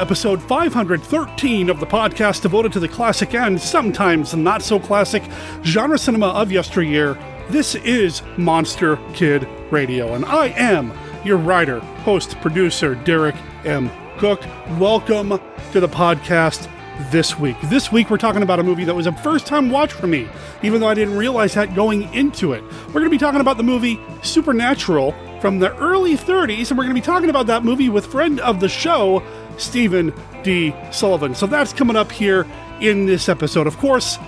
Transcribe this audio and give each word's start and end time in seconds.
episode 0.00 0.42
513 0.42 1.68
of 1.68 1.78
the 1.78 1.86
podcast 1.86 2.40
devoted 2.40 2.72
to 2.72 2.80
the 2.80 2.88
classic 2.88 3.34
and 3.34 3.60
sometimes 3.60 4.34
not 4.34 4.62
so 4.62 4.80
classic 4.80 5.22
genre 5.62 5.98
cinema 5.98 6.28
of 6.28 6.50
yesteryear. 6.50 7.18
This 7.50 7.74
is 7.74 8.22
Monster 8.38 8.98
Kid 9.12 9.46
Radio, 9.70 10.14
and 10.14 10.24
I 10.24 10.54
am 10.56 10.90
your 11.22 11.36
writer, 11.36 11.80
host, 11.80 12.40
producer, 12.40 12.94
Derek 12.94 13.36
M. 13.66 13.90
Koch. 14.16 14.42
Welcome 14.78 15.38
to 15.72 15.80
the 15.80 15.88
podcast 15.88 16.66
this 17.10 17.38
week. 17.38 17.56
This 17.64 17.92
week, 17.92 18.08
we're 18.08 18.16
talking 18.16 18.42
about 18.42 18.58
a 18.58 18.62
movie 18.62 18.84
that 18.84 18.94
was 18.94 19.06
a 19.06 19.12
first 19.12 19.46
time 19.46 19.68
watch 19.68 19.92
for 19.92 20.06
me, 20.06 20.26
even 20.62 20.80
though 20.80 20.88
I 20.88 20.94
didn't 20.94 21.18
realize 21.18 21.52
that 21.54 21.74
going 21.74 22.12
into 22.14 22.54
it. 22.54 22.64
We're 22.86 22.94
going 22.94 23.04
to 23.04 23.10
be 23.10 23.18
talking 23.18 23.42
about 23.42 23.58
the 23.58 23.64
movie 23.64 24.00
Supernatural 24.22 25.14
from 25.40 25.58
the 25.58 25.74
early 25.76 26.16
30s, 26.16 26.70
and 26.70 26.78
we're 26.78 26.84
going 26.84 26.94
to 26.94 27.00
be 27.00 27.04
talking 27.04 27.30
about 27.30 27.46
that 27.46 27.64
movie 27.64 27.88
with 27.88 28.06
friend 28.06 28.40
of 28.40 28.60
the 28.60 28.68
show, 28.68 29.22
Stephen 29.60 30.12
D. 30.42 30.74
Sullivan. 30.90 31.34
So 31.34 31.46
that's 31.46 31.72
coming 31.72 31.96
up 31.96 32.10
here 32.10 32.46
in 32.80 33.06
this 33.06 33.28
episode. 33.28 33.66
Of 33.66 33.76
course, 33.78 34.18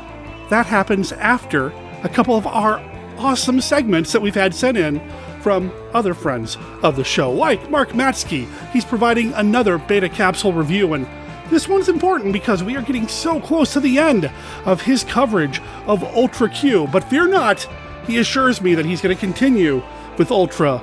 that 0.50 0.66
happens 0.66 1.12
after 1.12 1.72
a 2.02 2.08
couple 2.08 2.36
of 2.36 2.46
our 2.46 2.78
awesome 3.18 3.60
segments 3.60 4.12
that 4.12 4.20
we've 4.20 4.34
had 4.34 4.54
sent 4.54 4.76
in 4.76 5.00
from 5.40 5.72
other 5.92 6.14
friends 6.14 6.56
of 6.82 6.96
the 6.96 7.04
show, 7.04 7.30
like 7.30 7.70
Mark 7.70 7.90
Matzke. 7.90 8.48
He's 8.72 8.84
providing 8.84 9.32
another 9.34 9.78
beta 9.78 10.08
capsule 10.08 10.52
review, 10.52 10.94
and 10.94 11.06
this 11.50 11.68
one's 11.68 11.88
important 11.88 12.32
because 12.32 12.62
we 12.62 12.76
are 12.76 12.82
getting 12.82 13.08
so 13.08 13.40
close 13.40 13.72
to 13.72 13.80
the 13.80 13.98
end 13.98 14.30
of 14.64 14.82
his 14.82 15.04
coverage 15.04 15.60
of 15.86 16.04
Ultra 16.04 16.48
Q. 16.48 16.86
But 16.86 17.04
fear 17.04 17.26
not, 17.26 17.66
he 18.06 18.18
assures 18.18 18.60
me 18.60 18.74
that 18.74 18.86
he's 18.86 19.00
going 19.00 19.14
to 19.14 19.20
continue 19.20 19.82
with 20.18 20.30
Ultra 20.30 20.82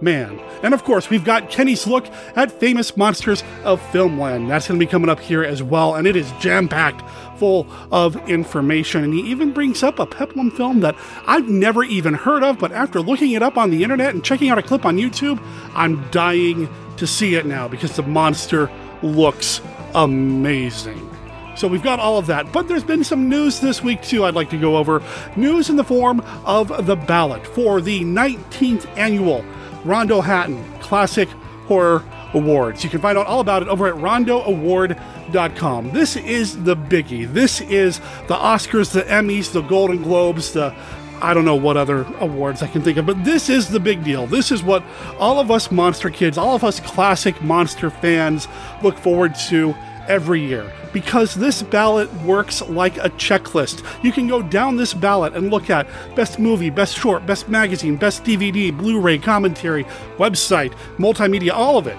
Man. 0.00 0.38
And 0.62 0.74
of 0.74 0.84
course, 0.84 1.10
we've 1.10 1.24
got 1.24 1.50
Kenny's 1.50 1.86
look 1.86 2.06
at 2.36 2.52
famous 2.52 2.96
monsters 2.96 3.42
of 3.64 3.80
Filmland. 3.92 4.48
That's 4.48 4.68
going 4.68 4.78
to 4.78 4.84
be 4.84 4.90
coming 4.90 5.08
up 5.08 5.20
here 5.20 5.42
as 5.42 5.62
well, 5.62 5.94
and 5.94 6.06
it 6.06 6.16
is 6.16 6.30
jam 6.40 6.68
packed 6.68 7.02
full 7.38 7.66
of 7.90 8.16
information. 8.28 9.04
And 9.04 9.14
he 9.14 9.20
even 9.22 9.52
brings 9.52 9.82
up 9.82 9.98
a 9.98 10.06
Peplum 10.06 10.50
film 10.50 10.80
that 10.80 10.96
I've 11.26 11.48
never 11.48 11.84
even 11.84 12.14
heard 12.14 12.42
of, 12.42 12.58
but 12.58 12.72
after 12.72 13.00
looking 13.00 13.32
it 13.32 13.42
up 13.42 13.56
on 13.56 13.70
the 13.70 13.82
internet 13.82 14.14
and 14.14 14.24
checking 14.24 14.50
out 14.50 14.58
a 14.58 14.62
clip 14.62 14.84
on 14.84 14.96
YouTube, 14.96 15.42
I'm 15.74 16.08
dying 16.10 16.68
to 16.96 17.06
see 17.06 17.34
it 17.34 17.46
now 17.46 17.68
because 17.68 17.96
the 17.96 18.02
monster 18.02 18.70
looks 19.02 19.60
amazing. 19.94 21.10
So 21.56 21.68
we've 21.68 21.82
got 21.82 22.00
all 22.00 22.18
of 22.18 22.26
that. 22.26 22.52
But 22.52 22.68
there's 22.68 22.84
been 22.84 23.04
some 23.04 23.28
news 23.28 23.60
this 23.60 23.82
week, 23.82 24.02
too, 24.02 24.24
I'd 24.24 24.34
like 24.34 24.50
to 24.50 24.58
go 24.58 24.76
over. 24.76 25.02
News 25.36 25.70
in 25.70 25.76
the 25.76 25.84
form 25.84 26.20
of 26.44 26.86
the 26.86 26.96
ballot 26.96 27.46
for 27.46 27.80
the 27.80 28.00
19th 28.00 28.86
annual 28.96 29.44
Rondo 29.84 30.20
Hatton 30.20 30.62
Classic 30.80 31.28
Horror 31.66 32.02
Awards. 32.34 32.82
You 32.82 32.90
can 32.90 33.00
find 33.00 33.16
out 33.16 33.26
all 33.26 33.40
about 33.40 33.62
it 33.62 33.68
over 33.68 33.86
at 33.86 33.94
rondoaward.com. 33.94 35.90
This 35.92 36.16
is 36.16 36.64
the 36.64 36.76
biggie. 36.76 37.32
This 37.32 37.60
is 37.60 38.00
the 38.26 38.34
Oscars, 38.34 38.92
the 38.92 39.02
Emmys, 39.02 39.52
the 39.52 39.62
Golden 39.62 40.02
Globes, 40.02 40.52
the 40.52 40.74
I 41.22 41.32
don't 41.32 41.44
know 41.44 41.54
what 41.54 41.76
other 41.76 42.02
awards 42.20 42.62
I 42.62 42.66
can 42.66 42.82
think 42.82 42.98
of, 42.98 43.06
but 43.06 43.24
this 43.24 43.48
is 43.48 43.68
the 43.68 43.80
big 43.80 44.04
deal. 44.04 44.26
This 44.26 44.52
is 44.52 44.62
what 44.62 44.82
all 45.18 45.38
of 45.38 45.50
us 45.50 45.70
monster 45.70 46.10
kids, 46.10 46.36
all 46.36 46.54
of 46.54 46.64
us 46.64 46.80
classic 46.80 47.40
monster 47.40 47.88
fans 47.88 48.46
look 48.82 48.98
forward 48.98 49.34
to 49.48 49.74
every 50.08 50.40
year 50.40 50.72
because 50.92 51.34
this 51.34 51.62
ballot 51.62 52.12
works 52.22 52.62
like 52.62 52.96
a 52.98 53.10
checklist. 53.10 53.84
You 54.02 54.12
can 54.12 54.28
go 54.28 54.42
down 54.42 54.76
this 54.76 54.94
ballot 54.94 55.34
and 55.34 55.50
look 55.50 55.70
at 55.70 55.86
best 56.14 56.38
movie, 56.38 56.70
best 56.70 56.96
short, 56.96 57.26
best 57.26 57.48
magazine, 57.48 57.96
best 57.96 58.24
DVD, 58.24 58.76
Blu 58.76 59.00
ray, 59.00 59.18
commentary, 59.18 59.84
website, 60.18 60.72
multimedia, 60.98 61.52
all 61.52 61.78
of 61.78 61.86
it, 61.86 61.98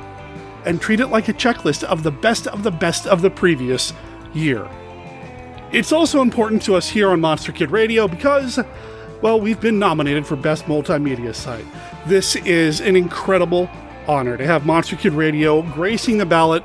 and 0.66 0.80
treat 0.80 1.00
it 1.00 1.08
like 1.08 1.28
a 1.28 1.34
checklist 1.34 1.84
of 1.84 2.04
the 2.04 2.12
best 2.12 2.48
of 2.48 2.64
the 2.64 2.72
best 2.72 3.06
of 3.08 3.22
the 3.22 3.30
previous 3.30 3.94
year. 4.34 4.68
It's 5.72 5.92
also 5.92 6.22
important 6.22 6.62
to 6.64 6.76
us 6.76 6.88
here 6.88 7.10
on 7.10 7.20
Monster 7.20 7.52
Kid 7.52 7.72
Radio 7.72 8.08
because, 8.08 8.60
well, 9.22 9.42
we've 9.42 9.60
been 9.60 9.78
nominated 9.78 10.26
for 10.26 10.38
Best 10.38 10.66
Multimedia 10.66 11.36
Site. 11.36 11.66
This 12.08 12.36
is 12.38 12.80
an 12.80 12.96
incredible 12.96 13.70
honor 14.08 14.38
to 14.38 14.46
have 14.46 14.66
Monster 14.66 14.96
Kid 14.96 15.14
Radio 15.14 15.62
gracing 15.62 16.18
the 16.18 16.26
ballot 16.26 16.64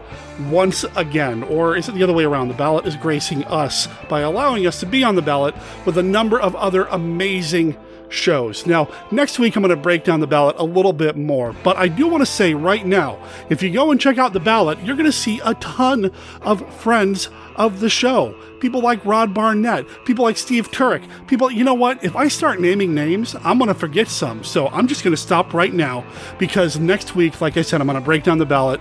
once 0.49 0.85
again. 0.97 1.43
Or 1.43 1.77
is 1.77 1.89
it 1.89 1.95
the 1.95 2.03
other 2.03 2.13
way 2.13 2.25
around? 2.25 2.49
The 2.49 2.55
ballot 2.55 2.87
is 2.87 2.97
gracing 2.97 3.45
us 3.45 3.89
by 4.09 4.21
allowing 4.21 4.67
us 4.67 4.81
to 4.81 4.87
be 4.87 5.05
on 5.05 5.15
the 5.15 5.23
ballot 5.23 5.55
with 5.85 5.99
a 5.99 6.03
number 6.03 6.41
of 6.41 6.55
other 6.57 6.85
amazing 6.87 7.77
shows. 8.11 8.67
Now, 8.67 8.89
next 9.11 9.39
week 9.39 9.57
I'm 9.57 9.63
going 9.63 9.71
to 9.71 9.77
break 9.77 10.05
down 10.05 10.21
the 10.21 10.27
ballot 10.27 10.57
a 10.59 10.65
little 10.65 10.93
bit 10.93 11.17
more, 11.17 11.55
but 11.65 11.77
I 11.77 11.89
do 11.89 12.07
want 12.07 12.23
to 12.23 12.27
say 12.27 12.55
right 12.55 12.85
now 12.85 13.19
if 13.49 13.63
you 13.63 13.73
go 13.73 13.91
and 13.91 14.01
check 14.01 14.19
out 14.19 14.33
the 14.33 14.41
ballot, 14.41 14.79
you're 14.85 14.97
going 14.97 15.07
to 15.07 15.13
see 15.13 15.41
a 15.45 15.55
ton 15.55 16.13
of 16.43 16.75
friends 16.75 17.31
of 17.57 17.81
the 17.81 17.89
show. 17.89 18.35
People 18.61 18.83
like 18.83 19.05
Rod 19.05 19.33
Barnett, 19.33 19.87
people 20.05 20.25
like 20.25 20.37
Steve 20.37 20.71
Turek, 20.71 21.09
people, 21.27 21.51
you 21.51 21.65
know 21.65 21.75
what? 21.75 22.03
If 22.05 22.17
I 22.17 22.29
start 22.29 22.61
naming 22.61 22.95
names, 22.95 23.35
I'm 23.43 23.59
going 23.59 23.69
to 23.69 23.75
forget 23.75 24.09
some. 24.09 24.45
So 24.45 24.69
I'm 24.69 24.87
just 24.87 25.03
going 25.03 25.15
to 25.15 25.21
stop 25.21 25.55
right 25.55 25.73
now 25.73 26.05
because 26.39 26.79
next 26.79 27.15
week, 27.15 27.41
like 27.41 27.57
I 27.57 27.63
said, 27.63 27.81
I'm 27.81 27.87
going 27.87 27.99
to 27.99 28.05
break 28.05 28.25
down 28.25 28.39
the 28.39 28.47
ballot 28.47 28.81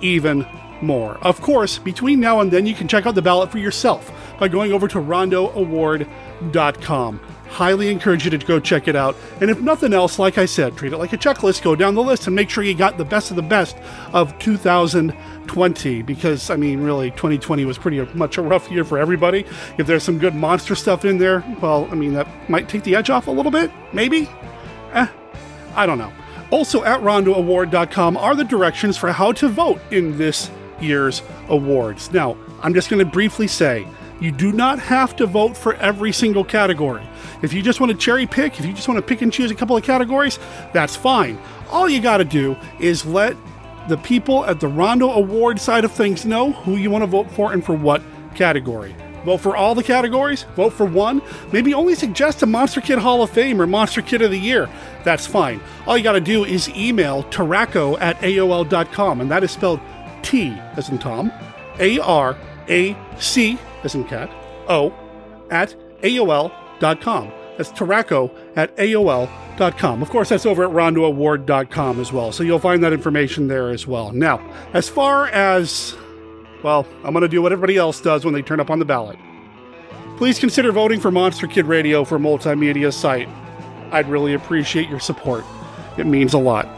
even 0.00 0.46
more. 0.82 1.16
Of 1.18 1.40
course, 1.40 1.78
between 1.78 2.20
now 2.20 2.40
and 2.40 2.50
then, 2.50 2.66
you 2.66 2.74
can 2.74 2.88
check 2.88 3.06
out 3.06 3.14
the 3.14 3.22
ballot 3.22 3.50
for 3.50 3.58
yourself 3.58 4.12
by 4.38 4.48
going 4.48 4.72
over 4.72 4.88
to 4.88 4.98
rondoaward.com. 4.98 7.20
Highly 7.48 7.88
encourage 7.88 8.24
you 8.24 8.30
to 8.30 8.38
go 8.38 8.60
check 8.60 8.88
it 8.88 8.96
out. 8.96 9.16
And 9.40 9.50
if 9.50 9.60
nothing 9.60 9.92
else, 9.92 10.18
like 10.18 10.36
I 10.38 10.46
said, 10.46 10.76
treat 10.76 10.92
it 10.92 10.98
like 10.98 11.12
a 11.12 11.18
checklist. 11.18 11.62
Go 11.62 11.74
down 11.74 11.94
the 11.94 12.02
list 12.02 12.26
and 12.26 12.36
make 12.36 12.50
sure 12.50 12.64
you 12.64 12.74
got 12.74 12.98
the 12.98 13.04
best 13.04 13.30
of 13.30 13.36
the 13.36 13.42
best 13.42 13.76
of 14.12 14.38
2020. 14.38 16.02
Because, 16.02 16.50
I 16.50 16.56
mean, 16.56 16.82
really, 16.82 17.10
2020 17.12 17.64
was 17.64 17.78
pretty 17.78 18.00
much 18.14 18.36
a 18.36 18.42
rough 18.42 18.70
year 18.70 18.84
for 18.84 18.98
everybody. 18.98 19.46
If 19.78 19.86
there's 19.86 20.02
some 20.02 20.18
good 20.18 20.34
monster 20.34 20.74
stuff 20.74 21.04
in 21.04 21.18
there, 21.18 21.44
well, 21.60 21.88
I 21.90 21.94
mean, 21.94 22.12
that 22.14 22.28
might 22.50 22.68
take 22.68 22.82
the 22.82 22.94
edge 22.94 23.10
off 23.10 23.26
a 23.26 23.30
little 23.30 23.52
bit. 23.52 23.70
Maybe? 23.92 24.28
Eh, 24.92 25.06
I 25.74 25.86
don't 25.86 25.98
know. 25.98 26.12
Also 26.50 26.84
at 26.84 27.00
rondoaward.com 27.00 28.16
are 28.16 28.34
the 28.34 28.44
directions 28.44 28.96
for 28.96 29.10
how 29.12 29.32
to 29.32 29.48
vote 29.48 29.80
in 29.90 30.16
this 30.16 30.50
year's 30.80 31.22
awards. 31.48 32.12
Now, 32.12 32.36
I'm 32.62 32.74
just 32.74 32.88
going 32.88 33.04
to 33.04 33.10
briefly 33.10 33.46
say 33.46 33.86
you 34.20 34.32
do 34.32 34.52
not 34.52 34.78
have 34.78 35.14
to 35.16 35.26
vote 35.26 35.56
for 35.56 35.74
every 35.74 36.12
single 36.12 36.44
category. 36.44 37.06
If 37.42 37.52
you 37.52 37.62
just 37.62 37.80
want 37.80 37.92
to 37.92 37.98
cherry 37.98 38.26
pick, 38.26 38.58
if 38.58 38.66
you 38.66 38.72
just 38.72 38.88
want 38.88 38.98
to 38.98 39.02
pick 39.02 39.22
and 39.22 39.32
choose 39.32 39.50
a 39.50 39.54
couple 39.54 39.76
of 39.76 39.84
categories, 39.84 40.38
that's 40.72 40.96
fine. 40.96 41.38
All 41.70 41.88
you 41.88 42.00
got 42.00 42.18
to 42.18 42.24
do 42.24 42.56
is 42.80 43.04
let 43.04 43.36
the 43.88 43.98
people 43.98 44.44
at 44.46 44.60
the 44.60 44.68
Rondo 44.68 45.10
Award 45.10 45.60
side 45.60 45.84
of 45.84 45.92
things 45.92 46.24
know 46.24 46.52
who 46.52 46.76
you 46.76 46.90
want 46.90 47.02
to 47.02 47.06
vote 47.06 47.30
for 47.30 47.52
and 47.52 47.64
for 47.64 47.74
what 47.74 48.02
category. 48.34 48.94
Vote 49.24 49.38
for 49.38 49.56
all 49.56 49.74
the 49.74 49.82
categories, 49.82 50.44
vote 50.54 50.72
for 50.72 50.86
one, 50.86 51.20
maybe 51.52 51.74
only 51.74 51.96
suggest 51.96 52.42
a 52.42 52.46
Monster 52.46 52.80
Kid 52.80 53.00
Hall 53.00 53.22
of 53.22 53.30
Fame 53.30 53.60
or 53.60 53.66
Monster 53.66 54.00
Kid 54.00 54.22
of 54.22 54.30
the 54.30 54.38
Year. 54.38 54.68
That's 55.02 55.26
fine. 55.26 55.60
All 55.84 55.98
you 55.98 56.04
got 56.04 56.12
to 56.12 56.20
do 56.20 56.44
is 56.44 56.68
email 56.70 57.24
Taraco 57.24 58.00
at 58.00 58.16
AOL.com, 58.20 59.20
and 59.20 59.30
that 59.30 59.42
is 59.42 59.50
spelled 59.50 59.80
T 60.22 60.50
as 60.76 60.88
in 60.90 60.98
Tom, 60.98 61.32
A 61.80 61.98
R 61.98 62.36
A 62.68 62.96
C 63.18 63.58
as 63.84 63.94
in 63.94 64.04
cat, 64.04 64.30
O 64.68 64.92
at 65.50 65.74
AOL.com. 66.02 67.32
That's 67.56 67.70
Taraco 67.70 68.30
at 68.56 68.76
AOL.com. 68.76 70.02
Of 70.02 70.10
course, 70.10 70.28
that's 70.28 70.44
over 70.44 70.64
at 70.64 70.70
rondoaward.com 70.70 72.00
as 72.00 72.12
well. 72.12 72.32
So 72.32 72.42
you'll 72.42 72.58
find 72.58 72.82
that 72.84 72.92
information 72.92 73.48
there 73.48 73.70
as 73.70 73.86
well. 73.86 74.12
Now, 74.12 74.38
as 74.74 74.88
far 74.88 75.28
as, 75.28 75.96
well, 76.62 76.86
I'm 77.04 77.12
going 77.12 77.22
to 77.22 77.28
do 77.28 77.40
what 77.40 77.52
everybody 77.52 77.76
else 77.76 78.00
does 78.00 78.24
when 78.24 78.34
they 78.34 78.42
turn 78.42 78.60
up 78.60 78.70
on 78.70 78.78
the 78.78 78.84
ballot. 78.84 79.18
Please 80.18 80.38
consider 80.38 80.72
voting 80.72 81.00
for 81.00 81.10
Monster 81.10 81.46
Kid 81.46 81.66
Radio 81.66 82.04
for 82.04 82.18
multimedia 82.18 82.92
site. 82.92 83.28
I'd 83.90 84.08
really 84.08 84.34
appreciate 84.34 84.88
your 84.88 85.00
support. 85.00 85.44
It 85.96 86.06
means 86.06 86.34
a 86.34 86.38
lot. 86.38 86.68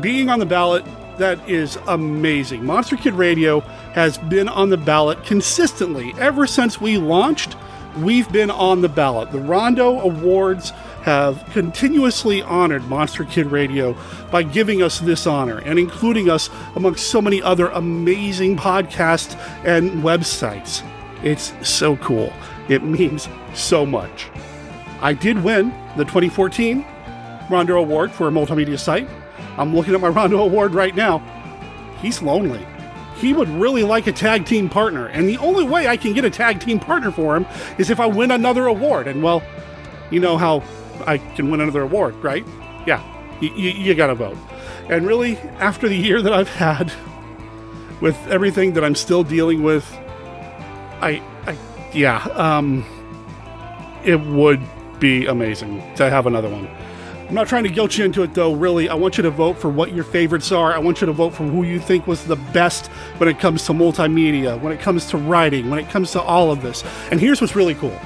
Being 0.00 0.30
on 0.30 0.38
the 0.38 0.46
ballot 0.46 0.84
that 1.20 1.46
is 1.48 1.76
amazing. 1.86 2.64
Monster 2.64 2.96
Kid 2.96 3.14
Radio 3.14 3.62
has 3.92 4.18
been 4.18 4.48
on 4.48 4.70
the 4.70 4.76
ballot 4.76 5.24
consistently 5.24 6.14
ever 6.18 6.46
since 6.46 6.80
we 6.80 6.98
launched. 6.98 7.56
We've 7.98 8.30
been 8.30 8.50
on 8.50 8.82
the 8.82 8.88
ballot. 8.88 9.32
The 9.32 9.40
Rondo 9.40 10.00
Awards 10.00 10.70
have 11.02 11.44
continuously 11.52 12.42
honored 12.42 12.84
Monster 12.84 13.24
Kid 13.24 13.46
Radio 13.46 13.96
by 14.30 14.42
giving 14.42 14.82
us 14.82 15.00
this 15.00 15.26
honor 15.26 15.58
and 15.58 15.78
including 15.78 16.30
us 16.30 16.50
amongst 16.76 17.10
so 17.10 17.20
many 17.20 17.42
other 17.42 17.68
amazing 17.68 18.56
podcasts 18.56 19.34
and 19.64 19.90
websites. 20.02 20.84
It's 21.24 21.52
so 21.68 21.96
cool. 21.96 22.32
It 22.68 22.84
means 22.84 23.28
so 23.54 23.84
much. 23.84 24.30
I 25.00 25.14
did 25.14 25.42
win 25.42 25.70
the 25.96 26.04
2014 26.04 26.84
Rondo 27.50 27.78
Award 27.78 28.12
for 28.12 28.28
a 28.28 28.30
multimedia 28.30 28.78
site. 28.78 29.08
I'm 29.58 29.74
looking 29.74 29.94
at 29.94 30.00
my 30.00 30.08
Rondo 30.08 30.38
Award 30.42 30.74
right 30.74 30.94
now. 30.94 31.18
He's 32.00 32.22
lonely. 32.22 32.64
He 33.20 33.34
would 33.34 33.48
really 33.48 33.82
like 33.82 34.06
a 34.06 34.12
tag 34.12 34.46
team 34.46 34.70
partner, 34.70 35.06
and 35.06 35.28
the 35.28 35.36
only 35.38 35.64
way 35.64 35.86
I 35.86 35.96
can 35.96 36.14
get 36.14 36.24
a 36.24 36.30
tag 36.30 36.60
team 36.60 36.80
partner 36.80 37.10
for 37.10 37.36
him 37.36 37.46
is 37.76 37.90
if 37.90 38.00
I 38.00 38.06
win 38.06 38.30
another 38.30 38.66
award. 38.66 39.06
And 39.06 39.22
well, 39.22 39.42
you 40.10 40.20
know 40.20 40.38
how 40.38 40.62
I 41.06 41.18
can 41.18 41.50
win 41.50 41.60
another 41.60 41.82
award, 41.82 42.14
right? 42.16 42.44
Yeah, 42.86 43.02
you, 43.40 43.50
you, 43.50 43.94
gotta 43.94 44.14
vote. 44.14 44.38
And 44.88 45.06
really, 45.06 45.36
after 45.58 45.88
the 45.88 45.96
year 45.96 46.22
that 46.22 46.32
I've 46.32 46.48
had, 46.48 46.92
with 48.00 48.16
everything 48.28 48.72
that 48.72 48.84
I'm 48.84 48.94
still 48.94 49.22
dealing 49.22 49.62
with, 49.62 49.86
I, 51.00 51.22
I 51.46 51.56
yeah, 51.92 52.22
um, 52.34 52.84
it 54.04 54.20
would 54.20 54.60
be 54.98 55.26
amazing 55.26 55.82
to 55.96 56.08
have 56.08 56.26
another 56.26 56.48
one. 56.48 56.68
I'm 57.30 57.36
not 57.36 57.46
trying 57.46 57.62
to 57.62 57.70
guilt 57.70 57.96
you 57.96 58.04
into 58.04 58.24
it 58.24 58.34
though, 58.34 58.54
really. 58.54 58.88
I 58.88 58.94
want 58.94 59.16
you 59.16 59.22
to 59.22 59.30
vote 59.30 59.56
for 59.56 59.70
what 59.70 59.94
your 59.94 60.02
favorites 60.02 60.50
are. 60.50 60.72
I 60.72 60.78
want 60.78 61.00
you 61.00 61.06
to 61.06 61.12
vote 61.12 61.32
for 61.32 61.44
who 61.44 61.62
you 61.62 61.78
think 61.78 62.08
was 62.08 62.24
the 62.24 62.34
best 62.34 62.88
when 63.18 63.28
it 63.28 63.38
comes 63.38 63.64
to 63.66 63.72
multimedia, 63.72 64.60
when 64.60 64.72
it 64.72 64.80
comes 64.80 65.06
to 65.10 65.16
writing, 65.16 65.70
when 65.70 65.78
it 65.78 65.88
comes 65.88 66.10
to 66.10 66.20
all 66.20 66.50
of 66.50 66.60
this. 66.60 66.82
And 67.12 67.20
here's 67.20 67.40
what's 67.40 67.54
really 67.54 67.76
cool. 67.76 67.96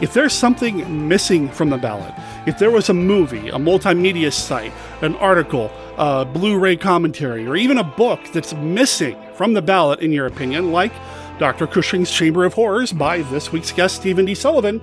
If 0.00 0.12
there's 0.12 0.32
something 0.32 1.06
missing 1.06 1.48
from 1.50 1.70
the 1.70 1.78
ballot, 1.78 2.12
if 2.48 2.58
there 2.58 2.72
was 2.72 2.88
a 2.88 2.94
movie, 2.94 3.48
a 3.48 3.58
multimedia 3.58 4.32
site, 4.32 4.72
an 5.02 5.14
article, 5.18 5.70
a 5.96 6.24
Blu 6.24 6.58
ray 6.58 6.74
commentary, 6.74 7.46
or 7.46 7.54
even 7.54 7.78
a 7.78 7.84
book 7.84 8.18
that's 8.32 8.54
missing 8.54 9.16
from 9.34 9.52
the 9.52 9.62
ballot, 9.62 10.00
in 10.00 10.10
your 10.10 10.26
opinion, 10.26 10.72
like 10.72 10.92
Dr. 11.38 11.68
Cushing's 11.68 12.10
Chamber 12.10 12.44
of 12.44 12.54
Horrors 12.54 12.92
by 12.92 13.22
this 13.22 13.52
week's 13.52 13.70
guest, 13.70 13.94
Stephen 13.94 14.24
D. 14.24 14.34
Sullivan, 14.34 14.82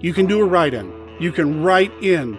you 0.00 0.14
can 0.14 0.24
do 0.24 0.40
a 0.40 0.44
write 0.46 0.72
in. 0.72 0.90
You 1.20 1.32
can 1.32 1.62
write 1.62 1.92
in 2.02 2.38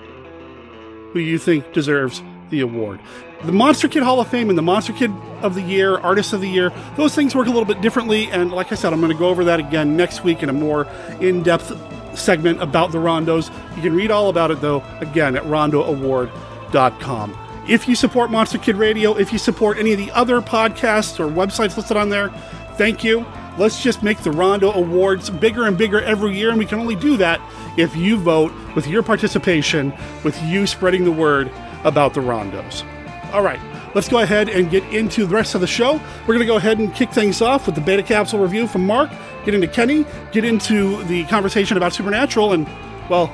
who 1.12 1.20
you 1.20 1.38
think 1.38 1.74
deserves 1.74 2.22
the 2.50 2.62
award. 2.62 3.00
The 3.44 3.52
Monster 3.52 3.88
Kid 3.88 4.02
Hall 4.04 4.20
of 4.20 4.28
Fame 4.30 4.50
and 4.50 4.58
the 4.58 4.64
Monster 4.64 4.94
Kid 4.94 5.12
of 5.42 5.54
the 5.54 5.62
Year, 5.62 5.98
Artist 6.00 6.34
of 6.34 6.42
the 6.42 6.50
Year, 6.50 6.72
those 6.96 7.14
things 7.14 7.36
work 7.36 7.46
a 7.46 7.52
little 7.52 7.66
bit 7.66 7.82
differently. 7.82 8.32
And 8.32 8.52
like 8.52 8.72
I 8.72 8.76
said, 8.76 8.94
I'm 8.94 9.00
going 9.00 9.12
to 9.12 9.18
go 9.18 9.30
over 9.30 9.44
that 9.44 9.60
again 9.60 9.96
next 9.96 10.24
week 10.24 10.42
in 10.42 10.50
a 10.50 10.54
more 10.54 10.88
in 11.20 11.44
depth 11.44 11.72
segment 12.18 12.62
about 12.62 12.92
the 12.92 12.98
Rondos. 12.98 13.52
You 13.76 13.84
can 13.84 13.94
read 13.94 14.10
all 14.10 14.30
about 14.30 14.50
it, 14.50 14.60
though, 14.60 14.84
again, 15.02 15.36
at 15.36 15.44
rondoaward.com. 15.44 17.38
If 17.68 17.88
you 17.88 17.96
support 17.96 18.32
Monster 18.32 18.58
Kid 18.58 18.78
Radio, 18.78 19.16
if 19.18 19.32
you 19.32 19.38
support 19.38 19.78
any 19.78 19.92
of 19.92 20.00
the 20.00 20.10
other 20.12 20.42
podcasts 20.42 21.20
or 21.20 21.28
websites 21.30 21.78
listed 21.78 21.98
on 21.98 22.10
there, 22.10 22.30
thank 22.76 23.04
you. 23.04 23.26
Let's 23.58 23.82
just 23.82 24.04
make 24.04 24.20
the 24.20 24.32
Rondo 24.32 24.72
Awards 24.72 25.32
bigger 25.32 25.66
and 25.66 25.76
bigger 25.78 26.00
every 26.02 26.38
year, 26.38 26.50
and 26.50 26.60
we 26.60 26.66
can 26.66 26.80
only 26.80 26.96
do 26.96 27.18
that 27.18 27.42
if 27.76 27.96
you 27.96 28.18
vote 28.18 28.54
with 28.76 28.86
your 28.86 29.02
participation, 29.02 29.92
with 30.24 30.40
you 30.44 30.68
spreading 30.68 31.04
the 31.04 31.12
word 31.12 31.52
about 31.84 32.14
the 32.14 32.22
Rondos. 32.22 32.86
All 33.34 33.42
right, 33.42 33.60
let's 33.96 34.08
go 34.08 34.20
ahead 34.20 34.48
and 34.48 34.70
get 34.70 34.84
into 34.94 35.26
the 35.26 35.34
rest 35.34 35.56
of 35.56 35.62
the 35.62 35.68
show. 35.68 35.94
We're 36.22 36.36
going 36.36 36.40
to 36.40 36.46
go 36.46 36.58
ahead 36.58 36.78
and 36.78 36.94
kick 36.94 37.12
things 37.12 37.42
off 37.42 37.66
with 37.66 37.74
the 37.74 37.82
Beta 37.82 38.04
Capsule 38.04 38.40
review 38.40 38.68
from 38.68 38.86
Mark, 38.86 39.10
get 39.44 39.56
into 39.56 39.68
Kenny, 39.68 40.06
get 40.32 40.46
into 40.46 41.04
the 41.06 41.24
conversation 41.26 41.78
about 41.78 41.94
Supernatural, 41.94 42.54
and, 42.54 42.68
well, 43.10 43.28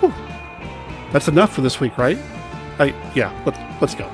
whew, 0.00 0.14
that's 1.12 1.28
enough 1.28 1.52
for 1.52 1.60
this 1.60 1.78
week, 1.78 1.98
right? 1.98 2.18
I, 2.78 2.94
yeah, 3.14 3.38
let's, 3.44 3.58
let's 3.82 3.94
go. 3.94 4.10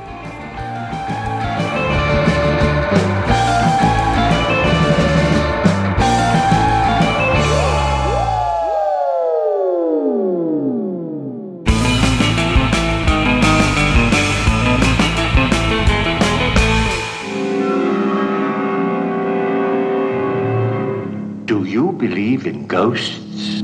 Ghosts? 22.73 23.61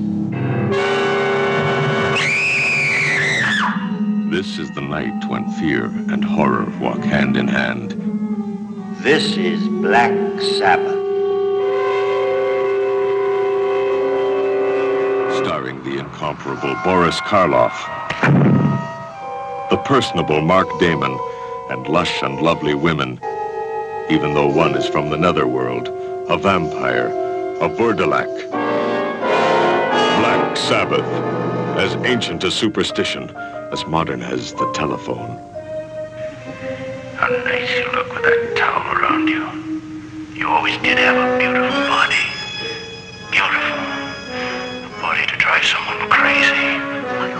This 4.30 4.58
is 4.58 4.70
the 4.74 4.82
night 4.82 5.24
when 5.30 5.50
fear 5.52 5.86
and 6.12 6.22
horror 6.22 6.66
walk 6.78 6.98
hand 6.98 7.38
in 7.38 7.48
hand. 7.48 7.92
This 9.02 9.38
is 9.38 9.66
Black 9.80 10.12
Sabbath. 10.58 10.92
Starring 15.38 15.82
the 15.84 16.00
incomparable 16.00 16.76
Boris 16.84 17.18
Karloff, 17.22 17.78
the 19.70 19.78
personable 19.86 20.42
Mark 20.42 20.68
Damon, 20.78 21.18
and 21.70 21.88
lush 21.88 22.22
and 22.22 22.42
lovely 22.42 22.74
women, 22.74 23.18
even 24.10 24.34
though 24.34 24.52
one 24.52 24.74
is 24.74 24.86
from 24.86 25.08
the 25.08 25.16
netherworld, 25.16 25.88
a 26.28 26.36
vampire, 26.36 27.08
a 27.62 27.70
Vurdalak. 27.70 28.67
Black 30.18 30.56
Sabbath, 30.56 31.06
as 31.78 31.94
ancient 32.04 32.42
as 32.42 32.52
superstition, 32.52 33.30
as 33.70 33.86
modern 33.86 34.20
as 34.20 34.52
the 34.52 34.68
telephone. 34.72 35.38
How 37.14 37.28
nice 37.28 37.70
you 37.78 37.84
look 37.92 38.12
with 38.12 38.24
that 38.24 38.54
towel 38.56 38.96
around 38.98 39.28
you. 39.28 39.46
You 40.34 40.48
always 40.48 40.76
did 40.78 40.98
have 40.98 41.14
a 41.14 41.38
beautiful 41.38 41.82
body. 41.86 42.16
Beautiful. 43.30 43.78
A 44.88 45.00
body 45.00 45.24
to 45.24 45.36
drive 45.36 45.64
someone 45.64 46.10
crazy. 46.10 46.78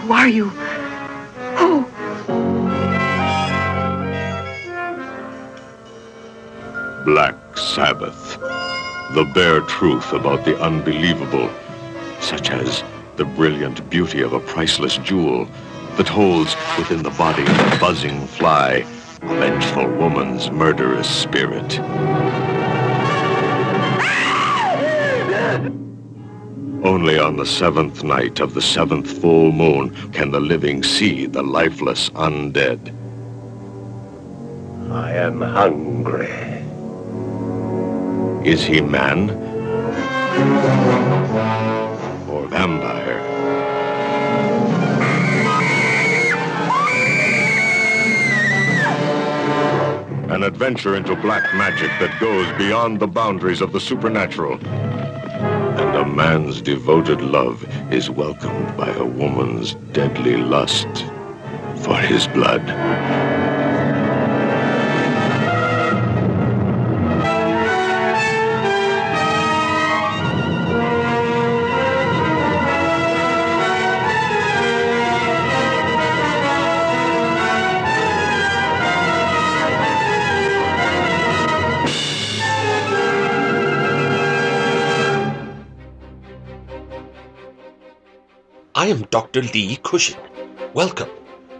Who 0.00 0.12
are 0.12 0.28
you? 0.28 0.50
Who? 1.58 1.84
Black 7.04 7.34
Sabbath. 7.56 8.38
The 9.14 9.24
bare 9.34 9.62
truth 9.62 10.12
about 10.12 10.44
the 10.44 10.56
unbelievable, 10.62 11.50
such 12.20 12.50
as 12.50 12.84
the 13.16 13.24
brilliant 13.24 13.88
beauty 13.90 14.22
of 14.22 14.32
a 14.32 14.40
priceless 14.40 14.96
jewel 14.98 15.48
that 15.96 16.08
holds 16.08 16.54
within 16.76 17.02
the 17.02 17.10
body 17.10 17.42
of 17.42 17.48
a 17.48 17.78
buzzing 17.78 18.26
fly 18.26 18.84
a 19.22 19.26
vengeful 19.40 19.88
woman's 19.96 20.50
murderous 20.50 21.08
spirit. 21.08 21.80
Only 26.84 27.18
on 27.18 27.36
the 27.36 27.44
seventh 27.44 28.04
night 28.04 28.38
of 28.38 28.54
the 28.54 28.62
seventh 28.62 29.20
full 29.20 29.50
moon 29.50 29.90
can 30.12 30.30
the 30.30 30.40
living 30.40 30.84
see 30.84 31.26
the 31.26 31.42
lifeless 31.42 32.10
undead. 32.10 32.94
I 34.92 35.12
am 35.12 35.40
hungry. 35.40 36.28
Is 38.48 38.64
he 38.64 38.80
man? 38.80 39.28
Vampire? 42.48 43.18
An 50.30 50.42
adventure 50.42 50.96
into 50.96 51.14
black 51.16 51.42
magic 51.54 51.90
that 52.00 52.18
goes 52.20 52.46
beyond 52.56 53.00
the 53.00 53.06
boundaries 53.06 53.60
of 53.60 53.72
the 53.72 53.80
supernatural. 53.80 54.58
And 54.66 55.96
a 55.96 56.06
man's 56.06 56.62
devoted 56.62 57.20
love 57.20 57.66
is 57.92 58.08
welcomed 58.08 58.76
by 58.76 58.88
a 58.90 59.04
woman's 59.04 59.74
deadly 59.92 60.36
lust 60.36 60.88
for 61.82 61.96
his 61.96 62.26
blood. 62.28 62.66
I 88.78 88.86
am 88.86 89.02
Dr. 89.10 89.42
Lee 89.42 89.76
Cushing. 89.82 90.20
Welcome 90.72 91.08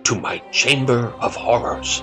to 0.05 0.15
my 0.15 0.39
Chamber 0.53 1.13
of 1.19 1.35
Horrors. 1.35 2.01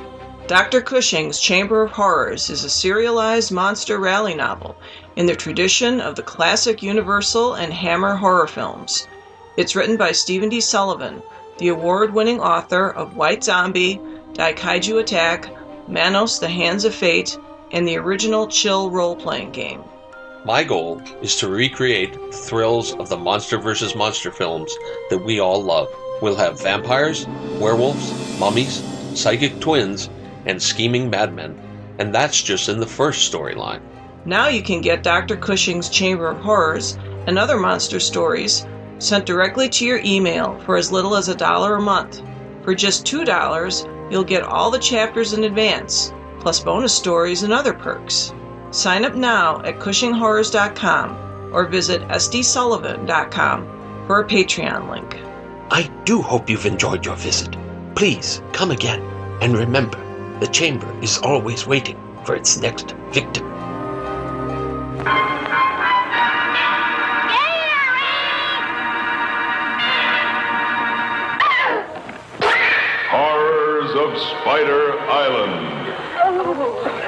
Dr. 0.48 0.82
Cushing's 0.82 1.40
Chamber 1.40 1.84
of 1.84 1.92
Horrors 1.92 2.50
is 2.50 2.66
a 2.66 2.70
serialized 2.70 3.50
monster 3.50 3.98
rally 3.98 4.34
novel 4.34 4.76
in 5.16 5.26
the 5.26 5.34
tradition 5.34 6.02
of 6.02 6.18
the 6.18 6.22
classic 6.22 6.84
Universal 6.84 7.54
and 7.54 7.72
Hammer 7.72 8.18
horror 8.18 8.46
films. 8.46 9.08
It's 9.56 9.74
written 9.74 9.96
by 9.96 10.12
Stephen 10.12 10.50
D. 10.50 10.60
Sullivan, 10.60 11.24
the 11.60 11.70
award 11.70 12.14
winning 12.14 12.42
author 12.42 12.90
of 12.90 13.16
White 13.16 13.46
Zombie, 13.46 14.02
Daikaiju 14.34 15.00
Attack, 15.00 15.48
Manos 15.88 16.40
the 16.40 16.50
Hands 16.50 16.84
of 16.84 16.94
Fate, 16.94 17.40
and 17.72 17.88
the 17.88 17.98
original 17.98 18.48
Chill 18.48 18.92
role 18.92 19.16
playing 19.16 19.52
game. 19.52 19.82
My 20.46 20.64
goal 20.64 21.02
is 21.24 21.36
to 21.38 21.50
recreate 21.50 22.14
the 22.14 22.38
thrills 22.38 22.94
of 22.94 23.10
the 23.10 23.18
Monster 23.18 23.58
versus 23.58 23.96
Monster 23.96 24.30
films 24.30 24.78
that 25.10 25.18
we 25.18 25.40
all 25.40 25.60
love. 25.60 25.88
We'll 26.22 26.36
have 26.36 26.62
vampires, 26.62 27.26
werewolves, 27.60 28.40
mummies, 28.40 28.84
psychic 29.16 29.60
twins, 29.60 30.08
and 30.46 30.62
scheming 30.62 31.10
madmen. 31.10 31.60
And 31.98 32.14
that's 32.14 32.44
just 32.44 32.70
in 32.70 32.80
the 32.80 32.86
first 32.86 33.34
storyline. 33.34 33.82
Now 34.26 34.48
you 34.48 34.62
can 34.62 34.82
get 34.82 35.02
Dr. 35.02 35.36
Cushing's 35.36 35.90
Chamber 35.90 36.30
of 36.30 36.38
Horrors 36.42 37.00
and 37.26 37.40
other 37.40 37.58
monster 37.58 38.00
stories 38.00 38.68
sent 39.00 39.26
directly 39.26 39.68
to 39.70 39.84
your 39.84 40.00
email 40.06 40.60
for 40.60 40.78
as 40.78 40.92
little 40.92 41.16
as 41.16 41.28
a 41.28 41.36
dollar 41.36 41.78
a 41.78 41.82
month. 41.82 42.22
For 42.62 42.76
just 42.76 43.04
$2, 43.08 44.12
you'll 44.12 44.24
get 44.24 44.44
all 44.44 44.70
the 44.70 44.78
chapters 44.78 45.34
in 45.34 45.46
advance, 45.46 46.14
plus 46.40 46.60
bonus 46.60 46.94
stories 46.94 47.42
and 47.42 47.52
other 47.52 47.74
perks. 47.74 48.32
Sign 48.76 49.06
up 49.06 49.16
now 49.16 49.62
at 49.62 49.80
CushingHorrors.com 49.80 51.54
or 51.54 51.66
visit 51.66 52.02
sdsullivan.com 52.10 54.06
for 54.06 54.20
a 54.20 54.28
Patreon 54.28 54.90
link. 54.90 55.16
I 55.72 55.90
do 56.04 56.22
hope 56.22 56.50
you've 56.50 56.66
enjoyed 56.66 57.06
your 57.06 57.16
visit. 57.16 57.56
Please 57.96 58.42
come 58.52 58.72
again. 58.72 59.02
And 59.42 59.58
remember, 59.58 59.98
the 60.42 60.48
chamber 60.48 60.94
is 61.02 61.20
always 61.20 61.66
waiting 61.66 61.98
for 62.26 62.36
its 62.36 62.58
next 62.58 62.92
victim. 63.12 63.50
Horrors 73.10 73.96
of 73.96 74.18
Spider 74.20 75.00
Island. 75.00 75.85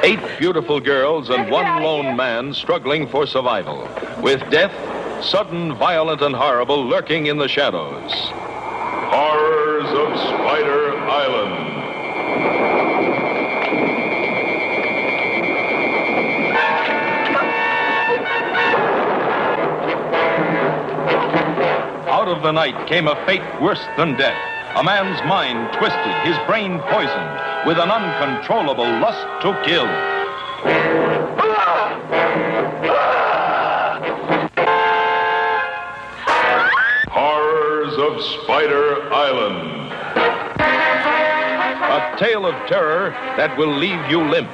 Eight 0.03 0.19
beautiful 0.37 0.79
girls 0.79 1.29
and 1.29 1.49
one 1.49 1.81
lone 1.81 2.15
man 2.15 2.53
struggling 2.53 3.07
for 3.07 3.25
survival, 3.25 3.89
with 4.21 4.39
death, 4.51 4.71
sudden, 5.25 5.73
violent, 5.73 6.21
and 6.21 6.35
horrible, 6.35 6.85
lurking 6.85 7.25
in 7.25 7.37
the 7.37 7.47
shadows. 7.47 8.11
Horrors 9.09 9.85
of 9.85 10.19
Spider 10.19 10.97
Island. 10.99 11.53
Out 22.07 22.27
of 22.27 22.43
the 22.43 22.51
night 22.51 22.87
came 22.87 23.07
a 23.07 23.15
fate 23.25 23.41
worse 23.61 23.83
than 23.97 24.15
death. 24.15 24.56
A 24.77 24.83
man's 24.83 25.19
mind 25.27 25.73
twisted, 25.73 26.13
his 26.21 26.37
brain 26.45 26.77
poisoned, 26.81 27.65
with 27.65 27.79
an 27.79 27.89
uncontrollable 27.89 28.85
lust 28.85 29.25
to 29.41 29.59
kill. 29.65 29.87
Horrors 37.09 37.97
of 37.97 38.21
Spider 38.43 39.11
Island. 39.11 39.91
A 41.81 42.15
tale 42.19 42.45
of 42.45 42.53
terror 42.67 43.09
that 43.35 43.57
will 43.57 43.75
leave 43.75 44.11
you 44.11 44.21
limp. 44.29 44.51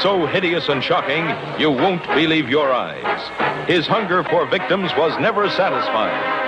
So 0.00 0.26
hideous 0.26 0.68
and 0.70 0.82
shocking, 0.82 1.24
you 1.60 1.70
won't 1.70 2.04
believe 2.08 2.48
your 2.48 2.72
eyes. 2.72 3.68
His 3.68 3.86
hunger 3.86 4.24
for 4.24 4.44
victims 4.46 4.90
was 4.96 5.16
never 5.20 5.48
satisfied. 5.50 6.41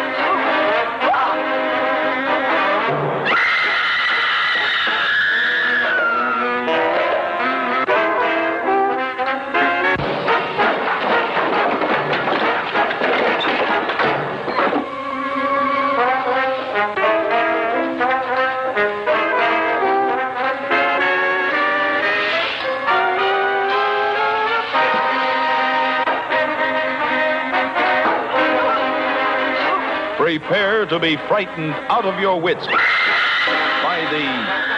To 30.91 30.99
be 31.01 31.17
frightened 31.29 31.73
out 31.89 32.05
of 32.05 32.21
your 32.21 32.39
wits 32.39 32.67
by 32.67 34.07
the 34.13 34.27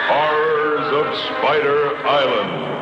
horrors 0.07 0.87
of 0.93 1.13
Spider 1.25 1.97
Island. 1.97 2.77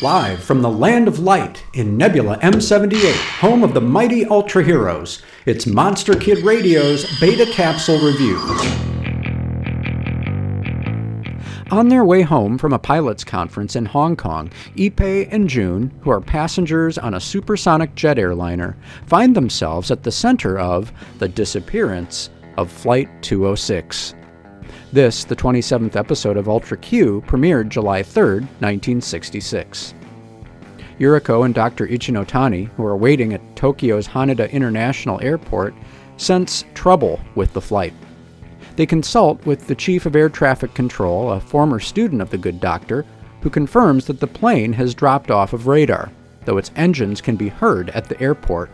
Live 0.00 0.44
from 0.44 0.62
the 0.62 0.70
Land 0.70 1.08
of 1.08 1.18
Light 1.18 1.64
in 1.74 1.98
Nebula 1.98 2.38
M78, 2.38 3.40
home 3.40 3.64
of 3.64 3.74
the 3.74 3.80
mighty 3.80 4.24
Ultra 4.24 4.62
Heroes, 4.62 5.22
it's 5.44 5.66
Monster 5.66 6.14
Kid 6.14 6.44
Radio's 6.44 7.04
Beta 7.18 7.50
Capsule 7.52 7.98
Review. 7.98 8.93
On 11.74 11.88
their 11.88 12.04
way 12.04 12.22
home 12.22 12.56
from 12.56 12.72
a 12.72 12.78
pilots 12.78 13.24
conference 13.24 13.74
in 13.74 13.84
Hong 13.84 14.14
Kong, 14.14 14.48
Ippei 14.76 15.26
and 15.32 15.48
June, 15.48 15.92
who 16.02 16.10
are 16.10 16.20
passengers 16.20 16.98
on 16.98 17.14
a 17.14 17.20
supersonic 17.20 17.96
jet 17.96 18.16
airliner, 18.16 18.76
find 19.06 19.34
themselves 19.34 19.90
at 19.90 20.04
the 20.04 20.12
center 20.12 20.56
of 20.56 20.92
the 21.18 21.26
disappearance 21.26 22.30
of 22.58 22.70
Flight 22.70 23.08
206. 23.24 24.14
This, 24.92 25.24
the 25.24 25.34
27th 25.34 25.96
episode 25.96 26.36
of 26.36 26.48
Ultra 26.48 26.76
Q, 26.76 27.24
premiered 27.26 27.70
July 27.70 28.04
3, 28.04 28.34
1966. 28.34 29.94
Yuriko 31.00 31.44
and 31.44 31.56
Dr. 31.56 31.88
Ichinotani, 31.88 32.68
who 32.76 32.86
are 32.86 32.96
waiting 32.96 33.34
at 33.34 33.56
Tokyo's 33.56 34.06
Haneda 34.06 34.48
International 34.52 35.20
Airport, 35.20 35.74
sense 36.18 36.64
trouble 36.74 37.18
with 37.34 37.52
the 37.52 37.60
flight. 37.60 37.94
They 38.76 38.86
consult 38.86 39.44
with 39.46 39.66
the 39.66 39.74
Chief 39.74 40.04
of 40.04 40.16
Air 40.16 40.28
Traffic 40.28 40.74
Control, 40.74 41.30
a 41.30 41.40
former 41.40 41.78
student 41.78 42.20
of 42.20 42.30
the 42.30 42.38
good 42.38 42.60
doctor, 42.60 43.06
who 43.40 43.50
confirms 43.50 44.06
that 44.06 44.20
the 44.20 44.26
plane 44.26 44.72
has 44.72 44.94
dropped 44.94 45.30
off 45.30 45.52
of 45.52 45.66
radar, 45.66 46.10
though 46.44 46.58
its 46.58 46.72
engines 46.74 47.20
can 47.20 47.36
be 47.36 47.48
heard 47.48 47.90
at 47.90 48.08
the 48.08 48.20
airport. 48.20 48.70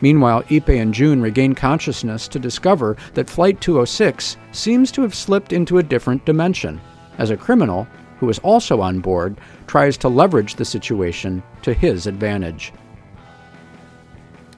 Meanwhile, 0.00 0.42
Ippei 0.44 0.80
and 0.80 0.94
June 0.94 1.20
regain 1.20 1.54
consciousness 1.54 2.28
to 2.28 2.38
discover 2.38 2.96
that 3.14 3.30
Flight 3.30 3.60
206 3.60 4.36
seems 4.52 4.92
to 4.92 5.02
have 5.02 5.14
slipped 5.14 5.52
into 5.52 5.78
a 5.78 5.82
different 5.82 6.24
dimension, 6.24 6.80
as 7.18 7.30
a 7.30 7.36
criminal, 7.36 7.88
who 8.18 8.28
is 8.28 8.38
also 8.40 8.80
on 8.80 9.00
board, 9.00 9.36
tries 9.66 9.96
to 9.98 10.08
leverage 10.08 10.54
the 10.54 10.64
situation 10.64 11.42
to 11.62 11.72
his 11.72 12.06
advantage. 12.06 12.72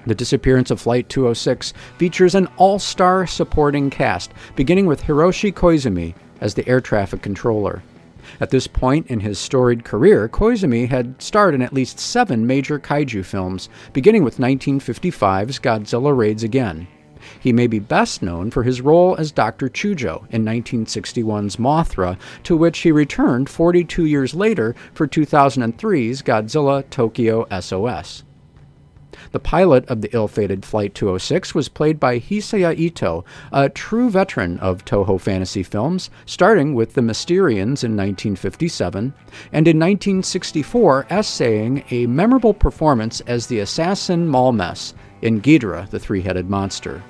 The 0.09 0.15
disappearance 0.15 0.71
of 0.71 0.81
Flight 0.81 1.11
206 1.11 1.75
features 1.99 2.35
an 2.35 2.49
all 2.57 2.79
star 2.79 3.27
supporting 3.27 3.91
cast, 3.91 4.33
beginning 4.57 4.87
with 4.87 5.03
Hiroshi 5.03 5.53
Koizumi 5.53 6.15
as 6.41 6.55
the 6.55 6.67
air 6.67 6.81
traffic 6.81 7.21
controller. 7.21 7.83
At 8.41 8.49
this 8.49 8.67
point 8.67 9.09
in 9.09 9.21
his 9.21 9.38
storied 9.38 9.85
career, 9.85 10.27
Koizumi 10.27 10.88
had 10.88 11.21
starred 11.21 11.55
in 11.55 11.61
at 11.61 11.75
least 11.75 12.00
seven 12.00 12.47
major 12.47 12.79
kaiju 12.79 13.23
films, 13.23 13.69
beginning 13.93 14.25
with 14.25 14.38
1955's 14.38 15.59
Godzilla 15.59 16.17
Raids 16.17 16.43
Again. 16.43 16.88
He 17.38 17.53
may 17.53 17.67
be 17.67 17.79
best 17.79 18.23
known 18.23 18.50
for 18.50 18.62
his 18.62 18.81
role 18.81 19.15
as 19.19 19.31
Dr. 19.31 19.69
Chujo 19.69 20.25
in 20.31 20.43
1961's 20.43 21.57
Mothra, 21.57 22.19
to 22.45 22.57
which 22.57 22.79
he 22.79 22.93
returned 22.93 23.50
42 23.50 24.07
years 24.07 24.35
later 24.35 24.75
for 24.95 25.07
2003's 25.07 26.23
Godzilla 26.23 26.88
Tokyo 26.88 27.47
SOS. 27.61 28.25
The 29.32 29.40
pilot 29.40 29.87
of 29.88 30.00
the 30.00 30.11
ill 30.14 30.28
fated 30.28 30.64
Flight 30.64 30.94
206 30.94 31.54
was 31.54 31.68
played 31.68 32.00
by 32.00 32.18
Hisaya 32.18 32.76
Ito, 32.76 33.25
a 33.52 33.68
true 33.68 34.11
veteran 34.11 34.58
of 34.61 34.85
Toho 34.85 35.20
fantasy 35.20 35.62
films, 35.62 36.11
starting 36.26 36.75
with 36.75 36.94
The 36.94 37.02
Mysterians 37.02 37.85
in 37.85 37.97
1957, 37.97 39.12
and 39.52 39.68
in 39.68 39.78
1964 39.78 41.06
essaying 41.11 41.85
a 41.90 42.06
memorable 42.06 42.54
performance 42.54 43.20
as 43.23 43.47
the 43.47 43.61
assassin 43.61 44.26
Malmes 44.26 44.94
in 45.23 45.40
Ghidorah, 45.40 45.90
the 45.90 45.99
three 45.99 46.23
headed 46.23 46.49
monster. 46.49 47.02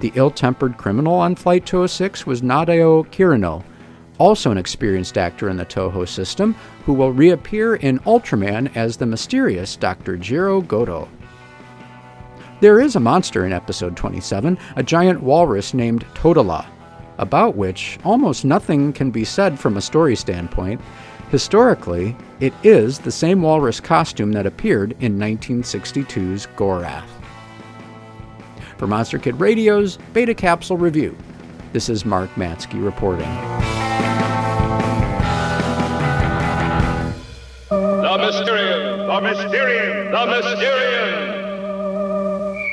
The 0.00 0.12
ill 0.14 0.30
tempered 0.30 0.78
criminal 0.78 1.14
on 1.14 1.36
Flight 1.36 1.66
206 1.66 2.26
was 2.26 2.42
Nadao 2.42 3.06
Kirino, 3.08 3.62
also 4.18 4.50
an 4.50 4.58
experienced 4.58 5.18
actor 5.18 5.48
in 5.48 5.56
the 5.56 5.64
Toho 5.64 6.08
system, 6.08 6.54
who 6.84 6.92
will 6.92 7.12
reappear 7.12 7.76
in 7.76 7.98
Ultraman 8.00 8.74
as 8.76 8.96
the 8.96 9.06
mysterious 9.06 9.76
Dr. 9.76 10.16
Jiro 10.16 10.60
Goto. 10.60 11.08
There 12.60 12.80
is 12.80 12.94
a 12.94 13.00
monster 13.00 13.44
in 13.44 13.52
episode 13.52 13.96
27, 13.96 14.56
a 14.76 14.82
giant 14.82 15.20
walrus 15.22 15.74
named 15.74 16.04
Todola, 16.14 16.64
about 17.18 17.56
which 17.56 17.98
almost 18.04 18.44
nothing 18.44 18.92
can 18.92 19.10
be 19.10 19.24
said 19.24 19.58
from 19.58 19.76
a 19.76 19.80
story 19.80 20.14
standpoint. 20.14 20.80
Historically, 21.30 22.14
it 22.38 22.52
is 22.62 22.98
the 22.98 23.10
same 23.10 23.42
walrus 23.42 23.80
costume 23.80 24.32
that 24.32 24.46
appeared 24.46 24.92
in 25.00 25.18
1962's 25.18 26.46
Gorath. 26.56 27.08
For 28.76 28.86
Monster 28.86 29.18
Kid 29.18 29.40
Radio's 29.40 29.98
Beta 30.12 30.34
Capsule 30.34 30.76
Review, 30.76 31.16
this 31.72 31.88
is 31.88 32.04
Mark 32.04 32.30
Matzke 32.34 32.84
reporting. 32.84 33.81
The 38.12 38.18
Mysterian! 38.18 39.06
The 39.06 39.20
Mysterian! 39.26 40.10
The 40.10 40.26
Mysterian! 40.32 41.42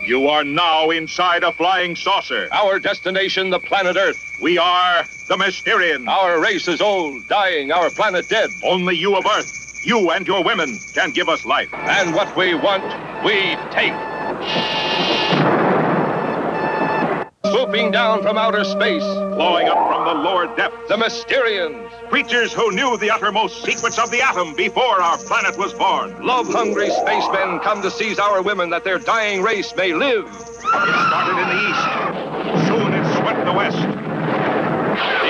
You 0.06 0.28
are 0.28 0.44
now 0.44 0.90
inside 0.90 1.44
a 1.44 1.54
flying 1.54 1.96
saucer. 1.96 2.50
Our 2.52 2.80
destination, 2.80 3.50
the 3.50 3.60
planet 3.60 3.96
Earth. 3.96 4.20
We 4.42 4.58
are 4.58 5.06
the 5.28 5.36
Mysterian. 5.36 6.08
Our 6.10 6.42
race 6.42 6.68
is 6.68 6.82
old, 6.82 7.28
dying, 7.28 7.72
our 7.72 7.90
planet 7.90 8.28
dead. 8.28 8.50
Only 8.64 8.96
you 8.96 9.16
of 9.16 9.26
Earth, 9.26 9.80
you 9.86 10.10
and 10.12 10.28
your 10.28 10.44
women, 10.44 10.80
can 10.94 11.12
give 11.12 11.30
us 11.30 11.46
life. 11.46 11.74
And 11.74 12.16
what 12.16 12.36
we 12.36 12.56
want, 12.56 12.84
we 13.24 13.56
take. 13.72 13.94
Swooping 17.46 17.91
down 17.91 18.22
from 18.22 18.38
outer 18.38 18.63
space. 18.63 19.03
Flowing 19.03 19.67
up 19.67 19.77
from 19.88 20.05
the 20.05 20.24
lower 20.24 20.53
depths. 20.55 20.89
The 20.89 20.96
Mysterians. 20.96 21.89
Creatures 22.10 22.51
who 22.51 22.72
knew 22.72 22.98
the 22.98 23.12
uttermost 23.12 23.63
secrets 23.63 23.98
of 23.98 24.12
the 24.12 24.22
atom 24.22 24.55
before 24.55 25.01
our 25.01 25.17
planet 25.17 25.58
was 25.58 25.74
born. 25.74 26.25
Love-hungry 26.25 26.89
spacemen 26.89 27.60
come 27.60 27.81
to 27.81 27.91
seize 27.91 28.19
our 28.19 28.41
women 28.41 28.69
that 28.72 28.84
their 28.84 29.00
dying 29.00 29.41
race 29.41 29.74
may 29.75 29.93
live. 29.93 30.25
It 30.25 30.63
started 30.63 31.41
in 31.41 31.48
the 31.50 31.60
east. 31.69 32.67
Soon 32.67 32.93
it 32.93 33.17
swept 33.17 33.46
the 33.46 33.53
west. 33.53 33.99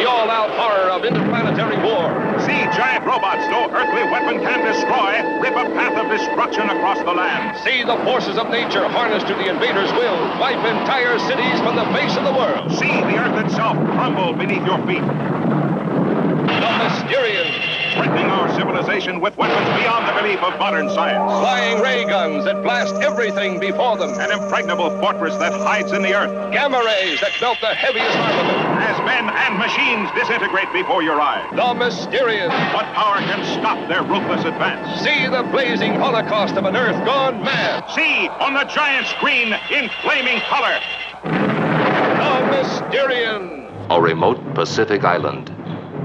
All-out 0.10 0.50
horror 0.58 0.90
of 0.90 1.06
interplanetary 1.06 1.78
war. 1.86 2.10
See 2.42 2.58
giant 2.74 3.06
robots 3.06 3.46
no 3.54 3.70
earthly 3.78 4.02
weapon 4.10 4.42
can 4.42 4.66
destroy 4.66 5.22
rip 5.38 5.54
a 5.54 5.70
path 5.78 5.94
of 6.02 6.10
destruction 6.10 6.66
across 6.66 6.98
the 7.06 7.14
land. 7.14 7.54
See 7.62 7.84
the 7.86 7.96
forces 8.04 8.38
of 8.42 8.50
nature 8.50 8.90
harnessed 8.90 9.28
to 9.28 9.36
the 9.36 9.48
invader's 9.54 9.94
will 9.94 10.18
wipe 10.42 10.58
entire 10.66 11.20
cities 11.30 11.62
from 11.62 11.76
the 11.78 11.86
face 11.94 12.18
of 12.18 12.26
the 12.26 12.34
world. 12.34 12.74
See 12.82 12.90
the 13.06 13.22
earth 13.22 13.38
itself 13.38 13.78
crumble 13.94 14.34
beneath 14.34 14.66
your 14.66 14.82
feet. 14.90 15.06
The 15.06 16.72
Mysterians. 16.82 17.54
Threatening 17.94 18.34
our 18.34 18.50
civilization 18.58 19.22
with 19.22 19.38
weapons 19.38 19.70
beyond 19.78 20.10
the 20.10 20.18
belief 20.18 20.42
of 20.42 20.58
modern 20.58 20.90
science. 20.90 21.22
Flying 21.22 21.82
ray 21.86 22.06
guns 22.06 22.46
that 22.46 22.64
blast 22.64 22.96
everything 23.06 23.60
before 23.60 23.96
them. 23.98 24.10
An 24.18 24.32
impregnable 24.32 24.90
fortress 25.02 25.38
that 25.38 25.54
hides 25.54 25.94
in 25.94 26.02
the 26.02 26.16
earth. 26.16 26.34
Gamma 26.52 26.82
rays 26.84 27.22
that 27.22 27.38
melt 27.40 27.62
the 27.62 27.78
heaviest 27.78 28.18
armament. 28.18 28.69
As 29.10 29.26
men 29.26 29.36
and 29.36 29.58
machines 29.58 30.12
disintegrate 30.12 30.72
before 30.72 31.02
your 31.02 31.20
eyes. 31.20 31.50
The 31.56 31.74
mysterious. 31.74 32.50
What 32.74 32.86
power 32.94 33.18
can 33.18 33.44
stop 33.60 33.88
their 33.88 34.04
ruthless 34.04 34.46
advance? 34.46 35.02
See 35.02 35.28
the 35.28 35.42
blazing 35.52 35.96
holocaust 35.96 36.56
of 36.58 36.66
an 36.66 36.76
Earth 36.76 37.04
gone 37.06 37.44
mad. 37.44 37.90
See 37.90 38.30
on 38.30 38.54
the 38.54 38.66
giant 38.66 39.08
screen 39.08 39.54
in 39.72 39.90
flaming 40.04 40.40
color. 40.42 40.80
The 41.24 42.40
Mysterian. 42.54 43.72
A 43.90 44.00
remote 44.00 44.54
Pacific 44.54 45.04
island 45.04 45.50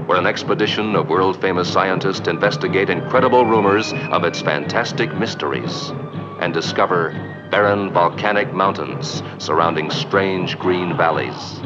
where 0.07 0.17
an 0.17 0.27
expedition 0.27 0.95
of 0.95 1.07
world 1.07 1.39
famous 1.41 1.71
scientists 1.71 2.27
investigate 2.27 2.89
incredible 2.89 3.45
rumors 3.45 3.93
of 4.11 4.23
its 4.23 4.41
fantastic 4.41 5.13
mysteries 5.15 5.91
and 6.39 6.53
discover 6.53 7.11
barren 7.49 7.91
volcanic 7.91 8.51
mountains 8.53 9.23
surrounding 9.37 9.89
strange 9.89 10.57
green 10.59 10.95
valleys. 10.97 11.59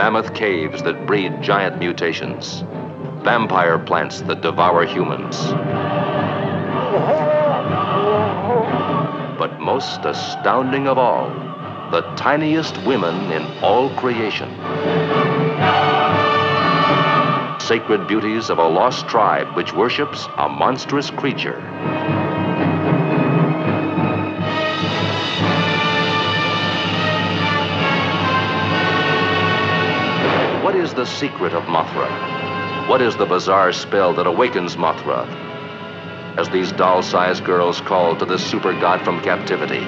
Mammoth 0.00 0.32
caves 0.32 0.82
that 0.84 1.06
breed 1.06 1.42
giant 1.42 1.78
mutations. 1.78 2.64
Vampire 3.22 3.78
plants 3.78 4.22
that 4.22 4.40
devour 4.40 4.86
humans. 4.86 5.36
But 9.38 9.60
most 9.60 10.02
astounding 10.06 10.88
of 10.88 10.96
all, 10.96 11.28
the 11.90 12.00
tiniest 12.16 12.78
women 12.86 13.30
in 13.30 13.42
all 13.62 13.90
creation 13.96 14.48
sacred 17.60 18.08
beauties 18.08 18.48
of 18.48 18.58
a 18.58 18.66
lost 18.66 19.06
tribe 19.06 19.54
which 19.54 19.74
worships 19.74 20.26
a 20.38 20.48
monstrous 20.48 21.10
creature. 21.10 21.60
The 31.00 31.06
secret 31.06 31.54
of 31.54 31.62
Mothra? 31.62 32.86
What 32.86 33.00
is 33.00 33.16
the 33.16 33.24
bizarre 33.24 33.72
spell 33.72 34.12
that 34.16 34.26
awakens 34.26 34.76
Mothra? 34.76 35.26
As 36.36 36.46
these 36.50 36.72
doll 36.72 37.02
sized 37.02 37.42
girls 37.42 37.80
call 37.80 38.14
to 38.16 38.26
the 38.26 38.38
super 38.38 38.78
god 38.78 39.02
from 39.02 39.22
captivity. 39.22 39.80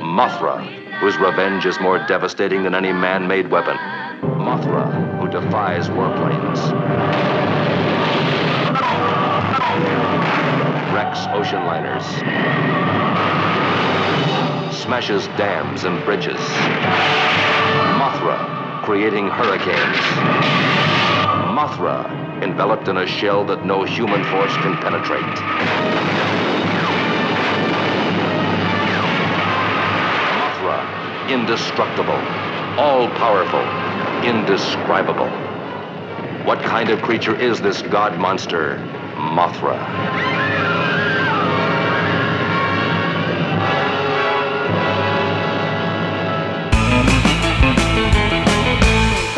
Mothra, 0.00 0.64
whose 1.00 1.18
revenge 1.18 1.66
is 1.66 1.78
more 1.78 1.98
devastating 2.06 2.62
than 2.62 2.74
any 2.74 2.94
man 2.94 3.28
made 3.28 3.50
weapon. 3.50 3.76
Mothra, 4.22 5.20
who 5.20 5.28
defies 5.28 5.88
warplanes. 5.90 7.43
Ocean 11.28 11.64
liners. 11.64 12.04
Smashes 14.74 15.26
dams 15.38 15.84
and 15.84 16.04
bridges. 16.04 16.40
Mothra, 17.98 18.82
creating 18.82 19.28
hurricanes. 19.28 19.96
Mothra, 21.54 22.42
enveloped 22.42 22.88
in 22.88 22.96
a 22.96 23.06
shell 23.06 23.44
that 23.44 23.64
no 23.64 23.84
human 23.84 24.24
force 24.24 24.54
can 24.56 24.76
penetrate. 24.78 25.22
Mothra 30.40 31.04
indestructible, 31.30 32.20
all 32.76 33.08
powerful, 33.10 33.62
indescribable. 34.28 35.30
What 36.44 36.60
kind 36.60 36.90
of 36.90 37.00
creature 37.02 37.38
is 37.40 37.60
this 37.60 37.82
god 37.82 38.18
monster, 38.18 38.76
Mothra? 39.16 40.53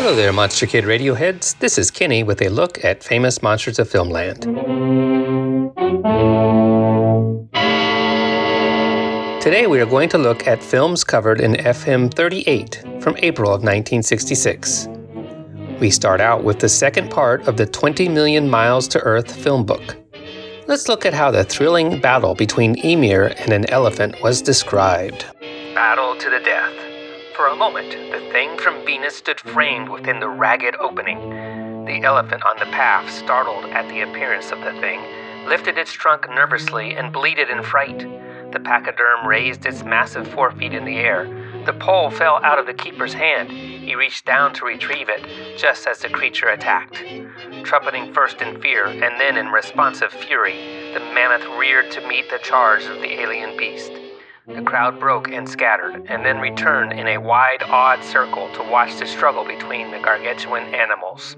Hello 0.07 0.15
there, 0.15 0.31
Monster 0.31 0.65
Kid 0.65 0.85
Radio 0.85 1.15
heads. 1.15 1.55
This 1.55 1.77
is 1.77 1.91
Kenny 1.91 2.23
with 2.23 2.41
a 2.41 2.47
look 2.47 2.81
at 2.85 3.03
famous 3.03 3.41
monsters 3.41 3.77
of 3.77 3.89
filmland. 3.89 4.43
Today 9.41 9.67
we 9.67 9.81
are 9.81 9.85
going 9.85 10.07
to 10.07 10.17
look 10.17 10.47
at 10.47 10.63
films 10.63 11.03
covered 11.03 11.41
in 11.41 11.55
FM 11.55 12.13
38 12.13 12.85
from 13.01 13.17
April 13.17 13.49
of 13.49 13.63
1966. 13.63 14.87
We 15.81 15.91
start 15.91 16.21
out 16.21 16.45
with 16.45 16.59
the 16.59 16.69
second 16.69 17.11
part 17.11 17.45
of 17.45 17.57
the 17.57 17.65
20 17.65 18.07
Million 18.07 18.49
Miles 18.49 18.87
to 18.87 19.01
Earth 19.01 19.35
film 19.35 19.65
book. 19.65 19.97
Let's 20.67 20.87
look 20.87 21.05
at 21.05 21.13
how 21.13 21.31
the 21.31 21.43
thrilling 21.43 21.99
battle 21.99 22.33
between 22.33 22.79
Ymir 22.79 23.35
and 23.39 23.51
an 23.51 23.69
elephant 23.69 24.15
was 24.23 24.41
described. 24.41 25.25
Battle 25.75 26.15
to 26.15 26.29
the 26.29 26.39
death. 26.39 26.86
For 27.37 27.45
a 27.49 27.55
moment, 27.55 27.91
the 27.91 28.31
thing 28.31 28.57
from 28.57 28.83
Venus 28.83 29.15
stood 29.15 29.39
framed 29.39 29.89
within 29.89 30.19
the 30.19 30.27
ragged 30.27 30.75
opening. 30.77 31.85
The 31.85 32.01
elephant 32.01 32.43
on 32.43 32.57
the 32.57 32.65
path, 32.65 33.11
startled 33.11 33.65
at 33.65 33.87
the 33.89 34.01
appearance 34.01 34.51
of 34.51 34.61
the 34.61 34.71
thing, 34.81 34.99
lifted 35.47 35.77
its 35.77 35.93
trunk 35.93 36.27
nervously 36.27 36.95
and 36.95 37.13
bleated 37.13 37.51
in 37.51 37.61
fright. 37.61 37.99
The 38.51 38.59
pachyderm 38.59 39.27
raised 39.27 39.67
its 39.67 39.83
massive 39.83 40.27
forefeet 40.27 40.73
in 40.73 40.83
the 40.83 40.97
air. 40.97 41.25
The 41.67 41.73
pole 41.73 42.09
fell 42.09 42.43
out 42.43 42.57
of 42.57 42.65
the 42.65 42.73
keeper's 42.73 43.13
hand. 43.13 43.51
He 43.51 43.93
reached 43.93 44.25
down 44.25 44.51
to 44.55 44.65
retrieve 44.65 45.07
it, 45.07 45.59
just 45.59 45.85
as 45.85 45.99
the 45.99 46.09
creature 46.09 46.49
attacked. 46.49 47.03
Trumpeting 47.63 48.15
first 48.15 48.41
in 48.41 48.59
fear 48.63 48.87
and 48.87 49.21
then 49.21 49.37
in 49.37 49.49
responsive 49.49 50.11
fury, 50.11 50.91
the 50.95 51.01
mammoth 51.13 51.45
reared 51.59 51.91
to 51.91 52.07
meet 52.07 52.31
the 52.31 52.39
charge 52.39 52.85
of 52.85 52.99
the 52.99 53.21
alien 53.21 53.55
beast. 53.55 53.91
The 54.47 54.61
crowd 54.61 54.97
broke 54.97 55.29
and 55.29 55.47
scattered, 55.47 56.05
and 56.07 56.23
then 56.23 56.39
returned 56.39 56.93
in 56.93 57.05
a 57.05 57.17
wide, 57.17 57.63
odd 57.63 58.01
circle 58.01 58.49
to 58.53 58.63
watch 58.63 58.97
the 58.97 59.05
struggle 59.05 59.43
between 59.43 59.91
the 59.91 59.99
gargantuan 59.99 60.73
animals. 60.73 61.35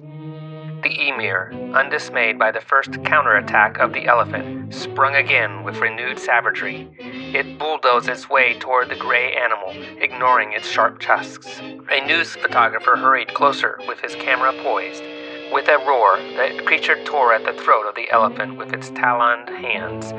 The 0.84 1.10
Ymir, 1.10 1.52
undismayed 1.74 2.38
by 2.38 2.52
the 2.52 2.62
first 2.62 3.04
counterattack 3.04 3.80
of 3.80 3.94
the 3.94 4.06
elephant, 4.06 4.76
sprung 4.76 5.16
again 5.16 5.64
with 5.64 5.80
renewed 5.80 6.20
savagery. 6.20 6.88
It 7.00 7.58
bulldozed 7.58 8.08
its 8.08 8.30
way 8.30 8.54
toward 8.60 8.90
the 8.90 8.96
gray 8.96 9.34
animal, 9.34 9.72
ignoring 10.00 10.54
its 10.54 10.70
sharp 10.70 11.00
tusks. 11.00 11.60
A 11.60 12.06
news 12.06 12.36
photographer 12.36 12.96
hurried 12.96 13.34
closer 13.34 13.80
with 13.88 14.00
his 14.02 14.14
camera 14.14 14.54
poised. 14.64 15.04
With 15.52 15.68
a 15.68 15.80
roar, 15.80 16.18
the 16.18 16.62
creature 16.64 17.04
tore 17.06 17.34
at 17.34 17.44
the 17.44 17.60
throat 17.60 17.88
of 17.88 17.96
the 17.96 18.12
elephant 18.12 18.56
with 18.56 18.72
its 18.72 18.92
taloned 18.92 19.50
hands, 19.50 20.14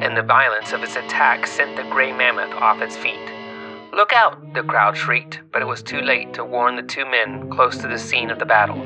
and 0.00 0.16
the 0.16 0.22
violence 0.22 0.72
of 0.72 0.82
its 0.82 0.96
attack 0.96 1.46
sent 1.46 1.76
the 1.76 1.82
gray 1.84 2.12
mammoth 2.12 2.52
off 2.54 2.80
its 2.80 2.96
feet. 2.96 3.32
Look 3.92 4.12
out! 4.12 4.52
the 4.52 4.62
crowd 4.62 4.96
shrieked, 4.96 5.40
but 5.52 5.62
it 5.62 5.66
was 5.66 5.82
too 5.82 6.00
late 6.00 6.34
to 6.34 6.44
warn 6.44 6.76
the 6.76 6.82
two 6.82 7.06
men 7.06 7.50
close 7.50 7.78
to 7.78 7.88
the 7.88 7.98
scene 7.98 8.30
of 8.30 8.38
the 8.38 8.44
battle. 8.44 8.76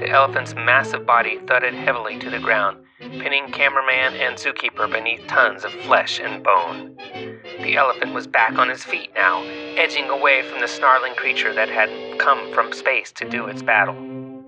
The 0.00 0.10
elephant's 0.10 0.54
massive 0.54 1.06
body 1.06 1.38
thudded 1.46 1.74
heavily 1.74 2.18
to 2.18 2.30
the 2.30 2.40
ground, 2.40 2.78
pinning 2.98 3.50
cameraman 3.52 4.14
and 4.14 4.36
zookeeper 4.36 4.90
beneath 4.90 5.26
tons 5.26 5.64
of 5.64 5.72
flesh 5.72 6.20
and 6.20 6.42
bone. 6.42 6.96
The 7.62 7.76
elephant 7.76 8.12
was 8.12 8.26
back 8.26 8.58
on 8.58 8.70
its 8.70 8.84
feet 8.84 9.10
now, 9.14 9.42
edging 9.76 10.08
away 10.08 10.42
from 10.42 10.60
the 10.60 10.68
snarling 10.68 11.14
creature 11.14 11.54
that 11.54 11.68
had 11.68 12.18
come 12.18 12.52
from 12.52 12.72
space 12.72 13.12
to 13.12 13.28
do 13.28 13.46
its 13.46 13.62
battle. 13.62 13.94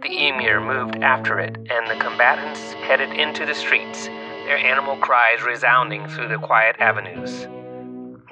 The 0.02 0.28
Ymir 0.28 0.60
moved 0.60 0.96
after 0.96 1.38
it, 1.38 1.56
and 1.56 1.88
the 1.88 2.02
combatants 2.02 2.72
headed 2.74 3.12
into 3.12 3.46
the 3.46 3.54
streets, 3.54 4.08
their 4.48 4.56
animal 4.56 4.96
cries 4.96 5.42
resounding 5.42 6.08
through 6.08 6.26
the 6.26 6.38
quiet 6.38 6.74
avenues. 6.78 7.46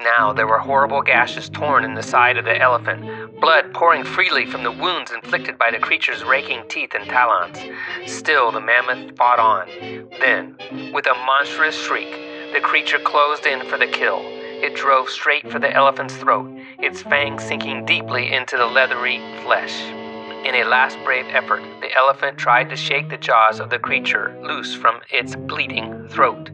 Now 0.00 0.32
there 0.32 0.46
were 0.46 0.58
horrible 0.58 1.02
gashes 1.02 1.50
torn 1.50 1.84
in 1.84 1.94
the 1.94 2.02
side 2.02 2.38
of 2.38 2.46
the 2.46 2.58
elephant, 2.58 3.38
blood 3.38 3.74
pouring 3.74 4.02
freely 4.02 4.46
from 4.46 4.62
the 4.62 4.72
wounds 4.72 5.12
inflicted 5.12 5.58
by 5.58 5.70
the 5.70 5.78
creature's 5.78 6.24
raking 6.24 6.62
teeth 6.68 6.94
and 6.94 7.04
talons. 7.04 7.58
Still, 8.06 8.50
the 8.50 8.62
mammoth 8.62 9.14
fought 9.18 9.38
on. 9.38 9.68
Then, 10.18 10.56
with 10.94 11.06
a 11.06 11.14
monstrous 11.26 11.78
shriek, 11.78 12.10
the 12.54 12.60
creature 12.62 12.98
closed 12.98 13.44
in 13.44 13.60
for 13.66 13.76
the 13.76 13.86
kill. 13.86 14.22
It 14.24 14.74
drove 14.74 15.10
straight 15.10 15.50
for 15.52 15.58
the 15.58 15.70
elephant's 15.70 16.16
throat, 16.16 16.50
its 16.78 17.02
fangs 17.02 17.44
sinking 17.44 17.84
deeply 17.84 18.32
into 18.32 18.56
the 18.56 18.64
leathery 18.64 19.18
flesh. 19.42 20.05
In 20.44 20.54
a 20.54 20.64
last 20.64 20.98
brave 21.04 21.26
effort, 21.28 21.62
the 21.80 21.92
elephant 21.96 22.38
tried 22.38 22.68
to 22.70 22.76
shake 22.76 23.08
the 23.08 23.16
jaws 23.16 23.60
of 23.60 23.70
the 23.70 23.78
creature 23.78 24.38
loose 24.42 24.74
from 24.74 25.00
its 25.10 25.34
bleeding 25.34 26.08
throat. 26.08 26.50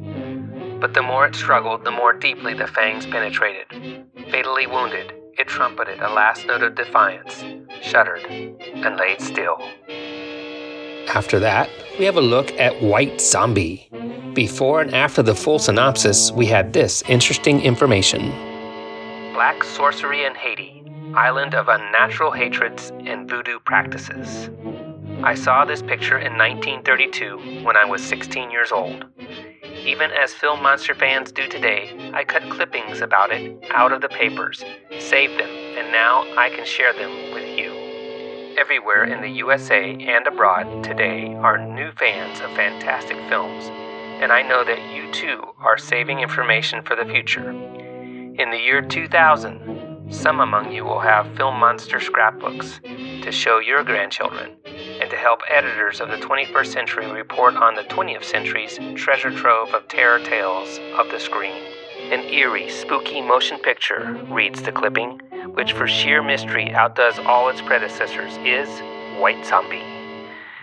But 0.81 0.95
the 0.95 1.03
more 1.03 1.27
it 1.27 1.35
struggled, 1.35 1.85
the 1.85 1.91
more 1.91 2.13
deeply 2.13 2.55
the 2.55 2.67
fangs 2.67 3.07
penetrated. 3.07 3.67
Fatally 4.31 4.67
wounded, 4.67 5.13
it 5.39 5.47
trumpeted 5.47 6.01
a 6.01 6.09
last 6.09 6.47
note 6.47 6.63
of 6.63 6.75
defiance, 6.75 7.45
shuddered, 7.83 8.25
and 8.25 8.97
laid 8.97 9.21
still. 9.21 9.59
After 11.09 11.39
that, 11.41 11.69
we 11.99 12.05
have 12.05 12.17
a 12.17 12.23
look 12.23 12.53
at 12.53 12.83
White 12.83 13.21
Zombie. 13.21 13.89
Before 14.35 14.81
and 14.81 14.95
after 14.95 15.23
the 15.23 15.35
full 15.35 15.59
synopsis, 15.59 16.33
we 16.33 16.47
had 16.47 16.73
this 16.73 17.03
interesting 17.09 17.61
information 17.61 18.31
Black 19.35 19.65
Sorcery 19.65 20.25
in 20.25 20.35
Haiti 20.35 20.82
island 21.15 21.55
of 21.55 21.69
unnatural 21.69 22.31
hatreds 22.31 22.91
and 23.05 23.29
voodoo 23.29 23.59
practices. 23.61 24.51
I 25.23 25.35
saw 25.35 25.65
this 25.65 25.83
picture 25.83 26.19
in 26.19 26.39
1932 26.39 27.63
when 27.65 27.77
I 27.77 27.85
was 27.85 28.03
16 28.03 28.51
years 28.51 28.73
old. 28.73 29.05
Even 29.63 30.11
as 30.11 30.33
film 30.33 30.63
monster 30.63 30.95
fans 30.95 31.31
do 31.31 31.47
today, 31.49 32.11
I 32.15 32.25
cut 32.25 32.49
clippings 32.51 33.01
about 33.01 33.31
it 33.31 33.63
out 33.71 33.93
of 33.93 34.01
the 34.01 34.09
papers, 34.09 34.65
saved 34.99 35.39
them, 35.39 35.49
and 35.49 35.93
now 35.93 36.25
I 36.37 36.49
can 36.51 36.65
share 36.65 36.93
them 36.93 37.35
with 37.35 37.59
you. 37.59 37.73
Everywhere 38.59 39.05
in 39.05 39.21
the 39.21 39.39
USA 39.39 39.93
and 39.93 40.27
abroad 40.27 40.85
today 40.85 41.35
are 41.35 41.59
new 41.59 41.91
fans 41.93 42.41
of 42.41 42.51
fantastic 42.57 43.17
films, 43.29 43.65
and 44.23 44.33
I 44.33 44.43
know 44.43 44.65
that 44.65 44.95
you 44.95 45.13
too 45.13 45.43
are 45.59 45.79
saving 45.79 46.21
information 46.21 46.83
for 46.83 46.97
the 46.97 47.05
future. 47.05 47.51
In 47.51 48.51
the 48.51 48.59
year 48.59 48.81
2000, 48.83 49.82
some 50.13 50.41
among 50.41 50.71
you 50.71 50.85
will 50.85 51.01
have 51.01 51.27
film 51.37 51.59
monster 51.59 51.99
scrapbooks 51.99 52.81
to 52.85 53.33
show 53.33 53.59
your 53.59 53.83
grandchildren 53.83 54.57
and 54.67 55.11
to 55.11 55.17
help 55.17 55.41
editors 55.51 56.01
of 56.01 56.09
the 56.11 56.17
21st 56.17 56.67
century 56.67 57.11
report 57.11 57.55
on 57.57 57.75
the 57.75 57.83
20th 57.85 58.23
century's 58.23 58.79
treasure 58.95 59.31
trove 59.31 59.73
of 59.75 59.89
terror 59.89 60.19
tales 60.21 60.79
of 60.99 61.11
the 61.11 61.19
screen. 61.19 61.63
An 62.13 62.21
eerie, 62.25 62.69
spooky 62.69 63.23
motion 63.23 63.59
picture, 63.59 64.13
reads 64.29 64.63
the 64.63 64.73
clipping, 64.73 65.19
which 65.55 65.73
for 65.73 65.89
sheer 65.89 66.23
mystery 66.23 66.71
outdoes 66.73 67.19
all 67.21 67.49
its 67.49 67.63
predecessors, 67.63 68.37
is 68.45 68.69
White 69.19 69.45
Zombie. 69.47 69.92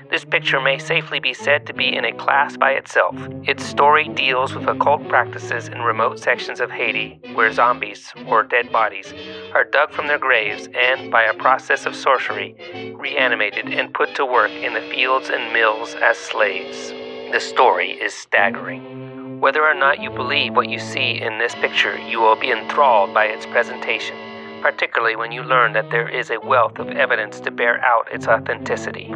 This 0.10 0.26
picture 0.26 0.60
may 0.60 0.80
safely 0.80 1.20
be 1.20 1.36
said 1.36 1.68
to 1.68 1.74
be 1.74 1.96
in 1.96 2.04
a 2.04 2.12
class 2.12 2.58
by 2.58 2.72
itself. 2.72 3.16
Its 3.44 3.64
story 3.64 4.08
deals 4.08 4.56
with 4.56 4.68
occult 4.68 5.08
practices 5.08 5.68
in 5.68 5.82
remote 5.82 6.18
sections 6.18 6.60
of 6.60 6.72
Haiti 6.72 7.20
where 7.36 7.52
zombies, 7.52 8.12
or 8.26 8.42
dead 8.42 8.72
bodies, 8.72 9.14
are 9.54 9.64
dug 9.64 9.92
from 9.92 10.08
their 10.08 10.18
graves 10.18 10.68
and, 10.74 11.12
by 11.12 11.24
a 11.24 11.36
process 11.36 11.86
of 11.86 11.96
sorcery, 11.96 12.96
reanimated 12.98 13.68
and 13.68 13.94
put 13.94 14.16
to 14.16 14.26
work 14.26 14.50
in 14.50 14.74
the 14.74 14.82
fields 14.82 15.30
and 15.30 15.54
mills 15.54 15.94
as 16.02 16.18
slaves. 16.18 16.90
The 17.32 17.40
story 17.40 17.92
is 17.92 18.12
staggering. 18.16 19.40
Whether 19.40 19.64
or 19.64 19.76
not 19.76 20.02
you 20.02 20.10
believe 20.10 20.56
what 20.56 20.70
you 20.70 20.80
see 20.80 21.22
in 21.22 21.38
this 21.38 21.54
picture, 21.54 21.96
you 22.00 22.20
will 22.20 22.36
be 22.36 22.50
enthralled 22.50 23.14
by 23.14 23.26
its 23.26 23.46
presentation, 23.46 24.18
particularly 24.64 25.16
when 25.16 25.32
you 25.32 25.44
learn 25.44 25.74
that 25.74 25.92
there 25.92 26.10
is 26.10 26.32
a 26.32 26.40
wealth 26.40 26.80
of 26.80 26.90
evidence 26.90 27.40
to 27.42 27.52
bear 27.52 27.80
out 27.86 28.12
its 28.12 28.28
authenticity. 28.28 29.14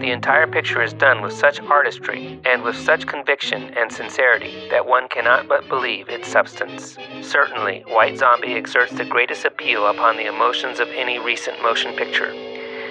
The 0.00 0.10
entire 0.10 0.46
picture 0.46 0.82
is 0.82 0.92
done 0.92 1.22
with 1.22 1.32
such 1.32 1.60
artistry 1.70 2.20
and 2.44 2.62
with 2.62 2.76
such 2.76 3.06
conviction 3.06 3.70
and 3.76 3.90
sincerity 3.90 4.52
that 4.70 4.86
one 4.86 5.08
cannot 5.08 5.48
but 5.48 5.68
believe 5.68 6.08
its 6.08 6.28
substance. 6.28 6.98
Certainly, 7.22 7.84
White 7.88 8.18
Zombie 8.18 8.54
exerts 8.54 8.94
the 8.94 9.04
greatest 9.04 9.44
appeal 9.44 9.86
upon 9.86 10.16
the 10.16 10.26
emotions 10.26 10.80
of 10.80 10.88
any 10.96 11.18
recent 11.18 11.62
motion 11.62 11.94
picture. 11.96 12.32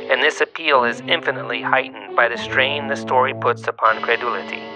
And 0.09 0.23
this 0.23 0.41
appeal 0.41 0.83
is 0.83 1.03
infinitely 1.07 1.61
heightened 1.61 2.15
by 2.15 2.27
the 2.27 2.37
strain 2.37 2.87
the 2.87 2.95
story 2.95 3.33
puts 3.33 3.67
upon 3.67 4.01
credulity. 4.01 4.72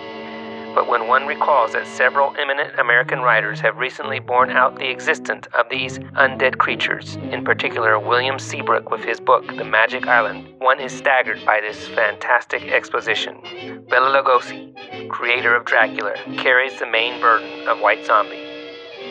But 0.78 0.88
when 0.88 1.08
one 1.08 1.26
recalls 1.26 1.74
that 1.74 1.88
several 1.88 2.36
eminent 2.38 2.80
American 2.80 3.22
writers 3.22 3.60
have 3.62 3.78
recently 3.78 4.20
borne 4.20 4.52
out 4.52 4.76
the 4.76 4.92
existence 4.92 5.48
of 5.56 5.68
these 5.72 5.98
undead 5.98 6.60
creatures, 6.60 7.16
in 7.16 7.44
particular 7.44 7.98
William 7.98 8.38
Seabrook 8.38 8.92
with 8.92 9.04
his 9.04 9.20
book, 9.20 9.48
The 9.48 9.66
Magic 9.66 10.06
Island, 10.06 10.54
one 10.60 10.80
is 10.80 10.92
staggered 10.92 11.44
by 11.44 11.62
this 11.62 11.88
fantastic 11.88 12.62
exposition. 12.72 13.42
Bela 13.90 14.22
Lugosi, 14.22 15.10
creator 15.10 15.56
of 15.56 15.66
Dracula, 15.66 16.14
carries 16.38 16.78
the 16.78 16.86
main 16.86 17.20
burden 17.20 17.68
of 17.68 17.80
White 17.80 18.06
Zombie, 18.06 18.46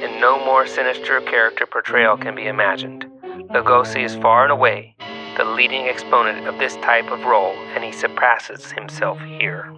and 0.05 0.21
no 0.21 0.39
more 0.39 0.69
sinister 0.69 1.21
character 1.21 1.67
portrayal 1.67 2.17
can 2.17 2.37
be 2.37 2.47
imagined. 2.47 3.07
Lugosi 3.51 4.05
is 4.05 4.15
far 4.15 4.45
and 4.45 4.53
away 4.53 4.95
the 5.37 5.45
leading 5.45 5.87
exponent 5.87 6.49
of 6.49 6.59
this 6.59 6.77
type 6.77 7.11
of 7.11 7.25
role, 7.25 7.53
and 7.75 7.85
he 7.85 7.93
surpasses 7.93 8.73
himself 8.73 9.21
here. 9.21 9.71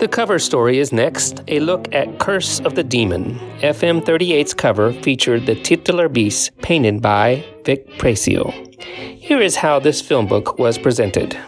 The 0.00 0.08
cover 0.08 0.38
story 0.38 0.78
is 0.78 0.94
next 0.94 1.42
a 1.48 1.60
look 1.60 1.94
at 1.94 2.18
Curse 2.18 2.60
of 2.60 2.74
the 2.74 2.82
Demon. 2.82 3.34
FM 3.60 4.00
38's 4.00 4.54
cover 4.54 4.94
featured 4.94 5.44
the 5.44 5.54
titular 5.54 6.08
beast 6.08 6.56
painted 6.62 7.02
by 7.02 7.44
Vic 7.66 7.86
Prezio. 7.98 8.50
Here 8.82 9.42
is 9.42 9.56
how 9.56 9.78
this 9.78 10.00
film 10.00 10.26
book 10.26 10.58
was 10.58 10.78
presented 10.78 11.38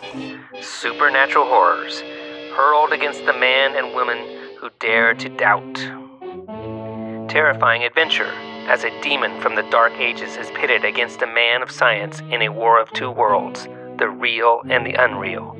Supernatural 0.60 1.46
horrors 1.46 2.02
hurled 2.54 2.92
against 2.92 3.24
the 3.24 3.32
man 3.32 3.74
and 3.74 3.94
woman 3.94 4.18
who 4.60 4.68
dare 4.80 5.14
to 5.14 5.30
doubt. 5.30 5.76
Terrifying 7.30 7.84
adventure 7.84 8.30
as 8.68 8.84
a 8.84 9.00
demon 9.00 9.40
from 9.40 9.54
the 9.54 9.66
Dark 9.70 9.94
Ages 9.94 10.36
is 10.36 10.50
pitted 10.50 10.84
against 10.84 11.22
a 11.22 11.26
man 11.26 11.62
of 11.62 11.70
science 11.70 12.20
in 12.30 12.42
a 12.42 12.50
war 12.50 12.78
of 12.78 12.92
two 12.92 13.10
worlds 13.10 13.66
the 13.98 14.10
real 14.10 14.60
and 14.68 14.84
the 14.84 14.92
unreal 14.92 15.56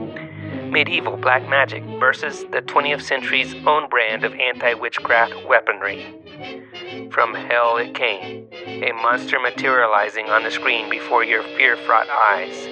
medieval 0.72 1.18
black 1.18 1.46
magic 1.50 1.84
versus 2.00 2.46
the 2.50 2.62
20th 2.62 3.02
century's 3.02 3.54
own 3.66 3.90
brand 3.90 4.24
of 4.24 4.32
anti 4.34 4.72
witchcraft 4.72 5.34
weaponry. 5.46 6.02
From 7.12 7.34
hell 7.34 7.76
it 7.76 7.94
came, 7.94 8.48
a 8.52 8.90
monster 8.92 9.38
materializing 9.38 10.30
on 10.30 10.44
the 10.44 10.50
screen 10.50 10.88
before 10.88 11.24
your 11.24 11.42
fear 11.42 11.76
fraught 11.76 12.08
eyes. 12.08 12.66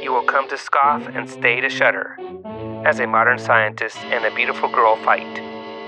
You 0.00 0.12
will 0.12 0.22
come 0.22 0.48
to 0.50 0.56
scoff 0.56 1.08
and 1.08 1.28
stay 1.28 1.60
to 1.60 1.68
shudder 1.68 2.16
as 2.86 3.00
a 3.00 3.06
modern 3.08 3.40
scientist 3.40 3.96
and 3.96 4.24
a 4.24 4.34
beautiful 4.36 4.68
girl 4.68 4.94
fight, 5.02 5.38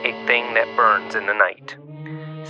a 0.04 0.26
thing 0.26 0.54
that 0.54 0.76
burns 0.76 1.14
in 1.14 1.26
the 1.26 1.34
night. 1.34 1.76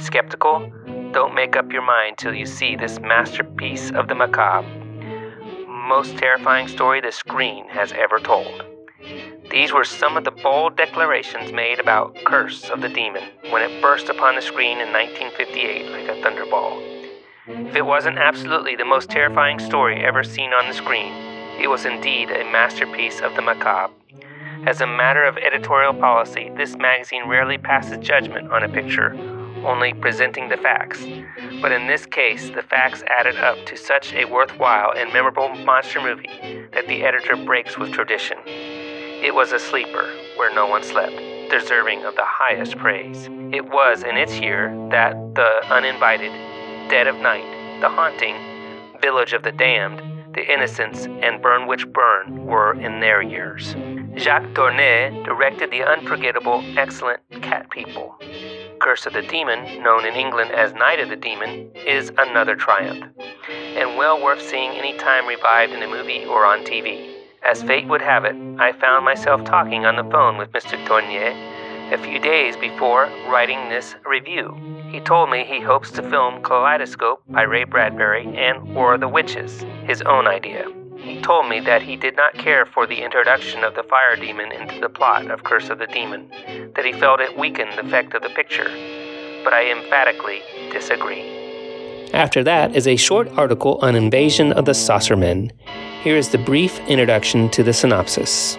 Skeptical? 0.03 0.73
Don't 1.13 1.35
make 1.35 1.57
up 1.57 1.71
your 1.71 1.83
mind 1.83 2.17
till 2.17 2.33
you 2.33 2.47
see 2.47 2.75
this 2.75 2.99
masterpiece 3.01 3.91
of 3.91 4.09
the 4.09 4.15
macabre. 4.15 4.67
Most 5.69 6.17
terrifying 6.17 6.69
story 6.69 7.03
the 7.03 7.13
screen 7.13 7.69
has 7.69 7.93
ever 7.93 8.19
told. 8.19 8.65
These 9.51 9.73
were 9.73 9.85
some 9.85 10.19
of 10.19 10.25
the 10.25 10.31
bold 10.31 10.77
declarations 10.77 11.53
made 11.53 11.81
about 11.81 12.15
Curse 12.27 12.69
of 12.69 12.83
the 12.83 12.89
Demon 12.89 13.25
when 13.49 13.63
it 13.63 13.81
burst 13.81 14.11
upon 14.11 14.35
the 14.35 14.43
screen 14.43 14.79
in 14.79 14.93
1958 14.93 15.91
like 15.91 16.09
a 16.09 16.21
thunderball. 16.21 16.83
If 17.47 17.75
it 17.75 17.87
wasn't 17.87 18.19
absolutely 18.19 18.77
the 18.77 18.85
most 18.85 19.09
terrifying 19.09 19.59
story 19.59 20.05
ever 20.05 20.23
seen 20.23 20.53
on 20.53 20.69
the 20.69 20.75
screen, 20.75 21.13
it 21.59 21.69
was 21.69 21.87
indeed 21.87 22.31
a 22.31 22.45
masterpiece 22.45 23.21
of 23.21 23.35
the 23.37 23.43
macabre. 23.43 23.95
As 24.67 24.83
a 24.83 24.87
matter 24.87 25.25
of 25.25 25.39
editorial 25.39 25.95
policy, 25.95 26.51
this 26.57 26.77
magazine 26.77 27.27
rarely 27.27 27.57
passes 27.57 27.99
judgment 27.99 28.53
on 28.53 28.65
a 28.65 28.69
picture, 28.69 29.15
only 29.65 29.95
presenting 29.95 30.51
the 30.51 30.59
facts. 30.59 31.07
But 31.63 31.73
in 31.73 31.87
this 31.87 32.05
case, 32.05 32.51
the 32.51 32.63
facts 32.63 33.03
added 33.07 33.39
up 33.39 33.65
to 33.65 33.77
such 33.77 34.13
a 34.13 34.27
worthwhile 34.27 34.93
and 34.95 35.11
memorable 35.11 35.49
monster 35.49 36.03
movie 36.03 36.69
that 36.75 36.87
the 36.87 37.03
editor 37.03 37.35
breaks 37.35 37.79
with 37.79 37.93
tradition. 37.93 38.37
It 39.21 39.35
was 39.35 39.51
a 39.51 39.59
sleeper 39.59 40.15
where 40.37 40.55
no 40.55 40.69
one 40.69 40.85
slept, 40.85 41.17
deserving 41.51 42.05
of 42.05 42.15
the 42.15 42.25
highest 42.25 42.79
praise. 42.79 43.29
It 43.53 43.69
was 43.69 44.05
in 44.05 44.17
its 44.17 44.39
year 44.39 44.69
that 44.91 45.15
the 45.35 45.67
uninvited, 45.75 46.31
dead 46.89 47.09
of 47.09 47.17
night, 47.17 47.81
the 47.81 47.89
haunting, 47.89 48.37
village 49.03 49.33
of 49.33 49.43
the 49.43 49.51
damned, 49.51 50.35
the 50.37 50.53
innocents, 50.53 51.07
and 51.07 51.43
Burn 51.43 51.67
Witch 51.67 51.85
Burn 51.89 52.47
were 52.47 52.75
in 52.81 53.01
their 53.01 53.21
years. 53.21 53.75
Jacques 54.17 54.55
Tourneur 54.55 55.11
directed 55.25 55.73
the 55.73 55.83
unforgettable, 55.83 56.63
excellent 56.77 57.21
Cat 57.43 57.69
People. 57.71 58.15
Curse 58.81 59.07
of 59.07 59.15
the 59.15 59.23
Demon, 59.23 59.83
known 59.83 60.07
in 60.07 60.15
England 60.15 60.53
as 60.53 60.73
Night 60.75 61.01
of 61.01 61.09
the 61.09 61.17
Demon, 61.17 61.73
is 61.75 62.13
another 62.19 62.55
triumph, 62.55 63.05
and 63.49 63.97
well 63.97 64.23
worth 64.23 64.41
seeing 64.41 64.71
any 64.71 64.97
time 64.97 65.27
revived 65.27 65.73
in 65.73 65.83
a 65.83 65.89
movie 65.89 66.25
or 66.25 66.47
on 66.47 66.61
TV. 66.61 67.18
As 67.43 67.63
fate 67.63 67.87
would 67.89 68.03
have 68.03 68.25
it, 68.25 68.37
I 68.59 68.73
found 68.73 69.05
myself 69.05 69.45
talking 69.45 69.87
on 69.87 69.97
the 69.97 70.11
phone 70.11 70.37
with 70.37 70.53
Mr. 70.53 70.77
Tourneur 70.87 71.35
a 71.93 71.99
few 71.99 72.19
days 72.19 72.57
before 72.57 73.07
writing 73.29 73.69
this 73.69 73.95
review. 74.05 74.55
He 74.91 75.01
told 75.01 75.31
me 75.31 75.45
he 75.45 75.61
hopes 75.61 75.91
to 75.93 76.03
film 76.03 76.43
Kaleidoscope 76.43 77.23
by 77.29 77.43
Ray 77.43 77.65
Bradbury 77.65 78.27
and 78.37 78.75
War 78.75 78.95
of 78.95 79.01
the 79.01 79.09
Witches, 79.09 79.65
his 79.85 80.03
own 80.03 80.27
idea. 80.27 80.67
He 80.99 81.23
told 81.23 81.49
me 81.49 81.61
that 81.61 81.81
he 81.81 81.97
did 81.97 82.17
not 82.17 82.35
care 82.35 82.67
for 82.67 82.87
the 82.87 83.03
introduction 83.03 83.65
of 83.65 83.75
the 83.75 83.85
fire 83.85 84.17
demon 84.17 84.53
into 84.53 84.81
the 84.81 84.89
plot 84.89 85.31
of 85.31 85.45
Curse 85.45 85.71
of 85.71 85.79
the 85.79 85.87
Demon, 85.87 86.29
that 86.75 86.85
he 86.85 86.93
felt 86.93 87.21
it 87.21 87.39
weakened 87.39 87.73
the 87.75 87.87
effect 87.87 88.15
of 88.15 88.23
the 88.23 88.31
picture. 88.31 88.69
But 89.45 89.55
I 89.55 89.71
emphatically 89.71 90.43
disagree. 90.73 91.39
After 92.13 92.43
that 92.45 92.75
is 92.75 92.87
a 92.87 92.97
short 92.97 93.29
article 93.39 93.79
on 93.81 93.95
Invasion 93.95 94.53
of 94.53 94.65
the 94.65 94.73
Saucermen. 94.73 95.53
Here 96.03 96.17
is 96.17 96.29
the 96.29 96.39
brief 96.39 96.79
introduction 96.87 97.49
to 97.51 97.65
the 97.65 97.73
synopsis. 97.73 98.57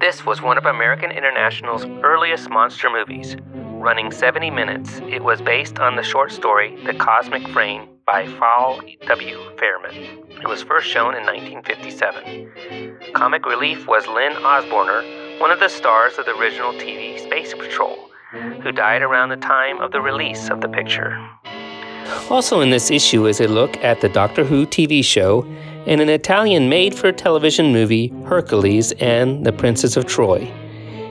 This 0.00 0.26
was 0.26 0.42
one 0.42 0.58
of 0.58 0.66
American 0.66 1.12
International's 1.12 1.84
earliest 2.02 2.50
monster 2.50 2.90
movies. 2.90 3.36
Running 3.54 4.10
70 4.10 4.50
minutes, 4.50 5.00
it 5.08 5.22
was 5.22 5.40
based 5.40 5.78
on 5.78 5.94
the 5.94 6.02
short 6.02 6.32
story 6.32 6.76
The 6.84 6.94
Cosmic 6.94 7.46
Frame 7.46 7.88
by 8.04 8.26
Paul 8.40 8.80
W. 9.06 9.38
Fairman. 9.56 10.40
It 10.42 10.48
was 10.48 10.64
first 10.64 10.88
shown 10.88 11.14
in 11.14 11.24
1957. 11.24 13.12
Comic 13.14 13.46
relief 13.46 13.86
was 13.86 14.08
Lynn 14.08 14.32
Osborner, 14.32 15.38
one 15.40 15.52
of 15.52 15.60
the 15.60 15.68
stars 15.68 16.18
of 16.18 16.24
the 16.24 16.34
original 16.36 16.72
TV 16.72 17.20
Space 17.20 17.54
Patrol, 17.54 18.10
who 18.62 18.72
died 18.72 19.02
around 19.02 19.28
the 19.28 19.36
time 19.36 19.80
of 19.80 19.92
the 19.92 20.00
release 20.00 20.50
of 20.50 20.60
the 20.60 20.68
picture. 20.68 21.16
Also, 22.30 22.60
in 22.60 22.70
this 22.70 22.90
issue 22.90 23.26
is 23.26 23.40
a 23.40 23.46
look 23.46 23.76
at 23.76 24.00
the 24.00 24.08
Doctor 24.08 24.44
Who 24.44 24.66
TV 24.66 25.04
show 25.04 25.46
and 25.86 26.00
an 26.00 26.08
Italian 26.08 26.68
made 26.68 26.94
for 26.94 27.12
television 27.12 27.72
movie, 27.72 28.08
Hercules 28.26 28.92
and 28.92 29.44
the 29.44 29.52
Princess 29.52 29.96
of 29.96 30.06
Troy. 30.06 30.50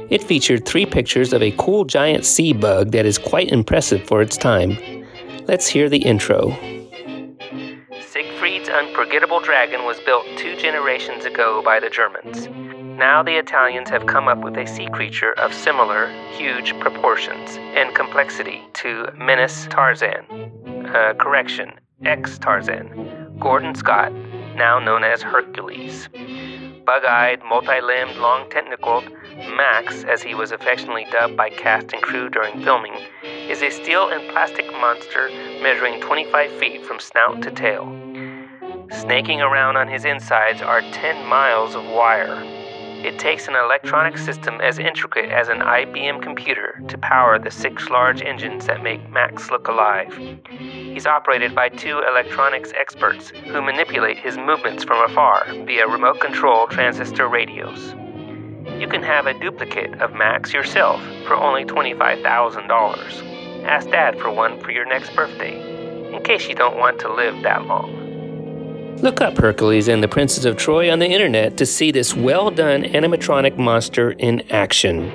It 0.10 0.24
featured 0.24 0.66
three 0.66 0.86
pictures 0.86 1.34
of 1.34 1.42
a 1.42 1.52
cool 1.58 1.86
giant 1.86 2.26
sea 2.26 2.54
bug 2.54 2.92
that 2.92 3.06
is 3.06 3.18
quite 3.18 3.50
impressive 3.50 4.06
for 4.08 4.22
its 4.22 4.38
time. 4.38 4.78
Let's 5.48 5.68
hear 5.68 5.90
the 5.90 5.98
intro. 5.98 6.52
Siegfried's 8.00 8.70
unforgettable 8.70 9.40
dragon 9.40 9.86
was 9.86 10.00
built 10.02 10.26
two 10.38 10.56
generations 10.56 11.26
ago 11.26 11.62
by 11.64 11.80
the 11.80 11.90
Germans. 11.90 12.48
Now 12.98 13.24
the 13.24 13.38
Italians 13.38 13.90
have 13.90 14.06
come 14.06 14.28
up 14.28 14.44
with 14.44 14.56
a 14.56 14.68
sea 14.68 14.88
creature 14.88 15.34
of 15.34 15.54
similar, 15.54 16.10
huge 16.34 16.78
proportions 16.80 17.58
and 17.76 17.96
complexity 17.96 18.62
to 18.74 19.12
Menace 19.18 19.68
Tarzan. 19.70 20.26
Uh, 20.86 21.14
correction, 21.16 21.72
ex 22.06 22.38
Tarzan. 22.38 23.34
Gordon 23.40 23.74
Scott, 23.74 24.14
now 24.56 24.80
known 24.80 25.04
as 25.04 25.22
Hercules. 25.22 26.10
Bug 26.86 27.06
eyed, 27.06 27.42
multi 27.46 27.80
limbed, 27.82 28.18
long 28.18 28.50
tentacled, 28.50 29.10
Max, 29.56 30.04
as 30.04 30.22
he 30.22 30.36
was 30.36 30.52
affectionately 30.52 31.06
dubbed 31.12 31.36
by 31.38 31.50
cast 31.50 31.94
and 31.94 32.02
crew 32.02 32.30
during 32.30 32.62
filming, 32.64 32.94
is 33.24 33.62
a 33.62 33.70
steel 33.70 34.10
and 34.10 34.30
plastic 34.32 34.72
monster 34.74 35.30
measuring 35.62 36.00
25 36.02 36.52
feet 36.60 36.86
from 36.86 37.00
snout 37.00 37.42
to 37.42 37.52
tail. 37.52 37.86
Snaking 38.92 39.42
around 39.42 39.78
on 39.78 39.88
his 39.88 40.06
insides 40.06 40.62
are 40.62 40.82
10 40.82 41.26
miles 41.28 41.76
of 41.76 41.86
wire. 41.86 42.44
It 43.04 43.20
takes 43.20 43.50
an 43.50 43.56
electronic 43.56 44.18
system 44.18 44.62
as 44.62 44.80
intricate 44.80 45.30
as 45.30 45.50
an 45.50 45.60
IBM 45.60 46.24
computer 46.24 46.82
to 46.88 46.98
power 46.98 47.38
the 47.38 47.52
six 47.52 47.90
large 47.90 48.22
engines 48.22 48.66
that 48.68 48.82
make 48.82 49.10
Max 49.10 49.52
look 49.52 49.68
alive. 49.68 50.18
He's 50.50 51.06
operated 51.06 51.54
by 51.54 51.68
two 51.68 52.02
electronics 52.08 52.72
experts 52.80 53.32
who 53.32 53.62
manipulate 53.62 54.18
his 54.18 54.38
movements 54.38 54.86
from 54.86 55.04
afar 55.04 55.46
via 55.66 55.86
remote 55.86 56.22
control 56.22 56.68
transistor 56.68 57.28
radios. 57.28 57.94
You 58.80 58.88
can 58.88 59.04
have 59.04 59.28
a 59.28 59.38
duplicate 59.38 60.02
of 60.02 60.14
Max 60.14 60.54
yourself 60.54 61.02
for 61.28 61.36
only 61.36 61.66
$25,000. 61.66 63.66
Ask 63.66 63.90
Dad 63.90 64.18
for 64.18 64.32
one 64.32 64.62
for 64.62 64.72
your 64.72 64.86
next 64.86 65.14
birthday, 65.14 65.60
in 66.16 66.24
case 66.24 66.48
you 66.48 66.56
don't 66.56 66.78
want 66.78 67.00
to 67.00 67.14
live 67.14 67.44
that 67.44 67.66
long. 67.66 68.03
Look 69.02 69.20
up 69.20 69.38
Hercules 69.38 69.88
and 69.88 70.02
the 70.02 70.08
Princess 70.08 70.46
of 70.46 70.56
Troy 70.56 70.92
on 70.92 71.00
the 71.00 71.08
internet 71.08 71.58
to 71.58 71.66
see 71.66 71.92
this 71.92 72.16
well 72.16 72.50
done 72.52 72.84
animatronic 72.84 73.58
monster 73.58 74.12
in 74.12 74.42
action. 74.52 75.12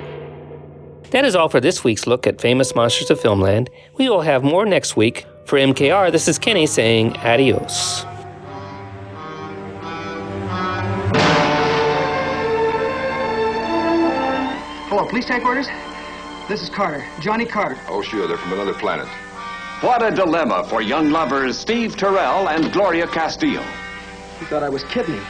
That 1.11 1.25
is 1.25 1.35
all 1.35 1.49
for 1.49 1.59
this 1.59 1.83
week's 1.83 2.05
look 2.05 2.27
at 2.27 2.39
famous 2.39 2.75
monsters 2.75 3.09
of 3.09 3.19
Filmland. 3.19 3.69
We 3.97 4.09
will 4.09 4.21
have 4.21 4.43
more 4.43 4.65
next 4.65 4.95
week. 4.95 5.25
For 5.45 5.57
MKR, 5.57 6.11
this 6.11 6.27
is 6.27 6.37
Kenny 6.37 6.67
saying 6.67 7.17
adios. 7.17 8.05
Hello, 14.89 15.07
police 15.07 15.27
headquarters? 15.27 15.67
This 16.47 16.61
is 16.61 16.69
Carter, 16.69 17.03
Johnny 17.19 17.45
Carter. 17.45 17.79
Oh, 17.87 18.03
sure, 18.03 18.27
they're 18.27 18.37
from 18.37 18.53
another 18.53 18.73
planet. 18.73 19.07
What 19.81 20.03
a 20.03 20.11
dilemma 20.11 20.65
for 20.65 20.81
young 20.81 21.09
lovers 21.09 21.57
Steve 21.57 21.95
Terrell 21.95 22.49
and 22.49 22.69
Gloria 22.73 23.07
Castillo. 23.07 23.63
He 24.37 24.43
thought 24.43 24.61
I 24.61 24.67
was 24.67 24.83
kidding. 24.83 25.21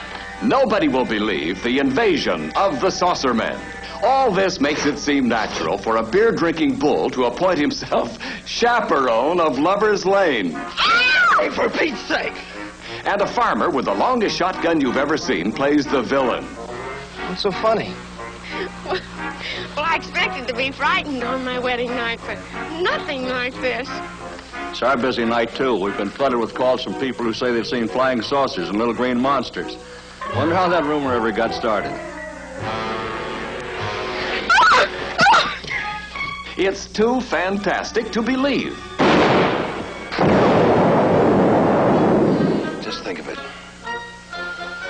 Nobody 0.41 0.87
will 0.87 1.05
believe 1.05 1.61
the 1.61 1.77
invasion 1.77 2.51
of 2.55 2.81
the 2.81 2.89
saucer 2.89 3.35
men. 3.35 3.61
All 4.01 4.31
this 4.31 4.59
makes 4.59 4.87
it 4.87 4.97
seem 4.97 5.27
natural 5.27 5.77
for 5.77 5.97
a 5.97 6.03
beer 6.03 6.31
drinking 6.31 6.79
bull 6.79 7.11
to 7.11 7.25
appoint 7.25 7.59
himself 7.59 8.17
chaperone 8.47 9.39
of 9.39 9.59
Lover's 9.59 10.03
Lane. 10.03 10.53
Hey, 11.37 11.51
for 11.51 11.69
Pete's 11.69 12.01
sake! 12.07 12.33
And 13.05 13.21
a 13.21 13.27
farmer 13.27 13.69
with 13.69 13.85
the 13.85 13.93
longest 13.93 14.35
shotgun 14.35 14.81
you've 14.81 14.97
ever 14.97 15.15
seen 15.15 15.51
plays 15.51 15.85
the 15.85 16.01
villain. 16.01 16.43
What's 16.43 17.43
so 17.43 17.51
funny? 17.51 17.93
Well, 18.83 18.99
I 19.85 19.97
expected 19.97 20.47
to 20.47 20.55
be 20.55 20.71
frightened 20.71 21.23
on 21.23 21.45
my 21.45 21.59
wedding 21.59 21.91
night, 21.91 22.19
but 22.25 22.39
nothing 22.81 23.27
like 23.27 23.53
this. 23.61 23.87
It's 24.69 24.81
our 24.81 24.97
busy 24.97 25.25
night, 25.25 25.55
too. 25.55 25.75
We've 25.75 25.97
been 25.97 26.09
flooded 26.09 26.39
with 26.39 26.53
calls 26.53 26.83
from 26.83 26.93
people 26.95 27.25
who 27.25 27.33
say 27.33 27.51
they've 27.51 27.65
seen 27.65 27.87
flying 27.87 28.21
saucers 28.21 28.69
and 28.69 28.77
little 28.77 28.93
green 28.93 29.19
monsters. 29.19 29.77
Wonder 30.35 30.55
how 30.55 30.69
that 30.69 30.83
rumor 30.83 31.13
ever 31.13 31.31
got 31.31 31.53
started. 31.53 31.91
It's 36.57 36.87
too 36.87 37.21
fantastic 37.21 38.11
to 38.11 38.21
believe. 38.21 38.77
Just 42.83 43.03
think 43.03 43.19
of 43.19 43.29
it. 43.29 43.39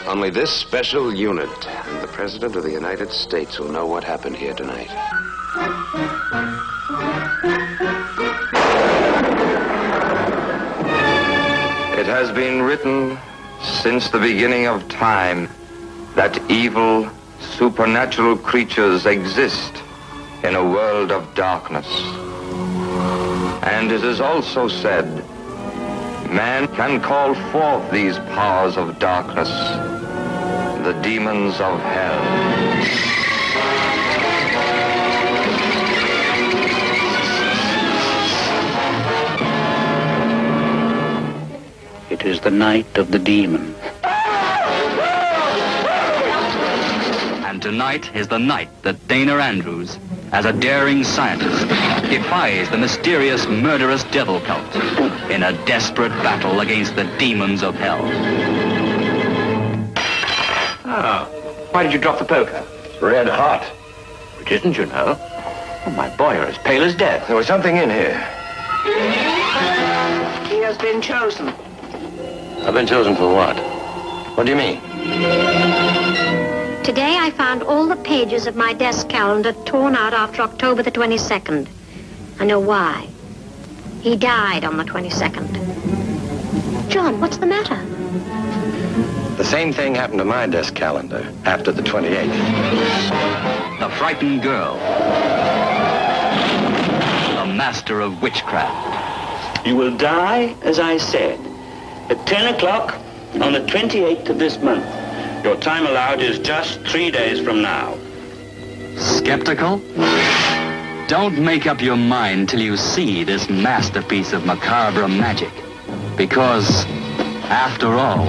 Only 0.07 0.31
this 0.31 0.49
special 0.51 1.13
unit 1.13 1.67
and 1.67 2.01
the 2.01 2.07
President 2.07 2.55
of 2.55 2.63
the 2.63 2.71
United 2.71 3.11
States 3.11 3.59
will 3.59 3.69
know 3.69 3.85
what 3.85 4.03
happened 4.03 4.35
here 4.35 4.55
tonight. 4.55 4.89
Has 12.09 12.31
been 12.31 12.63
written 12.63 13.19
since 13.61 14.09
the 14.09 14.17
beginning 14.17 14.65
of 14.65 14.87
time 14.89 15.47
that 16.15 16.39
evil, 16.49 17.07
supernatural 17.39 18.35
creatures 18.35 19.05
exist 19.05 19.83
in 20.43 20.55
a 20.55 20.63
world 20.63 21.11
of 21.11 21.35
darkness. 21.35 21.87
And 23.63 23.91
it 23.91 24.03
is 24.03 24.19
also 24.19 24.67
said, 24.67 25.05
man 26.31 26.67
can 26.69 26.99
call 26.99 27.35
forth 27.51 27.91
these 27.91 28.17
powers 28.33 28.75
of 28.75 28.97
darkness, 28.97 29.49
the 30.83 30.99
demons 31.03 31.59
of 31.59 31.79
hell. 31.79 32.48
It 42.19 42.25
is 42.25 42.41
the 42.41 42.51
night 42.51 42.97
of 42.97 43.11
the 43.11 43.17
demon. 43.17 43.73
And 47.45 47.61
tonight 47.61 48.13
is 48.13 48.27
the 48.27 48.37
night 48.37 48.67
that 48.83 49.07
Dana 49.07 49.35
Andrews, 49.35 49.97
as 50.33 50.43
a 50.43 50.51
daring 50.51 51.05
scientist, 51.05 51.65
defies 52.09 52.69
the 52.71 52.77
mysterious 52.77 53.47
murderous 53.47 54.03
devil 54.03 54.41
cult 54.41 54.75
in 55.31 55.43
a 55.43 55.53
desperate 55.65 56.11
battle 56.21 56.59
against 56.59 56.97
the 56.97 57.05
demons 57.17 57.63
of 57.63 57.75
hell. 57.75 58.01
Ah, 60.83 61.25
why 61.71 61.83
did 61.83 61.93
you 61.93 61.99
drop 61.99 62.19
the 62.19 62.25
poker? 62.25 62.65
Red 63.01 63.29
hot. 63.29 63.63
It 64.41 64.51
isn't, 64.51 64.75
you 64.75 64.87
know. 64.87 65.17
Oh, 65.85 65.93
my 65.95 66.09
boy, 66.17 66.33
you're 66.33 66.43
as 66.43 66.57
pale 66.57 66.83
as 66.83 66.95
death. 66.95 67.27
There 67.27 67.37
was 67.37 67.47
something 67.47 67.77
in 67.77 67.89
here. 67.89 68.19
He 70.49 70.59
has 70.59 70.77
been 70.77 71.01
chosen. 71.01 71.53
I've 72.69 72.75
been 72.75 72.85
chosen 72.85 73.15
for 73.15 73.33
what? 73.33 73.57
What 74.37 74.45
do 74.45 74.51
you 74.51 74.55
mean? 74.55 74.79
Today 76.83 77.17
I 77.17 77.33
found 77.35 77.63
all 77.63 77.87
the 77.87 77.95
pages 77.95 78.45
of 78.45 78.55
my 78.55 78.73
desk 78.73 79.09
calendar 79.09 79.53
torn 79.65 79.95
out 79.95 80.13
after 80.13 80.43
October 80.43 80.83
the 80.83 80.91
22nd. 80.91 81.67
I 82.39 82.45
know 82.45 82.59
why. 82.59 83.07
He 84.01 84.15
died 84.15 84.65
on 84.65 84.77
the 84.77 84.83
22nd. 84.83 86.89
John, 86.89 87.19
what's 87.19 87.37
the 87.37 87.47
matter? 87.47 87.83
The 89.37 89.45
same 89.45 89.73
thing 89.73 89.95
happened 89.95 90.19
to 90.19 90.25
my 90.25 90.45
desk 90.45 90.75
calendar 90.75 91.27
after 91.45 91.71
the 91.71 91.81
28th. 91.81 92.29
The 93.79 93.89
Frightened 93.95 94.43
Girl. 94.43 94.75
the 97.35 97.51
master 97.51 97.99
of 97.99 98.21
witchcraft. 98.21 99.65
You 99.65 99.75
will 99.75 99.97
die, 99.97 100.55
as 100.61 100.77
I 100.77 100.97
said, 100.97 101.48
at 102.09 102.25
10 102.25 102.55
o'clock 102.55 102.95
on 103.41 103.53
the 103.53 103.61
28th 103.61 104.29
of 104.29 104.39
this 104.39 104.57
month. 104.59 104.85
Your 105.43 105.55
time 105.55 105.85
allowed 105.85 106.21
is 106.21 106.39
just 106.39 106.79
three 106.81 107.11
days 107.11 107.39
from 107.39 107.61
now. 107.61 107.97
Skeptical? 108.97 109.77
Don't 111.07 111.39
make 111.39 111.65
up 111.65 111.81
your 111.81 111.95
mind 111.95 112.49
till 112.49 112.59
you 112.59 112.77
see 112.77 113.23
this 113.23 113.49
masterpiece 113.49 114.33
of 114.33 114.45
macabre 114.45 115.07
magic. 115.07 115.51
Because, 116.17 116.85
after 117.49 117.87
all, 117.93 118.27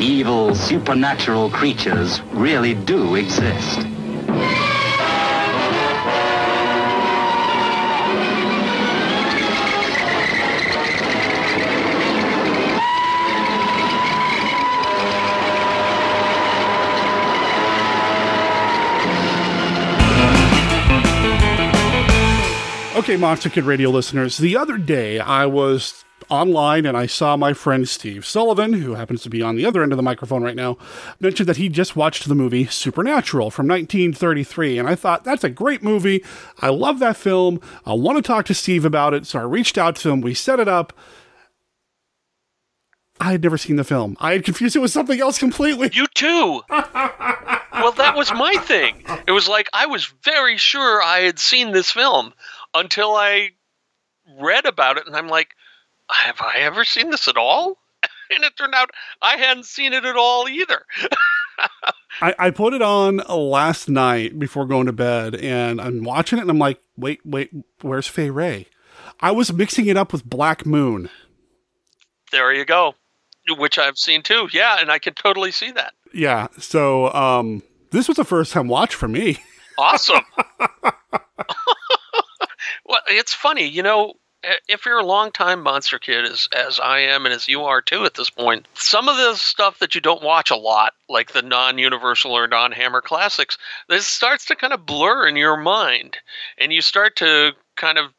evil 0.00 0.54
supernatural 0.54 1.50
creatures 1.50 2.20
really 2.32 2.74
do 2.74 3.14
exist. 3.14 3.86
Okay, 23.04 23.18
Monster 23.18 23.50
Kid 23.50 23.64
Radio 23.64 23.90
listeners, 23.90 24.38
the 24.38 24.56
other 24.56 24.78
day 24.78 25.20
I 25.20 25.44
was 25.44 26.06
online 26.30 26.86
and 26.86 26.96
I 26.96 27.04
saw 27.04 27.36
my 27.36 27.52
friend 27.52 27.86
Steve 27.86 28.24
Sullivan, 28.24 28.72
who 28.72 28.94
happens 28.94 29.22
to 29.24 29.28
be 29.28 29.42
on 29.42 29.56
the 29.56 29.66
other 29.66 29.82
end 29.82 29.92
of 29.92 29.98
the 29.98 30.02
microphone 30.02 30.42
right 30.42 30.56
now, 30.56 30.78
mentioned 31.20 31.46
that 31.50 31.58
he 31.58 31.68
just 31.68 31.96
watched 31.96 32.26
the 32.26 32.34
movie 32.34 32.64
Supernatural 32.64 33.50
from 33.50 33.68
1933. 33.68 34.78
And 34.78 34.88
I 34.88 34.94
thought, 34.94 35.22
that's 35.22 35.44
a 35.44 35.50
great 35.50 35.82
movie. 35.82 36.24
I 36.60 36.70
love 36.70 36.98
that 37.00 37.18
film. 37.18 37.60
I 37.84 37.92
want 37.92 38.16
to 38.16 38.22
talk 38.22 38.46
to 38.46 38.54
Steve 38.54 38.86
about 38.86 39.12
it. 39.12 39.26
So 39.26 39.38
I 39.38 39.42
reached 39.42 39.76
out 39.76 39.96
to 39.96 40.08
him. 40.08 40.22
We 40.22 40.32
set 40.32 40.58
it 40.58 40.66
up. 40.66 40.94
I 43.20 43.32
had 43.32 43.42
never 43.42 43.58
seen 43.58 43.76
the 43.76 43.84
film. 43.84 44.16
I 44.18 44.32
had 44.32 44.44
confused 44.44 44.76
it 44.76 44.80
with 44.80 44.92
something 44.92 45.20
else 45.20 45.38
completely. 45.38 45.90
You 45.92 46.06
too. 46.14 46.62
well, 46.70 47.92
that 47.92 48.14
was 48.16 48.32
my 48.32 48.54
thing. 48.62 49.04
It 49.26 49.32
was 49.32 49.46
like 49.46 49.68
I 49.74 49.84
was 49.84 50.10
very 50.22 50.56
sure 50.56 51.02
I 51.02 51.18
had 51.18 51.38
seen 51.38 51.72
this 51.72 51.90
film 51.90 52.32
until 52.74 53.14
I 53.14 53.50
read 54.38 54.66
about 54.66 54.98
it, 54.98 55.06
and 55.06 55.14
I'm 55.16 55.28
like, 55.28 55.48
have 56.10 56.40
I 56.40 56.58
ever 56.60 56.84
seen 56.84 57.10
this 57.10 57.28
at 57.28 57.36
all? 57.36 57.78
And 58.30 58.42
it 58.42 58.56
turned 58.56 58.74
out 58.74 58.90
I 59.20 59.36
hadn't 59.36 59.66
seen 59.66 59.92
it 59.92 60.06
at 60.06 60.16
all 60.16 60.48
either. 60.48 60.82
I, 62.22 62.34
I 62.38 62.50
put 62.50 62.72
it 62.72 62.80
on 62.80 63.18
last 63.28 63.86
night 63.88 64.38
before 64.38 64.64
going 64.66 64.86
to 64.86 64.92
bed, 64.94 65.34
and 65.36 65.78
I'm 65.78 66.02
watching 66.02 66.38
it, 66.38 66.42
and 66.42 66.50
I'm 66.50 66.58
like, 66.58 66.80
wait, 66.96 67.20
wait, 67.24 67.50
where's 67.82 68.06
Fay 68.06 68.30
Wray? 68.30 68.66
I 69.20 69.30
was 69.30 69.52
mixing 69.52 69.86
it 69.86 69.98
up 69.98 70.10
with 70.10 70.24
Black 70.24 70.64
Moon. 70.64 71.10
there 72.32 72.52
you 72.52 72.64
go. 72.64 72.94
Which 73.58 73.78
I've 73.78 73.98
seen 73.98 74.22
too. 74.22 74.48
Yeah, 74.52 74.78
and 74.80 74.90
I 74.90 74.98
can 74.98 75.12
totally 75.12 75.50
see 75.52 75.70
that. 75.72 75.92
Yeah, 76.14 76.48
so 76.58 77.12
um, 77.12 77.62
this 77.90 78.08
was 78.08 78.18
a 78.18 78.24
first 78.24 78.52
time 78.54 78.68
watch 78.68 78.94
for 78.94 79.06
me. 79.06 79.38
Awesome. 79.76 80.22
It's 83.18 83.34
funny, 83.34 83.66
you 83.66 83.82
know, 83.82 84.14
if 84.68 84.84
you're 84.84 84.98
a 84.98 85.06
longtime 85.06 85.62
monster 85.62 85.98
kid 85.98 86.24
as 86.24 86.48
as 86.54 86.78
I 86.80 87.00
am 87.00 87.24
and 87.24 87.34
as 87.34 87.48
you 87.48 87.62
are 87.62 87.80
too 87.80 88.04
at 88.04 88.14
this 88.14 88.30
point, 88.30 88.66
some 88.74 89.08
of 89.08 89.16
the 89.16 89.34
stuff 89.36 89.78
that 89.78 89.94
you 89.94 90.00
don't 90.00 90.22
watch 90.22 90.50
a 90.50 90.56
lot, 90.56 90.92
like 91.08 91.32
the 91.32 91.42
non-universal 91.42 92.32
or 92.32 92.46
non-hammer 92.46 93.00
classics, 93.00 93.56
this 93.88 94.06
starts 94.06 94.44
to 94.46 94.56
kind 94.56 94.72
of 94.72 94.86
blur 94.86 95.26
in 95.26 95.36
your 95.36 95.56
mind 95.56 96.18
and 96.58 96.72
you 96.72 96.82
start 96.82 97.16
to 97.16 97.52
kind 97.76 97.98
of 97.98 98.12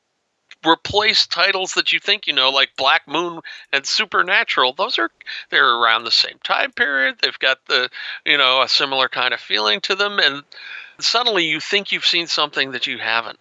replace 0.65 1.27
titles 1.27 1.75
that 1.75 1.93
you 1.93 1.99
think 1.99 2.25
you 2.25 2.33
know 2.33 2.49
like 2.49 2.69
black 2.75 3.07
moon 3.07 3.41
and 3.71 3.85
supernatural. 3.85 4.73
Those 4.73 4.97
are 4.97 5.11
they're 5.51 5.75
around 5.75 6.03
the 6.05 6.11
same 6.11 6.39
time 6.43 6.71
period. 6.71 7.17
They've 7.21 7.37
got 7.39 7.59
the 7.67 7.89
you 8.25 8.37
know 8.37 8.61
a 8.61 8.67
similar 8.67 9.09
kind 9.09 9.33
of 9.33 9.39
feeling 9.39 9.81
to 9.81 9.95
them 9.95 10.19
and 10.19 10.43
suddenly 10.99 11.45
you 11.45 11.59
think 11.59 11.91
you've 11.91 12.05
seen 12.05 12.25
something 12.25 12.71
that 12.71 12.87
you 12.87 12.97
haven't 12.97 13.37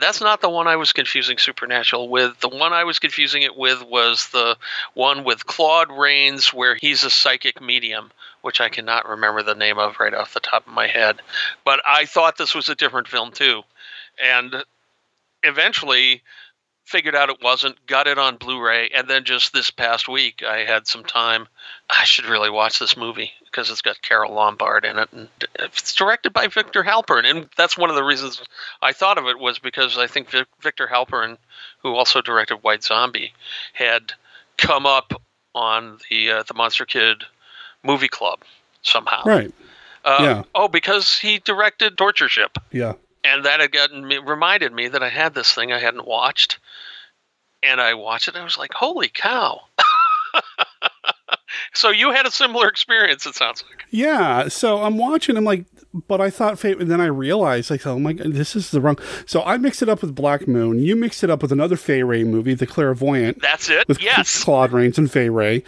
that's 0.00 0.20
not 0.20 0.40
the 0.40 0.48
one 0.48 0.66
I 0.66 0.76
was 0.76 0.92
confusing 0.92 1.38
Supernatural 1.38 2.08
with. 2.08 2.38
The 2.40 2.48
one 2.48 2.72
I 2.72 2.84
was 2.84 2.98
confusing 2.98 3.42
it 3.42 3.56
with 3.56 3.82
was 3.84 4.28
the 4.28 4.56
one 4.94 5.24
with 5.24 5.46
Claude 5.46 5.90
Rains, 5.90 6.52
where 6.52 6.74
he's 6.74 7.04
a 7.04 7.10
psychic 7.10 7.60
medium, 7.60 8.10
which 8.42 8.60
I 8.60 8.68
cannot 8.68 9.08
remember 9.08 9.42
the 9.42 9.54
name 9.54 9.78
of 9.78 9.98
right 10.00 10.14
off 10.14 10.34
the 10.34 10.40
top 10.40 10.66
of 10.66 10.72
my 10.72 10.86
head. 10.86 11.20
But 11.64 11.80
I 11.86 12.04
thought 12.04 12.36
this 12.36 12.54
was 12.54 12.68
a 12.68 12.74
different 12.74 13.08
film, 13.08 13.32
too. 13.32 13.62
And 14.22 14.64
eventually 15.42 16.22
figured 16.84 17.14
out 17.14 17.30
it 17.30 17.42
wasn't, 17.42 17.84
got 17.86 18.06
it 18.06 18.18
on 18.18 18.36
Blu 18.36 18.60
ray, 18.60 18.90
and 18.94 19.08
then 19.08 19.24
just 19.24 19.52
this 19.52 19.70
past 19.70 20.08
week 20.08 20.42
I 20.46 20.58
had 20.58 20.86
some 20.86 21.04
time. 21.04 21.48
I 21.90 22.04
should 22.04 22.26
really 22.26 22.50
watch 22.50 22.78
this 22.78 22.96
movie 22.96 23.32
because 23.44 23.70
it's 23.70 23.82
got 23.82 24.02
Carole 24.02 24.34
Lombard 24.34 24.84
in 24.84 24.98
it, 24.98 25.08
and 25.12 25.28
it's 25.58 25.94
directed 25.94 26.32
by 26.32 26.46
Victor 26.46 26.82
Halperin, 26.82 27.28
and 27.28 27.48
that's 27.56 27.78
one 27.78 27.90
of 27.90 27.96
the 27.96 28.04
reasons 28.04 28.42
I 28.82 28.92
thought 28.92 29.18
of 29.18 29.26
it 29.26 29.38
was 29.38 29.58
because 29.58 29.96
I 29.98 30.06
think 30.06 30.30
Victor 30.60 30.86
Halperin, 30.86 31.38
who 31.82 31.94
also 31.94 32.20
directed 32.20 32.56
White 32.56 32.84
Zombie, 32.84 33.32
had 33.72 34.12
come 34.58 34.86
up 34.86 35.14
on 35.54 35.98
the 36.10 36.30
uh, 36.30 36.42
the 36.42 36.54
Monster 36.54 36.84
Kid 36.84 37.24
movie 37.82 38.08
club 38.08 38.40
somehow. 38.82 39.22
Right. 39.24 39.52
Uh, 40.04 40.18
Yeah. 40.20 40.42
Oh, 40.54 40.68
because 40.68 41.18
he 41.18 41.38
directed 41.38 41.96
Torture 41.96 42.28
Ship 42.28 42.56
Yeah. 42.70 42.94
And 43.24 43.44
that 43.46 43.60
had 43.60 43.72
gotten 43.72 44.06
me 44.06 44.18
reminded 44.18 44.72
me 44.72 44.88
that 44.88 45.02
I 45.02 45.08
had 45.08 45.34
this 45.34 45.52
thing 45.52 45.72
I 45.72 45.78
hadn't 45.80 46.06
watched, 46.06 46.58
and 47.62 47.80
I 47.80 47.94
watched 47.94 48.28
it. 48.28 48.34
and 48.34 48.42
I 48.42 48.44
was 48.44 48.58
like, 48.58 48.74
"Holy 48.74 49.08
cow!" 49.08 49.60
so 51.74 51.90
you 51.90 52.12
had 52.12 52.26
a 52.26 52.30
similar 52.30 52.68
experience. 52.68 53.26
It 53.26 53.34
sounds 53.34 53.64
like. 53.68 53.84
Yeah. 53.90 54.48
So 54.48 54.82
I'm 54.82 54.98
watching. 54.98 55.36
I'm 55.36 55.44
like, 55.44 55.64
but 56.06 56.20
I 56.20 56.28
thought 56.30 56.58
Fate, 56.58 56.78
and 56.78 56.90
then 56.90 57.00
I 57.00 57.06
realized, 57.06 57.70
like, 57.70 57.86
oh 57.86 57.98
my 57.98 58.12
god, 58.12 58.32
this 58.32 58.54
is 58.54 58.70
the 58.70 58.80
wrong. 58.80 58.98
So 59.26 59.42
I 59.42 59.56
mixed 59.56 59.80
it 59.82 59.88
up 59.88 60.02
with 60.02 60.14
Black 60.14 60.46
Moon. 60.46 60.80
You 60.80 60.96
mixed 60.96 61.24
it 61.24 61.30
up 61.30 61.40
with 61.42 61.52
another 61.52 61.76
Fay 61.76 62.02
Wray 62.02 62.24
movie, 62.24 62.54
The 62.54 62.66
Clairvoyant. 62.66 63.40
That's 63.40 63.70
it. 63.70 63.88
With 63.88 64.02
yes. 64.02 64.42
Claude 64.44 64.72
Rains 64.72 64.98
and 64.98 65.10
Fay 65.10 65.28
Wray. 65.30 65.62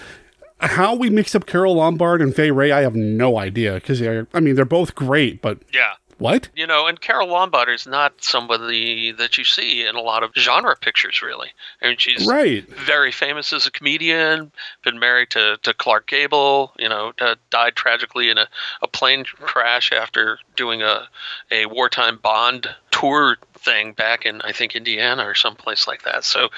How 0.58 0.94
we 0.94 1.10
mix 1.10 1.34
up 1.34 1.46
Carole 1.46 1.74
Lombard 1.76 2.22
and 2.22 2.34
Fay 2.34 2.50
Wray, 2.50 2.72
I 2.72 2.80
have 2.80 2.94
no 2.96 3.38
idea. 3.38 3.74
Because 3.74 4.02
I 4.02 4.40
mean, 4.40 4.54
they're 4.54 4.64
both 4.64 4.94
great, 4.94 5.42
but 5.42 5.58
Yeah. 5.72 5.92
What? 6.18 6.48
You 6.55 6.66
know, 6.66 6.87
and 6.87 6.98
Carole 6.98 7.29
Lombard 7.29 7.68
is 7.68 7.87
not 7.87 8.24
somebody 8.24 9.12
that 9.12 9.37
you 9.37 9.44
see 9.44 9.85
in 9.87 9.96
a 9.96 10.00
lot 10.00 10.22
of 10.22 10.33
genre 10.35 10.74
pictures, 10.74 11.20
really. 11.20 11.48
I 11.83 11.88
mean, 11.88 11.96
she's 11.98 12.26
Right. 12.26 12.66
very 12.68 13.12
famous 13.12 13.52
as 13.52 13.66
a 13.66 13.70
comedian, 13.70 14.50
been 14.83 14.98
married 14.98 15.31
to, 15.31 15.59
to 15.62 15.74
Clark 15.74 16.07
Gable, 16.07 16.72
you 16.79 16.88
know, 16.88 17.12
uh, 17.20 17.35
died 17.50 17.76
tragically 17.76 18.31
in 18.31 18.38
a, 18.38 18.48
a 18.81 18.88
plane 18.88 19.24
crash 19.24 19.92
after 19.92 20.38
doing 20.57 20.83
a, 20.83 21.07
a 21.50 21.66
wartime 21.66 22.16
Bond 22.16 22.74
tour 22.90 23.37
thing 23.66 23.92
back 23.92 24.24
in, 24.24 24.40
I 24.42 24.52
think, 24.52 24.74
Indiana 24.74 25.29
or 25.29 25.35
someplace 25.35 25.87
like 25.87 26.02
that. 26.05 26.24
So 26.24 26.48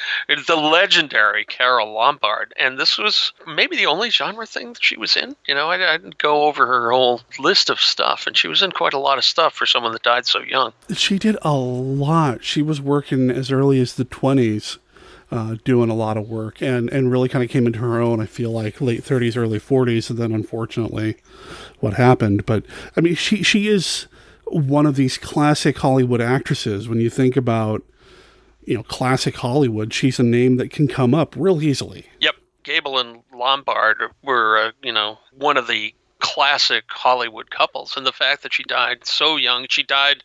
the 0.47 0.57
legendary 0.57 1.45
Carole 1.45 1.93
Lombard. 1.93 2.53
And 2.59 2.79
this 2.79 2.99
was 2.99 3.33
maybe 3.47 3.77
the 3.77 3.87
only 3.87 4.11
genre 4.11 4.47
thing 4.47 4.75
that 4.75 4.85
she 4.85 4.97
was 4.97 5.17
in. 5.17 5.35
You 5.47 5.55
know, 5.55 5.69
I, 5.71 5.95
I 5.95 5.97
didn't 5.97 6.19
go 6.19 6.45
over 6.45 6.67
her 6.67 6.93
whole 6.93 7.23
list 7.39 7.71
of 7.71 7.81
stuff, 7.81 8.27
and 8.27 8.37
she 8.37 8.47
was 8.47 8.63
in 8.63 8.71
quite 8.71 8.93
a 8.93 8.99
lot 8.99 9.19
of 9.19 9.25
stuff 9.25 9.55
for 9.55 9.67
someone 9.67 9.93
that 9.93 10.03
died 10.03 10.27
so 10.27 10.41
young. 10.41 10.73
She 10.93 11.19
did 11.19 11.37
a 11.43 11.55
lot. 11.55 12.45
She 12.45 12.63
was 12.63 12.81
working 12.81 13.31
as 13.31 13.51
early 13.51 13.81
as 13.81 13.95
the 13.95 14.05
20s, 14.05 14.79
uh, 15.33 15.57
doing 15.65 15.91
a 15.91 15.95
lot 15.95 16.17
of 16.17 16.29
work, 16.29 16.61
and, 16.61 16.91
and 16.91 17.11
really 17.11 17.29
kind 17.29 17.43
of 17.43 17.51
came 17.51 17.67
into 17.67 17.81
her 17.81 18.01
own, 18.01 18.21
I 18.21 18.27
feel 18.27 18.51
like, 18.51 18.81
late 18.81 19.03
30s, 19.03 19.37
early 19.37 19.59
40s, 19.59 20.11
and 20.11 20.19
then 20.19 20.33
unfortunately 20.33 21.17
what 21.81 21.95
happened. 21.95 22.45
But, 22.47 22.65
I 22.97 23.01
mean, 23.01 23.15
she, 23.15 23.43
she 23.43 23.69
is 23.69 24.07
one 24.51 24.87
of 24.87 24.97
these 24.97 25.19
classic 25.19 25.79
Hollywood 25.79 26.21
actresses. 26.21 26.89
When 26.89 27.01
you 27.01 27.11
think 27.11 27.37
about, 27.37 27.83
you 28.65 28.75
know, 28.75 28.83
classic 28.83 29.37
Hollywood, 29.37 29.93
she's 29.93 30.19
a 30.19 30.23
name 30.23 30.57
that 30.57 30.71
can 30.71 30.89
come 30.89 31.15
up 31.15 31.35
real 31.37 31.63
easily. 31.63 32.07
Yep, 32.21 32.35
Gable 32.63 32.99
and 32.99 33.23
Lombard 33.35 33.99
were, 34.23 34.59
uh, 34.59 34.73
you 34.83 34.93
know, 34.93 35.19
one 35.33 35.57
of 35.57 35.67
the 35.67 35.95
classic 36.19 36.85
Hollywood 36.89 37.51
couples, 37.51 37.97
and 37.97 38.07
the 38.07 38.13
fact 38.13 38.43
that 38.43 38.53
she 38.53 38.65
died 38.65 39.07
so 39.07 39.37
young, 39.37 39.67
she 39.69 39.83
died, 39.83 40.25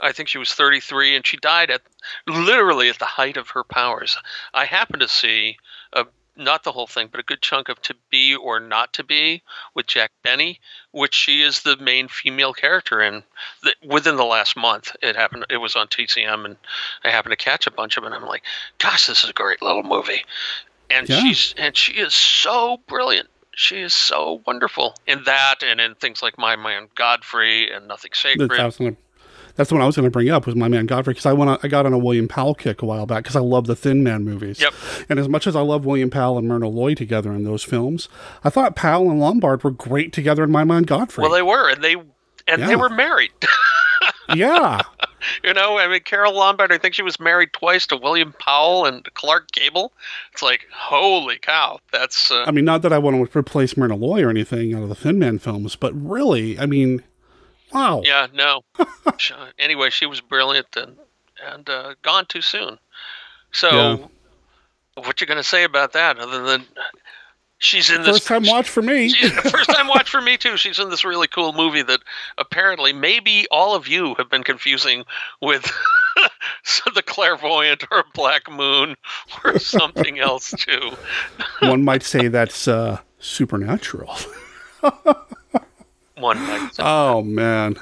I 0.00 0.12
think 0.12 0.28
she 0.28 0.38
was 0.38 0.52
33, 0.52 1.16
and 1.16 1.26
she 1.26 1.36
died 1.36 1.70
at 1.70 1.82
literally 2.26 2.88
at 2.88 2.98
the 2.98 3.04
height 3.04 3.36
of 3.36 3.50
her 3.50 3.64
powers. 3.64 4.16
I 4.52 4.64
happened 4.64 5.00
to 5.00 5.08
see 5.08 5.58
a 5.92 6.06
not 6.38 6.64
the 6.64 6.72
whole 6.72 6.86
thing, 6.86 7.08
but 7.10 7.20
a 7.20 7.24
good 7.24 7.42
chunk 7.42 7.68
of 7.68 7.82
To 7.82 7.94
Be 8.10 8.34
or 8.34 8.60
Not 8.60 8.92
to 8.94 9.04
Be 9.04 9.42
with 9.74 9.86
Jack 9.86 10.12
Benny, 10.22 10.60
which 10.92 11.14
she 11.14 11.42
is 11.42 11.62
the 11.62 11.76
main 11.76 12.08
female 12.08 12.52
character 12.52 13.02
in. 13.02 13.22
The, 13.62 13.74
within 13.86 14.16
the 14.16 14.24
last 14.24 14.56
month, 14.56 14.94
it 15.02 15.16
happened. 15.16 15.46
It 15.50 15.58
was 15.58 15.76
on 15.76 15.88
TCM, 15.88 16.44
and 16.44 16.56
I 17.04 17.10
happened 17.10 17.32
to 17.32 17.36
catch 17.36 17.66
a 17.66 17.70
bunch 17.70 17.96
of 17.96 18.04
it. 18.04 18.06
And 18.06 18.14
I'm 18.14 18.26
like, 18.26 18.44
gosh, 18.78 19.06
this 19.06 19.24
is 19.24 19.30
a 19.30 19.34
great 19.34 19.60
little 19.60 19.82
movie, 19.82 20.24
and 20.90 21.08
Yeah. 21.08 21.20
she's 21.20 21.54
and 21.58 21.76
she 21.76 21.94
is 21.94 22.14
so 22.14 22.80
brilliant. 22.86 23.28
She 23.52 23.78
is 23.80 23.92
so 23.92 24.40
wonderful 24.46 24.94
in 25.06 25.24
that, 25.24 25.64
and 25.64 25.80
in 25.80 25.96
things 25.96 26.22
like 26.22 26.38
My 26.38 26.54
Man 26.54 26.88
Godfrey 26.94 27.72
and 27.72 27.88
Nothing 27.88 28.12
Sacred. 28.14 28.48
That's 29.58 29.72
what 29.72 29.82
I 29.82 29.86
was 29.86 29.96
going 29.96 30.04
to 30.04 30.10
bring 30.10 30.30
up 30.30 30.46
was 30.46 30.54
my 30.54 30.68
man 30.68 30.86
Godfrey 30.86 31.14
because 31.14 31.26
I 31.26 31.32
went 31.32 31.50
on, 31.50 31.58
I 31.64 31.68
got 31.68 31.84
on 31.84 31.92
a 31.92 31.98
William 31.98 32.28
Powell 32.28 32.54
kick 32.54 32.80
a 32.80 32.86
while 32.86 33.06
back 33.06 33.24
because 33.24 33.34
I 33.34 33.40
love 33.40 33.66
the 33.66 33.74
Thin 33.74 34.04
Man 34.04 34.24
movies. 34.24 34.60
Yep. 34.60 34.72
And 35.08 35.18
as 35.18 35.28
much 35.28 35.48
as 35.48 35.56
I 35.56 35.62
love 35.62 35.84
William 35.84 36.10
Powell 36.10 36.38
and 36.38 36.46
Myrna 36.46 36.68
Loy 36.68 36.94
together 36.94 37.32
in 37.32 37.42
those 37.42 37.64
films, 37.64 38.08
I 38.44 38.50
thought 38.50 38.76
Powell 38.76 39.10
and 39.10 39.18
Lombard 39.18 39.64
were 39.64 39.72
great 39.72 40.12
together 40.12 40.44
in 40.44 40.52
my 40.52 40.62
man 40.62 40.84
Godfrey. 40.84 41.22
Well, 41.22 41.32
they 41.32 41.42
were, 41.42 41.68
and 41.68 41.82
they 41.82 41.96
and 42.46 42.62
they 42.62 42.76
were 42.76 42.88
married. 42.88 43.32
yeah. 44.36 44.82
you 45.42 45.52
know, 45.52 45.76
I 45.76 45.88
mean, 45.88 46.02
Carole 46.04 46.36
Lombard. 46.36 46.70
I 46.70 46.78
think 46.78 46.94
she 46.94 47.02
was 47.02 47.18
married 47.18 47.52
twice 47.52 47.84
to 47.88 47.96
William 47.96 48.32
Powell 48.38 48.86
and 48.86 49.12
Clark 49.14 49.50
Gable. 49.50 49.92
It's 50.32 50.42
like, 50.42 50.66
holy 50.72 51.38
cow, 51.38 51.80
that's. 51.90 52.30
Uh, 52.30 52.44
I 52.46 52.52
mean, 52.52 52.64
not 52.64 52.82
that 52.82 52.92
I 52.92 52.98
want 52.98 53.28
to 53.28 53.38
replace 53.38 53.76
Myrna 53.76 53.96
Loy 53.96 54.22
or 54.22 54.30
anything 54.30 54.72
out 54.72 54.84
of 54.84 54.88
the 54.88 54.94
Thin 54.94 55.18
Man 55.18 55.40
films, 55.40 55.74
but 55.74 55.92
really, 56.00 56.56
I 56.60 56.66
mean, 56.66 57.02
wow. 57.72 58.02
Yeah, 58.04 58.26
no. 58.32 58.62
Anyway, 59.58 59.90
she 59.90 60.06
was 60.06 60.20
brilliant 60.20 60.68
and 60.76 60.96
and 61.52 61.68
uh, 61.68 61.94
gone 62.02 62.26
too 62.26 62.42
soon. 62.42 62.78
So, 63.52 63.70
Yeah. 63.70 65.02
what 65.02 65.20
you 65.20 65.26
going 65.26 65.36
to 65.38 65.44
say 65.44 65.64
about 65.64 65.92
that? 65.92 66.18
Other 66.18 66.42
than 66.42 66.64
she's 67.58 67.90
in 67.90 68.02
this 68.02 68.18
first 68.18 68.26
time 68.26 68.42
watch 68.46 68.68
for 68.68 68.82
me. 68.82 69.12
First 69.50 69.70
time 69.70 69.86
watch 69.88 70.10
for 70.10 70.20
me 70.20 70.36
too. 70.36 70.56
She's 70.56 70.78
in 70.78 70.90
this 70.90 71.04
really 71.04 71.28
cool 71.28 71.52
movie 71.52 71.82
that 71.82 72.00
apparently 72.38 72.92
maybe 72.92 73.46
all 73.50 73.74
of 73.74 73.86
you 73.88 74.14
have 74.16 74.28
been 74.28 74.42
confusing 74.44 75.04
with 75.40 75.62
the 76.94 77.02
clairvoyant 77.02 77.84
or 77.90 78.04
Black 78.14 78.50
Moon 78.50 78.96
or 79.44 79.58
something 79.58 80.18
else 80.18 80.52
too. 80.58 80.90
One 81.60 81.84
might 81.84 82.02
say 82.02 82.28
that's 82.28 82.66
uh, 82.68 82.98
supernatural. 83.18 84.16
One 86.20 86.36
say. 86.72 86.82
Oh 86.84 87.22
man, 87.22 87.76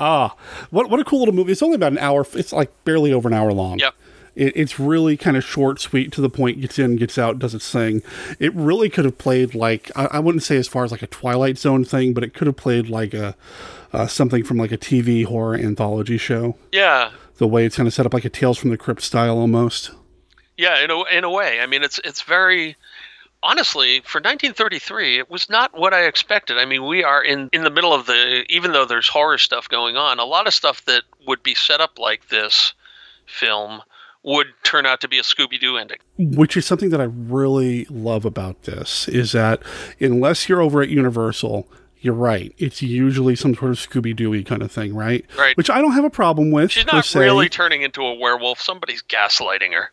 ah, 0.00 0.34
what 0.70 0.90
what 0.90 1.00
a 1.00 1.04
cool 1.04 1.20
little 1.20 1.34
movie! 1.34 1.52
It's 1.52 1.62
only 1.62 1.76
about 1.76 1.92
an 1.92 1.98
hour. 1.98 2.26
It's 2.34 2.52
like 2.52 2.70
barely 2.84 3.12
over 3.12 3.28
an 3.28 3.34
hour 3.34 3.52
long. 3.52 3.78
Yep. 3.78 3.94
It, 4.34 4.56
it's 4.56 4.80
really 4.80 5.18
kind 5.18 5.36
of 5.36 5.44
short, 5.44 5.78
sweet, 5.80 6.10
to 6.12 6.20
the 6.22 6.30
point. 6.30 6.60
Gets 6.60 6.78
in, 6.78 6.96
gets 6.96 7.18
out, 7.18 7.38
does 7.38 7.54
its 7.54 7.70
thing. 7.70 8.02
It 8.38 8.54
really 8.54 8.88
could 8.88 9.04
have 9.04 9.18
played 9.18 9.54
like 9.54 9.90
I, 9.94 10.06
I 10.12 10.18
wouldn't 10.20 10.42
say 10.42 10.56
as 10.56 10.66
far 10.68 10.84
as 10.84 10.90
like 10.90 11.02
a 11.02 11.06
Twilight 11.06 11.58
Zone 11.58 11.84
thing, 11.84 12.14
but 12.14 12.24
it 12.24 12.32
could 12.32 12.46
have 12.46 12.56
played 12.56 12.88
like 12.88 13.12
a 13.12 13.36
uh, 13.92 14.06
something 14.06 14.42
from 14.42 14.56
like 14.56 14.72
a 14.72 14.78
TV 14.78 15.24
horror 15.26 15.54
anthology 15.54 16.16
show. 16.16 16.56
Yeah, 16.72 17.10
The 17.36 17.46
way 17.46 17.66
it's 17.66 17.76
kind 17.76 17.86
of 17.86 17.92
set 17.92 18.06
up 18.06 18.14
like 18.14 18.24
a 18.24 18.30
Tales 18.30 18.56
from 18.56 18.70
the 18.70 18.78
Crypt 18.78 19.02
style 19.02 19.36
almost. 19.36 19.90
yeah. 20.56 20.82
In 20.82 20.90
a 20.90 21.02
in 21.14 21.24
a 21.24 21.30
way, 21.30 21.60
I 21.60 21.66
mean, 21.66 21.82
it's 21.82 22.00
it's 22.02 22.22
very 22.22 22.76
honestly 23.42 24.00
for 24.00 24.18
1933 24.18 25.18
it 25.18 25.30
was 25.30 25.48
not 25.50 25.76
what 25.78 25.92
i 25.92 26.04
expected 26.04 26.58
i 26.58 26.64
mean 26.64 26.86
we 26.86 27.02
are 27.02 27.22
in 27.22 27.48
in 27.52 27.62
the 27.64 27.70
middle 27.70 27.92
of 27.92 28.06
the 28.06 28.44
even 28.48 28.72
though 28.72 28.84
there's 28.86 29.08
horror 29.08 29.38
stuff 29.38 29.68
going 29.68 29.96
on 29.96 30.18
a 30.18 30.24
lot 30.24 30.46
of 30.46 30.54
stuff 30.54 30.84
that 30.84 31.02
would 31.26 31.42
be 31.42 31.54
set 31.54 31.80
up 31.80 31.98
like 31.98 32.28
this 32.28 32.72
film 33.26 33.80
would 34.24 34.46
turn 34.62 34.86
out 34.86 35.00
to 35.00 35.08
be 35.08 35.18
a 35.18 35.22
scooby-doo 35.22 35.76
ending 35.76 35.98
which 36.18 36.56
is 36.56 36.64
something 36.66 36.90
that 36.90 37.00
I 37.00 37.04
really 37.04 37.84
love 37.86 38.24
about 38.24 38.62
this 38.62 39.08
is 39.08 39.32
that 39.32 39.62
unless 40.00 40.48
you're 40.48 40.60
over 40.60 40.82
at 40.82 40.88
Universal, 40.88 41.66
you're 42.00 42.14
right. 42.14 42.54
It's 42.58 42.82
usually 42.82 43.36
some 43.36 43.54
sort 43.54 43.70
of 43.70 43.78
Scooby 43.78 44.14
Dooey 44.14 44.44
kind 44.44 44.62
of 44.62 44.70
thing, 44.70 44.94
right? 44.94 45.24
Right. 45.38 45.56
Which 45.56 45.70
I 45.70 45.80
don't 45.80 45.92
have 45.92 46.04
a 46.04 46.10
problem 46.10 46.50
with. 46.50 46.72
she's 46.72 46.86
not 46.86 47.12
really 47.14 47.48
turning 47.48 47.82
into 47.82 48.02
a 48.02 48.14
werewolf 48.14 48.60
somebody's 48.60 49.02
gaslighting 49.02 49.72
her 49.72 49.90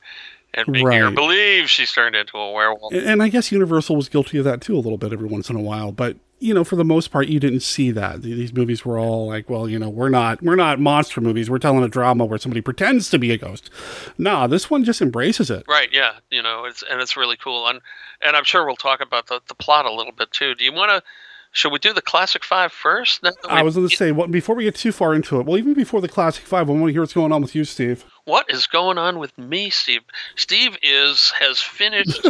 and 0.54 0.68
making 0.68 0.92
her 0.92 1.12
believe 1.12 1.70
she's 1.70 1.92
turned 1.92 2.16
into 2.16 2.38
a 2.38 2.52
werewolf 2.52 2.94
And- 2.94 3.22
I 3.22 3.30
guess 3.30 3.52
Universal 3.52 3.96
was 3.96 4.10
guilty 4.10 4.38
of 4.38 4.46
that 4.46 4.62
too 4.62 4.76
a 4.76 4.80
little 4.80 4.98
bit 4.98 5.14
every 5.14 5.28
once 5.28 5.50
in 5.50 5.56
a 5.56 5.62
while. 5.62 5.92
But 5.92 6.18
you 6.42 6.54
know, 6.54 6.64
for 6.64 6.78
the 6.78 6.86
most 6.86 7.12
part, 7.12 7.28
you 7.28 7.38
didn't 7.38 7.60
see 7.60 7.92
that. 7.92 8.22
These 8.22 8.54
movies 8.54 8.86
were 8.86 8.98
all 8.98 9.28
like, 9.28 9.50
well, 9.50 9.68
you 9.68 9.78
know, 9.78 9.90
we're 9.90 10.08
not 10.10 10.42
we're 10.42 10.56
not 10.56 10.80
monster 10.80 11.20
movies. 11.20 11.50
We're 11.50 11.60
telling 11.60 11.84
a 11.84 11.90
drama 11.90 12.24
where 12.26 12.40
somebody 12.40 12.62
pretends 12.62 13.10
to 13.10 13.20
be 13.20 13.32
a 13.32 13.38
ghost. 13.38 13.70
Nah, 14.18 14.48
this 14.48 14.70
one 14.70 14.86
just 14.86 15.02
embraces 15.02 15.52
it. 15.52 15.66
Right, 15.68 15.90
yeah, 15.92 16.14
you 16.32 16.42
know, 16.42 16.64
it's 16.66 16.82
and 16.90 17.02
it's 17.02 17.18
really 17.18 17.36
cool, 17.36 17.68
and 17.68 17.82
and 18.22 18.38
I'm 18.38 18.46
sure 18.46 18.66
we'll 18.66 18.78
talk 18.78 19.02
about 19.02 19.28
the, 19.28 19.42
the 19.48 19.56
plot 19.56 19.86
a 19.86 19.92
little 19.92 20.14
bit 20.14 20.32
too. 20.32 20.56
Do 20.56 20.64
you 20.64 20.72
want 20.72 20.92
to? 20.92 21.04
Should 21.52 21.72
we 21.72 21.80
do 21.80 21.94
the 21.94 22.02
classic 22.02 22.44
five 22.44 22.72
first? 22.72 23.28
I 23.50 23.64
was 23.64 23.76
going 23.76 23.90
to 23.90 23.96
say, 23.96 24.12
well, 24.12 24.28
before 24.28 24.54
we 24.54 24.66
get 24.66 24.76
too 24.76 24.92
far 24.92 25.16
into 25.16 25.40
it, 25.40 25.48
well, 25.48 25.58
even 25.58 25.74
before 25.74 26.00
the 26.00 26.08
classic 26.08 26.46
five, 26.46 26.70
I 26.70 26.74
want 26.74 26.86
to 26.86 26.92
hear 26.92 27.02
what's 27.02 27.14
going 27.14 27.32
on 27.32 27.42
with 27.42 27.56
you, 27.56 27.64
Steve. 27.66 28.06
What 28.30 28.46
is 28.50 28.68
going 28.68 29.00
on 29.00 29.18
with 29.18 29.36
me, 29.40 29.72
Steve? 29.72 30.02
Steve 30.36 30.78
is 30.84 31.32
has 31.40 31.60
finished 31.60 32.22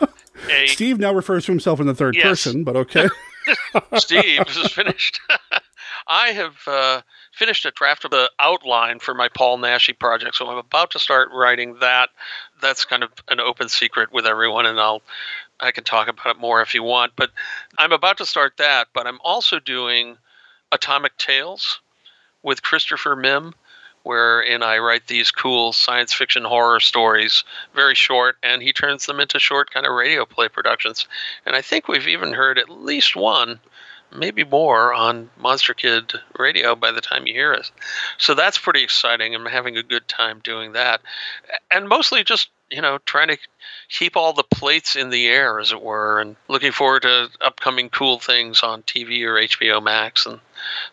a 0.50 0.66
Steve 0.66 0.98
now 0.98 1.14
refers 1.14 1.44
to 1.46 1.52
himself 1.52 1.78
in 1.78 1.86
the 1.86 1.94
third 1.94 2.16
Yes. 2.16 2.24
person, 2.24 2.64
but 2.64 2.74
okay. 2.74 3.08
Steve 3.96 4.48
has 4.48 4.72
finished. 4.72 5.20
I 6.08 6.28
have 6.30 6.56
uh, 6.66 7.02
finished 7.32 7.64
a 7.66 7.70
draft 7.70 8.04
of 8.04 8.10
the 8.10 8.28
outline 8.40 8.98
for 8.98 9.14
my 9.14 9.28
Paul 9.28 9.58
Naschy 9.58 9.96
project, 9.96 10.34
so 10.34 10.48
I'm 10.48 10.58
about 10.58 10.90
to 10.90 10.98
start 10.98 11.28
writing 11.32 11.76
that. 11.80 12.10
That's 12.60 12.84
kind 12.84 13.04
of 13.04 13.10
an 13.28 13.38
open 13.38 13.68
secret 13.68 14.12
with 14.12 14.26
everyone, 14.26 14.66
and 14.66 14.80
I'll 14.80 15.02
I 15.60 15.70
can 15.70 15.84
talk 15.84 16.08
about 16.08 16.34
it 16.36 16.40
more 16.40 16.62
if 16.62 16.74
you 16.74 16.82
want. 16.82 17.12
But 17.14 17.30
I'm 17.78 17.92
about 17.92 18.18
to 18.18 18.26
start 18.26 18.56
that. 18.58 18.88
But 18.92 19.06
I'm 19.06 19.20
also 19.22 19.60
doing 19.60 20.16
Atomic 20.72 21.16
Tales 21.16 21.80
with 22.42 22.62
Christopher 22.62 23.14
Mihm, 23.14 23.52
wherein 24.04 24.62
I 24.62 24.78
write 24.78 25.06
these 25.08 25.30
cool 25.30 25.72
science 25.72 26.12
fiction 26.12 26.44
horror 26.44 26.78
stories, 26.78 27.42
very 27.74 27.94
short, 27.94 28.36
and 28.42 28.62
he 28.62 28.72
turns 28.72 29.06
them 29.06 29.18
into 29.18 29.38
short 29.40 29.70
kind 29.72 29.86
of 29.86 29.92
radio 29.92 30.24
play 30.24 30.48
productions. 30.48 31.08
And 31.44 31.56
I 31.56 31.62
think 31.62 31.88
we've 31.88 32.06
even 32.06 32.32
heard 32.32 32.58
at 32.58 32.68
least 32.68 33.16
one, 33.16 33.58
maybe 34.14 34.44
more, 34.44 34.94
on 34.94 35.30
Monster 35.38 35.74
Kid 35.74 36.12
Radio 36.38 36.74
by 36.74 36.92
the 36.92 37.00
time 37.00 37.26
you 37.26 37.34
hear 37.34 37.54
us. 37.54 37.72
So 38.18 38.34
that's 38.34 38.58
pretty 38.58 38.82
exciting. 38.82 39.34
I'm 39.34 39.46
having 39.46 39.76
a 39.76 39.82
good 39.82 40.06
time 40.08 40.40
doing 40.42 40.72
that. 40.72 41.00
And 41.70 41.88
mostly 41.88 42.24
just, 42.24 42.48
you 42.70 42.80
know, 42.80 42.98
trying 43.04 43.28
to 43.28 43.38
keep 43.88 44.16
all 44.16 44.32
the 44.32 44.44
plates 44.44 44.96
in 44.96 45.10
the 45.10 45.26
air, 45.26 45.58
as 45.58 45.72
it 45.72 45.82
were, 45.82 46.20
and 46.20 46.36
looking 46.48 46.72
forward 46.72 47.02
to 47.02 47.28
upcoming 47.40 47.90
cool 47.90 48.18
things 48.18 48.62
on 48.62 48.82
TV 48.82 49.22
or 49.22 49.34
HBO 49.34 49.82
Max 49.82 50.26
and 50.26 50.40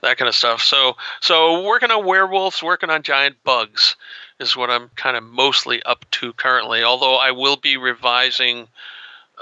that 0.02 0.18
kind 0.18 0.28
of 0.28 0.36
stuff. 0.36 0.62
So, 0.62 0.98
so 1.20 1.64
working 1.64 1.92
on 1.92 2.06
werewolves, 2.06 2.62
working 2.62 2.90
on 2.90 3.04
giant 3.04 3.44
bugs 3.44 3.96
is 4.40 4.58
what 4.58 4.70
I'm 4.70 4.90
kind 4.96 5.16
of 5.16 5.24
mostly 5.24 5.82
up 5.84 6.10
to 6.12 6.34
currently. 6.34 6.84
Although 6.84 7.16
I 7.16 7.32
will 7.32 7.58
be 7.58 7.78
revising 7.78 8.68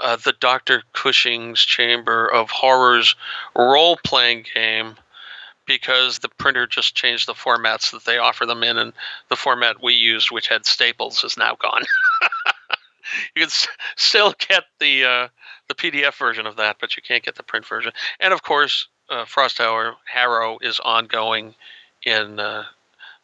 uh, 0.00 0.16
the 0.16 0.34
Dr. 0.40 0.82
Cushing's 0.92 1.60
Chamber 1.60 2.26
of 2.26 2.50
Horrors 2.50 3.14
role 3.54 3.98
playing 4.04 4.46
game 4.54 4.96
because 5.66 6.18
the 6.18 6.28
printer 6.28 6.66
just 6.66 6.94
changed 6.94 7.28
the 7.28 7.34
formats 7.34 7.92
that 7.92 8.04
they 8.04 8.18
offer 8.18 8.44
them 8.44 8.62
in, 8.64 8.76
and 8.76 8.92
the 9.28 9.36
format 9.36 9.82
we 9.82 9.94
used, 9.94 10.30
which 10.30 10.48
had 10.48 10.66
staples, 10.66 11.22
is 11.22 11.36
now 11.36 11.54
gone. 11.54 11.82
you 13.36 13.42
can 13.42 13.44
s- 13.44 13.68
still 13.96 14.34
get 14.48 14.64
the 14.80 15.04
uh, 15.04 15.28
the 15.68 15.74
PDF 15.74 16.18
version 16.18 16.46
of 16.46 16.56
that, 16.56 16.76
but 16.80 16.96
you 16.96 17.02
can't 17.02 17.22
get 17.22 17.36
the 17.36 17.42
print 17.42 17.66
version. 17.66 17.92
And 18.18 18.32
of 18.32 18.42
course, 18.42 18.88
uh, 19.08 19.24
Frost 19.24 19.58
Tower 19.58 19.94
Harrow 20.06 20.58
is 20.60 20.80
ongoing 20.80 21.54
in 22.04 22.40
uh, 22.40 22.64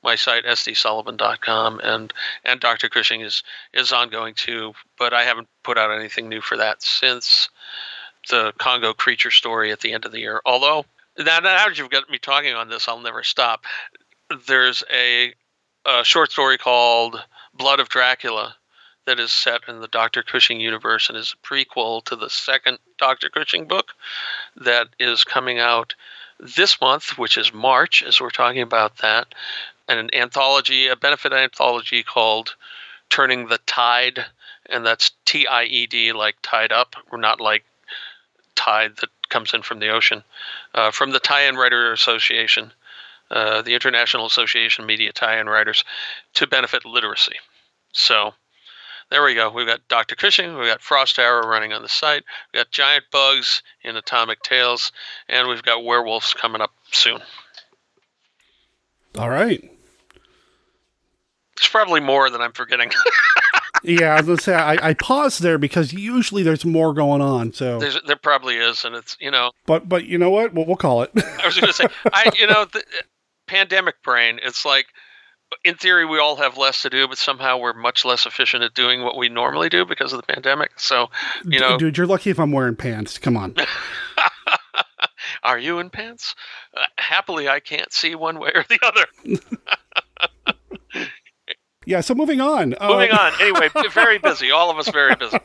my 0.07 0.15
site 0.15 0.45
sdsullivan.com, 0.45 1.81
and 1.83 2.15
and 2.45 2.61
Dr. 2.61 2.89
Cushing 2.89 3.21
is 3.21 3.43
is 3.75 3.93
ongoing 3.93 4.33
too. 4.35 4.73
But 4.99 5.13
I 5.13 5.25
haven't 5.25 5.49
put 5.63 5.77
out 5.77 5.91
anything 5.91 6.31
new 6.31 6.41
for 6.41 6.57
that 6.57 6.83
since 6.83 7.51
the 8.31 8.53
Congo 8.57 8.95
creature 8.95 9.31
story 9.31 9.73
at 9.73 9.81
the 9.81 9.93
end 9.93 10.07
of 10.07 10.13
the 10.13 10.21
year. 10.21 10.41
Although 10.47 10.87
now, 11.19 11.41
that 11.41 11.79
you've 11.79 11.91
got 11.91 12.09
me 12.11 12.19
talking 12.19 12.55
on 12.55 12.69
this, 12.69 12.89
I'll 12.89 13.01
never 13.01 13.23
stop. 13.23 13.65
There's 14.47 14.85
a, 14.93 15.35
a 15.87 16.05
short 16.05 16.31
story 16.31 16.59
called 16.59 17.17
Blood 17.55 17.81
of 17.81 17.89
Dracula 17.89 18.55
that 19.07 19.21
is 19.21 19.33
set 19.33 19.63
in 19.69 19.81
the 19.81 19.89
Dr. 19.89 20.23
Cushing 20.23 20.61
universe 20.61 21.09
and 21.09 21.17
is 21.17 21.35
a 21.35 21.47
prequel 21.47 22.05
to 22.05 22.17
the 22.17 22.29
second 22.29 22.79
Dr. 22.99 23.31
Cushing 23.31 23.67
book 23.67 23.93
that 24.57 24.89
is 24.99 25.25
coming 25.25 25.59
out 25.59 25.95
this 26.39 26.81
month, 26.81 27.17
which 27.17 27.39
is 27.39 27.55
March, 27.55 28.03
as 28.03 28.21
we're 28.21 28.31
talking 28.31 28.63
about 28.63 28.99
that. 28.99 29.35
An 29.89 30.13
anthology, 30.13 30.89
a 30.89 30.97
benefit 30.97 31.33
anthology 31.33 32.03
called 32.03 32.57
Turning 33.09 33.47
the 33.47 33.59
Tide, 33.67 34.25
and 34.69 34.85
that's 34.85 35.13
T 35.25 35.47
I 35.47 35.65
E 35.65 35.87
D, 35.87 36.13
like 36.13 36.37
tied 36.43 36.73
up, 36.73 36.97
or 37.13 37.19
not 37.19 37.41
like 37.41 37.65
tide 38.57 38.97
that 38.97 39.11
comes 39.29 39.55
in 39.55 39.63
from 39.63 39.79
the 39.79 39.91
ocean, 39.91 40.25
uh, 40.75 40.91
from 40.91 41.11
the 41.11 41.21
Tie-In 41.21 41.57
Writer 41.57 41.93
Association, 41.93 42.73
uh, 43.31 43.63
the 43.63 43.75
International 43.75 44.27
Association 44.27 44.83
of 44.83 44.89
Media 44.89 45.13
Tie-In 45.13 45.49
Writers, 45.49 45.85
to 46.35 46.47
benefit 46.47 46.85
literacy. 46.85 47.37
So 47.93 48.35
there 49.11 49.25
we 49.25 49.35
go. 49.35 49.51
We've 49.51 49.67
got 49.67 49.87
Dr. 49.89 50.17
Cushing, 50.17 50.57
we've 50.57 50.67
got 50.67 50.83
Frost 50.83 51.19
Arrow 51.19 51.47
running 51.47 51.73
on 51.73 51.83
the 51.83 51.89
site, 51.89 52.25
we've 52.53 52.61
got 52.61 52.71
giant 52.71 53.05
bugs 53.13 53.63
in 53.83 53.97
Atomic 53.97 54.43
Tales, 54.43 54.91
and 55.29 55.49
we've 55.49 55.63
got 55.63 55.85
werewolves 55.85 56.35
coming 56.35 56.61
up 56.61 56.73
soon. 56.91 57.21
All 59.17 59.31
right. 59.31 59.76
There's 61.57 61.69
probably 61.69 62.01
more 62.01 62.31
than 62.31 62.41
I'm 62.41 62.53
forgetting. 62.53 62.91
Yeah, 63.83 64.15
I 64.15 64.17
was 64.17 64.27
going 64.27 64.39
to 64.39 64.43
say, 64.43 64.55
I, 64.55 64.89
I 64.89 64.95
paused 64.95 65.43
there 65.43 65.59
because 65.59 65.93
usually 65.93 66.43
there's 66.43 66.65
more 66.65 66.93
going 66.93 67.21
on. 67.21 67.53
So, 67.53 67.79
There's, 67.79 68.01
there 68.07 68.17
probably 68.17 68.57
is, 68.57 68.85
and 68.85 68.97
it's 68.97 69.17
you 69.21 69.31
know 69.31 69.53
but 69.67 69.89
but 69.89 70.07
you 70.07 70.19
know 70.19 70.31
what? 70.31 70.55
We'll, 70.55 70.67
we'll 70.67 70.77
call 70.77 71.03
it. 71.03 71.11
I 71.17 71.47
was 71.47 71.55
going 71.55 71.69
to 71.69 71.73
say, 71.73 71.87
I 72.13 72.33
you 72.39 72.47
know, 72.47 72.65
th- 72.65 72.85
pandemic 73.47 74.03
brain. 74.03 74.41
It's 74.43 74.65
like, 74.65 74.87
in 75.65 75.77
theory, 75.77 76.05
we 76.05 76.19
all 76.19 76.37
have 76.37 76.57
less 76.57 76.83
to 76.83 76.91
do, 76.91 77.07
but 77.07 77.19
somehow 77.19 77.59
we're 77.59 77.75
much 77.75 78.05
less 78.05 78.27
efficient 78.27 78.65
at 78.65 78.75
doing 78.75 79.05
what 79.05 79.17
we 79.17 79.29
normally 79.29 79.69
do 79.69 79.85
because 79.85 80.13
of 80.13 80.21
the 80.21 80.33
pandemic. 80.33 80.81
So, 80.81 81.09
you 81.45 81.61
know, 81.61 81.79
dude, 81.79 81.97
you're 81.97 82.07
lucky 82.07 82.31
if 82.31 82.41
I'm 82.41 82.53
wearing 82.53 82.77
pants. 82.77 83.19
Come 83.19 83.37
on. 83.37 83.55
are 85.45 85.59
you 85.59 85.79
in 85.79 85.91
pants? 85.91 86.35
Uh, 86.77 86.87
happily, 86.99 87.49
I 87.49 87.61
can't 87.61 87.93
see 87.93 88.15
one 88.15 88.41
way 88.41 88.51
or 88.55 88.65
the 88.69 88.81
other. 88.83 89.07
Yeah. 91.87 92.03
So 92.03 92.15
moving 92.15 92.41
on. 92.41 92.75
Moving 92.81 93.13
um, 93.13 93.19
on. 93.19 93.33
Anyway, 93.41 93.71
very 93.93 94.19
busy. 94.19 94.51
All 94.51 94.71
of 94.71 94.79
us 94.79 94.91
very 94.91 95.15
busy. 95.15 95.39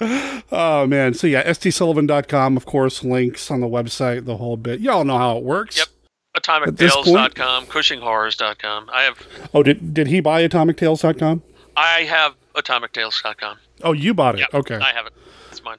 oh 0.52 0.86
man. 0.86 1.14
So 1.14 1.26
yeah 1.26 1.42
sdsullivan.com 1.44 2.56
of 2.56 2.66
course 2.66 3.02
links 3.02 3.50
on 3.50 3.60
the 3.60 3.66
website 3.66 4.26
the 4.26 4.36
whole 4.36 4.56
bit. 4.56 4.80
Y'all 4.80 5.04
know 5.04 5.18
how 5.18 5.38
it 5.38 5.42
works. 5.42 5.78
Yep. 5.78 5.88
Atomictales.com 6.36 7.66
cushinghorrors.com 7.66 8.88
i 8.92 9.02
have 9.02 9.26
oh 9.52 9.64
did, 9.64 9.92
did 9.92 10.06
he 10.06 10.20
buy 10.20 10.46
atomictales.com 10.46 11.42
i 11.76 12.02
have 12.02 12.36
atomictales.com 12.54 13.58
oh 13.82 13.92
you 13.92 14.14
bought 14.14 14.36
it. 14.36 14.42
Yep, 14.42 14.54
okay. 14.54 14.76
I 14.76 14.92
have 14.92 15.06
it. 15.06 15.12
It's 15.50 15.64
mine. 15.64 15.78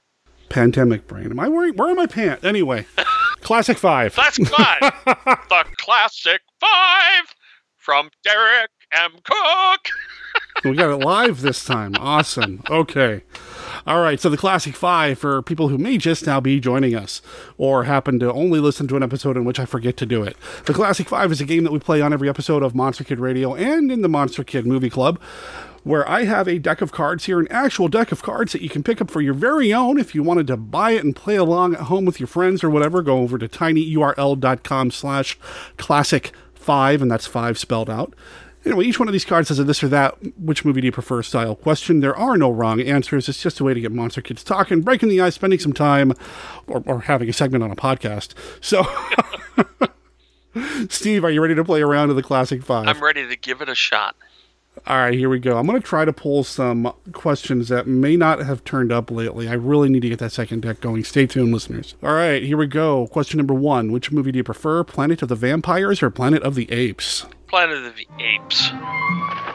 Pandemic 0.50 1.08
brain. 1.08 1.32
Am 1.32 1.40
i 1.40 1.48
wearing 1.48 1.74
where 1.76 1.90
are 1.90 1.96
my 1.96 2.06
pants? 2.06 2.44
Anyway 2.44 2.86
classic 3.42 3.78
five. 3.78 4.14
Classic 4.14 4.46
five. 4.46 4.82
The 5.06 5.66
classic 5.78 6.42
five 6.60 7.34
from 7.78 8.10
derek 8.22 8.72
m 8.92 9.12
Koch 9.24 9.89
we 10.66 10.76
got 10.76 10.92
it 10.92 11.04
live 11.04 11.42
this 11.42 11.64
time 11.64 11.94
awesome 12.00 12.62
okay 12.70 13.24
all 13.88 14.02
right, 14.02 14.20
so 14.20 14.30
the 14.30 14.38
Classic 14.38 14.76
Five 14.76 15.18
for 15.18 15.42
people 15.42 15.70
who 15.70 15.78
may 15.78 15.98
just 15.98 16.28
now 16.28 16.39
be 16.39 16.60
joining 16.60 16.96
us 16.96 17.22
or 17.58 17.86
happen 17.86 18.20
to 18.20 18.32
only 18.32 18.60
listen 18.60 18.88
to 18.89 18.96
an 18.96 19.02
episode 19.02 19.38
in 19.38 19.44
which 19.44 19.60
I 19.60 19.66
forget 19.66 19.98
to 19.98 20.06
do 20.06 20.22
it. 20.24 20.38
The 20.66 20.74
Classic 20.74 21.10
Five 21.10 21.32
is 21.32 21.42
a 21.42 21.46
game 21.46 21.64
that 21.64 21.72
we 21.72 21.80
play 21.80 22.00
on 22.00 22.14
every 22.14 22.30
episode 22.30 22.62
of 22.62 22.76
Monster 22.76 23.04
Kid 23.04 23.20
Radio 23.20 23.56
and 23.56 23.92
in 23.92 24.02
the 24.04 24.10
Monster 24.10 24.44
Kid 24.44 24.68
Movie 24.68 24.92
Club 24.92 25.20
where 25.84 26.08
I 26.08 26.26
have 26.26 26.48
a 26.48 26.60
deck 26.60 26.82
of 26.82 26.92
cards 26.92 27.26
here, 27.26 27.39
an 27.39 27.48
actual 27.50 27.88
deck 27.88 28.12
of 28.12 28.22
cards 28.22 28.52
that 28.52 28.62
you 28.62 28.70
can 28.70 28.84
pick 28.84 29.02
up 29.02 29.10
for 29.10 29.20
your 29.20 29.34
very 29.34 29.74
own. 29.74 30.00
If 30.00 30.14
you 30.14 30.22
wanted 30.22 30.46
to 30.48 30.58
buy 30.58 30.92
it 30.92 31.04
and 31.04 31.16
play 31.16 31.36
along 31.36 31.74
at 31.74 31.82
home 31.82 32.06
with 32.06 32.20
your 32.20 32.28
friends 32.28 32.64
or 32.64 32.70
whatever, 32.70 33.02
go 33.02 33.18
over 33.18 33.39
to 33.39 33.48
tinyurl.com 33.48 34.92
slash 34.92 35.39
classic 35.78 36.34
five, 36.54 37.02
and 37.02 37.10
that's 37.10 37.26
five 37.26 37.58
spelled 37.58 37.89
out. 37.89 38.14
Anyway, 38.64 38.86
each 38.86 38.99
one 38.99 39.07
of 39.07 39.12
these 39.12 39.26
cards 39.26 39.49
has 39.49 39.57
a 39.57 39.64
this 39.64 39.84
or 39.84 39.88
that, 39.88 40.16
which 40.38 40.64
movie 40.64 40.82
do 40.82 40.86
you 40.86 40.91
prefer 40.91 41.24
style 41.24 41.55
question. 41.55 41.99
There 41.99 42.16
are 42.16 42.38
no 42.38 42.51
wrong 42.51 42.80
answers. 42.80 43.28
It's 43.28 43.41
just 43.41 43.59
a 43.59 43.64
way 43.64 43.74
to 43.74 43.82
get 43.82 43.91
Monster 43.91 44.22
Kids 44.22 44.43
talking, 44.43 44.82
breaking 44.82 45.09
the 45.09 45.20
ice, 45.20 45.36
spending 45.36 45.59
some 45.59 45.74
time, 45.74 46.14
or, 46.68 46.84
or 46.86 47.01
having 47.01 47.28
a 47.28 47.34
segment 47.34 47.64
on 47.64 47.72
a 47.72 47.76
podcast. 47.76 48.34
So, 48.62 48.86
Steve, 50.89 51.24
are 51.24 51.32
you 51.32 51.41
ready 51.41 51.55
to 51.55 51.64
play 51.64 51.82
around 51.82 52.09
to 52.09 52.14
the 52.14 52.22
Classic 52.22 52.62
Five? 52.62 52.88
I'm 52.88 53.03
ready 53.03 53.28
to 53.28 53.36
give 53.36 53.62
it 53.62 53.70
a 53.70 53.76
shot. 53.76 54.16
All 54.88 54.97
right, 54.97 55.14
here 55.14 55.30
we 55.30 55.39
go. 55.39 55.57
I'm 55.57 55.68
going 55.68 55.80
to 55.82 55.86
try 55.86 56.05
to 56.05 56.14
pull 56.14 56.43
some 56.43 56.93
questions 57.12 57.68
that 57.68 57.88
may 57.88 58.16
not 58.16 58.39
have 58.39 58.64
turned 58.64 58.91
up 58.91 59.12
lately. 59.12 59.49
I 59.49 59.53
really 59.53 59.89
need 59.89 60.01
to 60.03 60.09
get 60.09 60.20
that 60.20 60.32
second 60.32 60.62
deck 60.62 60.80
going. 60.80 61.03
Stay 61.03 61.28
tuned, 61.28 61.51
listeners. 61.51 61.95
All 62.01 62.14
right, 62.14 62.41
here 62.41 62.57
we 62.57 62.68
go. 62.68 63.07
Question 63.07 63.38
number 63.38 63.53
one 63.53 63.91
Which 63.91 64.12
movie 64.12 64.32
do 64.32 64.38
you 64.38 64.43
prefer, 64.43 64.84
Planet 64.84 65.22
of 65.22 65.28
the 65.28 65.36
Vampires 65.36 66.01
or 66.01 66.09
Planet 66.09 66.41
of 66.43 66.55
the 66.55 66.72
Apes? 66.72 67.26
Planet 67.52 67.84
of 67.84 67.95
the 67.97 68.08
Apes. 68.18 68.72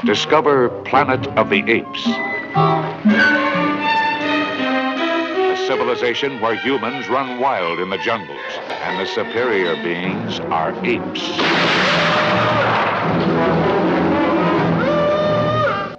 Discover 0.04 0.68
Planet 0.82 1.26
of 1.38 1.48
the 1.48 1.64
Apes. 1.66 2.06
A 5.46 5.56
civilization 5.66 6.38
where 6.42 6.56
humans 6.56 7.08
run 7.08 7.40
wild 7.40 7.80
in 7.80 7.88
the 7.88 7.96
jungles, 7.96 8.38
and 8.68 9.00
the 9.00 9.06
superior 9.06 9.82
beings 9.82 10.40
are 10.40 10.74
apes. 10.84 11.22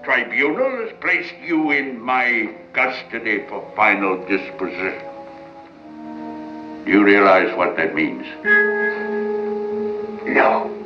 Tribunal 0.03 0.85
has 0.85 0.93
placed 1.01 1.33
you 1.43 1.71
in 1.71 1.99
my 1.99 2.53
custody 2.73 3.43
for 3.49 3.67
final 3.75 4.23
disposition. 4.27 5.01
Do 6.85 6.91
you 6.91 7.03
realize 7.03 7.57
what 7.57 7.75
that 7.75 7.95
means? 7.95 8.27
No 10.27 10.77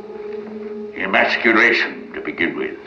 emasculation 0.96 2.12
to 2.14 2.22
begin 2.22 2.56
with. 2.56 2.78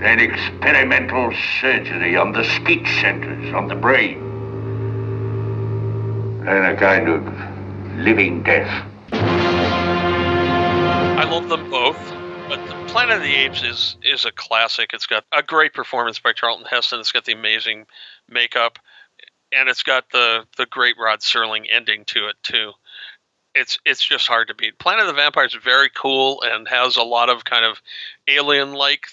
Then 0.00 0.18
experimental 0.18 1.32
surgery 1.60 2.16
on 2.16 2.32
the 2.32 2.44
speech 2.44 2.88
centers, 3.00 3.52
on 3.52 3.68
the 3.68 3.74
brain. 3.74 4.18
Then 6.44 6.64
a 6.64 6.76
kind 6.76 7.08
of 7.08 7.24
living 7.98 8.42
death. 8.42 8.86
I 11.20 11.24
love 11.30 11.48
them 11.48 11.68
both, 11.70 11.98
but 12.48 12.66
the 12.66 12.74
Planet 12.90 13.18
of 13.18 13.22
the 13.22 13.34
Apes 13.34 13.62
is 13.62 13.96
is 14.02 14.24
a 14.24 14.32
classic. 14.32 14.92
It's 14.94 15.06
got 15.06 15.24
a 15.32 15.42
great 15.42 15.74
performance 15.74 16.18
by 16.18 16.32
Charlton 16.32 16.64
Heston. 16.64 17.00
It's 17.00 17.12
got 17.12 17.26
the 17.26 17.32
amazing 17.32 17.86
makeup, 18.28 18.78
and 19.52 19.68
it's 19.68 19.82
got 19.82 20.10
the 20.12 20.46
the 20.56 20.66
great 20.66 20.96
Rod 20.98 21.20
Serling 21.20 21.66
ending 21.70 22.04
to 22.06 22.28
it 22.28 22.36
too 22.42 22.72
it's 23.54 23.78
it's 23.84 24.06
just 24.06 24.26
hard 24.26 24.48
to 24.48 24.54
beat. 24.54 24.78
Planet 24.78 25.02
of 25.02 25.06
the 25.08 25.20
Vampires 25.20 25.54
is 25.54 25.62
very 25.62 25.90
cool 25.90 26.42
and 26.42 26.68
has 26.68 26.96
a 26.96 27.02
lot 27.02 27.28
of 27.28 27.44
kind 27.44 27.64
of 27.64 27.80
alien 28.28 28.72
like 28.72 29.06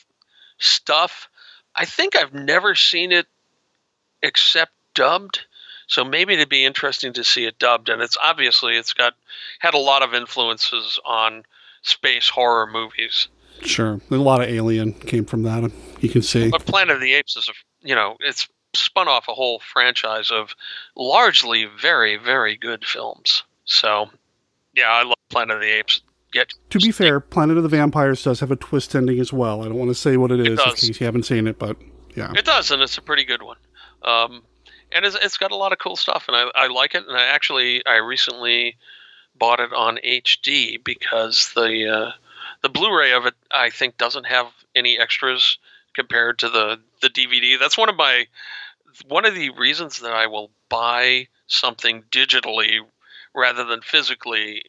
stuff. 0.60 1.30
I 1.76 1.86
think 1.86 2.16
I've 2.16 2.34
never 2.34 2.76
seen 2.76 3.12
it 3.12 3.28
except 4.22 4.72
dubbed. 4.94 5.42
So 5.88 6.04
maybe 6.04 6.34
it'd 6.34 6.50
be 6.50 6.66
interesting 6.66 7.14
to 7.14 7.24
see 7.24 7.46
it 7.46 7.60
dubbed. 7.60 7.90
And 7.90 8.02
it's 8.02 8.18
obviously 8.22 8.76
it's 8.76 8.94
got 8.94 9.14
had 9.60 9.74
a 9.74 9.80
lot 9.80 10.04
of 10.04 10.14
influences 10.14 11.00
on 11.06 11.44
space 11.82 12.28
horror 12.28 12.68
movies. 12.68 13.28
Sure, 13.62 14.00
a 14.12 14.16
lot 14.16 14.42
of 14.42 14.50
Alien 14.50 14.94
came 14.94 15.26
from 15.26 15.44
that. 15.44 15.72
You 16.00 16.10
can 16.10 16.22
see. 16.22 16.50
But 16.50 16.66
Planet 16.66 16.96
of 16.96 17.02
the 17.02 17.14
Apes 17.14 17.38
is 17.38 17.50
a 17.50 17.88
you 17.88 17.96
know 17.96 18.18
it's 18.20 18.48
spun 18.76 19.08
off 19.08 19.28
a 19.28 19.34
whole 19.34 19.60
franchise 19.60 20.30
of 20.30 20.54
largely 20.96 21.66
very 21.66 22.18
very 22.18 22.56
good 22.56 22.86
films. 22.86 23.44
So 23.66 24.10
yeah, 24.78 24.90
I 24.90 25.04
love 25.04 25.18
Planet 25.30 25.56
of 25.56 25.62
the 25.62 25.70
Apes. 25.70 26.02
Get 26.32 26.54
to 26.70 26.80
be 26.80 26.92
fair, 26.92 27.20
Planet 27.20 27.58
of 27.58 27.64
the 27.64 27.70
Vampires 27.70 28.22
does 28.22 28.40
have 28.42 28.52
a 28.52 28.56
twist 28.56 28.96
ending 28.96 29.20
as 29.20 29.34
well. 29.34 29.62
I 29.62 29.66
don't 29.66 29.78
want 29.78 29.90
to 29.90 29.96
say 29.96 30.18
what 30.18 30.32
it, 30.32 30.40
it 30.42 30.48
is 30.48 30.60
does. 30.60 30.84
in 30.84 30.88
case 30.90 31.00
you 31.00 31.06
haven't 31.06 31.24
seen 31.24 31.48
it, 31.48 31.58
but 31.58 31.78
yeah, 32.16 32.34
it 32.36 32.46
does, 32.46 32.70
and 32.70 32.82
it's 32.82 32.98
a 32.98 33.02
pretty 33.02 33.24
good 33.24 33.42
one. 33.42 33.58
Um, 34.04 34.44
and 34.92 35.06
it's, 35.06 35.18
it's 35.22 35.38
got 35.38 35.52
a 35.52 35.56
lot 35.56 35.72
of 35.72 35.80
cool 35.80 35.96
stuff, 35.96 36.26
and 36.28 36.36
I, 36.36 36.52
I 36.54 36.68
like 36.68 36.96
it. 36.96 37.08
And 37.08 37.18
I 37.18 37.26
actually 37.28 37.86
I 37.86 37.96
recently 37.96 38.78
bought 39.38 39.60
it 39.60 39.72
on 39.74 40.00
HD 40.06 40.84
because 40.84 41.52
the 41.56 41.88
uh, 41.88 42.12
the 42.62 42.70
Blu-ray 42.70 43.14
of 43.14 43.26
it 43.26 43.36
I 43.52 43.70
think 43.70 43.98
doesn't 43.98 44.26
have 44.26 44.48
any 44.76 45.00
extras 45.00 45.58
compared 45.94 46.40
to 46.40 46.50
the 46.50 46.80
the 47.02 47.10
DVD. 47.10 47.58
That's 47.58 47.78
one 47.78 47.90
of 47.90 47.96
my 47.96 48.28
one 49.08 49.26
of 49.26 49.34
the 49.34 49.50
reasons 49.52 50.00
that 50.02 50.14
I 50.14 50.28
will 50.28 50.52
buy 50.70 51.28
something 51.48 52.04
digitally 52.12 52.80
rather 53.38 53.64
than 53.64 53.82
physically 53.82 54.64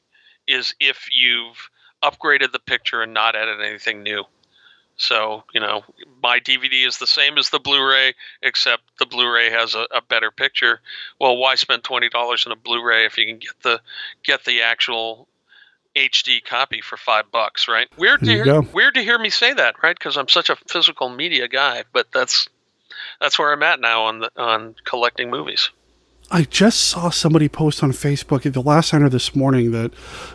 is 0.47 0.75
if 0.79 1.09
you've 1.11 1.71
upgraded 2.03 2.53
the 2.53 2.61
picture 2.61 3.03
and 3.03 3.14
not 3.14 3.35
added 3.35 3.61
anything 3.61 4.03
new. 4.03 4.25
So, 4.97 5.45
you 5.55 5.61
know, 5.61 5.85
my 6.23 6.41
DVD 6.41 6.87
is 6.87 6.99
the 6.99 7.07
same 7.07 7.39
as 7.39 7.51
the 7.51 7.61
Blu 7.61 7.89
ray, 7.89 8.14
except 8.43 8.83
the 8.99 9.07
Blu 9.07 9.33
ray 9.33 9.51
has 9.51 9.75
a, 9.75 9.87
a, 9.93 10.03
better 10.03 10.31
picture. 10.33 10.81
Well, 11.21 11.37
why 11.37 11.55
spend 11.55 11.85
$20 11.85 12.47
on 12.47 12.53
a 12.53 12.57
Blu 12.57 12.85
ray 12.85 13.07
if 13.07 13.16
you 13.16 13.25
can 13.27 13.39
get 13.39 13.55
the 13.62 13.81
get 14.25 14.45
the 14.45 14.62
actual 14.62 15.29
HD 15.95 16.45
copy 16.45 16.81
for 16.81 16.97
five 16.97 17.31
bucks, 17.31 17.69
right? 17.69 17.89
Weird 17.97 18.21
to 18.21 18.27
hear, 18.27 18.61
weird 18.61 18.95
to 18.95 19.03
hear 19.03 19.19
me 19.19 19.31
say 19.31 19.53
that, 19.55 19.83
right? 19.83 19.97
Because 19.97 20.16
I'm 20.16 20.29
such 20.29 20.51
a 20.51 20.57
physical 20.57 21.09
media 21.09 21.47
guy, 21.47 21.85
but 21.93 22.09
that's 22.12 22.49
that's 23.21 23.39
where 23.39 23.53
I'm 23.53 23.62
at 23.62 23.81
now 23.81 24.05
on 24.05 24.21
the, 24.21 24.31
on 24.37 24.75
collecting 24.85 25.31
movies. 25.31 25.71
I 26.31 26.43
just 26.43 26.81
saw 26.81 27.11
somebody 27.11 27.49
post 27.49 27.83
on 27.83 27.93
Facebook 27.93 28.45
at 28.45 28.53
the 28.53 28.62
last 28.62 28.93
night 28.93 29.11
this 29.11 29.35
morning 29.35 29.70
that 29.72 29.95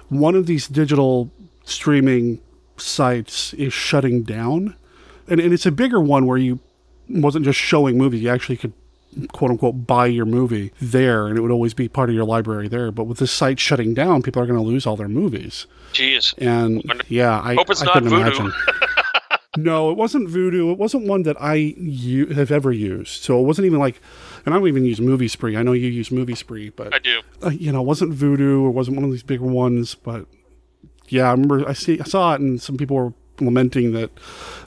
one 0.09 0.35
of 0.35 0.47
these 0.47 0.67
digital 0.67 1.31
streaming 1.65 2.41
sites 2.77 3.53
is 3.53 3.73
shutting 3.73 4.23
down. 4.23 4.75
And, 5.27 5.39
and 5.39 5.53
it's 5.53 5.65
a 5.65 5.71
bigger 5.71 5.99
one 6.01 6.25
where 6.25 6.37
you 6.37 6.59
wasn't 7.07 7.45
just 7.45 7.59
showing 7.59 7.97
movies, 7.97 8.21
you 8.23 8.29
actually 8.29 8.57
could 8.57 8.73
quote 9.31 9.51
unquote 9.51 9.85
buy 9.85 10.07
your 10.07 10.25
movie 10.25 10.71
there 10.81 11.27
and 11.27 11.37
it 11.37 11.41
would 11.41 11.51
always 11.51 11.75
be 11.75 11.87
part 11.87 12.09
of 12.09 12.15
your 12.15 12.25
library 12.25 12.67
there. 12.67 12.91
But 12.91 13.03
with 13.03 13.19
this 13.19 13.31
site 13.31 13.59
shutting 13.59 13.93
down, 13.93 14.23
people 14.23 14.41
are 14.41 14.47
going 14.47 14.59
to 14.59 14.65
lose 14.65 14.87
all 14.87 14.95
their 14.95 15.07
movies. 15.07 15.67
Jeez. 15.93 16.33
And 16.39 17.03
yeah, 17.07 17.39
I, 17.39 17.53
Hope 17.53 17.69
it's 17.69 17.83
I 17.83 17.85
not 17.85 17.93
couldn't 17.93 18.09
Vudu. 18.09 18.19
imagine. 18.21 18.53
no, 19.57 19.91
it 19.91 19.97
wasn't 19.97 20.29
Vudu. 20.29 20.71
It 20.71 20.77
wasn't 20.77 21.05
one 21.07 21.23
that 21.23 21.35
I 21.39 21.55
u- 21.55 22.27
have 22.27 22.51
ever 22.51 22.71
used. 22.71 23.23
So 23.23 23.39
it 23.39 23.43
wasn't 23.43 23.65
even 23.67 23.79
like 23.79 24.01
and 24.45 24.53
I 24.53 24.57
don't 24.57 24.67
even 24.67 24.85
use 24.85 24.99
Movie 24.99 25.27
Spree. 25.27 25.55
I 25.55 25.63
know 25.63 25.73
you 25.73 25.87
use 25.87 26.11
Movie 26.11 26.35
Spree, 26.35 26.69
but 26.69 26.93
I 26.93 26.99
do. 26.99 27.21
Uh, 27.43 27.49
you 27.49 27.71
know, 27.71 27.81
it 27.81 27.85
wasn't 27.85 28.13
Vudu. 28.13 28.67
It 28.67 28.71
wasn't 28.71 28.97
one 28.97 29.05
of 29.05 29.11
these 29.11 29.23
bigger 29.23 29.45
ones, 29.45 29.95
but 29.95 30.25
yeah, 31.07 31.27
I 31.27 31.31
remember 31.31 31.67
I 31.67 31.73
see 31.73 31.99
I 31.99 32.03
saw 32.03 32.33
it, 32.33 32.41
and 32.41 32.61
some 32.61 32.77
people 32.77 32.95
were 32.97 33.13
lamenting 33.39 33.91
that 33.93 34.09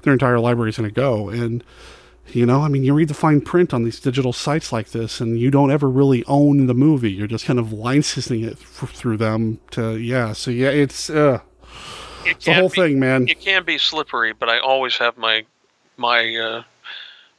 their 0.03 0.13
entire 0.13 0.39
library 0.41 0.71
is 0.71 0.77
going 0.77 0.89
to 0.89 0.95
go, 0.95 1.29
and 1.29 1.63
You 2.33 2.45
know, 2.45 2.63
I 2.63 2.69
mean, 2.69 2.83
you 2.83 2.93
read 2.93 3.07
the 3.09 3.15
fine 3.15 3.41
print 3.41 3.73
on 3.73 3.85
these 3.85 4.01
digital 4.01 4.33
sites 4.33 4.73
like 4.73 4.91
this, 4.91 5.21
and 5.21 5.39
you 5.39 5.49
don't 5.51 5.71
ever 5.71 5.89
really 5.89 6.25
own 6.27 6.67
the 6.67 6.75
movie. 6.75 7.13
You're 7.13 7.29
just 7.29 7.45
kind 7.47 7.59
of 7.61 7.73
licensing 7.73 8.43
it 8.43 8.55
f- 8.55 8.91
through 8.93 9.19
them 9.19 9.61
to, 9.71 9.97
yeah. 9.97 10.33
So 10.33 10.51
yeah, 10.51 10.71
it's 10.71 11.09
uh, 11.09 11.39
It 12.27 12.41
the 12.41 12.55
whole 12.55 12.69
be- 12.69 12.75
thing, 12.75 12.99
man. 12.99 13.29
It 13.29 13.41
can 13.41 13.65
be 13.65 13.79
slippery, 13.79 14.33
but 14.33 14.49
I 14.49 14.59
always 14.59 14.97
have 14.99 15.17
my 15.17 15.45
my 15.97 16.37
uh, 16.37 16.63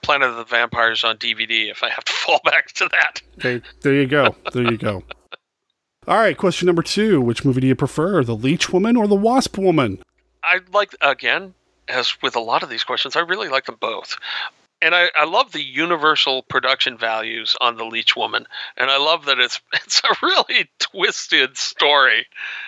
Planet 0.01 0.29
of 0.29 0.37
the 0.37 0.45
Vampires 0.45 1.03
on 1.03 1.17
DVD 1.17 1.69
if 1.69 1.83
I 1.83 1.89
have 1.89 2.03
to 2.05 2.13
fall 2.25 2.39
back 2.43 2.67
to 2.73 2.89
that. 2.91 3.21
Okay, 3.39 3.61
there 3.81 3.93
you 3.93 4.07
go. 4.07 4.35
There 4.53 4.63
you 4.63 4.77
go. 4.77 5.03
All 6.07 6.17
right, 6.17 6.37
question 6.37 6.67
number 6.67 6.83
two: 6.83 7.19
Which 7.19 7.43
movie 7.43 7.61
do 7.61 7.67
you 7.67 7.75
prefer, 7.75 8.23
The 8.23 8.35
Leech 8.35 8.71
Woman 8.71 8.95
or 8.95 9.07
The 9.07 9.15
Wasp 9.15 9.57
Woman? 9.57 10.01
I 10.43 10.59
like 10.71 10.95
again, 11.01 11.53
as 11.89 12.21
with 12.21 12.35
a 12.35 12.39
lot 12.39 12.63
of 12.63 12.69
these 12.69 12.83
questions, 12.83 13.15
I 13.15 13.19
really 13.19 13.49
like 13.49 13.65
them 13.65 13.77
both. 13.79 14.15
And 14.81 14.93
I, 14.93 15.09
I 15.15 15.25
love 15.25 15.51
the 15.51 15.63
universal 15.63 16.43
production 16.43 16.97
values 16.97 17.55
on 17.59 17.77
the 17.77 17.83
Leech 17.83 18.15
Woman, 18.15 18.45
and 18.77 18.91
I 18.91 18.97
love 18.97 19.25
that 19.25 19.39
it's 19.39 19.59
it's 19.73 20.01
a 20.03 20.15
really 20.25 20.69
twisted 20.79 21.57
story. 21.57 22.25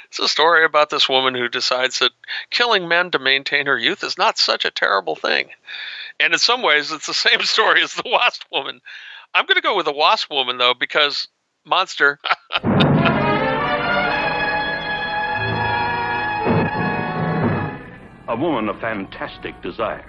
It's 0.09 0.19
a 0.19 0.27
story 0.27 0.65
about 0.65 0.89
this 0.89 1.07
woman 1.07 1.35
who 1.35 1.47
decides 1.47 1.99
that 1.99 2.11
killing 2.49 2.87
men 2.87 3.11
to 3.11 3.19
maintain 3.19 3.67
her 3.67 3.77
youth 3.77 4.03
is 4.03 4.17
not 4.17 4.39
such 4.39 4.65
a 4.65 4.71
terrible 4.71 5.15
thing. 5.15 5.49
And 6.19 6.33
in 6.33 6.39
some 6.39 6.63
ways, 6.63 6.91
it's 6.91 7.05
the 7.05 7.13
same 7.13 7.41
story 7.43 7.83
as 7.83 7.93
the 7.93 8.03
Wasp 8.05 8.43
Woman. 8.51 8.81
I'm 9.35 9.45
going 9.45 9.55
to 9.55 9.61
go 9.61 9.75
with 9.77 9.85
the 9.85 9.93
Wasp 9.93 10.31
Woman 10.31 10.57
though, 10.57 10.73
because 10.73 11.27
monster. 11.63 12.19
A 18.27 18.35
woman 18.35 18.69
of 18.69 18.79
fantastic 18.79 19.59
desires, 19.63 20.05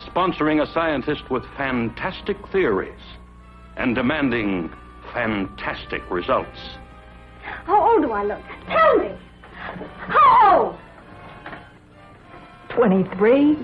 sponsoring 0.00 0.62
a 0.62 0.72
scientist 0.72 1.30
with 1.30 1.44
fantastic 1.58 2.38
theories, 2.48 2.98
and 3.76 3.94
demanding 3.94 4.72
fantastic 5.12 6.00
results. 6.10 6.78
How 7.64 7.92
old 7.92 8.02
do 8.02 8.12
I 8.12 8.24
look? 8.24 8.40
Tell 8.68 8.98
me. 8.98 9.10
How 10.08 10.64
old? 10.64 10.78
23. 12.70 13.56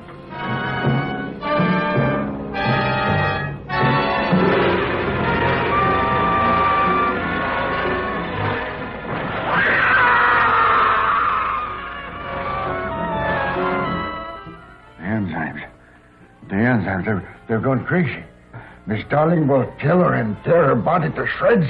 The 14.99 15.07
enzymes. 15.07 15.69
The 16.49 16.55
enzymes, 16.55 17.05
they're, 17.05 17.39
they're 17.49 17.61
going 17.61 17.85
crazy. 17.85 18.25
Miss 18.87 19.05
Darling 19.09 19.47
will 19.47 19.67
kill 19.81 19.99
her 20.01 20.15
and 20.15 20.37
tear 20.45 20.67
her 20.67 20.75
body 20.75 21.11
to 21.11 21.27
shreds. 21.39 21.67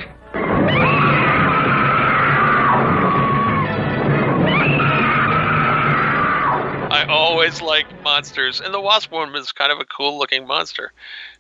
Always 7.41 7.63
like 7.63 7.87
monsters, 8.03 8.61
and 8.61 8.75
the 8.75 8.81
Wasp 8.81 9.11
Woman 9.11 9.35
is 9.41 9.51
kind 9.51 9.73
of 9.73 9.79
a 9.81 9.85
cool 9.87 10.19
looking 10.19 10.47
monster. 10.47 10.93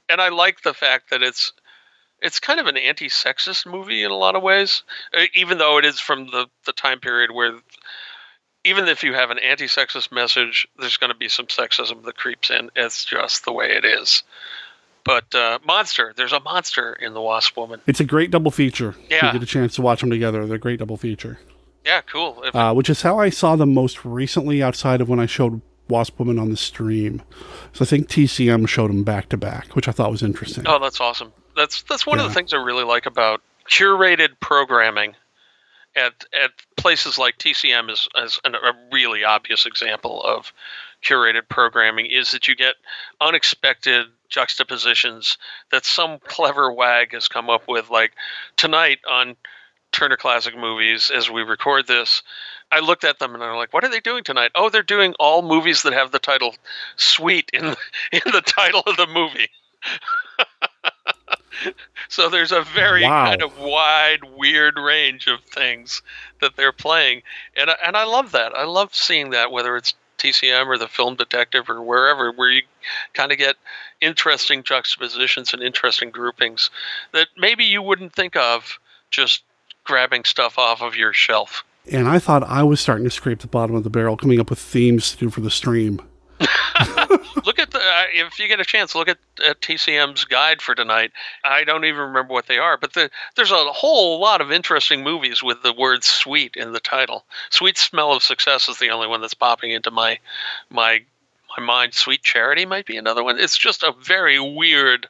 And 0.09 0.19
I 0.19 0.31
like 0.31 0.63
the 0.63 0.73
fact 0.73 1.11
that 1.11 1.23
it's 1.23 1.53
it's 2.23 2.41
kind 2.41 2.59
of 2.59 2.67
an 2.67 2.79
anti-sexist 2.79 3.71
movie 3.71 4.03
in 4.03 4.11
a 4.11 4.17
lot 4.17 4.35
of 4.35 4.43
ways, 4.43 4.83
uh, 5.15 5.25
even 5.35 5.59
though 5.59 5.77
it 5.77 5.85
is 5.85 6.01
from 6.01 6.27
the 6.29 6.47
the 6.65 6.73
time 6.73 7.01
period 7.01 7.33
where 7.33 7.53
even 8.65 8.89
if 8.89 9.03
you 9.05 9.13
have 9.13 9.31
an 9.31 9.39
anti-sexist 9.39 10.11
message, 10.11 10.67
there's 10.79 10.97
going 10.97 11.13
to 11.13 11.19
be 11.19 11.29
some 11.29 11.47
sexism 11.47 12.03
that 12.05 12.17
creeps 12.17 12.51
in. 12.51 12.71
It's 12.77 13.05
just 13.05 13.45
the 13.45 13.53
way 13.53 13.71
it 13.73 13.85
is. 13.85 14.23
But 15.05 15.35
uh, 15.35 15.59
monster, 15.67 16.15
there's 16.17 16.33
a 16.33 16.41
monster 16.41 16.95
in 16.95 17.13
the 17.13 17.21
Wasp 17.21 17.59
Woman. 17.59 17.81
It's 17.87 18.01
a 18.01 18.05
great 18.05 18.31
double 18.31 18.51
feature. 18.51 18.95
Yeah. 19.11 19.27
You 19.27 19.33
get 19.33 19.43
a 19.43 19.47
chance 19.47 19.75
to 19.75 19.83
watch 19.83 20.01
them 20.01 20.09
together. 20.11 20.47
They're 20.47 20.57
a 20.57 20.59
great 20.59 20.79
double 20.79 20.97
feature. 20.97 21.39
Yeah, 21.85 22.01
cool. 22.03 22.43
If- 22.43 22.55
Uh, 22.57 22.73
which 22.73 22.89
is 22.89 23.03
how 23.03 23.19
I 23.19 23.29
saw 23.29 23.57
them 23.57 23.75
most 23.75 24.03
recently 24.05 24.63
outside 24.63 25.01
of 25.03 25.09
when 25.11 25.21
I 25.21 25.27
showed 25.27 25.61
Wasp 25.91 26.19
Woman 26.19 26.39
on 26.39 26.51
the 26.51 26.57
stream. 26.57 27.23
So 27.73 27.85
I 27.85 27.87
think 27.87 28.09
TCM 28.09 28.69
showed 28.69 28.91
them 28.91 29.05
back 29.05 29.29
to 29.31 29.37
back, 29.37 29.75
which 29.77 29.89
I 29.89 29.93
thought 29.93 30.11
was 30.11 30.23
interesting. 30.23 30.65
Oh, 30.67 30.79
that's 30.79 31.01
awesome. 31.01 31.33
That's 31.57 31.83
that's 31.83 32.07
one 32.07 32.19
of 32.19 32.27
the 32.27 32.33
things 32.33 32.55
I 32.55 32.59
really 32.59 32.85
like 32.85 33.07
about 33.07 33.43
curated 33.69 34.41
programming 34.41 35.15
at 35.97 36.25
at 36.43 36.53
places 36.77 37.19
like 37.19 37.39
TCM 37.39 37.91
is 37.91 38.09
as 38.21 38.39
an, 38.45 38.55
a 38.55 38.73
really 38.93 39.25
obvious 39.25 39.67
example 39.67 40.23
of 40.23 40.53
curated 41.03 41.49
programming 41.49 42.07
is 42.07 42.31
that 42.31 42.47
you 42.47 42.55
get 42.55 42.75
unexpected 43.21 44.07
juxtapositions 44.29 45.39
that 45.73 45.85
some 45.85 46.19
clever 46.21 46.73
wag 46.73 47.13
has 47.13 47.27
come 47.27 47.51
up 47.51 47.67
with 47.67 47.91
like 47.91 48.13
tonight 48.57 48.99
on 49.09 49.37
Turner 49.93 50.17
Classic 50.17 50.57
Movies 50.57 51.11
as 51.15 51.29
we 51.29 51.43
record 51.43 51.87
this 51.87 52.23
I 52.73 52.81
looked 52.81 53.05
at 53.05 53.19
them 53.19 53.35
and 53.35 53.43
I'm 53.43 53.57
like 53.57 53.73
what 53.73 53.85
are 53.85 53.91
they 53.91 54.01
doing 54.01 54.25
tonight 54.25 54.53
oh 54.55 54.71
they're 54.71 54.83
doing 54.83 55.15
all 55.19 55.43
movies 55.43 55.83
that 55.83 55.93
have 55.93 56.13
the 56.13 56.19
title 56.19 56.55
sweet 56.97 57.51
in 57.53 57.65
the, 57.67 57.77
in 58.13 58.33
the 58.33 58.43
title 58.43 58.83
of 58.87 58.97
the 58.97 59.07
movie 59.07 59.49
so 62.09 62.29
there's 62.29 62.53
a 62.53 62.63
very 62.63 63.03
Wow. 63.03 63.27
kind 63.27 63.43
of 63.43 63.59
wide, 63.59 64.25
weird 64.37 64.79
range 64.79 65.27
of 65.27 65.43
things 65.45 66.03
that 66.41 66.57
they're 66.57 66.73
playing, 66.73 67.23
and 67.57 67.71
and 67.85 67.97
I 67.97 68.05
love 68.05 68.33
that. 68.33 68.55
I 68.55 68.65
love 68.65 68.95
seeing 68.95 69.31
that, 69.31 69.53
whether 69.53 69.77
it's 69.77 69.95
TCM 70.19 70.67
or 70.67 70.79
the 70.79 70.89
Film 70.89 71.17
Detective 71.17 71.69
or 71.69 71.83
wherever, 71.83 72.31
where 72.33 72.51
you 72.51 72.63
kind 73.15 73.33
of 73.33 73.39
get 73.39 73.57
interesting 74.01 74.63
juxtapositions 74.63 75.53
and 75.53 75.63
interesting 75.63 76.11
groupings 76.11 76.71
that 77.13 77.29
maybe 77.37 77.65
you 77.65 77.83
wouldn't 77.83 78.13
think 78.15 78.37
of 78.37 78.79
just 79.11 79.43
grabbing 79.85 80.25
stuff 80.25 80.59
off 80.59 80.83
of 80.83 80.95
your 80.95 81.13
shelf. 81.13 81.65
And 81.91 82.07
I 82.07 82.19
thought 82.19 82.43
I 82.45 82.63
was 82.63 82.81
starting 82.81 83.05
to 83.05 83.11
scrape 83.11 83.41
the 83.41 83.49
bottom 83.49 83.75
of 83.75 83.85
the 83.85 83.91
barrel, 83.91 84.17
coming 84.17 84.39
up 84.41 84.49
with 84.49 84.59
themes 84.59 85.11
to 85.13 85.19
do 85.19 85.31
for 85.31 85.41
the 85.41 85.51
stream. 85.51 86.01
look 87.45 87.59
at 87.59 87.71
the 87.71 87.79
uh, 87.79 88.05
if 88.15 88.39
you 88.39 88.49
get 88.49 88.61
a 88.61 88.65
chance 88.65 88.95
look 88.95 89.09
at, 89.09 89.19
at 89.47 89.61
tcm's 89.61 90.25
guide 90.25 90.63
for 90.63 90.75
tonight. 90.75 91.13
I 91.45 91.65
don't 91.65 91.85
even 91.85 92.01
remember 92.01 92.33
what 92.33 92.47
they 92.47 92.59
are 92.59 92.79
but 92.79 92.95
the, 92.95 93.11
there's 93.37 93.51
a 93.51 93.73
whole 93.73 94.19
lot 94.21 94.41
of 94.41 94.51
interesting 94.51 95.03
movies 95.03 95.43
with 95.43 95.63
the 95.63 95.73
word 95.73 96.03
sweet 96.03 96.57
in 96.57 96.73
the 96.73 96.81
title. 96.81 97.27
Sweet 97.51 97.77
smell 97.77 98.13
of 98.13 98.23
success 98.23 98.69
is 98.69 98.79
the 98.79 98.89
only 98.89 99.07
one 99.07 99.21
that's 99.21 99.35
popping 99.35 99.71
into 99.71 99.91
my 99.91 100.19
my 100.71 101.05
my 101.59 101.65
mind. 101.65 101.95
Sweet 101.95 102.23
charity 102.23 102.65
might 102.65 102.87
be 102.87 102.97
another 102.97 103.25
one. 103.25 103.39
It's 103.39 103.59
just 103.59 103.83
a 103.83 103.93
very 104.03 104.39
weird 104.39 105.07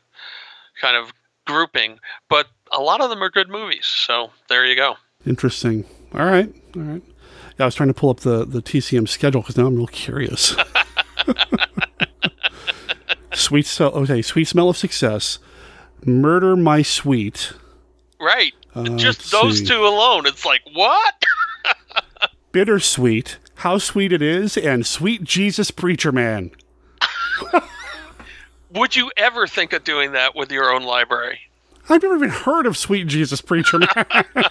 kind 0.81 0.97
of 0.97 1.13
grouping 1.47 1.99
but 2.29 2.49
a 2.73 2.81
lot 2.81 3.01
of 3.01 3.11
them 3.11 3.23
are 3.23 3.31
good 3.31 3.49
movies 3.49 3.87
so 3.87 4.31
there 4.49 4.67
you 4.67 4.75
go. 4.75 4.97
Interesting. 5.27 5.85
All 6.15 6.25
right. 6.25 6.53
All 6.77 6.83
right. 6.83 7.03
Yeah, 7.59 7.65
I 7.65 7.67
was 7.67 7.75
trying 7.75 7.89
to 7.89 7.95
pull 7.95 8.11
up 8.11 8.21
the, 8.21 8.45
the 8.45 8.63
TCM 8.63 9.09
schedule 9.09 9.43
because 9.43 9.57
now 9.57 9.67
I'm 9.67 9.77
real 9.77 9.87
curious. 9.87 10.57
sweet 13.35 13.67
smell. 13.67 13.91
Okay, 13.93 14.23
sweet 14.23 14.49
smell 14.49 14.69
of 14.71 14.77
success. 14.77 15.39
Murder 16.05 16.57
my 16.57 16.83
sweet. 16.83 17.53
right 18.19 18.55
Uh, 18.75 18.85
just 18.97 19.31
those 19.31 19.59
see. 19.59 19.67
two 19.67 19.87
alone 19.87 20.25
it's 20.27 20.45
like 20.47 20.63
what 20.73 21.15
Bittersweet. 22.53 23.37
How 23.57 23.77
sweet 23.79 24.13
it 24.13 24.23
is, 24.23 24.57
and 24.57 24.87
sweet 24.87 25.23
Jesus 25.23 25.71
preacher 25.71 26.11
man. 26.13 26.51
would 28.73 28.97
you 28.97 29.11
ever 29.19 29.47
think 29.47 29.73
of 29.75 29.85
doing 29.85 30.13
that 30.13 30.35
with 30.35 30.51
your 30.51 30.73
own 30.73 30.83
library 30.85 31.41
I've 31.89 32.03
never 32.03 32.17
even 32.17 32.31
heard 32.31 32.67
of 32.67 32.77
sweet 32.77 33.07
Jesus 33.09 33.41
preacher 33.43 33.79
man. 33.81 34.07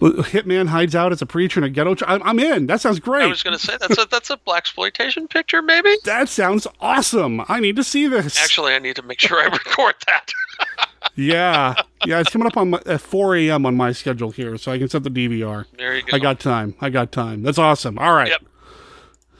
Hitman 0.00 0.68
hides 0.68 0.94
out 0.94 1.12
as 1.12 1.20
a 1.20 1.26
preacher 1.26 1.60
in 1.60 1.64
a 1.64 1.70
ghetto. 1.70 1.94
Ch- 1.94 2.02
I'm, 2.06 2.22
I'm 2.22 2.38
in. 2.38 2.66
That 2.66 2.80
sounds 2.80 3.00
great. 3.00 3.24
I 3.24 3.26
was 3.26 3.42
going 3.42 3.56
to 3.56 3.62
say 3.62 3.76
that's 3.78 3.98
a 4.02 4.06
that's 4.06 4.30
a 4.30 4.36
black 4.38 4.62
exploitation 4.62 5.28
picture, 5.28 5.62
maybe. 5.62 5.94
That 6.04 6.28
sounds 6.28 6.66
awesome. 6.80 7.42
I 7.48 7.60
need 7.60 7.76
to 7.76 7.84
see 7.84 8.06
this. 8.06 8.38
Actually, 8.42 8.74
I 8.74 8.78
need 8.78 8.96
to 8.96 9.02
make 9.02 9.20
sure 9.20 9.40
I 9.40 9.44
record 9.52 9.94
that. 10.06 10.32
Yeah, 11.16 11.74
yeah. 12.06 12.20
It's 12.20 12.30
coming 12.30 12.46
up 12.46 12.56
on 12.56 12.70
my, 12.70 12.80
at 12.86 13.00
4 13.00 13.36
a.m. 13.36 13.66
on 13.66 13.74
my 13.74 13.90
schedule 13.92 14.30
here, 14.30 14.56
so 14.56 14.70
I 14.70 14.78
can 14.78 14.88
set 14.88 15.02
the 15.02 15.10
DVR. 15.10 15.64
There 15.76 15.96
you 15.96 16.02
go. 16.02 16.16
I 16.16 16.18
got 16.18 16.38
time. 16.40 16.74
I 16.80 16.88
got 16.88 17.10
time. 17.10 17.42
That's 17.42 17.58
awesome. 17.58 17.98
All 17.98 18.14
right. 18.14 18.28
Yep. 18.28 18.42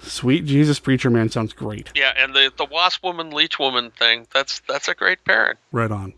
Sweet 0.02 0.46
Jesus 0.46 0.78
preacher 0.80 1.10
man 1.10 1.28
sounds 1.28 1.52
great. 1.52 1.90
Yeah, 1.94 2.12
and 2.16 2.34
the 2.34 2.52
the 2.56 2.64
wasp 2.64 3.04
woman 3.04 3.30
leech 3.30 3.58
woman 3.58 3.90
thing 3.90 4.26
that's 4.32 4.60
that's 4.60 4.88
a 4.88 4.94
great 4.94 5.24
pairing. 5.24 5.56
Right 5.72 5.90
on. 5.90 6.14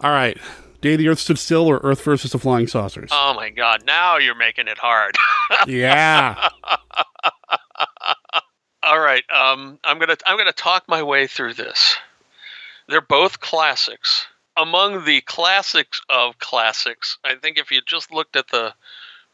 All 0.00 0.10
right. 0.10 0.36
Day 0.80 0.96
the 0.96 1.08
Earth 1.08 1.18
stood 1.18 1.38
still, 1.38 1.66
or 1.66 1.78
Earth 1.78 2.02
versus 2.02 2.32
the 2.32 2.38
flying 2.38 2.66
saucers. 2.66 3.10
Oh 3.12 3.34
my 3.34 3.50
God! 3.50 3.84
Now 3.86 4.16
you're 4.16 4.34
making 4.34 4.68
it 4.68 4.78
hard. 4.78 5.14
yeah. 5.66 6.48
All 8.82 8.98
right. 8.98 9.24
Um, 9.30 9.78
I'm 9.84 9.98
gonna 9.98 10.16
I'm 10.26 10.38
gonna 10.38 10.52
talk 10.52 10.84
my 10.88 11.02
way 11.02 11.26
through 11.26 11.54
this. 11.54 11.96
They're 12.88 13.00
both 13.00 13.40
classics. 13.40 14.26
Among 14.56 15.04
the 15.04 15.20
classics 15.22 16.00
of 16.08 16.38
classics, 16.38 17.18
I 17.24 17.36
think 17.36 17.56
if 17.56 17.70
you 17.70 17.80
just 17.86 18.12
looked 18.12 18.36
at 18.36 18.48
the 18.48 18.74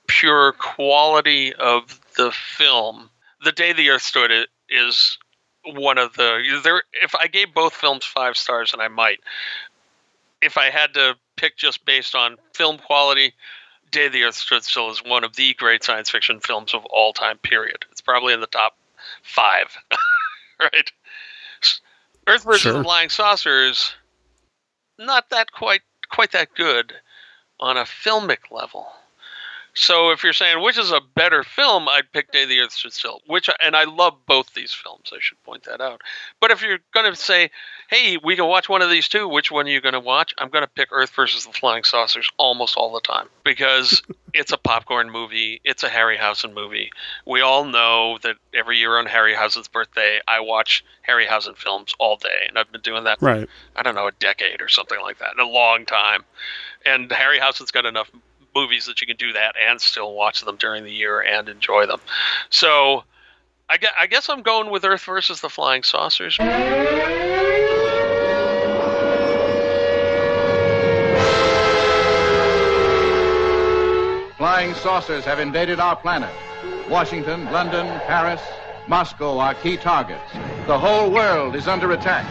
pure 0.06 0.52
quality 0.52 1.52
of 1.54 2.00
the 2.16 2.32
film, 2.32 3.10
The 3.42 3.52
Day 3.52 3.72
the 3.72 3.90
Earth 3.90 4.02
Stood 4.02 4.30
It 4.30 4.50
is 4.68 5.18
one 5.64 5.98
of 5.98 6.14
the 6.14 6.60
there. 6.62 6.82
If 6.92 7.14
I 7.14 7.26
gave 7.26 7.54
both 7.54 7.74
films 7.74 8.04
five 8.04 8.36
stars, 8.36 8.72
and 8.72 8.82
I 8.82 8.88
might, 8.88 9.20
if 10.42 10.56
I 10.58 10.70
had 10.70 10.94
to 10.94 11.16
pick 11.36 11.56
just 11.56 11.84
based 11.84 12.14
on 12.14 12.36
film 12.54 12.78
quality, 12.78 13.34
Day 13.90 14.06
of 14.06 14.12
the 14.12 14.24
Earth 14.24 14.34
Stood 14.34 14.64
Still 14.64 14.90
is 14.90 15.02
one 15.04 15.24
of 15.24 15.36
the 15.36 15.54
great 15.54 15.84
science 15.84 16.10
fiction 16.10 16.40
films 16.40 16.74
of 16.74 16.84
all 16.86 17.12
time. 17.12 17.38
Period. 17.38 17.84
It's 17.90 18.00
probably 18.00 18.34
in 18.34 18.40
the 18.40 18.46
top 18.46 18.76
five. 19.22 19.76
right. 20.60 20.92
Earth 22.26 22.44
versus 22.44 22.62
Sure. 22.62 22.72
the 22.72 22.82
Flying 22.82 23.08
Saucers, 23.08 23.94
not 24.98 25.30
that 25.30 25.52
quite 25.52 25.82
quite 26.08 26.32
that 26.32 26.54
good 26.54 26.92
on 27.60 27.76
a 27.76 27.82
filmic 27.84 28.50
level. 28.50 28.88
So 29.76 30.10
if 30.10 30.24
you're 30.24 30.32
saying 30.32 30.62
which 30.62 30.78
is 30.78 30.90
a 30.90 31.02
better 31.14 31.44
film, 31.44 31.86
I'd 31.86 32.10
pick 32.10 32.32
Day 32.32 32.46
the 32.46 32.60
Earth 32.60 32.72
Stood 32.72 32.94
Still. 32.94 33.20
Which 33.26 33.50
and 33.62 33.76
I 33.76 33.84
love 33.84 34.14
both 34.26 34.54
these 34.54 34.72
films. 34.72 35.10
I 35.12 35.18
should 35.20 35.42
point 35.42 35.64
that 35.64 35.82
out. 35.82 36.00
But 36.40 36.50
if 36.50 36.62
you're 36.62 36.78
going 36.94 37.10
to 37.10 37.14
say, 37.14 37.50
"Hey, 37.90 38.16
we 38.16 38.36
can 38.36 38.46
watch 38.46 38.70
one 38.70 38.80
of 38.80 38.88
these 38.88 39.06
two, 39.06 39.28
which 39.28 39.50
one 39.50 39.66
are 39.66 39.70
you 39.70 39.82
going 39.82 39.92
to 39.92 40.00
watch? 40.00 40.34
I'm 40.38 40.48
going 40.48 40.64
to 40.64 40.70
pick 40.70 40.88
Earth 40.92 41.10
versus 41.10 41.44
the 41.44 41.52
Flying 41.52 41.84
Saucers 41.84 42.26
almost 42.38 42.78
all 42.78 42.90
the 42.90 43.02
time 43.02 43.28
because 43.44 44.02
it's 44.32 44.50
a 44.50 44.56
popcorn 44.56 45.10
movie. 45.10 45.60
It's 45.62 45.84
a 45.84 45.90
Harryhausen 45.90 46.54
movie. 46.54 46.90
We 47.26 47.42
all 47.42 47.64
know 47.64 48.18
that 48.22 48.36
every 48.54 48.78
year 48.78 48.98
on 48.98 49.04
Harryhausen's 49.04 49.68
birthday, 49.68 50.20
I 50.26 50.40
watch 50.40 50.86
Harryhausen 51.06 51.54
films 51.54 51.94
all 51.98 52.16
day, 52.16 52.46
and 52.48 52.58
I've 52.58 52.72
been 52.72 52.80
doing 52.80 53.04
that 53.04 53.18
for 53.18 53.26
Right. 53.26 53.48
I 53.74 53.82
don't 53.82 53.94
know, 53.94 54.06
a 54.06 54.12
decade 54.12 54.62
or 54.62 54.70
something 54.70 55.00
like 55.02 55.18
that, 55.18 55.38
a 55.38 55.46
long 55.46 55.84
time. 55.84 56.24
And 56.86 57.10
Harryhausen's 57.10 57.72
got 57.72 57.84
enough 57.84 58.10
movies 58.56 58.86
that 58.86 59.00
you 59.00 59.06
can 59.06 59.16
do 59.16 59.32
that 59.34 59.54
and 59.68 59.80
still 59.80 60.14
watch 60.14 60.40
them 60.40 60.56
during 60.56 60.84
the 60.84 60.92
year 60.92 61.20
and 61.20 61.48
enjoy 61.48 61.86
them. 61.86 62.00
So 62.48 63.04
I 63.68 63.76
I 64.00 64.06
guess 64.06 64.28
I'm 64.28 64.42
going 64.42 64.70
with 64.70 64.84
Earth 64.84 65.04
versus 65.04 65.40
the 65.40 65.50
Flying 65.50 65.82
Saucers. 65.82 66.36
Flying 74.38 74.74
saucers 74.74 75.24
have 75.24 75.40
invaded 75.40 75.80
our 75.80 75.96
planet. 75.96 76.30
Washington, 76.88 77.44
London, 77.52 77.86
Paris, 78.06 78.40
Moscow 78.86 79.38
are 79.38 79.54
key 79.54 79.76
targets. 79.76 80.30
The 80.66 80.78
whole 80.78 81.10
world 81.10 81.56
is 81.56 81.66
under 81.66 81.92
attack. 81.92 82.24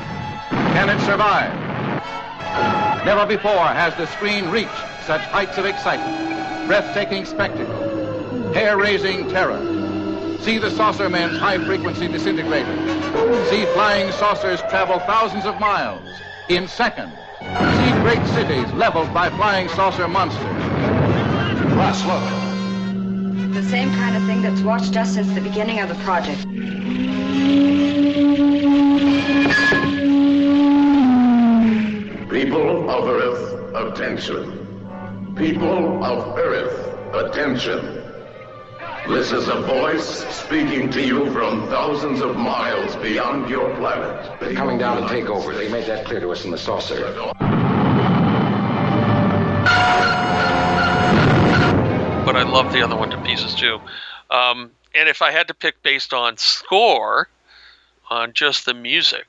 Can 0.50 0.90
it 0.90 1.00
survive? 1.06 1.54
Never 3.06 3.26
before 3.26 3.68
has 3.68 3.94
the 3.96 4.08
screen 4.08 4.50
reached 4.50 4.95
such 5.06 5.22
heights 5.22 5.60
of 5.60 5.66
excitement, 5.66 6.68
breathtaking 6.68 7.26
spectacle, 7.26 8.54
hair-raising 8.54 9.30
terror. 9.30 9.60
See 10.42 10.58
the 10.58 10.72
saucermen's 10.72 11.38
high-frequency 11.38 12.08
disintegrators. 12.08 13.50
See 13.50 13.66
flying 13.74 14.12
saucers 14.14 14.62
travel 14.62 14.98
thousands 15.02 15.46
of 15.46 15.60
miles 15.60 16.02
in 16.50 16.68
seconds. 16.68 17.14
See 17.40 17.92
great 18.02 18.26
cities 18.34 18.72
leveled 18.74 19.14
by 19.14 19.30
flying 19.30 19.70
saucer 19.70 20.08
monsters. 20.08 20.44
Russ, 21.76 22.04
look. 22.06 23.54
The 23.54 23.64
same 23.70 23.92
kind 23.94 24.18
of 24.18 24.24
thing 24.24 24.42
that's 24.42 24.62
watched 24.62 24.98
us 24.98 25.14
since 25.14 25.32
the 25.36 25.42
beginning 25.42 25.82
of 25.82 25.90
the 25.90 25.96
project. 26.04 26.42
People 32.32 32.90
of 32.90 33.08
Earth, 33.08 33.76
attention. 33.76 34.65
People 35.36 36.02
of 36.02 36.38
Earth, 36.38 37.14
attention. 37.14 38.02
This 39.10 39.34
is 39.34 39.50
a 39.50 39.60
voice 39.64 40.26
speaking 40.34 40.90
to 40.92 41.06
you 41.06 41.30
from 41.34 41.68
thousands 41.68 42.22
of 42.22 42.38
miles 42.38 42.96
beyond 42.96 43.50
your 43.50 43.76
planet. 43.76 44.40
They're 44.40 44.54
coming 44.54 44.78
down 44.78 45.02
to 45.02 45.10
take 45.10 45.26
over. 45.26 45.54
They 45.54 45.68
made 45.70 45.88
that 45.88 46.06
clear 46.06 46.22
to 46.22 46.32
us 46.32 46.46
in 46.46 46.52
the 46.52 46.58
saucer. 46.58 47.04
but 52.26 52.38
I 52.38 52.44
love 52.44 52.72
the 52.72 52.82
other 52.82 52.96
one 52.96 53.10
to 53.10 53.22
pieces 53.24 53.56
too. 53.56 53.82
Um, 54.30 54.72
and 54.96 55.10
if 55.10 55.22
I 55.22 55.32
had 55.32 55.50
to 55.50 55.54
pick 55.54 55.84
based 55.84 56.14
on 56.14 56.38
score, 56.38 57.28
on 58.10 58.32
just 58.32 58.66
the 58.66 58.74
music, 58.74 59.26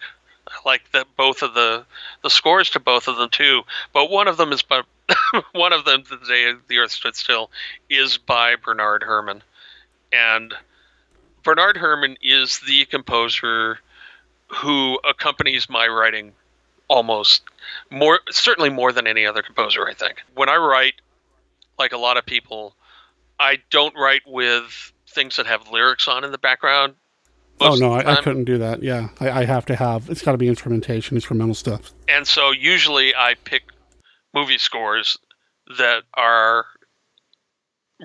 I 0.46 0.54
like 0.64 0.92
that 0.92 1.08
both 1.16 1.42
of 1.42 1.54
the 1.54 1.84
the 2.22 2.30
scores 2.30 2.70
to 2.70 2.80
both 2.80 3.08
of 3.08 3.16
them 3.16 3.28
too. 3.28 3.62
But 3.92 4.08
one 4.08 4.28
of 4.28 4.36
them 4.36 4.52
is 4.52 4.62
by 4.62 4.82
one 5.52 5.72
of 5.72 5.84
them, 5.84 6.02
the 6.08 6.16
day 6.26 6.52
the 6.68 6.78
Earth 6.78 6.90
stood 6.92 7.16
still, 7.16 7.50
is 7.88 8.18
by 8.18 8.56
Bernard 8.56 9.02
Herrmann, 9.02 9.42
and 10.12 10.54
Bernard 11.42 11.76
Herrmann 11.76 12.16
is 12.22 12.58
the 12.60 12.84
composer 12.86 13.78
who 14.48 14.98
accompanies 15.08 15.68
my 15.68 15.86
writing 15.86 16.32
almost 16.88 17.42
more 17.90 18.20
certainly 18.30 18.70
more 18.70 18.92
than 18.92 19.08
any 19.08 19.26
other 19.26 19.42
composer 19.42 19.88
i 19.88 19.92
think 19.92 20.22
when 20.36 20.48
i 20.48 20.54
write 20.54 20.94
like 21.80 21.90
a 21.90 21.96
lot 21.96 22.16
of 22.16 22.24
people 22.24 22.76
i 23.40 23.58
don't 23.70 23.94
write 23.96 24.22
with 24.24 24.92
things 25.08 25.34
that 25.36 25.46
have 25.46 25.68
lyrics 25.70 26.06
on 26.06 26.22
in 26.24 26.30
the 26.32 26.38
background 26.38 26.94
Oh 27.58 27.74
no, 27.74 27.94
I, 27.94 28.12
I 28.12 28.16
couldn't 28.16 28.44
do 28.44 28.58
that. 28.58 28.82
Yeah, 28.82 29.08
I, 29.18 29.30
I 29.30 29.44
have 29.46 29.64
to 29.64 29.76
have. 29.76 30.10
It's 30.10 30.20
got 30.20 30.32
to 30.32 30.36
be 30.36 30.46
instrumentation, 30.46 31.16
instrumental 31.16 31.54
stuff. 31.54 31.94
and 32.06 32.26
so 32.26 32.50
usually 32.50 33.14
i 33.14 33.34
pick 33.44 33.62
movie 34.36 34.58
scores 34.58 35.16
that 35.78 36.02
are 36.14 36.66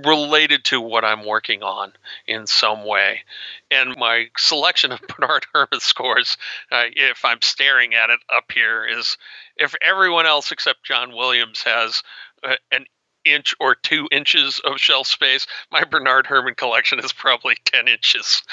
related 0.05 0.63
to 0.63 0.79
what 0.79 1.03
i'm 1.03 1.25
working 1.25 1.63
on 1.63 1.91
in 2.25 2.47
some 2.47 2.85
way. 2.85 3.23
And 3.69 3.97
my 3.97 4.27
selection 4.37 4.93
of 4.93 5.01
bernard 5.07 5.45
herrmann 5.53 5.81
scores 5.81 6.37
uh, 6.71 6.85
if 6.93 7.25
i'm 7.25 7.41
staring 7.41 7.93
at 7.93 8.09
it 8.09 8.21
up 8.33 8.51
here 8.53 8.85
is 8.85 9.17
if 9.57 9.75
everyone 9.81 10.25
else 10.25 10.53
except 10.53 10.85
john 10.85 11.13
williams 11.13 11.61
has 11.63 12.03
uh, 12.43 12.55
an 12.71 12.85
inch 13.25 13.53
or 13.59 13.75
two 13.75 14.07
inches 14.11 14.59
of 14.59 14.77
shelf 14.77 15.07
space. 15.07 15.47
My 15.71 15.83
bernard 15.83 16.27
Herrmann 16.27 16.55
collection 16.55 16.99
is 16.99 17.13
probably 17.13 17.55
10 17.65 17.87
inches 17.87 18.43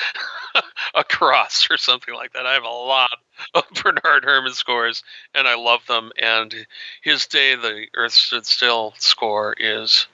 across 0.95 1.71
or 1.71 1.77
something 1.77 2.15
like 2.15 2.33
that. 2.33 2.47
I 2.47 2.55
have 2.55 2.65
a 2.65 2.69
lot 2.69 3.19
of 3.55 3.65
bernard 3.83 4.25
Herrmann 4.25 4.53
scores 4.53 5.03
and 5.35 5.47
i 5.47 5.55
love 5.55 5.87
them. 5.87 6.13
And 6.21 6.55
his 7.03 7.27
day 7.27 7.55
the 7.55 7.87
earth 7.95 8.13
stood 8.13 8.47
still 8.47 8.95
score 8.99 9.55
is 9.59 10.07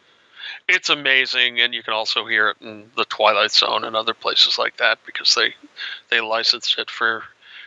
it's 0.69 0.89
amazing. 0.89 1.61
And 1.61 1.75
you 1.75 1.83
can 1.83 1.95
also 1.95 2.27
hear 2.27 2.51
it 2.51 2.57
in 2.61 2.91
the 2.97 3.05
twilight 3.05 3.53
zone 3.53 3.85
and 3.85 3.97
other 3.97 4.15
places 4.15 4.59
like 4.59 4.77
that 4.79 4.99
because 5.07 5.35
they 5.35 5.55
they 6.11 6.21
licensed 6.21 6.79
it 6.79 6.91
for 6.91 7.25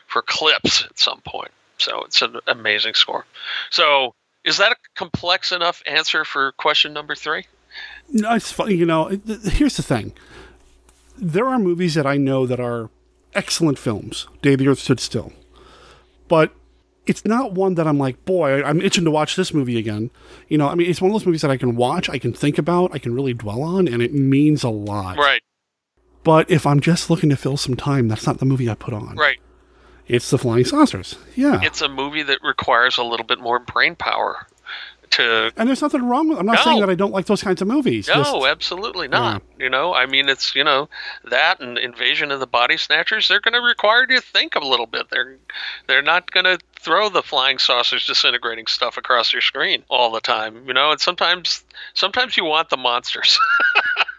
for 0.07 0.21
clips 0.21 0.83
at 0.83 0.97
some 0.97 1.21
point. 1.21 1.51
So 1.77 2.03
it's 2.03 2.21
an 2.21 2.39
amazing 2.47 2.95
score. 2.95 3.25
So 3.69 4.15
is 4.47 4.57
that 4.57 4.71
a 4.71 4.75
complex 4.95 5.51
enough 5.51 5.83
answer 5.85 6.25
for 6.25 6.53
question 6.53 6.93
number 6.93 7.13
three 7.13 7.45
No, 8.09 8.33
it's 8.33 8.51
funny. 8.51 8.75
You 8.75 8.85
know, 8.85 9.19
here's 9.51 9.77
the 9.77 9.83
thing. 9.83 10.13
There 11.17 11.47
are 11.47 11.59
movies 11.59 11.93
that 11.95 12.07
I 12.07 12.17
know 12.17 12.47
that 12.47 12.59
are 12.59 12.89
excellent 13.35 13.77
films. 13.77 14.27
Day 14.41 14.55
the 14.55 14.67
Earth 14.67 14.79
Stood 14.79 14.99
Still, 14.99 15.33
but 16.27 16.53
it's 17.05 17.25
not 17.25 17.53
one 17.53 17.75
that 17.75 17.87
I'm 17.87 17.97
like, 17.97 18.23
boy, 18.25 18.63
I'm 18.63 18.81
itching 18.81 19.05
to 19.05 19.11
watch 19.11 19.35
this 19.35 19.53
movie 19.53 19.77
again. 19.77 20.11
You 20.47 20.57
know, 20.57 20.67
I 20.67 20.75
mean, 20.75 20.89
it's 20.89 21.01
one 21.01 21.11
of 21.11 21.13
those 21.15 21.25
movies 21.25 21.41
that 21.41 21.51
I 21.51 21.57
can 21.57 21.75
watch, 21.75 22.09
I 22.09 22.17
can 22.19 22.33
think 22.33 22.57
about, 22.57 22.93
I 22.93 22.99
can 22.99 23.13
really 23.13 23.33
dwell 23.33 23.63
on, 23.63 23.87
and 23.87 24.01
it 24.01 24.13
means 24.13 24.63
a 24.63 24.69
lot. 24.69 25.17
right 25.17 25.41
But 26.23 26.49
if 26.51 26.65
I'm 26.67 26.79
just 26.81 27.09
looking 27.09 27.29
to 27.29 27.37
fill 27.37 27.57
some 27.57 27.75
time, 27.75 28.07
that's 28.07 28.27
not 28.27 28.39
the 28.39 28.45
movie 28.45 28.69
I 28.69 28.75
put 28.75 28.93
on. 28.93 29.15
right 29.15 29.39
It's 30.07 30.29
The 30.29 30.37
Flying 30.37 30.65
Saucers. 30.65 31.15
Yeah. 31.35 31.59
it's 31.63 31.81
a 31.81 31.89
movie 31.89 32.23
that 32.23 32.39
requires 32.43 32.97
a 32.97 33.03
little 33.03 33.25
bit 33.25 33.39
more 33.39 33.59
brain 33.59 33.95
power 33.95 34.47
to 35.09 35.53
and 35.55 35.69
there's 35.69 35.81
nothing 35.81 36.03
wrong 36.03 36.27
with 36.27 36.37
I'm 36.37 36.45
not 36.45 36.55
No. 36.57 36.63
saying 36.65 36.79
that 36.81 36.89
I 36.89 36.95
don't 36.95 37.13
like 37.13 37.27
those 37.27 37.41
kinds 37.41 37.61
of 37.61 37.67
movies. 37.69 38.09
No, 38.09 38.15
Just- 38.15 38.35
absolutely 38.45 39.07
not. 39.07 39.41
You 39.57 39.69
know, 39.69 39.93
I 39.93 40.05
mean, 40.05 40.27
it's 40.27 40.53
you 40.53 40.65
know 40.65 40.89
that 41.23 41.61
and 41.61 41.77
Invasion 41.77 42.29
of 42.29 42.41
the 42.41 42.47
Body 42.47 42.75
Snatchers. 42.75 43.27
They're 43.29 43.39
going 43.39 43.53
to 43.53 43.61
require 43.61 44.01
you 44.01 44.17
to 44.17 44.21
think 44.21 44.55
a 44.55 44.59
little 44.59 44.85
bit. 44.85 45.09
They're 45.09 45.37
they're 45.87 46.01
not 46.01 46.31
going 46.31 46.43
to 46.43 46.59
throw 46.77 47.07
the 47.07 47.23
flying 47.23 47.57
saucers 47.57 48.05
disintegrating 48.05 48.67
stuff 48.67 48.97
across 48.97 49.31
your 49.31 49.41
screen 49.41 49.83
all 49.89 50.11
the 50.11 50.19
time. 50.19 50.67
You 50.67 50.73
know, 50.73 50.91
and 50.91 50.99
sometimes 50.99 51.63
sometimes 51.93 52.35
you 52.35 52.43
want 52.43 52.69
the 52.69 52.77
monsters 52.77 53.39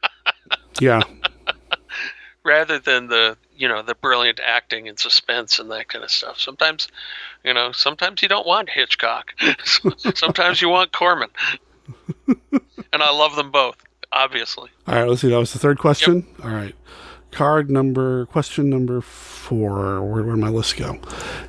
yeah. 0.81 1.03
rather 2.45 2.79
than 2.79 3.09
the 3.09 3.37
you 3.59 3.69
know 3.69 3.83
the 3.83 3.95
brilliant 3.95 4.41
acting 4.45 4.89
and 4.89 4.99
suspense 4.99 5.59
and 5.59 5.71
that 5.71 5.89
kind 5.89 6.05
of 6.05 6.11
stuff. 6.11 6.39
Sometimes, 6.39 6.89
you 7.45 7.53
know, 7.53 7.73
sometimes 7.73 8.23
you 8.23 8.29
don't 8.29 8.47
want 8.47 8.71
Hitchcock. 8.71 9.35
sometimes 10.15 10.63
you 10.63 10.69
want 10.69 10.93
Corman, 10.93 11.31
and 12.29 13.03
I 13.03 13.11
love 13.11 13.37
them 13.37 13.51
both. 13.51 13.77
Obviously. 14.11 14.71
All 14.87 14.95
right, 14.95 15.09
let's 15.09 15.21
see. 15.21 15.29
That 15.29 15.37
was 15.39 15.53
the 15.53 15.59
third 15.59 15.79
question. 15.79 16.27
All 16.43 16.51
right. 16.51 16.75
Card 17.31 17.71
number, 17.71 18.25
question 18.27 18.71
number 18.71 19.03
four. 19.03 20.03
Where, 20.03 20.23
where'd 20.23 20.39
my 20.39 20.49
list 20.49 20.79
go? 20.79 20.95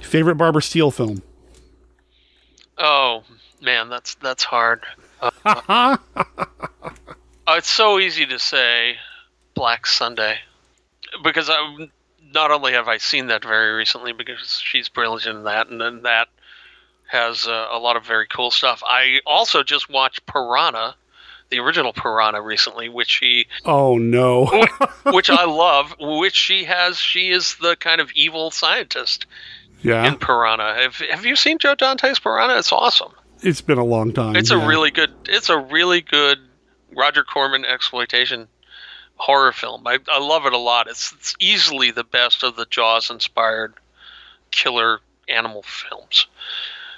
Favorite 0.02 0.36
Barbara 0.36 0.62
Steele 0.62 0.92
film? 0.92 1.22
Oh 2.78 3.24
man, 3.62 3.90
that's 3.90 4.16
that's 4.16 4.44
hard. 4.44 4.84
Uh, 5.22 5.32
uh, 5.46 5.98
it's 7.50 7.70
so 7.70 8.00
easy 8.00 8.26
to 8.26 8.40
say 8.40 8.98
Black 9.54 9.86
Sunday 9.86 10.40
because 11.24 11.50
I 11.50 11.88
not 12.34 12.52
only 12.52 12.74
have 12.74 12.88
I 12.88 12.98
seen 12.98 13.28
that 13.28 13.44
very 13.44 13.74
recently 13.74 14.14
because 14.14 14.60
she's 14.64 14.90
brilliant 14.90 15.38
in 15.38 15.44
that, 15.44 15.70
and 15.70 15.80
then 15.80 16.04
that 16.04 16.28
has 17.08 17.48
uh, 17.48 17.68
a 17.72 17.80
lot 17.80 17.96
of 17.96 18.06
very 18.06 18.28
cool 18.28 18.52
stuff. 18.52 18.84
I 18.86 19.20
also 19.26 19.64
just 19.64 19.90
watched 19.90 20.26
Piranha, 20.26 20.96
the 21.50 21.60
original 21.60 21.92
Piranha, 21.92 22.42
recently, 22.42 22.90
which 22.90 23.10
she 23.10 23.48
Oh 23.66 23.98
no. 23.98 24.46
which 25.06 25.30
I 25.30 25.46
love, 25.46 25.96
which 26.00 26.36
she 26.36 26.66
has. 26.66 27.00
She 27.00 27.30
is 27.32 27.56
the 27.56 27.76
kind 27.76 28.00
of 28.00 28.12
evil 28.14 28.52
scientist 28.52 29.26
yeah. 29.82 30.08
in 30.08 30.18
Piranha. 30.18 30.76
Have 30.76 30.96
Have 30.96 31.26
you 31.26 31.36
seen 31.36 31.58
Joe 31.58 31.76
Dante's 31.76 32.20
Piranha? 32.20 32.58
It's 32.58 32.72
awesome. 32.72 33.12
It's 33.42 33.62
been 33.62 33.78
a 33.78 33.86
long 33.86 34.14
time. 34.14 34.36
It's 34.36 34.52
yeah. 34.52 34.64
a 34.64 34.68
really 34.68 34.92
good. 34.92 35.12
It's 35.26 35.50
a 35.50 35.58
really 35.58 36.02
good 36.02 36.38
Roger 36.96 37.24
Corman 37.24 37.66
exploitation 37.66 38.48
horror 39.20 39.52
film. 39.52 39.86
I, 39.86 40.00
I 40.12 40.20
love 40.20 40.46
it 40.46 40.54
a 40.54 40.58
lot. 40.58 40.88
It's, 40.88 41.14
it's 41.14 41.36
easily 41.40 41.92
the 41.92 42.04
best 42.04 42.44
of 42.44 42.56
the 42.56 42.66
Jaws 42.66 43.10
inspired 43.10 43.74
killer 44.52 45.02
animal 45.28 45.64
films. 45.64 46.26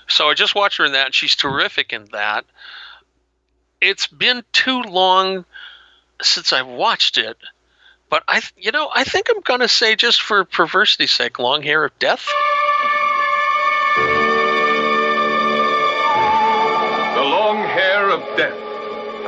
So 0.07 0.29
I 0.29 0.33
just 0.33 0.55
watched 0.55 0.77
her 0.77 0.85
in 0.85 0.93
that, 0.93 1.07
and 1.07 1.15
she's 1.15 1.35
terrific 1.35 1.93
in 1.93 2.05
that. 2.11 2.45
It's 3.79 4.07
been 4.07 4.43
too 4.51 4.81
long 4.81 5.45
since 6.21 6.53
I've 6.53 6.67
watched 6.67 7.17
it, 7.17 7.37
but 8.09 8.23
I, 8.27 8.41
you 8.57 8.71
know, 8.71 8.91
I 8.93 9.03
think 9.03 9.27
I'm 9.29 9.41
gonna 9.41 9.67
say 9.67 9.95
just 9.95 10.21
for 10.21 10.45
perversity's 10.45 11.11
sake, 11.11 11.39
Long 11.39 11.63
Hair 11.63 11.85
of 11.85 11.97
Death. 11.97 12.27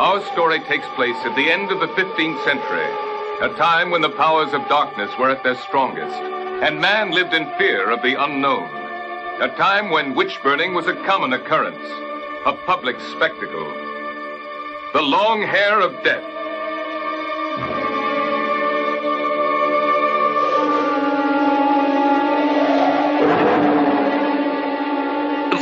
Our 0.04 0.22
story 0.34 0.60
takes 0.60 0.86
place 0.96 1.16
at 1.24 1.34
the 1.38 1.50
end 1.50 1.72
of 1.72 1.80
the 1.80 1.88
15th 1.88 2.44
century, 2.44 2.92
a 3.40 3.56
time 3.56 3.90
when 3.90 4.02
the 4.02 4.10
powers 4.10 4.52
of 4.52 4.68
darkness 4.68 5.10
were 5.18 5.30
at 5.30 5.44
their 5.44 5.56
strongest, 5.56 6.14
and 6.14 6.82
man 6.82 7.12
lived 7.12 7.34
in 7.34 7.46
fear 7.58 7.90
of 7.90 8.02
the 8.02 8.22
unknown. 8.22 8.68
A 9.42 9.48
time 9.56 9.92
when 9.92 10.14
witch 10.14 10.38
burning 10.44 10.74
was 10.74 10.88
a 10.88 11.06
common 11.06 11.32
occurrence, 11.32 11.88
a 12.46 12.52
public 12.66 13.00
spectacle. 13.00 13.72
The 14.92 15.02
Long 15.02 15.42
Hair 15.42 15.80
of 15.80 15.94
Death. 16.04 16.33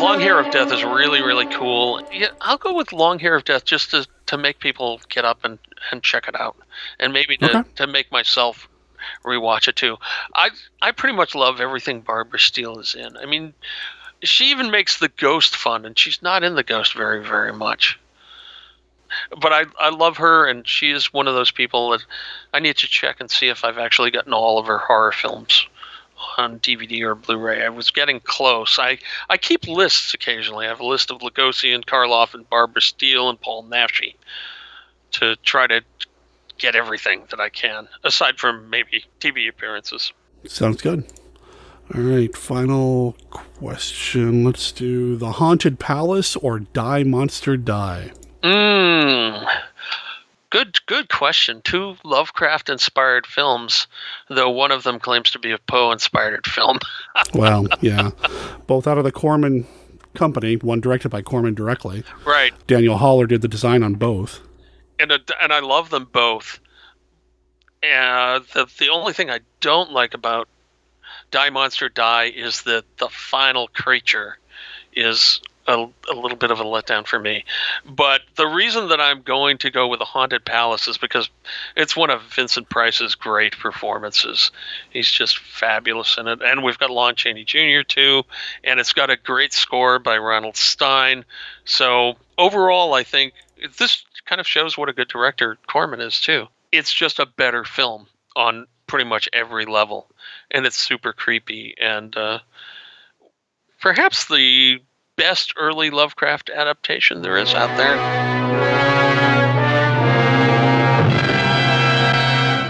Long 0.01 0.19
Hair 0.19 0.39
of 0.39 0.51
Death 0.51 0.71
is 0.71 0.83
really, 0.83 1.21
really 1.21 1.45
cool. 1.47 2.01
Yeah, 2.11 2.29
I'll 2.41 2.57
go 2.57 2.73
with 2.73 2.91
Long 2.91 3.19
Hair 3.19 3.35
of 3.35 3.43
Death 3.45 3.65
just 3.65 3.91
to, 3.91 4.05
to 4.27 4.37
make 4.37 4.59
people 4.59 4.99
get 5.09 5.25
up 5.25 5.43
and, 5.43 5.59
and 5.91 6.01
check 6.01 6.27
it 6.27 6.39
out, 6.39 6.55
and 6.99 7.13
maybe 7.13 7.37
to, 7.37 7.59
Okay. 7.59 7.69
to 7.75 7.87
make 7.87 8.11
myself 8.11 8.67
rewatch 9.23 9.67
it 9.67 9.75
too. 9.75 9.97
I 10.35 10.49
I 10.81 10.91
pretty 10.91 11.15
much 11.15 11.35
love 11.35 11.59
everything 11.59 12.01
Barbara 12.01 12.39
Steele 12.39 12.79
is 12.79 12.95
in. 12.95 13.17
I 13.17 13.25
mean, 13.25 13.53
she 14.23 14.45
even 14.51 14.71
makes 14.71 14.99
the 14.99 15.09
Ghost 15.09 15.55
fun, 15.55 15.85
and 15.85 15.97
she's 15.97 16.21
not 16.21 16.43
in 16.43 16.55
the 16.55 16.63
Ghost 16.63 16.93
very, 16.93 17.23
very 17.25 17.53
much. 17.53 17.99
But 19.41 19.51
I 19.53 19.65
I 19.79 19.89
love 19.89 20.17
her, 20.17 20.47
and 20.47 20.67
she 20.67 20.91
is 20.91 21.11
one 21.13 21.27
of 21.27 21.35
those 21.35 21.51
people 21.51 21.89
that 21.91 22.05
I 22.53 22.59
need 22.59 22.77
to 22.77 22.87
check 22.87 23.17
and 23.19 23.29
see 23.29 23.47
if 23.49 23.63
I've 23.65 23.77
actually 23.77 24.11
gotten 24.11 24.33
all 24.33 24.57
of 24.57 24.67
her 24.67 24.77
horror 24.77 25.11
films 25.11 25.65
on 26.38 26.59
DVD 26.59 27.01
or 27.01 27.15
Blu-ray. 27.15 27.63
I 27.63 27.69
was 27.69 27.91
getting 27.91 28.19
close. 28.19 28.78
I, 28.80 28.97
I 29.30 29.38
keep 29.38 29.67
lists 29.67 30.13
occasionally. 30.13 30.65
I 30.65 30.69
have 30.69 30.80
a 30.80 30.86
list 30.86 31.11
of 31.11 31.19
Lugosi 31.19 31.74
and 31.74 31.86
Karloff 31.86 32.34
and 32.34 32.49
Barbara 32.49 32.82
Steele 32.82 33.30
and 33.30 33.39
Paul 33.39 33.63
Naschy 33.63 34.15
to 35.11 35.36
try 35.38 35.67
to 35.67 35.82
get 36.57 36.76
everything 36.76 37.24
that 37.32 37.39
I 37.39 37.49
can, 37.49 37.88
aside 38.03 38.38
from 38.38 38.69
maybe 38.69 39.03
TV 39.19 39.49
appearances. 39.49 40.13
Sounds 40.45 40.82
good. 40.82 41.05
All 41.93 42.01
right, 42.01 42.36
final 42.36 43.17
question. 43.32 44.43
Let's 44.45 44.72
do 44.72 45.17
The 45.17 45.34
Haunted 45.34 45.78
Palace 45.78 46.36
or 46.38 46.59
Die 46.59 47.03
Monster 47.03 47.57
Die. 47.57 48.11
Mm. 48.43 49.47
Good, 50.51 50.85
good 50.85 51.09
question. 51.09 51.61
Two 51.63 51.95
Lovecraft-inspired 52.03 53.25
films, 53.25 53.87
though 54.29 54.49
one 54.49 54.71
of 54.71 54.83
them 54.83 54.99
claims 54.99 55.31
to 55.31 55.39
be 55.39 55.51
a 55.51 55.57
Poe-inspired 55.57 56.45
film. 56.45 56.77
Well, 57.33 57.67
yeah. 57.81 58.11
Both 58.67 58.85
out 58.87 58.97
of 58.97 59.03
the 59.03 59.11
Corman 59.11 59.65
company, 60.13 60.55
one 60.57 60.81
directed 60.81 61.09
by 61.09 61.21
Corman 61.21 61.53
directly. 61.55 62.03
right. 62.25 62.53
Daniel 62.67 62.97
Haller 62.97 63.25
did 63.27 63.41
the 63.41 63.47
design 63.47 63.81
on 63.83 63.95
both. 63.95 64.39
and 64.99 65.11
a, 65.11 65.19
and 65.41 65.51
I 65.53 65.59
love 65.59 65.89
them 65.89 66.07
both. 66.11 66.59
Uh, 67.83 68.39
the 68.53 68.67
the 68.77 68.89
only 68.89 69.13
thing 69.13 69.29
I 69.29 69.39
don't 69.61 69.91
like 69.91 70.13
about 70.13 70.47
Die 71.31 71.49
Monster 71.49 71.89
Die 71.89 72.25
is 72.25 72.61
that 72.63 72.83
the 72.97 73.09
final 73.09 73.67
creature 73.69 74.37
is 74.93 75.41
a, 75.68 75.86
a 76.09 76.16
little 76.16 76.38
bit 76.38 76.51
of 76.51 76.59
a 76.59 76.64
letdown 76.64 77.05
for 77.05 77.20
me. 77.20 77.45
But 77.86 78.22
the 78.36 78.47
reason 78.47 78.89
that 78.89 78.99
I'm 78.99 79.22
going 79.22 79.57
to 79.59 79.72
go 79.72 79.88
with 79.88 79.99
the 79.99 80.05
Haunted 80.05 80.45
Palace 80.45 80.88
is 80.88 80.97
because 80.97 81.30
it's 81.76 81.95
one 81.95 82.09
of 82.09 82.22
Vincent 82.24 82.70
Price's 82.70 83.16
great 83.16 83.57
performances. 83.57 84.51
He's 84.89 85.09
just 85.09 85.38
fabulous 85.38 86.18
in 86.18 86.28
it, 86.28 86.41
and 86.41 86.64
we've 86.64 86.78
got 86.78 86.89
Lon 86.89 87.16
Chaney 87.16 87.43
Jr. 87.43 87.84
too, 87.88 88.24
and 88.64 88.80
it's 88.80 88.93
got 88.93 89.09
a 89.09 89.18
great 89.18 89.53
score 89.53 89.99
by 89.99 90.18
Ronald 90.18 90.57
Stein. 90.57 91.26
So 91.66 92.16
overall, 92.38 92.93
I 92.93 93.03
think 93.03 93.34
this 93.78 94.03
kind 94.26 94.41
of 94.41 94.47
shows 94.47 94.78
what 94.78 94.89
a 94.89 94.93
good 94.93 95.07
director 95.07 95.57
Corman 95.68 96.01
is 96.01 96.20
too. 96.20 96.47
It's 96.72 96.93
just 96.93 97.20
a 97.20 97.26
better 97.26 97.64
film 97.64 98.07
on 98.36 98.66
pretty 98.88 99.05
much 99.05 99.30
every 99.34 99.66
level, 99.66 100.07
and 100.49 100.66
it's 100.66 100.78
super 100.78 101.14
creepy 101.14 101.76
and 101.80 102.16
uh, 102.18 102.39
perhaps 103.82 104.28
the 104.28 104.80
best 105.18 105.53
early 105.57 105.89
Lovecraft 105.89 106.49
adaptation 106.49 107.22
there 107.22 107.38
is 107.38 107.53
out 107.53 107.76
there. 107.78 107.95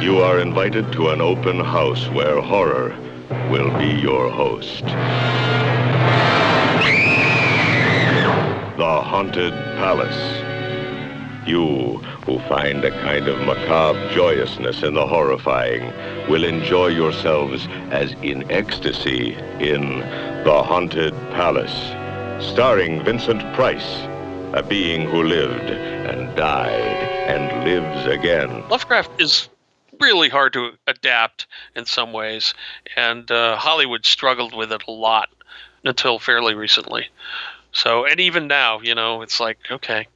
You 0.02 0.18
are 0.18 0.39
invited 0.39 0.92
to 0.94 1.10
an 1.10 1.22
open 1.22 1.60
house 1.60 2.08
where 2.10 2.42
horror 2.42 2.96
will 3.50 3.78
be 3.78 3.88
your 4.02 4.30
host. 4.30 4.84
The 8.78 9.02
Haunted 9.02 9.54
Palace. 9.78 10.42
You 11.48 11.98
who 12.26 12.39
find 12.50 12.84
a 12.84 12.92
kind 13.02 13.28
of 13.28 13.39
macabre 13.46 14.14
joyousness 14.14 14.84
in 14.84 14.96
the 14.96 15.06
horrifying 15.06 15.84
will 16.28 16.44
enjoy 16.44 16.88
yourselves 16.88 17.68
as 17.92 18.14
in 18.22 18.50
ecstasy 18.52 19.34
in 19.60 20.00
The 20.44 20.64
Haunted 20.64 21.14
Palace, 21.32 21.92
starring 22.42 23.04
Vincent 23.04 23.42
Price, 23.54 24.02
a 24.54 24.64
being 24.68 25.08
who 25.08 25.24
lived 25.24 25.70
and 25.70 26.36
died 26.36 26.72
and 27.30 27.64
lives 27.64 28.08
again. 28.08 28.68
Lovecraft 28.68 29.22
is 29.22 29.48
really 30.00 30.30
hard 30.30 30.54
to 30.54 30.72
adapt 30.88 31.46
in 31.76 31.86
some 31.86 32.12
ways, 32.12 32.54
and 32.96 33.30
uh, 33.32 33.56
Hollywood 33.56 34.06
struggled 34.06 34.56
with 34.56 34.72
it 34.72 34.84
a 34.88 34.92
lot 34.92 35.30
until 35.84 36.20
fairly 36.20 36.56
recently. 36.56 37.08
So, 37.72 38.06
and 38.06 38.20
even 38.20 38.48
now, 38.48 38.82
you 38.82 38.96
know, 38.96 39.22
it's 39.22 39.39
like, 39.39 39.60
okay, 39.70 40.08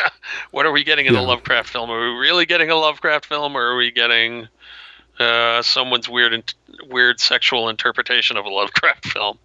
what 0.50 0.64
are 0.64 0.72
we 0.72 0.84
getting 0.84 1.06
in 1.06 1.14
a 1.14 1.22
Lovecraft 1.22 1.68
film? 1.68 1.90
Are 1.90 2.00
we 2.00 2.18
really 2.18 2.46
getting 2.46 2.70
a 2.70 2.76
Lovecraft 2.76 3.26
film, 3.26 3.56
or 3.56 3.72
are 3.72 3.76
we 3.76 3.90
getting 3.90 4.48
uh, 5.18 5.60
someone's 5.62 6.08
weird, 6.08 6.32
in- 6.32 6.44
weird 6.88 7.20
sexual 7.20 7.68
interpretation 7.68 8.36
of 8.36 8.46
a 8.46 8.48
Lovecraft 8.48 9.06
film? 9.12 9.38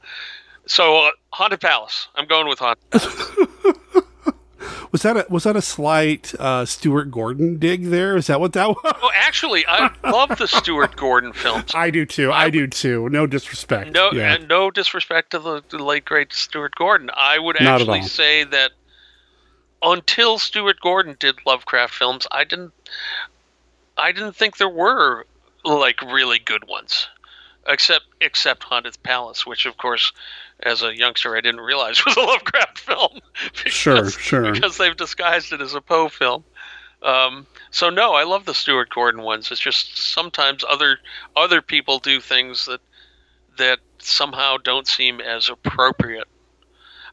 So, 0.67 0.97
uh, 0.97 1.11
Haunted 1.31 1.61
Palace. 1.61 2.07
I'm 2.15 2.27
going 2.27 2.47
with 2.47 2.59
Haunted. 2.59 2.83
Was 4.91 5.01
that 5.01 5.17
a 5.17 5.25
was 5.29 5.43
that 5.43 5.55
a 5.55 5.61
slight 5.61 6.33
uh, 6.39 6.65
Stuart 6.65 7.11
Gordon 7.11 7.57
dig 7.57 7.85
there? 7.85 8.15
Is 8.15 8.27
that 8.27 8.39
what 8.39 8.53
that 8.53 8.69
was? 8.69 8.77
Oh, 8.83 9.11
actually, 9.13 9.65
I 9.67 9.91
love 10.03 10.37
the 10.37 10.47
Stuart 10.47 10.95
Gordon 10.95 11.33
films. 11.33 11.71
I 11.75 11.89
do 11.89 12.05
too. 12.05 12.31
I, 12.31 12.49
do 12.49 12.67
too. 12.67 13.09
No 13.09 13.27
disrespect. 13.27 13.91
No, 13.91 14.11
yeah. 14.11 14.33
and 14.33 14.47
no 14.47 14.71
disrespect 14.71 15.31
to 15.31 15.39
the, 15.39 15.63
the 15.69 15.83
late 15.83 16.05
great 16.05 16.33
Stuart 16.33 16.75
Gordon. 16.75 17.09
I 17.13 17.37
would 17.37 17.61
actually 17.61 18.03
say 18.03 18.45
that 18.45 18.71
until 19.81 20.39
Stuart 20.39 20.79
Gordon 20.81 21.17
did 21.19 21.35
Lovecraft 21.45 21.93
films, 21.93 22.25
I 22.31 22.43
didn't, 22.45 22.73
I 23.97 24.11
didn't 24.11 24.35
think 24.35 24.57
there 24.57 24.69
were 24.69 25.25
like 25.65 26.01
really 26.01 26.39
good 26.39 26.67
ones, 26.67 27.07
except 27.67 28.05
except 28.21 28.63
Haunted 28.63 28.97
Palace, 29.03 29.45
which 29.45 29.65
of 29.65 29.77
course, 29.77 30.11
as 30.63 30.83
a 30.83 30.95
youngster, 30.95 31.35
I 31.35 31.41
didn't 31.41 31.61
realize 31.61 32.03
was 32.05 32.17
a 32.17 32.21
Lovecraft 32.21 32.79
film. 32.79 33.19
because, 33.63 33.73
Sure, 33.73 34.09
sure. 34.09 34.51
Because 34.51 34.77
they've 34.77 34.97
disguised 34.97 35.53
it 35.53 35.61
as 35.61 35.73
a 35.73 35.81
Poe 35.81 36.09
film. 36.09 36.43
Um, 37.03 37.45
so 37.69 37.89
no, 37.89 38.13
I 38.13 38.23
love 38.23 38.45
the 38.45 38.53
Stuart 38.53 38.89
Gordon 38.89 39.21
ones. 39.21 39.51
It's 39.51 39.61
just 39.61 39.97
sometimes 39.97 40.63
other 40.67 40.97
other 41.35 41.61
people 41.61 41.99
do 41.99 42.19
things 42.19 42.65
that 42.65 42.81
that 43.57 43.79
somehow 43.99 44.57
don't 44.57 44.87
seem 44.87 45.21
as 45.21 45.49
appropriate. 45.49 46.27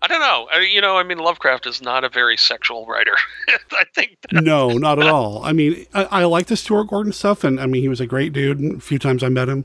I 0.02 0.06
don't 0.06 0.20
know. 0.20 0.48
I, 0.52 0.60
you 0.60 0.82
know, 0.82 0.98
I 0.98 1.02
mean, 1.02 1.16
Lovecraft 1.16 1.66
is 1.66 1.80
not 1.80 2.04
a 2.04 2.10
very 2.10 2.36
sexual 2.36 2.84
writer. 2.84 3.14
I 3.72 3.84
think. 3.94 4.18
no, 4.32 4.68
not 4.68 4.98
at 4.98 5.08
all. 5.08 5.42
I 5.42 5.52
mean, 5.52 5.86
I, 5.94 6.04
I 6.04 6.24
like 6.24 6.46
the 6.46 6.58
Stuart 6.58 6.88
Gordon 6.88 7.12
stuff, 7.12 7.42
and 7.42 7.58
I 7.58 7.64
mean, 7.64 7.80
he 7.80 7.88
was 7.88 8.00
a 8.00 8.06
great 8.06 8.34
dude. 8.34 8.62
A 8.62 8.80
few 8.80 8.98
times 8.98 9.22
I 9.22 9.30
met 9.30 9.48
him, 9.48 9.64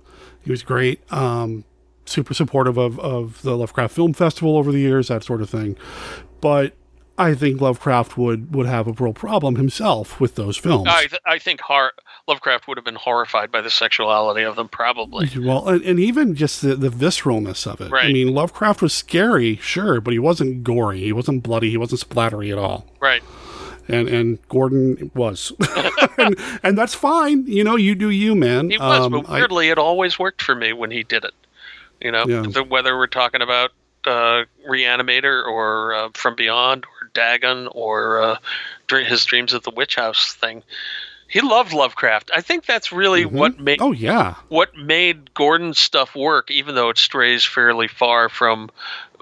he 0.50 0.52
was 0.52 0.64
great. 0.64 1.00
Um, 1.14 1.64
super 2.06 2.34
supportive 2.34 2.76
of 2.76 3.00
of 3.00 3.40
the 3.44 3.56
Lovecraft 3.56 3.94
Film 3.94 4.14
Festival 4.14 4.58
over 4.58 4.72
the 4.72 4.80
years, 4.80 5.10
that 5.10 5.24
sort 5.24 5.44
of 5.44 5.50
thing. 5.52 5.78
But 6.42 6.74
I 7.20 7.36
think 7.36 7.62
Lovecraft 7.62 8.18
would 8.18 8.56
would 8.56 8.66
have 8.66 8.88
a 8.88 8.94
real 8.94 9.14
problem 9.14 9.58
himself 9.58 10.20
with 10.20 10.34
those 10.34 10.58
films. 10.58 10.88
I, 10.90 11.06
th- 11.06 11.22
I 11.24 11.38
think 11.38 11.62
hor- 11.62 11.94
Lovecraft 12.28 12.68
would 12.68 12.78
have 12.78 12.86
been 12.86 12.96
horrified 12.96 13.52
by 13.52 13.62
the 13.62 13.70
sexuality 13.70 14.42
of 14.42 14.56
them, 14.56 14.70
probably. 14.70 15.30
Well, 15.38 15.68
and, 15.68 15.84
and 15.84 16.00
even 16.00 16.34
just 16.34 16.64
the, 16.64 16.76
the 16.76 16.90
visceralness 16.90 17.72
of 17.72 17.80
it. 17.80 17.92
Right. 17.92 18.06
I 18.06 18.12
mean, 18.12 18.34
Lovecraft 18.34 18.82
was 18.82 18.92
scary, 18.92 19.58
sure, 19.58 20.02
but 20.02 20.14
he 20.14 20.20
wasn't 20.20 20.64
gory. 20.64 21.02
He 21.02 21.14
wasn't 21.14 21.44
bloody. 21.44 21.70
He 21.70 21.78
wasn't 21.78 22.02
splattery 22.02 22.52
at 22.52 22.58
all. 22.58 22.88
Right. 23.00 23.22
And 23.90 24.08
and 24.08 24.48
Gordon 24.50 25.12
was, 25.16 25.52
and, 26.18 26.36
and 26.64 26.78
that's 26.78 26.94
fine. 26.94 27.46
You 27.48 27.64
know, 27.64 27.76
you 27.76 27.96
do 27.96 28.10
you, 28.10 28.36
man. 28.36 28.70
He 28.70 28.78
was, 28.78 29.06
Um, 29.06 29.12
but 29.12 29.30
I- 29.30 29.40
weirdly, 29.40 29.70
it 29.70 29.78
always 29.78 30.20
worked 30.20 30.42
for 30.42 30.56
me 30.56 30.74
when 30.74 30.92
he 30.92 31.04
did 31.04 31.24
it. 31.24 31.34
You 32.02 32.12
know, 32.12 32.26
Yeah. 32.28 32.44
the- 32.48 32.64
whether 32.64 32.98
we're 32.98 33.08
talking 33.08 33.42
about 33.42 33.72
uh, 34.06 34.44
Reanimator 34.68 35.46
or 35.46 35.94
uh, 35.94 36.10
From 36.14 36.36
Beyond 36.36 36.86
or 36.86 37.10
Dagon 37.14 37.68
or 37.72 38.22
uh, 38.22 38.38
his 38.90 39.26
Dreams 39.26 39.54
of 39.54 39.64
the 39.64 39.72
Witch 39.72 39.96
House 39.96 40.34
thing, 40.34 40.64
he 41.28 41.42
loved 41.42 41.74
Lovecraft. 41.74 42.32
I 42.34 42.42
think 42.42 42.66
that's 42.66 42.92
really 42.92 43.26
what 43.26 43.60
made 43.60 43.82
oh 43.82 43.92
yeah, 43.92 44.36
what 44.48 44.76
made 44.78 45.34
Gordon's 45.34 45.80
stuff 45.80 46.16
work, 46.16 46.50
even 46.50 46.76
though 46.76 46.90
it 46.90 46.98
strays 46.98 47.44
fairly 47.44 47.88
far 47.88 48.30
from 48.30 48.70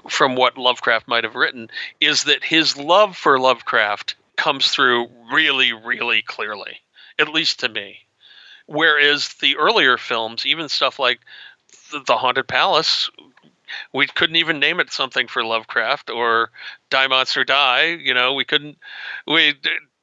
from 0.08 0.36
what 0.36 0.56
Lovecraft 0.56 1.08
might 1.08 1.24
have 1.24 1.34
written, 1.34 1.68
is 2.00 2.24
that 2.24 2.42
his 2.44 2.76
love 2.78 3.16
for 3.16 3.38
Lovecraft 3.40 4.14
comes 4.38 4.68
through 4.68 5.08
really, 5.30 5.74
really 5.74 6.22
clearly, 6.22 6.78
at 7.18 7.28
least 7.28 7.60
to 7.60 7.68
me. 7.68 7.98
Whereas 8.66 9.34
the 9.40 9.56
earlier 9.56 9.98
films, 9.98 10.46
even 10.46 10.68
stuff 10.70 10.98
like 10.98 11.20
the, 12.06 12.16
Haunted 12.16 12.48
Palace, 12.48 13.10
we 13.92 14.06
couldn't 14.06 14.36
even 14.36 14.60
name 14.60 14.80
it 14.80 14.92
something 14.92 15.26
for 15.26 15.44
Lovecraft 15.44 16.08
or 16.08 16.50
Die 16.88 17.06
Monster 17.08 17.44
Die. 17.44 17.98
You 18.00 18.14
know, 18.14 18.34
we 18.34 18.44
couldn't 18.44 18.78
we 19.26 19.54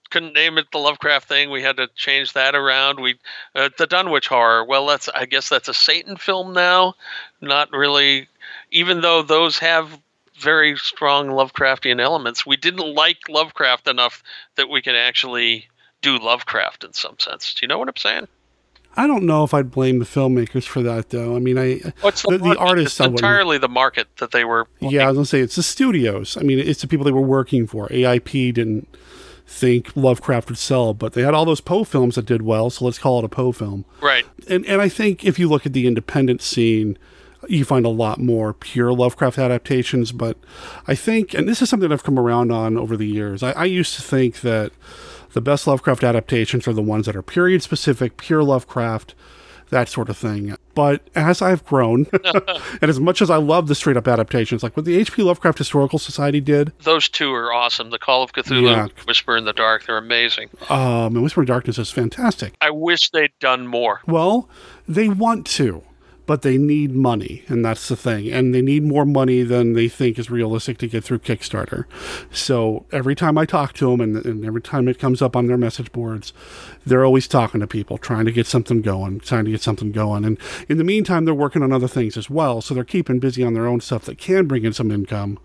couldn't 0.10 0.34
name 0.34 0.58
it 0.58 0.68
the 0.72 0.80
Lovecraft 0.80 1.28
thing. 1.28 1.50
We 1.50 1.62
had 1.62 1.78
to 1.78 1.88
change 1.96 2.34
that 2.34 2.56
around. 2.56 3.00
We 3.00 3.16
uh, 3.56 3.70
the 3.78 3.88
Dunwich 3.88 4.28
Horror. 4.28 4.66
Well, 4.66 4.86
that's 4.88 5.10
I 5.10 5.26
guess 5.26 5.50
that's 5.50 5.70
a 5.70 5.74
Satan 5.74 6.18
film 6.18 6.54
now. 6.54 6.96
Not 7.42 7.72
really, 7.72 8.28
even 8.72 9.02
though 9.02 9.22
those 9.22 9.60
have 9.60 10.00
very 10.40 10.76
strong 10.78 11.28
Lovecraftian 11.28 12.02
elements. 12.02 12.46
We 12.46 12.58
didn't 12.58 12.94
like 12.94 13.30
Lovecraft 13.30 13.88
enough 13.88 14.24
that 14.56 14.70
we 14.70 14.82
can 14.82 14.96
actually 14.96 15.68
do 16.02 16.18
Lovecraft 16.18 16.84
in 16.84 16.94
some 16.94 17.18
sense. 17.20 17.54
Do 17.54 17.64
you 17.64 17.68
know 17.68 17.78
what 17.78 17.88
I'm 17.88 17.98
saying? 17.98 18.28
I 18.98 19.08
don't 19.08 19.24
know 19.24 19.44
if 19.44 19.54
I'd 19.54 19.72
blame 19.72 20.00
the 20.00 20.06
filmmakers 20.06 20.64
for 20.64 20.82
that, 20.84 21.10
though. 21.10 21.36
I 21.36 21.40
mean, 21.40 21.58
I 21.58 21.82
What's 22.02 22.22
the, 22.22 22.38
the, 22.38 22.54
the 22.54 22.58
artists. 22.58 23.00
It's 23.00 23.08
entirely 23.08 23.58
the 23.58 23.68
market 23.68 24.08
that 24.18 24.32
they 24.32 24.46
were. 24.46 24.68
Yeah, 24.80 25.04
I 25.04 25.08
was 25.08 25.18
gonna 25.18 25.26
say 25.26 25.42
it's 25.42 25.58
the 25.58 25.64
studios. 25.64 26.38
I 26.38 26.42
mean, 26.42 26.60
it's 26.60 26.82
the 26.82 26.88
people 26.88 27.04
they 27.04 27.12
were 27.12 27.20
working 27.22 27.68
for. 27.68 27.90
AIP 27.90 28.54
didn't 28.54 28.88
think 29.48 29.96
Lovecraft 29.96 30.50
would 30.50 30.58
sell, 30.58 30.94
but 30.94 31.14
they 31.14 31.24
had 31.24 31.34
all 31.34 31.46
those 31.46 31.62
Poe 31.62 31.84
films 31.84 32.16
that 32.16 32.26
did 32.26 32.42
well, 32.42 32.70
so 32.70 32.86
let's 32.86 32.98
call 32.98 33.20
it 33.20 33.26
a 33.26 33.30
Poe 33.30 33.52
film. 33.52 33.84
Right. 34.02 34.26
And 34.48 34.66
and 34.66 34.82
I 34.82 34.88
think 34.88 35.26
if 35.26 35.38
you 35.38 35.50
look 35.50 35.66
at 35.66 35.74
the 35.74 35.88
independent 35.88 36.42
scene, 36.42 36.98
you 37.50 37.66
find 37.66 37.86
a 37.86 37.90
lot 37.90 38.20
more 38.20 38.54
pure 38.54 38.94
Lovecraft 38.94 39.38
adaptations. 39.38 40.12
But 40.12 40.38
I 40.88 40.96
think, 40.96 41.34
and 41.34 41.48
this 41.48 41.62
is 41.62 41.70
something 41.70 41.92
I've 41.92 42.04
come 42.04 42.20
around 42.20 42.52
on 42.52 42.78
over 42.78 42.96
the 42.98 43.08
years. 43.08 43.44
I, 43.44 43.52
I 43.52 43.66
used 43.66 43.96
to 43.96 44.02
think 44.02 44.42
that 44.42 44.72
the 45.34 45.42
best 45.42 45.68
Lovecraft 45.68 46.04
adaptations 46.04 46.68
are 46.68 46.74
the 46.74 46.82
ones 46.82 47.06
that 47.08 47.16
are 47.16 47.22
period 47.22 47.62
specific, 47.62 48.18
pure 48.18 48.44
Lovecraft, 48.44 49.16
that 49.72 49.90
sort 49.90 50.10
of 50.10 50.16
thing. 50.18 50.56
But 50.76 51.02
as 51.16 51.42
I've 51.42 51.66
grown, 51.66 52.06
and 52.24 52.84
as 52.84 53.00
much 53.00 53.22
as 53.22 53.30
I 53.32 53.38
love 53.38 53.68
the 53.68 53.74
straight 53.76 53.98
up 53.98 54.08
adaptations, 54.08 54.62
like 54.62 54.78
what 54.78 54.86
the 54.86 54.96
H.P. 54.96 55.24
Lovecraft 55.24 55.58
Historical 55.58 55.98
Society 56.00 56.40
did, 56.40 56.72
Those 56.84 57.10
two 57.10 57.34
are 57.34 57.52
awesome. 57.52 57.90
The 57.90 57.98
Call 58.00 58.22
of 58.24 58.32
Cthulhu, 58.32 58.64
Yeah. 58.64 58.88
Whisper 59.08 59.36
in 59.36 59.46
the 59.46 59.54
Dark, 59.54 59.86
they're 59.88 59.98
amazing. 59.98 60.50
um, 60.70 61.16
and 61.16 61.24
Whisper 61.24 61.42
in 61.42 61.48
Darkness 61.48 61.80
is 61.80 61.90
fantastic. 61.92 62.54
I 62.62 62.70
wish 62.70 63.10
they'd 63.10 63.32
done 63.40 63.66
more. 63.68 64.02
Well, 64.06 64.48
they 64.88 65.10
want 65.10 65.48
to, 65.48 65.82
but 66.26 66.42
they 66.42 66.58
need 66.58 66.96
money, 66.96 67.44
and 67.48 67.64
that's 67.64 67.88
the 67.88 67.96
thing. 67.96 68.32
And 68.32 68.54
they 68.54 68.62
need 68.62 68.84
more 68.84 69.06
money 69.06 69.44
than 69.44 69.74
they 69.74 69.88
think 69.88 70.18
is 70.18 70.30
realistic 70.30 70.78
to 70.80 70.88
get 70.88 71.04
through 71.04 71.20
Kickstarter. 71.20 71.86
So 72.32 72.86
every 72.92 73.16
time 73.16 73.38
I 73.38 73.46
talk 73.46 73.74
to 73.74 73.92
them, 73.92 74.02
and, 74.02 74.26
and 74.26 74.46
every 74.46 74.62
time 74.62 74.88
it 74.88 75.00
comes 75.00 75.22
up 75.22 75.36
on 75.36 75.48
their 75.48 75.58
message 75.58 75.92
boards, 75.92 76.34
they're 76.86 77.06
always 77.06 77.28
talking 77.28 77.62
to 77.62 77.68
people, 77.68 77.98
trying 77.98 78.26
to 78.26 78.32
get 78.32 78.48
something 78.48 78.82
going, 78.82 79.20
trying 79.20 79.46
to 79.46 79.52
get 79.52 79.62
something 79.62 79.92
going. 79.92 80.26
And 80.26 80.40
in 80.68 80.78
the 80.78 80.84
meantime, 80.84 81.26
they're 81.26 81.34
working 81.34 81.62
on 81.62 81.72
other 81.72 81.88
things 81.88 82.18
as 82.18 82.30
well. 82.30 82.62
So 82.62 82.74
they're 82.74 82.84
keeping 82.84 83.20
busy 83.20 83.44
on 83.44 83.54
their 83.54 83.68
own 83.68 83.82
stuff 83.82 84.06
that 84.06 84.18
can 84.18 84.48
bring 84.48 84.66
in 84.66 84.74
some 84.74 84.92
income. 84.92 85.40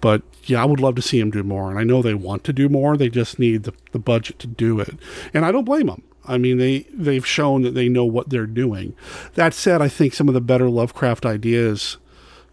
But 0.00 0.22
yeah, 0.44 0.62
I 0.62 0.64
would 0.66 0.80
love 0.80 0.94
to 0.96 1.02
see 1.02 1.20
them 1.20 1.30
do 1.30 1.42
more. 1.42 1.70
And 1.70 1.78
I 1.78 1.84
know 1.84 2.02
they 2.02 2.14
want 2.14 2.44
to 2.44 2.52
do 2.52 2.68
more. 2.68 2.96
They 2.96 3.08
just 3.08 3.38
need 3.38 3.64
the, 3.64 3.72
the 3.92 3.98
budget 3.98 4.38
to 4.40 4.46
do 4.46 4.80
it. 4.80 4.94
And 5.32 5.44
I 5.44 5.52
don't 5.52 5.64
blame 5.64 5.86
them. 5.86 6.02
I 6.26 6.38
mean, 6.38 6.58
they, 6.58 6.86
they've 6.92 7.26
shown 7.26 7.62
that 7.62 7.74
they 7.74 7.88
know 7.88 8.04
what 8.04 8.30
they're 8.30 8.46
doing. 8.46 8.94
That 9.34 9.52
said, 9.54 9.82
I 9.82 9.88
think 9.88 10.14
some 10.14 10.28
of 10.28 10.34
the 10.34 10.40
better 10.40 10.68
Lovecraft 10.70 11.26
ideas 11.26 11.96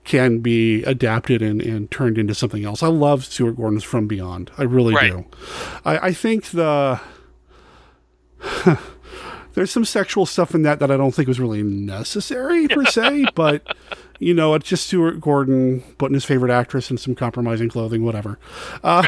can 0.03 0.39
be 0.39 0.84
adapted 0.84 1.41
and, 1.41 1.61
and 1.61 1.89
turned 1.91 2.17
into 2.17 2.34
something 2.34 2.65
else. 2.65 2.82
I 2.82 2.88
love 2.88 3.24
Stuart 3.26 3.53
Gordon's 3.53 3.84
From 3.84 4.07
Beyond. 4.07 4.51
I 4.57 4.63
really 4.63 4.95
Right. 4.95 5.11
do. 5.11 5.26
I, 5.86 6.07
I 6.07 6.11
think 6.13 6.45
the 6.47 6.99
there's 9.53 9.72
some 9.72 9.86
sexual 9.86 10.26
stuff 10.26 10.55
in 10.55 10.63
that 10.63 10.80
that 10.80 10.89
I 10.91 10.97
don't 10.97 11.13
think 11.13 11.28
was 11.28 11.39
really 11.39 11.63
necessary 11.63 12.67
per 12.67 12.86
se, 12.88 13.26
but 13.36 13.76
you 14.19 14.34
know, 14.34 14.53
it's 14.53 14.67
just 14.67 14.88
Stuart 14.88 15.19
Gordon 15.19 15.82
putting 15.97 16.13
his 16.13 16.26
favorite 16.26 16.51
actress 16.51 16.91
in 16.91 16.97
some 16.97 17.15
compromising 17.15 17.69
clothing, 17.69 18.03
whatever. 18.03 18.38
Uh, 18.84 19.03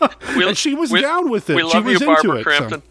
and 0.28 0.56
she 0.56 0.74
was 0.74 0.90
down 0.90 1.28
with 1.30 1.50
it. 1.50 1.56
we 1.56 1.68
she 1.70 1.78
was 1.80 2.00
you, 2.00 2.10
into 2.12 2.28
Barbara 2.28 2.36
it. 2.40 2.44
Crampton. 2.44 2.82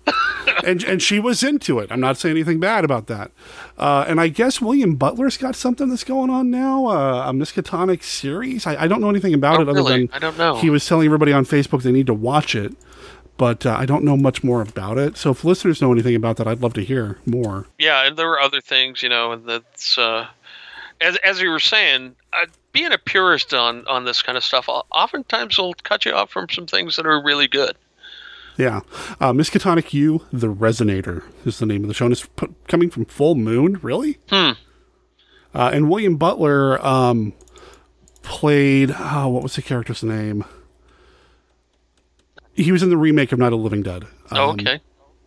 And 0.66 0.84
and 0.84 1.02
she 1.02 1.20
was 1.20 1.44
into 1.44 1.80
it. 1.80 1.92
I'm 1.92 2.00
not 2.00 2.18
saying 2.18 2.36
anything 2.36 2.60
bad 2.60 2.84
about 2.86 3.08
that. 3.08 3.32
Uh, 3.78 4.06
and 4.08 4.20
I 4.20 4.28
guess 4.28 4.62
William 4.62 4.96
Butler's 4.96 5.38
got 5.38 5.56
something 5.56 5.89
that's 5.89 6.04
going 6.04 6.30
on 6.30 6.50
now, 6.52 6.86
uh, 6.88 7.30
a 7.30 7.34
Miskatonic 7.34 8.04
series. 8.04 8.66
I, 8.68 8.84
I 8.84 8.88
don't 8.88 9.02
know 9.02 9.10
anything 9.10 9.34
about 9.34 9.60
Oh, 9.60 9.62
it 9.64 9.70
other 9.70 9.80
really? 9.80 10.06
than 10.08 10.10
I 10.16 10.20
don't 10.20 10.38
know. 10.38 10.56
he 10.58 10.70
was 10.70 10.86
telling 10.86 11.06
everybody 11.06 11.34
on 11.34 11.46
Facebook 11.46 11.84
they 11.84 11.92
need 11.92 12.08
to 12.08 12.14
watch 12.14 12.56
it. 12.56 12.76
But 13.38 13.66
uh, 13.66 13.72
I 13.76 13.88
don't 13.88 14.04
know 14.04 14.16
much 14.18 14.44
more 14.44 14.62
about 14.62 15.00
it. 15.00 15.18
So 15.18 15.32
if 15.32 15.44
listeners 15.44 15.82
know 15.82 15.92
anything 15.92 16.16
about 16.16 16.38
that, 16.38 16.48
I'd 16.48 16.62
love 16.62 16.74
to 16.76 16.84
hear 16.84 17.18
more. 17.26 17.66
Yeah, 17.80 18.06
and 18.06 18.16
there 18.16 18.28
were 18.28 18.39
other 18.39 18.62
things, 18.62 19.02
you 19.02 19.10
know, 19.10 19.32
and 19.32 19.48
that's 19.48 19.98
uh, 19.98 20.28
as 21.00 21.16
as 21.24 21.42
you 21.42 21.50
were 21.50 21.60
saying, 21.60 22.16
uh, 22.34 22.46
being 22.72 22.92
a 22.92 23.00
purist 23.00 23.52
on 23.54 23.88
on 23.88 24.06
this 24.06 24.22
kind 24.22 24.38
of 24.38 24.44
stuff, 24.44 24.70
oftentimes 24.70 25.58
will 25.58 25.74
cut 25.82 26.06
you 26.06 26.12
off 26.12 26.30
from 26.30 26.50
some 26.50 26.68
things 26.68 26.98
that 26.98 27.08
are 27.08 27.24
really 27.24 27.48
good. 27.48 27.76
Yeah. 28.58 28.82
Uh, 29.20 29.32
Miskatonic 29.34 29.93
U, 29.93 30.26
The 30.32 30.54
Resonator 30.54 31.24
is 31.45 31.60
the 31.60 31.66
name 31.66 31.84
of 31.84 31.88
the 31.88 31.93
show. 31.93 32.06
And 32.06 32.12
it's 32.12 32.26
p- 32.26 32.47
coming 32.68 32.89
from 32.89 33.06
Full 33.06 33.36
Moon, 33.36 33.80
really? 33.82 34.18
Hmm. 34.30 34.52
Uh, 35.54 35.70
and 35.74 35.89
William 35.89 36.16
Butler 36.18 36.86
um, 36.86 37.34
played, 38.22 38.93
oh, 38.97 39.28
what 39.30 39.43
was 39.43 39.56
the 39.56 39.62
character's 39.62 40.04
name? 40.04 40.43
He 42.54 42.72
was 42.72 42.84
in 42.84 42.89
the 42.89 42.97
remake 42.97 43.32
of 43.32 43.39
Night 43.39 43.54
of 43.54 43.60
Living 43.60 43.82
Dead. 43.84 44.06
Oh, 44.32 44.49
Um, 44.52 44.60
okay. 44.60 44.80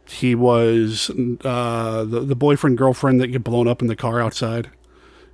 He 0.07 0.35
was 0.35 1.11
uh, 1.45 2.05
the, 2.05 2.21
the 2.21 2.35
boyfriend, 2.37 2.77
girlfriend 2.77 3.21
that 3.23 3.29
get 3.29 3.43
blown 3.43 3.67
up 3.67 3.81
in 3.81 3.89
the 3.89 3.97
car 3.97 4.21
outside. 4.21 4.71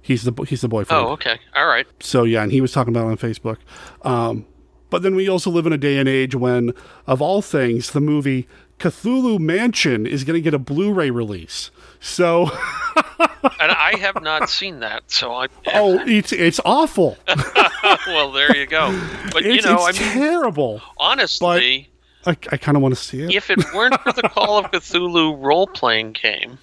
He's 0.00 0.22
the 0.22 0.32
he's 0.48 0.60
the 0.60 0.68
boyfriend. 0.68 1.06
Oh, 1.06 1.10
okay. 1.10 1.38
All 1.54 1.66
right. 1.66 1.86
So 2.00 2.22
yeah, 2.24 2.42
and 2.42 2.50
he 2.52 2.60
was 2.60 2.72
talking 2.72 2.94
about 2.94 3.06
it 3.06 3.10
on 3.10 3.16
Facebook. 3.18 3.58
Um, 4.02 4.46
but 4.90 5.02
then 5.02 5.14
we 5.14 5.28
also 5.28 5.50
live 5.50 5.66
in 5.66 5.72
a 5.72 5.78
day 5.78 5.98
and 5.98 6.08
age 6.08 6.34
when, 6.34 6.74
of 7.06 7.22
all 7.22 7.40
things, 7.40 7.90
the 7.92 8.00
movie 8.00 8.46
Cthulhu 8.80 9.38
Mansion 9.38 10.06
is 10.06 10.24
going 10.24 10.34
to 10.34 10.40
get 10.40 10.54
a 10.54 10.58
Blu-ray 10.58 11.10
release. 11.10 11.70
So, 12.00 12.44
and 13.60 13.70
I 13.70 13.94
have 13.98 14.22
not 14.22 14.48
seen 14.48 14.80
that, 14.80 15.10
so 15.10 15.34
I. 15.34 15.48
oh, 15.74 16.02
it's 16.06 16.32
it's 16.32 16.58
awful. 16.64 17.18
well, 18.06 18.32
there 18.32 18.56
you 18.56 18.66
go. 18.66 18.88
But 19.32 19.44
you 19.44 19.52
it's 19.52 19.66
know, 19.66 19.76
I 19.76 19.90
it's 19.90 20.00
mean, 20.00 20.12
terrible. 20.12 20.80
honestly, 20.96 21.90
I, 22.26 22.30
I 22.30 22.56
kind 22.56 22.76
of 22.76 22.82
want 22.82 22.94
to 22.94 23.00
see 23.00 23.22
it. 23.22 23.34
if 23.34 23.50
it 23.50 23.58
weren't 23.74 24.00
for 24.00 24.12
the 24.12 24.22
Call 24.22 24.58
of 24.58 24.70
Cthulhu 24.70 25.36
role 25.42 25.66
playing 25.66 26.12
game, 26.12 26.58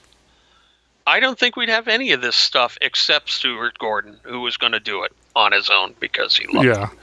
I 1.05 1.19
don't 1.19 1.37
think 1.37 1.55
we'd 1.55 1.69
have 1.69 1.87
any 1.87 2.11
of 2.13 2.21
this 2.21 2.35
stuff 2.35 2.79
except 2.81 3.29
Stuart 3.29 3.77
Gordon, 3.77 4.19
who 4.23 4.41
was 4.41 4.57
going 4.57 4.73
to 4.73 4.79
do 4.79 5.03
it 5.03 5.13
on 5.35 5.51
his 5.51 5.69
own 5.69 5.93
because 5.99 6.35
he 6.35 6.47
loved 6.47 6.67
yeah. 6.67 6.91
it. 6.91 6.97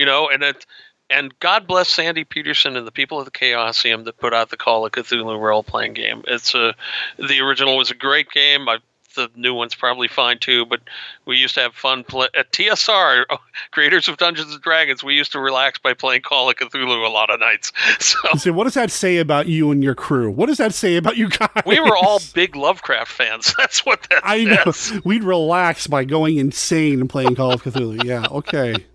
You 0.00 0.06
know, 0.06 0.28
and 0.28 0.42
it. 0.42 0.66
And 1.12 1.36
God 1.40 1.66
bless 1.66 1.88
Sandy 1.88 2.22
Petersen 2.22 2.76
and 2.76 2.86
the 2.86 2.92
people 2.92 3.18
of 3.18 3.24
the 3.24 3.32
Chaosium 3.32 4.04
that 4.04 4.16
put 4.18 4.32
out 4.32 4.50
the 4.50 4.56
Call 4.56 4.86
of 4.86 4.92
Cthulhu 4.92 5.40
role 5.40 5.64
playing 5.64 5.94
game. 5.94 6.22
It's 6.28 6.54
a 6.54 6.72
the 7.18 7.40
original 7.40 7.76
was 7.76 7.90
a 7.90 7.96
great 7.96 8.30
game. 8.30 8.68
I 8.68 8.78
the 9.14 9.30
new 9.36 9.54
one's 9.54 9.74
probably 9.74 10.08
fine 10.08 10.38
too. 10.38 10.66
But 10.66 10.80
we 11.26 11.36
used 11.36 11.54
to 11.54 11.60
have 11.60 11.74
fun 11.74 12.04
play 12.04 12.28
at 12.34 12.52
TSR, 12.52 13.24
creators 13.70 14.08
of 14.08 14.16
Dungeons 14.16 14.52
and 14.52 14.62
Dragons. 14.62 15.02
We 15.02 15.14
used 15.14 15.32
to 15.32 15.40
relax 15.40 15.78
by 15.78 15.94
playing 15.94 16.22
Call 16.22 16.48
of 16.48 16.56
Cthulhu 16.56 17.06
a 17.06 17.10
lot 17.10 17.30
of 17.30 17.40
nights. 17.40 17.72
So 18.00 18.18
So 18.36 18.52
what 18.52 18.64
does 18.64 18.74
that 18.74 18.90
say 18.90 19.18
about 19.18 19.46
you 19.46 19.70
and 19.70 19.84
your 19.84 19.94
crew? 19.94 20.30
What 20.30 20.46
does 20.46 20.58
that 20.58 20.74
say 20.74 20.96
about 20.96 21.16
you 21.16 21.28
guys? 21.28 21.62
we 21.66 21.78
were 21.78 21.96
all 21.96 22.20
big 22.34 22.56
Lovecraft 22.56 23.10
fans. 23.10 23.54
That's 23.58 23.84
what 23.84 24.06
that 24.10 24.20
I 24.24 24.44
know. 24.44 24.72
We'd 25.04 25.24
relax 25.24 25.86
by 25.86 26.04
going 26.04 26.38
insane 26.38 27.00
and 27.00 27.10
playing 27.10 27.34
Call 27.34 27.52
of 27.52 27.62
Cthulhu. 27.62 28.04
Yeah, 28.04 28.26
okay. 28.30 28.86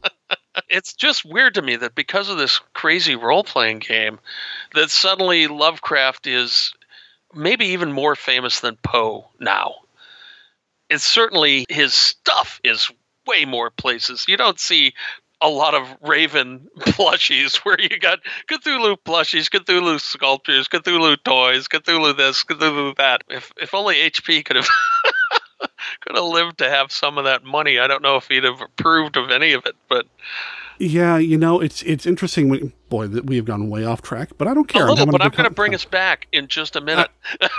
It's 0.69 0.93
just 0.93 1.25
weird 1.25 1.55
to 1.55 1.61
me 1.61 1.75
that 1.77 1.95
because 1.95 2.29
of 2.29 2.37
this 2.37 2.59
crazy 2.73 3.15
role 3.15 3.43
playing 3.43 3.79
game, 3.79 4.19
that 4.73 4.89
suddenly 4.89 5.47
Lovecraft 5.47 6.27
is 6.27 6.73
maybe 7.33 7.67
even 7.67 7.91
more 7.91 8.15
famous 8.15 8.59
than 8.59 8.77
Poe 8.83 9.29
now. 9.39 9.75
It's 10.89 11.03
certainly 11.03 11.65
his 11.69 11.93
stuff 11.93 12.59
is 12.63 12.91
way 13.27 13.45
more 13.45 13.69
places. 13.71 14.25
You 14.27 14.37
don't 14.37 14.59
see 14.59 14.93
a 15.41 15.49
lot 15.49 15.73
of 15.73 15.87
Raven 16.01 16.67
plushies 16.79 17.57
where 17.57 17.79
you 17.79 17.99
got 17.99 18.19
Cthulhu 18.49 18.97
plushies, 19.05 19.49
Cthulhu 19.49 19.99
sculptures, 19.99 20.67
Cthulhu 20.67 21.17
toys, 21.23 21.67
Cthulhu 21.67 22.15
this, 22.15 22.43
Cthulhu 22.43 22.95
that. 22.97 23.23
If 23.29 23.51
if 23.57 23.73
only 23.73 23.95
HP 23.95 24.45
could 24.45 24.55
have 24.55 24.67
could 26.01 26.15
have 26.15 26.25
lived 26.25 26.57
to 26.59 26.69
have 26.69 26.91
some 26.91 27.17
of 27.17 27.25
that 27.25 27.43
money. 27.43 27.79
I 27.79 27.87
don't 27.87 28.01
know 28.01 28.17
if 28.17 28.27
he'd 28.27 28.43
have 28.43 28.61
approved 28.61 29.17
of 29.17 29.31
any 29.31 29.53
of 29.53 29.65
it, 29.65 29.75
but 29.89 30.05
Yeah, 30.79 31.17
you 31.17 31.37
know, 31.37 31.59
it's 31.61 31.81
it's 31.83 32.05
interesting. 32.05 32.49
When, 32.49 32.73
boy, 32.89 33.07
that 33.07 33.25
we 33.25 33.37
have 33.37 33.45
gone 33.45 33.69
way 33.69 33.85
off 33.85 34.01
track, 34.01 34.31
but 34.37 34.47
I 34.47 34.53
don't 34.53 34.69
a 34.69 34.73
care. 34.73 34.81
little. 34.83 34.97
having 34.97 35.11
But 35.11 35.21
a 35.21 35.25
I'm 35.25 35.31
going 35.31 35.45
to 35.49 35.53
bring 35.53 35.73
us 35.73 35.85
back 35.85 36.27
in 36.31 36.47
just 36.47 36.75
a 36.75 36.81
minute. 36.81 37.09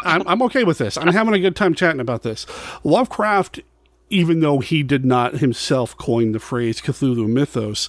I'm, 0.05 0.27
I'm 0.29 0.43
okay 0.43 0.65
with 0.65 0.79
this. 0.79 0.97
I'm 0.97 1.09
having 1.09 1.35
a 1.35 1.39
good 1.39 1.57
time 1.57 1.75
chatting 1.75 2.01
about 2.01 2.23
this. 2.23 2.47
Lovecraft, 2.85 3.61
even 4.11 4.41
though 4.41 4.59
he 4.59 4.83
did 4.83 5.05
not 5.05 5.39
himself 5.39 5.97
coin 5.97 6.33
the 6.33 6.39
phrase 6.39 6.81
Cthulhu 6.81 7.27
mythos, 7.29 7.89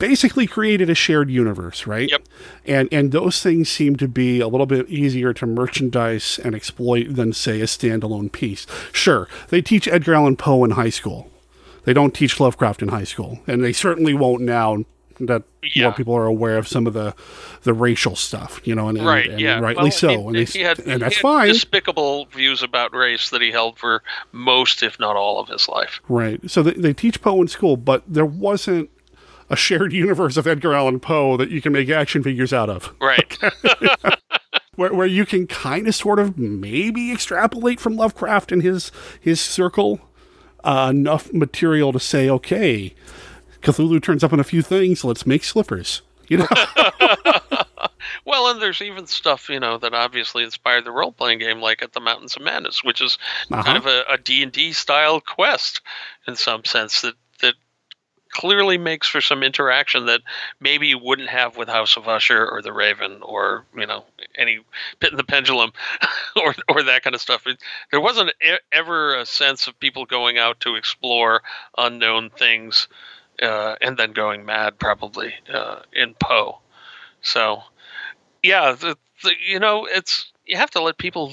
basically 0.00 0.48
created 0.48 0.90
a 0.90 0.94
shared 0.96 1.30
universe, 1.30 1.86
right? 1.86 2.10
Yep. 2.10 2.22
And 2.66 2.88
and 2.90 3.12
those 3.12 3.40
things 3.40 3.68
seem 3.68 3.94
to 3.96 4.08
be 4.08 4.40
a 4.40 4.48
little 4.48 4.66
bit 4.66 4.88
easier 4.88 5.32
to 5.34 5.46
merchandise 5.46 6.40
and 6.42 6.56
exploit 6.56 7.14
than 7.14 7.32
say 7.32 7.60
a 7.60 7.66
standalone 7.66 8.32
piece. 8.32 8.66
Sure, 8.92 9.28
they 9.50 9.62
teach 9.62 9.86
Edgar 9.86 10.14
Allan 10.14 10.36
Poe 10.36 10.64
in 10.64 10.72
high 10.72 10.90
school. 10.90 11.30
They 11.84 11.92
don't 11.92 12.14
teach 12.14 12.40
Lovecraft 12.40 12.82
in 12.82 12.88
high 12.88 13.04
school, 13.04 13.38
and 13.46 13.62
they 13.62 13.72
certainly 13.72 14.12
won't 14.12 14.42
now 14.42 14.84
that 15.20 15.42
more 15.76 15.92
people 15.92 16.14
are 16.14 16.24
aware 16.26 16.56
of 16.56 16.66
some 16.66 16.86
of 16.86 16.94
the 16.94 17.14
the 17.62 17.74
racial 17.74 18.16
stuff, 18.16 18.60
you 18.64 18.74
know, 18.74 18.88
and, 18.88 19.04
right? 19.04 19.30
and 19.30 19.40
yeah. 19.40 19.58
rightly 19.60 19.84
Well, 19.84 19.92
so. 19.92 20.08
He, 20.08 20.14
and, 20.14 20.34
they, 20.34 20.44
he 20.44 20.60
had, 20.60 20.78
and 20.80 21.02
that's 21.02 21.18
fine. 21.18 21.48
Despicable 21.48 22.26
views 22.26 22.62
about 22.62 22.94
race 22.94 23.30
that 23.30 23.42
he 23.42 23.50
held 23.50 23.78
for 23.78 24.02
most, 24.32 24.82
if 24.82 24.98
not 24.98 25.16
all, 25.16 25.38
of 25.38 25.48
his 25.48 25.68
life. 25.68 26.00
Right. 26.08 26.50
So 26.50 26.62
they, 26.62 26.72
they 26.72 26.92
teach 26.94 27.20
Poe 27.20 27.40
in 27.42 27.48
school, 27.48 27.76
but 27.76 28.02
there 28.08 28.26
wasn't 28.26 28.90
a 29.50 29.56
shared 29.56 29.92
universe 29.92 30.36
of 30.38 30.46
Edgar 30.46 30.72
Allan 30.74 31.00
Poe 31.00 31.36
that 31.36 31.50
you 31.50 31.60
can 31.60 31.72
make 31.72 31.90
action 31.90 32.22
figures 32.22 32.52
out 32.52 32.70
of. 32.70 32.94
Right. 33.00 33.36
Where, 34.76 34.94
where 34.94 35.06
you 35.06 35.26
can 35.26 35.46
kind 35.46 35.86
of 35.88 35.94
sort 35.94 36.18
of 36.18 36.38
maybe 36.38 37.12
extrapolate 37.12 37.78
from 37.80 37.96
Lovecraft 37.96 38.50
and 38.50 38.62
his 38.62 38.90
his 39.20 39.38
circle 39.38 40.00
uh, 40.64 40.88
enough 40.90 41.30
material 41.34 41.92
to 41.92 42.00
say, 42.00 42.30
okay, 42.30 42.94
Cthulhu 43.60 44.02
turns 44.02 44.24
up 44.24 44.32
in 44.32 44.40
a 44.40 44.44
few 44.44 44.62
things. 44.62 45.04
Let's 45.04 45.26
make 45.26 45.44
slippers. 45.44 46.00
You 46.28 46.38
know. 46.38 46.46
Well, 48.26 48.48
and 48.48 48.60
there's 48.62 48.80
even 48.82 49.06
stuff 49.06 49.48
you 49.48 49.58
know 49.60 49.78
that 49.78 49.94
obviously 49.94 50.44
inspired 50.44 50.84
the 50.84 50.90
role 50.92 51.12
playing 51.12 51.38
game, 51.38 51.60
like 51.60 51.82
at 51.82 51.92
the 51.92 52.00
Mountains 52.00 52.36
of 52.36 52.42
Madness, 52.42 52.84
which 52.84 53.00
is 53.00 53.18
Uh-huh. 53.50 53.62
kind 53.62 53.76
of 53.78 53.86
a, 53.86 54.18
D 54.18 54.42
and 54.42 54.52
D 54.52 54.72
style 54.72 55.20
quest 55.20 55.80
in 56.26 56.36
some 56.36 56.64
sense 56.64 57.00
that 57.02 57.14
clearly 58.32 58.78
makes 58.78 59.08
for 59.08 59.20
some 59.20 59.42
interaction 59.42 60.06
that 60.06 60.20
maybe 60.60 60.88
you 60.88 60.98
wouldn't 60.98 61.28
have 61.28 61.56
with 61.56 61.68
House 61.68 61.96
of 61.96 62.08
Usher 62.08 62.48
or 62.48 62.62
the 62.62 62.72
Raven 62.72 63.20
or 63.22 63.64
you 63.76 63.86
know 63.86 64.04
any 64.36 64.60
Pit 65.00 65.10
in 65.10 65.16
the 65.16 65.24
Pendulum 65.24 65.72
or 66.36 66.54
or 66.68 66.82
that 66.84 67.02
kind 67.02 67.14
of 67.14 67.20
stuff. 67.20 67.44
There 67.90 68.00
wasn't 68.00 68.30
ever 68.72 69.16
a 69.16 69.26
sense 69.26 69.66
of 69.66 69.78
people 69.80 70.06
going 70.06 70.38
out 70.38 70.60
to 70.60 70.76
explore 70.76 71.42
unknown 71.76 72.30
things 72.30 72.88
uh, 73.42 73.76
and 73.80 73.96
then 73.96 74.12
going 74.12 74.44
mad, 74.44 74.78
probably 74.78 75.34
uh, 75.52 75.80
in 75.92 76.14
Poe. 76.14 76.58
So, 77.22 77.62
yeah, 78.42 78.72
the, 78.72 78.96
the, 79.22 79.32
you 79.46 79.58
know, 79.58 79.86
it's 79.86 80.32
you 80.46 80.56
have 80.56 80.70
to 80.70 80.82
let 80.82 80.98
people, 80.98 81.32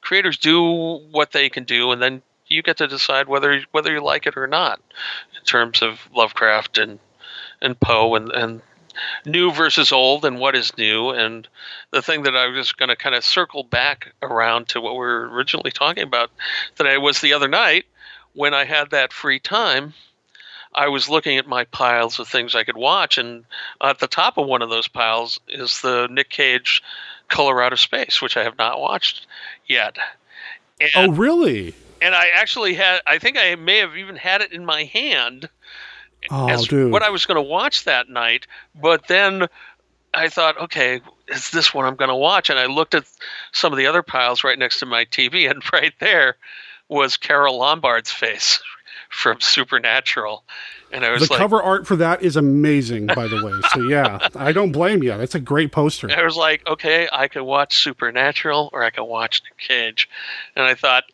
creators, 0.00 0.38
do 0.38 0.62
what 1.10 1.32
they 1.32 1.48
can 1.48 1.64
do, 1.64 1.92
and 1.92 2.00
then 2.00 2.22
you 2.50 2.62
get 2.62 2.76
to 2.78 2.86
decide 2.86 3.28
whether 3.28 3.62
whether 3.72 3.92
you 3.92 4.02
like 4.02 4.26
it 4.26 4.36
or 4.36 4.46
not. 4.46 4.80
In 5.38 5.44
terms 5.44 5.82
of 5.82 6.00
Lovecraft 6.14 6.78
and 6.78 6.98
and 7.62 7.78
Poe 7.80 8.14
and 8.14 8.30
and 8.30 8.62
new 9.24 9.50
versus 9.50 9.92
old 9.92 10.24
and 10.24 10.38
what 10.38 10.54
is 10.54 10.76
new 10.76 11.10
and 11.10 11.48
the 11.90 12.02
thing 12.02 12.24
that 12.24 12.36
I 12.36 12.48
was 12.48 12.66
just 12.66 12.76
going 12.76 12.88
to 12.88 12.96
kind 12.96 13.14
of 13.14 13.24
circle 13.24 13.62
back 13.62 14.12
around 14.20 14.68
to 14.68 14.80
what 14.80 14.94
we 14.94 14.98
were 14.98 15.28
originally 15.30 15.70
talking 15.70 16.02
about 16.02 16.30
today 16.74 16.98
was 16.98 17.20
the 17.20 17.32
other 17.32 17.48
night 17.48 17.86
when 18.34 18.52
I 18.52 18.64
had 18.64 18.90
that 18.90 19.12
free 19.12 19.38
time 19.38 19.94
I 20.74 20.88
was 20.88 21.08
looking 21.08 21.36
at 21.36 21.46
my 21.46 21.64
piles 21.64 22.18
of 22.18 22.28
things 22.28 22.54
I 22.54 22.64
could 22.64 22.76
watch, 22.76 23.18
and 23.18 23.44
at 23.80 23.98
the 23.98 24.06
top 24.06 24.38
of 24.38 24.46
one 24.46 24.62
of 24.62 24.70
those 24.70 24.86
piles 24.86 25.40
is 25.48 25.80
the 25.80 26.06
Nick 26.10 26.30
Cage 26.30 26.82
Color 27.28 27.62
Out 27.62 27.72
of 27.72 27.80
Space, 27.80 28.22
which 28.22 28.36
I 28.36 28.44
have 28.44 28.56
not 28.56 28.80
watched 28.80 29.26
yet. 29.66 29.98
Oh, 30.80 30.86
and, 30.94 31.12
oh, 31.12 31.14
really? 31.14 31.74
And 32.02 32.14
I 32.14 32.28
actually 32.34 32.74
had, 32.74 33.00
I 33.06 33.18
think 33.18 33.36
I 33.38 33.54
may 33.56 33.78
have 33.78 33.96
even 33.96 34.16
had 34.16 34.40
it 34.40 34.52
in 34.52 34.64
my 34.64 34.84
hand 34.84 35.48
Oh, 36.30 36.48
as 36.48 36.66
dude. 36.68 36.92
what 36.92 37.02
I 37.02 37.08
was 37.10 37.24
going 37.24 37.36
to 37.36 37.42
watch 37.42 37.84
that 37.84 38.10
night, 38.10 38.46
but 38.74 39.06
then 39.08 39.48
I 40.12 40.28
thought, 40.28 40.58
okay, 40.58 41.00
is 41.28 41.50
this 41.50 41.72
what 41.72 41.86
I'm 41.86 41.96
going 41.96 42.10
to 42.10 42.14
watch? 42.16 42.50
And 42.50 42.58
I 42.58 42.66
looked 42.66 42.94
at 42.94 43.04
some 43.52 43.72
of 43.72 43.78
the 43.78 43.86
other 43.86 44.02
piles 44.02 44.44
right 44.44 44.58
next 44.58 44.80
to 44.80 44.86
my 44.86 45.04
TV, 45.06 45.50
and 45.50 45.62
right 45.72 45.94
there 45.98 46.36
was 46.88 47.16
Carole 47.16 47.58
Lombard's 47.58 48.10
face 48.10 48.60
from 49.10 49.40
Supernatural. 49.40 50.44
And 50.92 51.04
I 51.04 51.10
was 51.12 51.28
the 51.28 51.32
like, 51.32 51.38
cover 51.38 51.62
art 51.62 51.86
for 51.86 51.96
that 51.96 52.22
is 52.22 52.36
amazing, 52.36 53.06
by 53.06 53.28
the 53.28 53.44
way. 53.44 53.52
So 53.72 53.80
yeah, 53.88 54.18
I 54.34 54.50
don't 54.52 54.72
blame 54.72 55.02
you. 55.02 55.16
That's 55.16 55.36
a 55.36 55.40
great 55.40 55.70
poster. 55.72 56.10
I 56.10 56.24
was 56.24 56.36
like, 56.36 56.66
okay, 56.66 57.08
I 57.12 57.28
could 57.28 57.42
watch 57.44 57.78
Supernatural 57.78 58.70
or 58.72 58.82
I 58.82 58.90
could 58.90 59.04
watch 59.04 59.40
Nick 59.44 59.56
Cage. 59.56 60.08
And 60.56 60.64
I 60.66 60.74
thought, 60.74 61.04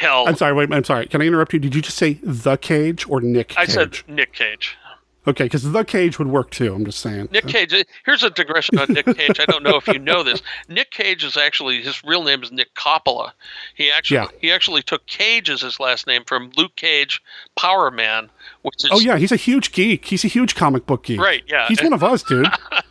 hell, 0.00 0.24
I'm 0.26 0.36
sorry. 0.36 0.52
Wait, 0.54 0.72
I'm 0.72 0.84
sorry. 0.84 1.06
Can 1.06 1.22
I 1.22 1.26
interrupt 1.26 1.52
you? 1.52 1.58
Did 1.60 1.74
you 1.74 1.82
just 1.82 1.96
say 1.96 2.14
the 2.22 2.56
Cage 2.56 3.08
or 3.08 3.20
Nick? 3.20 3.48
Cage? 3.50 3.58
I 3.58 3.66
said 3.66 3.98
Nick 4.08 4.32
Cage. 4.32 4.76
okay, 5.26 5.44
because 5.44 5.70
the 5.70 5.84
Cage 5.84 6.18
would 6.18 6.28
work 6.28 6.50
too. 6.50 6.74
I'm 6.74 6.84
just 6.84 7.00
saying. 7.00 7.28
Nick 7.30 7.46
Cage. 7.46 7.74
Here's 8.06 8.22
a 8.22 8.30
digression 8.30 8.78
on 8.78 8.92
Nick 8.92 9.04
Cage. 9.06 9.38
I 9.38 9.44
don't 9.44 9.62
know 9.62 9.76
if 9.76 9.86
you 9.86 9.98
know 9.98 10.22
this. 10.22 10.42
Nick 10.68 10.90
Cage 10.90 11.22
is 11.22 11.36
actually 11.36 11.82
his 11.82 12.02
real 12.04 12.24
name 12.24 12.42
is 12.42 12.50
Nick 12.50 12.74
Coppola. 12.74 13.32
He 13.74 13.90
actually 13.90 14.16
Yeah. 14.16 14.26
he 14.40 14.50
actually 14.50 14.82
took 14.82 15.06
Cage 15.06 15.50
as 15.50 15.60
his 15.60 15.78
last 15.78 16.06
name 16.06 16.24
from 16.26 16.50
Luke 16.56 16.74
Cage, 16.76 17.22
Power 17.56 17.90
Man, 17.90 18.30
which 18.62 18.76
is 18.78 18.88
Oh 18.90 18.98
yeah, 18.98 19.18
he's 19.18 19.32
a 19.32 19.36
huge 19.36 19.72
geek. 19.72 20.06
He's 20.06 20.24
a 20.24 20.28
huge 20.28 20.54
comic 20.54 20.86
book 20.86 21.04
geek. 21.04 21.20
Right, 21.20 21.42
yeah. 21.46 21.68
He's 21.68 21.82
one 21.82 21.92
of 21.92 22.02
us, 22.02 22.22
dude. 22.22 22.48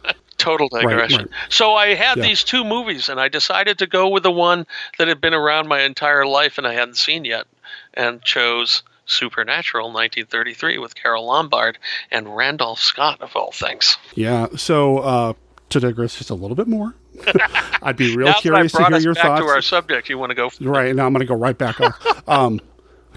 total 0.50 0.70
digression. 0.70 1.20
right. 1.20 1.30
So 1.50 1.74
I 1.76 1.94
had 1.96 2.18
Yeah. 2.18 2.24
these 2.24 2.44
two 2.44 2.64
movies, 2.64 3.10
and 3.10 3.20
I 3.20 3.28
decided 3.28 3.78
to 3.80 3.88
go 3.88 4.08
with 4.10 4.24
the 4.24 4.32
one 4.32 4.66
that 4.98 5.08
had 5.08 5.22
been 5.22 5.34
around 5.34 5.68
my 5.68 5.82
entire 5.82 6.26
life 6.26 6.58
and 6.58 6.66
I 6.68 6.74
hadn't 6.74 6.98
seen 6.98 7.26
yet, 7.26 7.46
and 7.94 8.22
chose 8.24 8.84
Supernatural 9.06 9.92
1933 9.92 10.78
with 10.78 10.96
Carole 10.96 11.26
Lombard 11.26 11.78
and 12.12 12.36
Randolph 12.36 12.80
Scott 12.80 13.22
of 13.22 13.36
all 13.36 13.52
things. 13.52 13.98
Yeah. 14.16 14.48
So 14.56 15.00
uh, 15.00 15.34
to 15.70 15.80
digress 15.80 16.18
just 16.18 16.30
a 16.30 16.36
little 16.36 16.56
bit 16.56 16.68
more, 16.68 16.94
I'd 17.82 17.98
be 17.98 18.16
real 18.16 18.34
curious 18.36 18.74
I 18.76 18.84
to 18.84 18.88
hear 18.90 18.96
us 18.98 19.04
your 19.04 19.14
back 19.16 19.24
thoughts. 19.24 19.42
to 19.42 19.48
our 19.48 19.62
subject, 19.62 20.10
you 20.10 20.18
want 20.18 20.30
to 20.30 20.36
go? 20.36 20.50
Right 20.62 20.96
now, 20.96 21.06
I'm 21.08 21.14
going 21.14 21.22
to 21.22 21.26
go 21.28 21.36
right 21.36 21.58
back 21.58 21.80
off. 21.82 21.96
Um, 22.30 22.62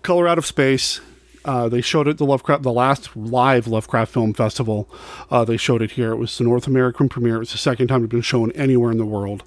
Color 0.03 0.27
Out 0.27 0.39
of 0.39 0.47
Space. 0.47 1.01
Uh, 1.45 1.69
they 1.69 1.81
showed 1.81 2.09
it 2.09 2.19
the 2.19 2.25
Lovecraft, 2.25 2.63
the 2.63 2.73
last 2.73 3.17
live 3.17 3.67
Lovecraft 3.67 4.13
Film 4.13 4.33
Festival. 4.35 4.89
Uh, 5.31 5.45
they 5.45 5.57
showed 5.57 5.83
it 5.83 5.93
here. 5.93 6.13
It 6.13 6.17
was 6.17 6.37
the 6.39 6.45
North 6.45 6.67
American 6.67 7.09
premiere. 7.09 7.37
It 7.37 7.41
was 7.41 7.53
the 7.53 7.59
second 7.59 7.89
time 7.89 8.01
it 8.01 8.05
had 8.05 8.11
been 8.11 8.23
shown 8.23 8.53
anywhere 8.53 8.91
in 8.91 8.99
the 8.99 9.07
world. 9.07 9.45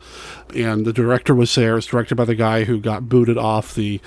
And 0.55 0.85
the 0.85 0.93
director 0.93 1.33
was 1.33 1.53
there. 1.55 1.77
It's 1.77 1.87
directed 1.87 2.15
by 2.15 2.25
the 2.25 2.35
guy 2.35 2.65
who 2.65 2.79
got 2.79 3.07
booted 3.09 3.37
off 3.37 3.75
the 3.75 4.01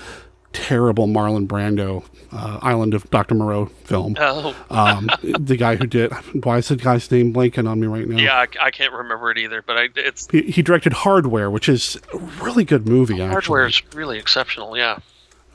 terrible 0.51 1.07
Marlon 1.07 1.47
Brando 1.47 2.03
uh, 2.31 2.59
Island 2.61 2.93
of 2.93 3.09
Dr. 3.09 3.35
Moreau 3.35 3.67
film. 3.83 4.15
Oh. 4.19 4.55
um, 4.69 5.09
the 5.21 5.57
guy 5.57 5.75
who 5.75 5.85
did. 5.85 6.11
Why 6.43 6.57
is 6.57 6.67
the 6.67 6.75
guy's 6.75 7.09
name 7.11 7.33
blanking 7.33 7.69
on 7.69 7.79
me 7.79 7.87
right 7.87 8.07
now? 8.07 8.17
Yeah, 8.17 8.33
I, 8.35 8.67
I 8.67 8.71
can't 8.71 8.93
remember 8.93 9.31
it 9.31 9.37
either, 9.37 9.61
but 9.61 9.77
I, 9.77 9.89
it's 9.95 10.27
He, 10.31 10.43
he 10.43 10.61
directed 10.61 10.93
Hardware, 10.93 11.49
which 11.49 11.69
is 11.69 11.97
a 12.13 12.17
really 12.43 12.63
good 12.63 12.87
movie. 12.87 13.15
Actually. 13.15 13.29
hardware 13.29 13.65
is 13.67 13.81
really 13.93 14.17
exceptional. 14.17 14.77
Yeah. 14.77 14.99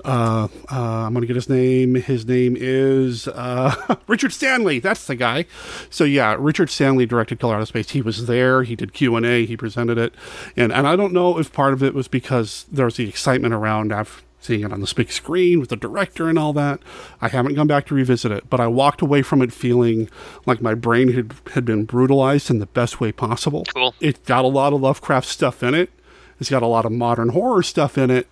Uh, 0.04 0.48
uh, 0.70 0.76
I'm 1.06 1.14
gonna 1.14 1.26
get 1.26 1.36
his 1.36 1.48
name. 1.48 1.94
His 1.94 2.26
name 2.26 2.56
is 2.58 3.26
uh, 3.28 3.96
Richard 4.06 4.32
Stanley. 4.32 4.78
That's 4.78 5.06
the 5.06 5.16
guy. 5.16 5.46
So 5.90 6.04
yeah, 6.04 6.36
Richard 6.38 6.70
Stanley 6.70 7.06
directed 7.06 7.40
Color 7.40 7.56
Out 7.56 7.62
of 7.62 7.68
Space. 7.68 7.90
He 7.90 8.02
was 8.02 8.26
there. 8.26 8.62
He 8.62 8.76
did 8.76 8.92
Q 8.92 9.16
and 9.16 9.24
A. 9.24 9.46
He 9.46 9.56
presented 9.56 9.98
it, 9.98 10.14
and 10.56 10.72
and 10.72 10.86
I 10.86 10.96
don't 10.96 11.12
know 11.12 11.38
if 11.38 11.52
part 11.52 11.72
of 11.72 11.82
it 11.82 11.94
was 11.94 12.08
because 12.08 12.66
there 12.70 12.84
was 12.84 12.96
the 12.96 13.08
excitement 13.08 13.54
around 13.54 13.92
af- 13.92 14.22
seeing 14.44 14.62
it 14.62 14.72
on 14.72 14.80
the 14.80 14.92
big 14.94 15.10
screen 15.10 15.58
with 15.58 15.70
the 15.70 15.76
director 15.76 16.28
and 16.28 16.38
all 16.38 16.52
that. 16.52 16.80
I 17.20 17.28
haven't 17.28 17.54
gone 17.54 17.66
back 17.66 17.86
to 17.86 17.94
revisit 17.94 18.30
it, 18.30 18.50
but 18.50 18.60
I 18.60 18.66
walked 18.66 19.00
away 19.00 19.22
from 19.22 19.40
it 19.40 19.52
feeling 19.52 20.10
like 20.44 20.60
my 20.60 20.74
brain 20.74 21.12
had, 21.12 21.34
had 21.54 21.64
been 21.64 21.86
brutalized 21.86 22.50
in 22.50 22.58
the 22.58 22.66
best 22.66 23.00
way 23.00 23.10
possible. 23.10 23.64
Cool. 23.74 23.94
It 24.00 24.24
got 24.26 24.44
a 24.44 24.48
lot 24.48 24.74
of 24.74 24.82
Lovecraft 24.82 25.26
stuff 25.26 25.62
in 25.62 25.72
it. 25.74 25.90
It's 26.38 26.50
got 26.50 26.62
a 26.62 26.66
lot 26.66 26.84
of 26.84 26.92
modern 26.92 27.30
horror 27.30 27.62
stuff 27.62 27.96
in 27.96 28.10
it, 28.10 28.26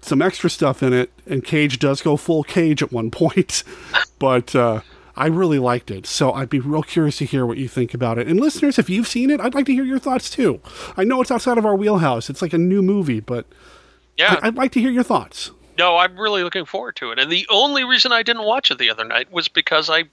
some 0.00 0.22
extra 0.22 0.48
stuff 0.50 0.82
in 0.82 0.92
it, 0.92 1.10
and 1.26 1.44
Cage 1.44 1.78
does 1.78 2.02
go 2.02 2.16
full 2.16 2.42
Cage 2.42 2.82
at 2.82 2.92
one 2.92 3.10
point. 3.10 3.62
but 4.18 4.54
uh, 4.54 4.80
I 5.16 5.26
really 5.26 5.58
liked 5.58 5.90
it. 5.90 6.06
So 6.06 6.32
I'd 6.32 6.48
be 6.48 6.58
real 6.60 6.82
curious 6.82 7.18
to 7.18 7.24
hear 7.24 7.44
what 7.46 7.58
you 7.58 7.68
think 7.68 7.92
about 7.94 8.18
it. 8.18 8.26
And 8.28 8.40
listeners, 8.40 8.78
if 8.78 8.88
you've 8.88 9.08
seen 9.08 9.30
it, 9.30 9.40
I'd 9.40 9.54
like 9.54 9.66
to 9.66 9.72
hear 9.74 9.84
your 9.84 9.98
thoughts 9.98 10.30
too. 10.30 10.60
I 10.96 11.04
know 11.04 11.20
it's 11.20 11.30
outside 11.30 11.58
of 11.58 11.66
our 11.66 11.76
wheelhouse. 11.76 12.30
It's 12.30 12.42
like 12.42 12.52
a 12.52 12.58
new 12.58 12.82
movie, 12.82 13.20
but 13.20 13.46
Yeah. 14.16 14.38
I- 14.42 14.48
I'd 14.48 14.56
like 14.56 14.72
to 14.72 14.80
hear 14.80 14.90
your 14.90 15.02
thoughts. 15.02 15.50
No, 15.78 15.96
I'm 15.96 16.18
really 16.18 16.42
looking 16.42 16.64
forward 16.66 16.96
to 16.96 17.10
it. 17.10 17.18
And 17.18 17.30
the 17.32 17.46
only 17.50 17.84
reason 17.84 18.12
I 18.12 18.22
didn't 18.22 18.44
watch 18.44 18.70
it 18.70 18.76
the 18.78 18.90
other 18.90 19.04
night 19.04 19.32
was 19.32 19.48
because 19.48 19.88
I 19.88 20.04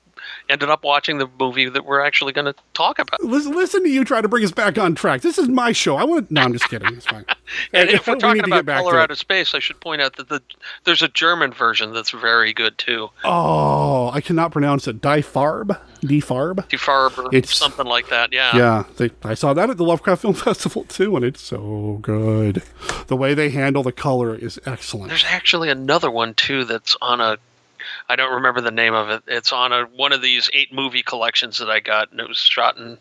ended 0.49 0.69
up 0.69 0.83
watching 0.83 1.17
the 1.17 1.27
movie 1.39 1.69
that 1.69 1.85
we're 1.85 2.01
actually 2.01 2.33
going 2.33 2.45
to 2.45 2.55
talk 2.73 2.99
about. 2.99 3.21
Listen, 3.23 3.53
listen 3.55 3.83
to 3.83 3.89
you 3.89 4.03
try 4.05 4.21
to 4.21 4.27
bring 4.27 4.43
us 4.43 4.51
back 4.51 4.77
on 4.77 4.95
track. 4.95 5.21
This 5.21 5.37
is 5.37 5.47
my 5.47 5.71
show. 5.71 5.95
I 5.97 6.03
want. 6.03 6.29
No, 6.31 6.41
I'm 6.41 6.53
just 6.53 6.69
kidding. 6.69 6.93
It's 6.93 7.05
fine. 7.05 7.25
And 7.71 7.89
if 7.89 8.05
we're 8.07 8.15
talking 8.17 8.43
to 8.43 8.59
about 8.59 8.83
Color 8.83 8.99
Out 8.99 9.09
of 9.09 9.17
Space, 9.17 9.55
I 9.55 9.59
should 9.59 9.79
point 9.79 10.01
out 10.01 10.17
that 10.17 10.27
the 10.27 10.41
there's 10.83 11.01
a 11.01 11.07
German 11.07 11.53
version 11.53 11.93
that's 11.93 12.09
very 12.11 12.53
good 12.53 12.77
too. 12.77 13.09
Oh, 13.23 14.09
I 14.13 14.19
cannot 14.19 14.51
pronounce 14.51 14.85
it. 14.87 14.99
Die 14.99 15.21
Farb, 15.21 15.67
Die 16.01 16.19
Farb. 16.19 16.67
Defarb 16.67 17.17
or 17.17 17.33
It's- 17.33 17.55
something 17.55 17.85
like 17.85 18.09
that. 18.09 18.33
Yeah. 18.33 18.53
Yeah, 18.57 18.83
they, 18.97 19.11
I 19.23 19.33
saw 19.33 19.53
that 19.53 19.69
at 19.69 19.77
the 19.77 19.85
Lovecraft 19.85 20.23
Film 20.23 20.33
Festival 20.49 20.83
too, 20.83 21.15
and 21.15 21.23
it's 21.23 21.41
so 21.41 21.99
good. 22.01 22.63
The 23.07 23.15
way 23.15 23.33
they 23.33 23.49
handle 23.49 23.81
the 23.81 23.93
color 23.93 24.35
is 24.35 24.59
excellent. 24.65 25.07
There's 25.07 25.25
actually 25.25 25.69
another 25.69 26.11
one 26.11 26.33
too 26.33 26.65
that's 26.65 26.97
on 27.01 27.21
a 27.21 27.37
I 28.09 28.15
don't 28.15 28.35
remember 28.35 28.61
the 28.61 28.71
name 28.71 28.93
of 28.93 29.09
it. 29.09 29.23
It's 29.27 29.51
on 29.51 29.73
a 29.73 29.83
one 29.83 30.13
of 30.13 30.21
these 30.21 30.49
eight 30.53 30.73
movie 30.73 31.03
collections 31.03 31.57
that 31.57 31.69
I 31.69 31.79
got 31.79 32.11
and 32.11 32.19
it 32.19 32.27
was 32.27 32.37
shot 32.37 32.77
in 32.77 32.97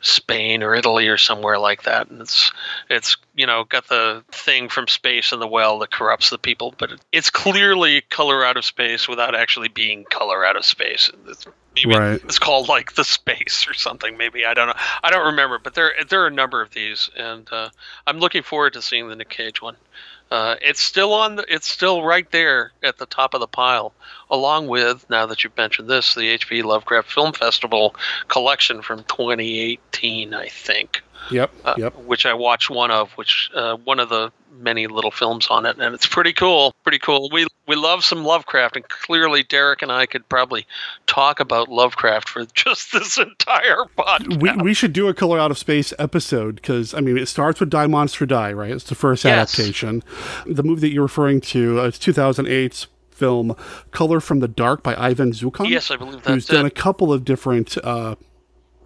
Spain 0.00 0.62
or 0.62 0.74
Italy 0.74 1.06
or 1.08 1.16
somewhere 1.16 1.58
like 1.58 1.84
that. 1.84 2.10
And 2.10 2.20
it's 2.20 2.50
it's 2.88 3.16
you 3.34 3.46
know 3.46 3.64
got 3.64 3.88
the 3.88 4.24
thing 4.32 4.68
from 4.68 4.88
space 4.88 5.32
and 5.32 5.40
the 5.40 5.46
well 5.46 5.78
that 5.80 5.92
corrupts 5.92 6.30
the 6.30 6.38
people, 6.38 6.74
but 6.78 6.92
it, 6.92 7.00
it's 7.12 7.30
clearly 7.30 8.00
color 8.10 8.44
out 8.44 8.56
of 8.56 8.64
space 8.64 9.06
without 9.06 9.34
actually 9.34 9.68
being 9.68 10.04
color 10.04 10.44
out 10.44 10.56
of 10.56 10.64
space. 10.64 11.10
It's, 11.28 11.46
maybe 11.76 11.96
Right. 11.96 12.20
it's 12.24 12.38
called 12.38 12.68
like 12.68 12.94
the 12.94 13.04
space 13.04 13.66
or 13.68 13.74
something. 13.74 14.16
Maybe 14.16 14.44
I 14.44 14.54
don't 14.54 14.68
know. 14.68 14.74
I 15.02 15.10
don't 15.10 15.26
remember, 15.26 15.58
but 15.58 15.74
there 15.74 15.92
there 16.08 16.22
are 16.22 16.26
a 16.26 16.32
number 16.32 16.60
of 16.60 16.72
these, 16.72 17.08
and 17.16 17.48
uh, 17.52 17.70
I'm 18.06 18.18
looking 18.18 18.42
forward 18.42 18.72
to 18.74 18.82
seeing 18.82 19.08
the 19.08 19.16
Nick 19.16 19.28
Cage 19.30 19.62
one. 19.62 19.76
Uh, 20.30 20.54
it's 20.62 20.80
still 20.80 21.12
on. 21.12 21.36
The, 21.36 21.44
it's 21.52 21.68
still 21.68 22.04
right 22.04 22.30
there 22.30 22.72
at 22.82 22.98
the 22.98 23.06
top 23.06 23.34
of 23.34 23.40
the 23.40 23.48
pile, 23.48 23.92
along 24.30 24.68
with 24.68 25.08
now 25.10 25.26
that 25.26 25.42
you've 25.42 25.56
mentioned 25.56 25.88
this, 25.88 26.14
the 26.14 26.38
HP 26.38 26.62
Lovecraft 26.62 27.10
Film 27.10 27.32
Festival 27.32 27.96
collection 28.28 28.80
from 28.80 29.02
2018, 29.04 30.32
I 30.32 30.48
think. 30.48 31.02
Yep, 31.30 31.50
Uh, 31.64 31.74
yep. 31.78 31.96
Which 31.96 32.26
I 32.26 32.34
watched 32.34 32.70
one 32.70 32.90
of, 32.90 33.10
which 33.12 33.50
uh, 33.54 33.76
one 33.76 34.00
of 34.00 34.08
the 34.08 34.32
many 34.52 34.86
little 34.86 35.10
films 35.10 35.46
on 35.48 35.64
it, 35.64 35.78
and 35.78 35.94
it's 35.94 36.06
pretty 36.06 36.32
cool. 36.34 36.74
Pretty 36.82 36.98
cool. 36.98 37.30
We 37.32 37.46
we 37.66 37.76
love 37.76 38.04
some 38.04 38.24
Lovecraft, 38.24 38.76
and 38.76 38.88
clearly 38.88 39.42
Derek 39.44 39.80
and 39.82 39.92
I 39.92 40.06
could 40.06 40.28
probably 40.28 40.66
talk 41.06 41.38
about 41.40 41.68
Lovecraft 41.68 42.28
for 42.28 42.44
just 42.54 42.92
this 42.92 43.16
entire 43.18 43.84
podcast. 43.96 44.40
We, 44.40 44.52
we 44.62 44.74
should 44.74 44.92
do 44.92 45.08
a 45.08 45.14
Color 45.14 45.38
Out 45.38 45.50
of 45.50 45.58
Space 45.58 45.92
episode 45.98 46.56
because 46.56 46.94
I 46.94 47.00
mean 47.00 47.16
it 47.16 47.26
starts 47.26 47.60
with 47.60 47.70
Die 47.70 47.86
Monster 47.86 48.26
Die, 48.26 48.52
right? 48.52 48.70
It's 48.72 48.84
the 48.84 48.94
first 48.94 49.24
Yes. 49.24 49.54
adaptation. 49.58 50.02
The 50.46 50.62
movie 50.62 50.80
that 50.80 50.92
you're 50.92 51.02
referring 51.04 51.40
to, 51.42 51.80
uh, 51.80 51.84
it's 51.84 51.98
2008's 51.98 52.88
film 53.10 53.54
Color 53.92 54.18
from 54.20 54.40
the 54.40 54.48
Dark 54.48 54.82
by 54.82 54.94
Ivan 54.96 55.32
Zuccon. 55.32 55.68
Yes, 55.68 55.90
I 55.90 55.96
believe 55.96 56.14
who's 56.14 56.22
that's 56.24 56.46
done 56.46 56.64
it. 56.66 56.68
a 56.68 56.74
couple 56.74 57.12
of 57.12 57.24
different 57.24 57.76
uh, 57.84 58.16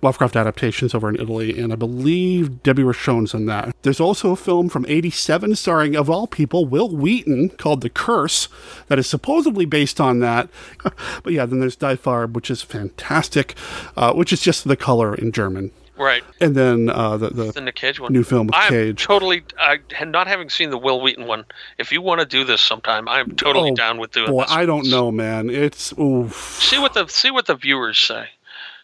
Lovecraft 0.04 0.36
adaptations 0.36 0.94
over 0.94 1.08
in 1.08 1.16
Italy, 1.16 1.58
and 1.58 1.72
I 1.72 1.76
believe 1.76 2.62
Debbie 2.62 2.82
Rochon's 2.84 3.34
in 3.34 3.46
that. 3.46 3.74
There's 3.82 4.00
also 4.00 4.30
a 4.32 4.36
film 4.36 4.68
from 4.68 4.84
'87 4.86 5.56
starring, 5.56 5.96
of 5.96 6.08
all 6.08 6.26
people, 6.26 6.66
Wil 6.66 6.90
Wheaton 6.94 7.48
called 7.50 7.80
The 7.80 7.90
Curse, 7.90 8.48
that 8.88 8.98
is 8.98 9.06
supposedly 9.08 9.64
based 9.64 10.00
on 10.00 10.20
that. 10.20 10.48
but 11.22 11.32
yeah, 11.32 11.46
then 11.46 11.58
there's 11.60 11.76
Die 11.76 11.96
Farb, 11.96 12.32
which 12.34 12.50
is 12.50 12.62
fantastic, 12.62 13.54
uh, 13.96 14.12
which 14.12 14.32
is 14.32 14.40
just 14.40 14.68
the 14.68 14.76
color 14.76 15.14
in 15.14 15.32
German. 15.32 15.70
Right. 15.96 16.24
And 16.40 16.56
then 16.56 16.90
uh, 16.90 17.16
the, 17.16 17.30
the 17.30 17.52
the 17.52 17.60
Nick 17.60 17.76
Cage 17.76 18.00
one. 18.00 18.12
new 18.12 18.24
film 18.24 18.48
with 18.48 18.56
I'm 18.56 18.68
Cage. 18.68 19.04
totally. 19.04 19.44
I 19.58 19.78
not 20.04 20.26
having 20.26 20.50
seen 20.50 20.70
the 20.70 20.78
Wil 20.78 21.00
Wheaton 21.00 21.26
one. 21.26 21.44
If 21.78 21.92
you 21.92 22.02
want 22.02 22.20
to 22.20 22.26
do 22.26 22.42
this 22.44 22.60
sometime, 22.60 23.08
I'm 23.08 23.36
totally 23.36 23.70
Oh, 23.70 23.74
down 23.76 23.98
with 23.98 24.10
doing 24.10 24.28
Boy, 24.30 24.42
this. 24.42 24.50
I 24.50 24.66
don't 24.66 24.88
know, 24.90 25.12
man. 25.12 25.48
It's 25.50 25.92
oof. 25.98 26.58
See 26.60 26.78
what 26.78 26.94
the 26.94 27.06
see 27.06 27.30
what 27.30 27.46
the 27.46 27.54
viewers 27.54 27.96
say. 27.98 28.28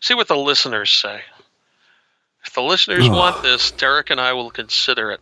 See 0.00 0.14
what 0.14 0.28
the 0.28 0.36
listeners 0.36 0.90
say. 0.90 1.20
If 2.46 2.54
the 2.54 2.62
listeners 2.62 3.06
Ugh. 3.06 3.12
want 3.12 3.42
this, 3.42 3.70
Derek 3.70 4.10
and 4.10 4.20
I 4.20 4.32
will 4.32 4.50
consider 4.50 5.10
it 5.10 5.20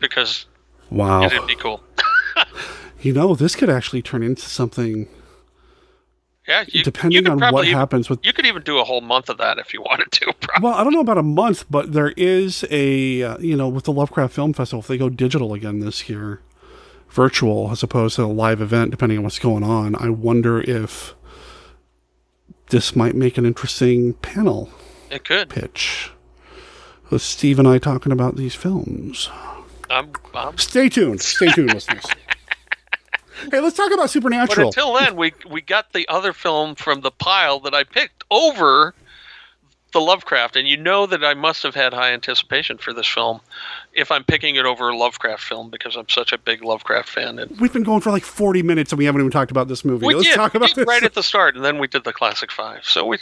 because 0.00 0.46
Wow. 0.90 1.22
it'd 1.24 1.46
be 1.46 1.56
cool. 1.56 1.82
You 3.02 3.14
know, 3.14 3.34
this 3.34 3.56
could 3.56 3.70
actually 3.70 4.02
turn 4.02 4.22
into 4.22 4.42
something. 4.42 5.08
Yeah, 6.46 6.64
you, 6.68 6.82
Depending 6.84 7.24
you 7.24 7.32
on 7.32 7.38
probably 7.38 7.54
what 7.54 7.64
even- 7.64 7.78
happens 7.78 8.10
with- 8.10 8.18
you 8.26 8.34
could 8.34 8.44
even 8.44 8.62
do 8.62 8.78
a 8.78 8.84
whole 8.84 9.00
month 9.00 9.30
of 9.30 9.38
that 9.38 9.58
if 9.58 9.72
you 9.72 9.80
wanted 9.80 10.10
to. 10.12 10.26
Probably. 10.40 10.68
Well, 10.68 10.74
I 10.78 10.84
don't 10.84 10.92
know 10.92 11.00
about 11.00 11.16
a 11.16 11.22
month, 11.22 11.64
but 11.70 11.94
there 11.94 12.10
is 12.18 12.62
a 12.70 13.22
uh, 13.22 13.38
you 13.38 13.56
know 13.56 13.68
with 13.70 13.84
the 13.84 13.92
Lovecraft 13.92 14.34
Film 14.34 14.52
Festival, 14.52 14.80
if 14.80 14.86
they 14.86 14.98
go 14.98 15.08
digital 15.08 15.54
again 15.54 15.80
this 15.80 16.10
year, 16.10 16.42
virtual 17.08 17.70
as 17.70 17.82
opposed 17.82 18.16
to 18.16 18.24
a 18.24 18.26
live 18.26 18.60
event, 18.60 18.90
depending 18.90 19.16
on 19.16 19.24
what's 19.24 19.38
going 19.38 19.62
on. 19.62 19.94
I 19.96 20.10
wonder 20.10 20.60
if 20.60 21.14
this 22.70 22.96
might 22.96 23.14
make 23.14 23.36
an 23.38 23.44
interesting 23.46 24.14
panel 24.14 24.70
It 25.10 25.24
could. 25.24 25.50
pitch 25.50 26.10
with 27.10 27.22
Steve 27.22 27.58
and 27.58 27.68
I 27.68 27.78
talking 27.78 28.12
about 28.12 28.36
these 28.36 28.54
films. 28.54 29.28
I'm, 29.90 30.12
I'm, 30.34 30.56
Stay 30.58 30.88
tuned. 30.88 31.20
Stay 31.20 31.48
tuned, 31.52 31.74
listeners. 31.74 32.04
Hey, 33.50 33.58
let's 33.60 33.74
talk 33.74 33.90
about 33.90 34.10
Supernatural. 34.10 34.66
but 34.70 34.76
until 34.76 34.92
then, 34.92 35.16
we 35.16 35.32
we 35.48 35.62
got 35.62 35.94
the 35.94 36.06
other 36.08 36.34
film 36.34 36.74
from 36.74 37.00
the 37.00 37.10
pile 37.10 37.58
that 37.60 37.72
I 37.72 37.84
picked 37.84 38.22
over 38.30 38.94
the 39.92 40.00
Lovecraft, 40.00 40.56
and 40.56 40.68
you 40.68 40.76
know 40.76 41.06
that 41.06 41.24
I 41.24 41.32
must 41.32 41.62
have 41.62 41.74
had 41.74 41.94
high 41.94 42.12
anticipation 42.12 42.76
for 42.76 42.92
this 42.92 43.06
film 43.06 43.40
if 43.92 44.10
I'm 44.10 44.24
picking 44.24 44.56
it 44.56 44.64
over 44.64 44.88
a 44.88 44.96
Lovecraft 44.96 45.42
film 45.42 45.70
because 45.70 45.96
I'm 45.96 46.08
such 46.08 46.32
a 46.32 46.38
big 46.38 46.62
Lovecraft 46.62 47.08
fan. 47.08 47.38
And 47.38 47.58
We've 47.60 47.72
been 47.72 47.82
going 47.82 48.00
for 48.00 48.10
like 48.10 48.24
40 48.24 48.62
minutes 48.62 48.92
and 48.92 48.98
we 48.98 49.04
haven't 49.04 49.20
even 49.20 49.30
talked 49.30 49.50
about 49.50 49.68
this 49.68 49.84
movie. 49.84 50.06
we 50.06 50.14
Let's 50.14 50.28
did, 50.28 50.36
talk 50.36 50.54
we 50.54 50.58
about 50.58 50.74
did 50.74 50.86
right 50.86 51.02
at 51.02 51.14
the 51.14 51.22
start, 51.22 51.56
and 51.56 51.64
then 51.64 51.78
we 51.78 51.86
did 51.86 52.04
the 52.04 52.12
classic 52.12 52.52
five. 52.52 52.84
So 52.84 53.06
we, 53.06 53.18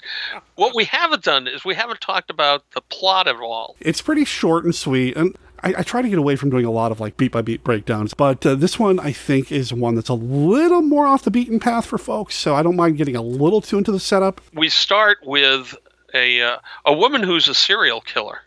what 0.57 0.75
we 0.75 0.85
haven't 0.85 1.25
done 1.25 1.47
is 1.47 1.65
we 1.65 1.75
haven't 1.75 2.01
talked 2.01 2.31
about 2.31 2.71
the 2.73 2.81
plot 2.83 3.29
at 3.29 3.37
all. 3.37 3.77
It's 3.81 4.03
pretty 4.03 4.25
short 4.25 4.65
and 4.65 4.75
sweet, 4.75 5.17
and 5.17 5.37
I, 5.63 5.75
I 5.79 5.83
try 5.83 6.03
to 6.03 6.09
get 6.09 6.19
away 6.19 6.37
from 6.37 6.51
doing 6.51 6.65
a 6.65 6.71
lot 6.71 6.93
of 6.93 7.01
like 7.01 7.17
beat 7.17 7.33
by 7.33 7.43
beat 7.43 7.65
breakdowns. 7.65 8.15
But 8.15 8.45
uh, 8.47 8.55
this 8.55 8.79
one, 8.79 8.99
I 9.01 9.13
think, 9.13 9.51
is 9.51 9.73
one 9.73 9.95
that's 9.95 10.09
a 10.09 10.15
little 10.15 10.83
more 10.83 11.07
off 11.07 11.25
the 11.25 11.31
beaten 11.31 11.59
path 11.61 11.87
for 11.87 11.99
folks. 11.99 12.35
So 12.35 12.55
I 12.55 12.63
don't 12.63 12.77
mind 12.77 12.97
getting 12.97 13.17
a 13.17 13.23
little 13.23 13.61
too 13.61 13.79
into 13.79 13.93
the 13.93 14.01
setup. 14.01 14.41
we 14.55 14.69
start 14.69 15.19
with 15.25 15.75
a 16.15 16.41
uh, 16.43 16.59
a 16.85 16.93
woman 16.93 17.23
who's 17.23 17.49
a 17.49 17.55
serial 17.55 18.01
killer 18.01 18.41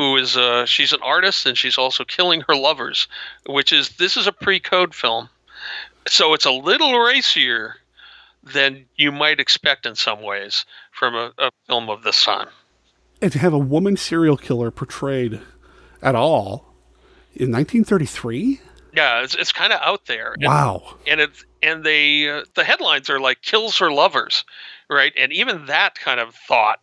who 0.00 0.16
is 0.16 0.34
uh, 0.36 0.64
she's 0.64 0.92
an 0.94 1.00
artist 1.02 1.44
and 1.44 1.58
she's 1.58 1.76
also 1.76 2.04
killing 2.04 2.40
her 2.48 2.56
lovers 2.56 3.06
which 3.46 3.70
is 3.72 3.90
this 3.98 4.16
is 4.16 4.26
a 4.26 4.32
pre-code 4.32 4.94
film 4.94 5.28
so 6.08 6.32
it's 6.32 6.46
a 6.46 6.50
little 6.50 6.98
racier 6.98 7.74
than 8.42 8.86
you 8.96 9.12
might 9.12 9.38
expect 9.38 9.84
in 9.84 9.94
some 9.94 10.22
ways 10.22 10.64
from 10.92 11.14
a, 11.14 11.32
a 11.38 11.50
film 11.66 11.90
of 11.90 12.02
this 12.02 12.24
time 12.24 12.48
And 13.20 13.30
to 13.32 13.38
have 13.38 13.52
a 13.52 13.58
woman 13.58 13.98
serial 13.98 14.38
killer 14.38 14.70
portrayed 14.70 15.40
at 16.02 16.14
all 16.14 16.64
in 17.34 17.52
1933. 17.52 18.58
yeah 18.96 19.22
it's, 19.22 19.34
it's 19.34 19.52
kind 19.52 19.72
of 19.74 19.80
out 19.82 20.06
there 20.06 20.32
And- 20.32 20.44
Wow. 20.46 20.96
and 21.06 21.20
it's 21.20 21.44
and 21.62 21.84
they 21.84 22.26
uh, 22.30 22.44
the 22.54 22.64
headlines 22.64 23.10
are 23.10 23.20
like 23.20 23.42
kills 23.42 23.76
her 23.80 23.92
lovers 23.92 24.44
right 24.88 25.12
and 25.18 25.30
even 25.30 25.66
that 25.66 25.96
kind 25.98 26.18
of 26.20 26.34
thought 26.48 26.78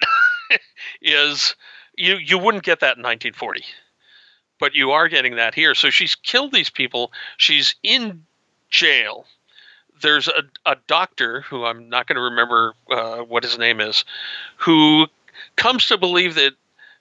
is 1.02 1.56
you 1.98 2.16
you 2.16 2.38
wouldn't 2.38 2.64
get 2.64 2.80
that 2.80 2.98
in 2.98 3.04
1940 3.04 3.64
but 4.60 4.76
you 4.76 4.92
are 4.92 5.08
getting 5.08 5.36
that 5.36 5.54
here. 5.54 5.76
So 5.76 5.90
she's 5.90 6.16
killed 6.16 6.52
these 6.52 6.70
people. 6.70 7.12
She's 7.38 7.76
in 7.84 8.24
jail. 8.70 9.26
There's 10.02 10.28
a, 10.28 10.44
a 10.66 10.76
doctor 10.86 11.42
who 11.42 11.66
i'm 11.66 11.90
not 11.90 12.06
going 12.06 12.18
to 12.18 12.22
remember 12.22 12.76
uh, 12.92 13.20
what 13.20 13.44
his 13.44 13.58
name 13.58 13.82
is 13.82 14.06
who 14.58 15.08
comes 15.56 15.88
to 15.88 15.98
believe 15.98 16.36
that 16.36 16.54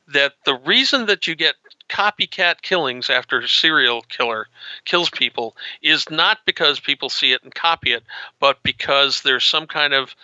that 0.08 0.32
the 0.46 0.54
reason 0.54 1.04
that 1.06 1.26
you 1.26 1.34
get 1.34 1.56
copycat 1.90 2.62
killings 2.62 3.10
after 3.10 3.40
a 3.40 3.48
serial 3.48 4.00
killer 4.02 4.46
kills 4.86 5.10
people 5.10 5.56
is 5.82 6.08
not 6.10 6.38
because 6.46 6.80
people 6.80 7.10
see 7.10 7.32
it 7.32 7.42
and 7.42 7.54
copy 7.54 7.92
it, 7.92 8.02
but 8.40 8.62
because 8.62 9.22
there's 9.22 9.44
some 9.44 9.66
kind 9.66 9.92
of 9.92 10.14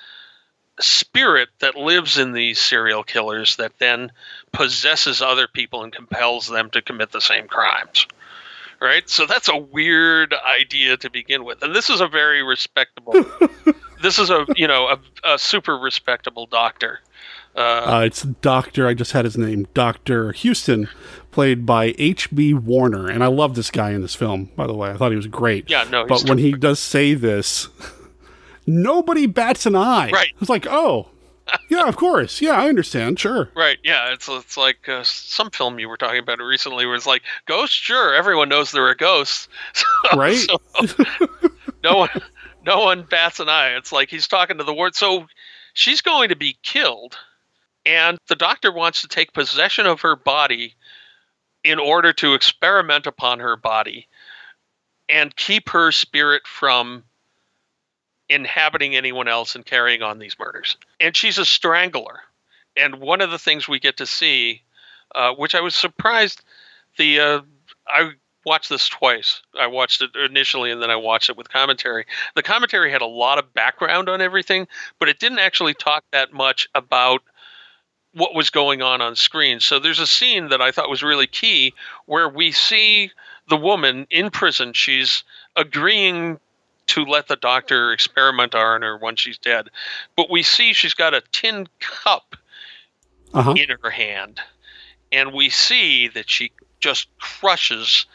spirit 0.82 1.48
that 1.60 1.76
lives 1.76 2.18
in 2.18 2.32
these 2.32 2.60
serial 2.60 3.02
killers 3.04 3.56
that 3.56 3.78
then 3.78 4.12
possesses 4.52 5.22
other 5.22 5.46
people 5.48 5.82
and 5.82 5.92
compels 5.92 6.46
them 6.48 6.70
to 6.70 6.82
commit 6.82 7.12
the 7.12 7.20
same 7.20 7.46
crimes. 7.48 8.06
right? 8.80 9.08
So 9.08 9.26
that's 9.26 9.48
a 9.48 9.56
weird 9.56 10.34
idea 10.34 10.96
to 10.98 11.10
begin 11.10 11.44
with. 11.44 11.62
And 11.62 11.74
this 11.74 11.88
is 11.90 12.00
a 12.00 12.08
very 12.08 12.42
respectable. 12.42 13.14
this 14.02 14.18
is 14.18 14.30
a 14.30 14.44
you 14.56 14.66
know 14.66 14.88
a, 14.88 15.34
a 15.34 15.38
super 15.38 15.78
respectable 15.78 16.46
doctor. 16.46 17.00
Uh, 17.54 17.60
Uh, 17.60 18.02
it's 18.06 18.22
Doctor. 18.22 18.88
I 18.88 18.94
just 18.94 19.12
had 19.12 19.24
his 19.26 19.36
name, 19.36 19.66
Doctor 19.74 20.32
Houston, 20.32 20.88
played 21.30 21.66
by 21.66 21.94
H.B. 21.98 22.54
Warner, 22.54 23.08
and 23.08 23.22
I 23.22 23.26
love 23.26 23.54
this 23.54 23.70
guy 23.70 23.90
in 23.90 24.00
this 24.00 24.14
film. 24.14 24.50
By 24.56 24.66
the 24.66 24.72
way, 24.74 24.90
I 24.90 24.96
thought 24.96 25.10
he 25.10 25.16
was 25.16 25.26
great. 25.26 25.68
Yeah, 25.68 25.84
no, 25.84 26.06
but 26.06 26.26
when 26.28 26.38
he 26.38 26.52
does 26.52 26.80
say 26.80 27.12
this, 27.14 27.68
nobody 28.66 29.26
bats 29.26 29.66
an 29.66 29.76
eye. 29.76 30.10
Right. 30.12 30.32
It's 30.40 30.50
like, 30.50 30.66
oh, 30.68 31.08
yeah, 31.68 31.88
of 31.88 31.96
course, 31.96 32.40
yeah, 32.40 32.52
I 32.52 32.68
understand, 32.68 33.18
sure. 33.18 33.50
Right. 33.56 33.78
Yeah. 33.84 34.12
It's 34.12 34.28
it's 34.28 34.56
like 34.56 34.88
uh, 34.88 35.02
some 35.04 35.50
film 35.50 35.78
you 35.78 35.88
were 35.88 35.96
talking 35.96 36.20
about 36.20 36.38
recently, 36.40 36.86
where 36.86 36.94
it's 36.94 37.06
like 37.06 37.22
ghosts. 37.46 37.74
Sure, 37.76 38.14
everyone 38.14 38.48
knows 38.48 38.70
there 38.72 38.86
are 38.86 38.94
ghosts. 38.94 39.48
So- 39.74 40.16
Right. 40.18 40.36
so 40.36 40.58
no 41.84 41.96
one, 41.98 42.08
no 42.64 42.80
one 42.84 43.02
bats 43.10 43.40
an 43.40 43.48
eye. 43.48 43.76
It's 43.76 43.92
like 43.92 44.08
he's 44.10 44.28
talking 44.28 44.58
to 44.58 44.64
the 44.64 44.72
ward. 44.74 44.94
So 44.94 45.26
she's 45.74 46.00
going 46.00 46.28
to 46.28 46.36
be 46.36 46.56
killed, 46.62 47.16
and 47.84 48.18
the 48.28 48.36
doctor 48.36 48.72
wants 48.72 49.00
to 49.02 49.08
take 49.08 49.32
possession 49.32 49.86
of 49.86 50.00
her 50.02 50.14
body 50.16 50.74
in 51.64 51.78
order 51.78 52.12
to 52.12 52.34
experiment 52.34 53.06
upon 53.06 53.38
her 53.40 53.56
body 53.56 54.08
and 55.08 55.34
keep 55.36 55.68
her 55.70 55.92
spirit 55.92 56.42
from 56.46 57.04
inhabiting 58.32 58.96
anyone 58.96 59.28
else 59.28 59.54
and 59.54 59.64
carrying 59.64 60.02
on 60.02 60.18
these 60.18 60.38
murders. 60.38 60.76
And 61.00 61.16
she's 61.16 61.38
a 61.38 61.44
strangler. 61.44 62.20
And 62.76 62.96
one 62.96 63.20
of 63.20 63.30
the 63.30 63.38
things 63.38 63.68
we 63.68 63.78
get 63.78 63.98
to 63.98 64.06
see, 64.06 64.62
uh, 65.14 65.34
which 65.34 65.54
I 65.54 65.60
was 65.60 65.74
surprised, 65.74 66.42
the 66.96 67.20
uh, 67.20 67.40
I 67.86 68.12
watched 68.44 68.70
this 68.70 68.88
twice. 68.88 69.42
I 69.58 69.66
watched 69.66 70.02
it 70.02 70.10
initially 70.16 70.70
and 70.70 70.82
then 70.82 70.90
I 70.90 70.96
watched 70.96 71.30
it 71.30 71.36
with 71.36 71.48
commentary. 71.48 72.06
The 72.34 72.42
commentary 72.42 72.90
had 72.90 73.02
a 73.02 73.06
lot 73.06 73.38
of 73.38 73.54
background 73.54 74.08
on 74.08 74.20
everything, 74.20 74.66
but 74.98 75.08
it 75.08 75.20
didn't 75.20 75.38
actually 75.38 75.74
talk 75.74 76.04
that 76.12 76.32
much 76.32 76.68
about 76.74 77.22
what 78.14 78.34
was 78.34 78.50
going 78.50 78.82
on 78.82 79.00
on 79.00 79.16
screen. 79.16 79.60
So 79.60 79.78
there's 79.78 79.98
a 79.98 80.06
scene 80.06 80.48
that 80.48 80.60
I 80.60 80.70
thought 80.70 80.90
was 80.90 81.02
really 81.02 81.26
key 81.26 81.72
where 82.06 82.28
we 82.28 82.52
see 82.52 83.10
the 83.48 83.56
woman 83.56 84.06
in 84.10 84.30
prison. 84.30 84.72
She's 84.72 85.24
agreeing 85.56 86.38
to 86.88 87.04
let 87.04 87.28
the 87.28 87.36
doctor 87.36 87.92
experiment 87.92 88.54
on 88.54 88.82
her 88.82 88.96
when 88.98 89.16
she's 89.16 89.38
dead. 89.38 89.68
But 90.16 90.30
we 90.30 90.42
see 90.42 90.72
she's 90.72 90.94
got 90.94 91.14
a 91.14 91.22
tin 91.32 91.68
cup 91.80 92.36
Uh-huh. 93.34 93.54
in 93.56 93.70
her 93.82 93.90
hand. 93.90 94.40
And 95.10 95.32
we 95.32 95.50
see 95.50 96.08
that 96.08 96.28
she 96.28 96.52
just 96.80 97.08
crushes 97.18 98.06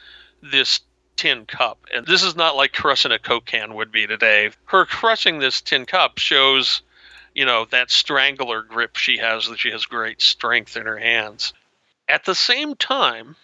this 0.41 0.81
tin 1.15 1.45
cup. 1.45 1.79
And 1.93 2.05
this 2.05 2.21
is 2.23 2.35
not 2.35 2.55
like 2.55 2.73
crushing 2.73 3.11
a 3.11 3.19
Coke 3.19 3.45
can 3.45 3.73
would 3.73 3.91
be 3.91 4.05
today. 4.05 4.51
Her 4.65 4.85
crushing 4.85 5.39
this 5.39 5.61
tin 5.61 5.85
cup 5.85 6.19
shows, 6.19 6.81
you 7.33 7.45
know, 7.45 7.65
that 7.65 7.89
strangler 7.89 8.61
grip 8.61 8.95
she 8.95 9.17
has, 9.17 9.47
that 9.47 9.59
she 9.59 9.71
has 9.71 9.85
great 9.85 10.21
strength 10.21 10.77
in 10.77 10.85
her 10.85 10.99
hands. 10.99 11.53
At 12.07 12.25
the 12.25 12.35
same 12.35 12.75
time, 12.75 13.35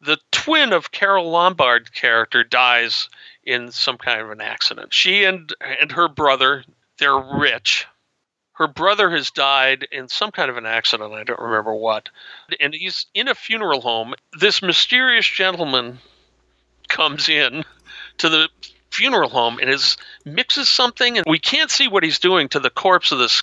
the 0.00 0.18
twin 0.30 0.72
of 0.72 0.92
Carole 0.92 1.30
Lombard 1.30 1.92
character 1.94 2.44
dies 2.44 3.08
in 3.44 3.70
some 3.72 3.98
kind 3.98 4.20
of 4.20 4.30
an 4.30 4.40
accident. 4.40 4.92
She 4.94 5.24
and 5.24 5.52
and 5.60 5.92
her 5.92 6.08
brother, 6.08 6.64
they're 6.98 7.18
rich. 7.18 7.86
Her 8.54 8.68
brother 8.68 9.10
has 9.10 9.30
died 9.30 9.88
in 9.90 10.08
some 10.08 10.30
kind 10.30 10.50
of 10.50 10.56
an 10.56 10.66
accident, 10.66 11.12
I 11.14 11.24
don't 11.24 11.40
remember 11.40 11.74
what. 11.74 12.10
And 12.60 12.74
he's 12.74 13.06
in 13.14 13.26
a 13.28 13.34
funeral 13.34 13.80
home. 13.80 14.14
This 14.38 14.62
mysterious 14.62 15.26
gentleman 15.26 15.98
comes 16.88 17.28
in 17.28 17.64
to 18.18 18.28
the 18.28 18.48
funeral 18.90 19.30
home 19.30 19.58
and 19.58 19.70
is 19.70 19.96
mixes 20.26 20.68
something 20.68 21.16
and 21.16 21.24
we 21.26 21.38
can't 21.38 21.70
see 21.70 21.88
what 21.88 22.02
he's 22.02 22.18
doing 22.18 22.46
to 22.50 22.60
the 22.60 22.70
corpse 22.70 23.10
of 23.10 23.18
this 23.18 23.42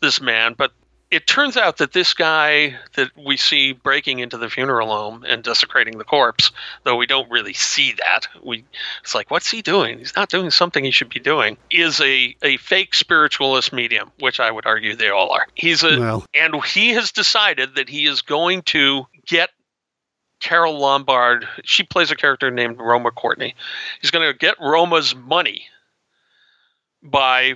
this 0.00 0.20
man, 0.20 0.54
but 0.56 0.72
it 1.10 1.26
turns 1.26 1.56
out 1.56 1.78
that 1.78 1.92
this 1.92 2.12
guy 2.12 2.76
that 2.96 3.10
we 3.16 3.36
see 3.36 3.72
breaking 3.72 4.18
into 4.18 4.36
the 4.36 4.50
funeral 4.50 4.88
home 4.88 5.24
and 5.26 5.42
desecrating 5.42 5.96
the 5.96 6.04
corpse, 6.04 6.50
though 6.84 6.96
we 6.96 7.06
don't 7.06 7.30
really 7.30 7.54
see 7.54 7.92
that, 7.92 8.28
we 8.42 8.64
it's 9.02 9.14
like, 9.14 9.30
what's 9.30 9.50
he 9.50 9.62
doing? 9.62 9.98
He's 9.98 10.14
not 10.14 10.28
doing 10.28 10.50
something 10.50 10.84
he 10.84 10.90
should 10.90 11.08
be 11.08 11.20
doing. 11.20 11.56
Is 11.70 12.00
a 12.00 12.36
a 12.42 12.58
fake 12.58 12.94
spiritualist 12.94 13.72
medium, 13.72 14.10
which 14.20 14.38
I 14.38 14.50
would 14.50 14.66
argue 14.66 14.94
they 14.94 15.08
all 15.08 15.30
are. 15.30 15.46
He's 15.54 15.82
a 15.82 15.98
Well. 15.98 16.26
and 16.34 16.62
he 16.64 16.90
has 16.90 17.10
decided 17.10 17.74
that 17.76 17.88
he 17.88 18.06
is 18.06 18.20
going 18.20 18.62
to 18.62 19.06
get 19.26 19.50
Carole 20.40 20.78
Lombard. 20.78 21.48
She 21.64 21.84
plays 21.84 22.10
a 22.10 22.16
character 22.16 22.50
named 22.50 22.78
Roma 22.78 23.12
Courtney. 23.12 23.54
He's 24.02 24.10
going 24.10 24.30
to 24.30 24.36
get 24.36 24.60
Roma's 24.60 25.14
money 25.14 25.66
by 27.02 27.54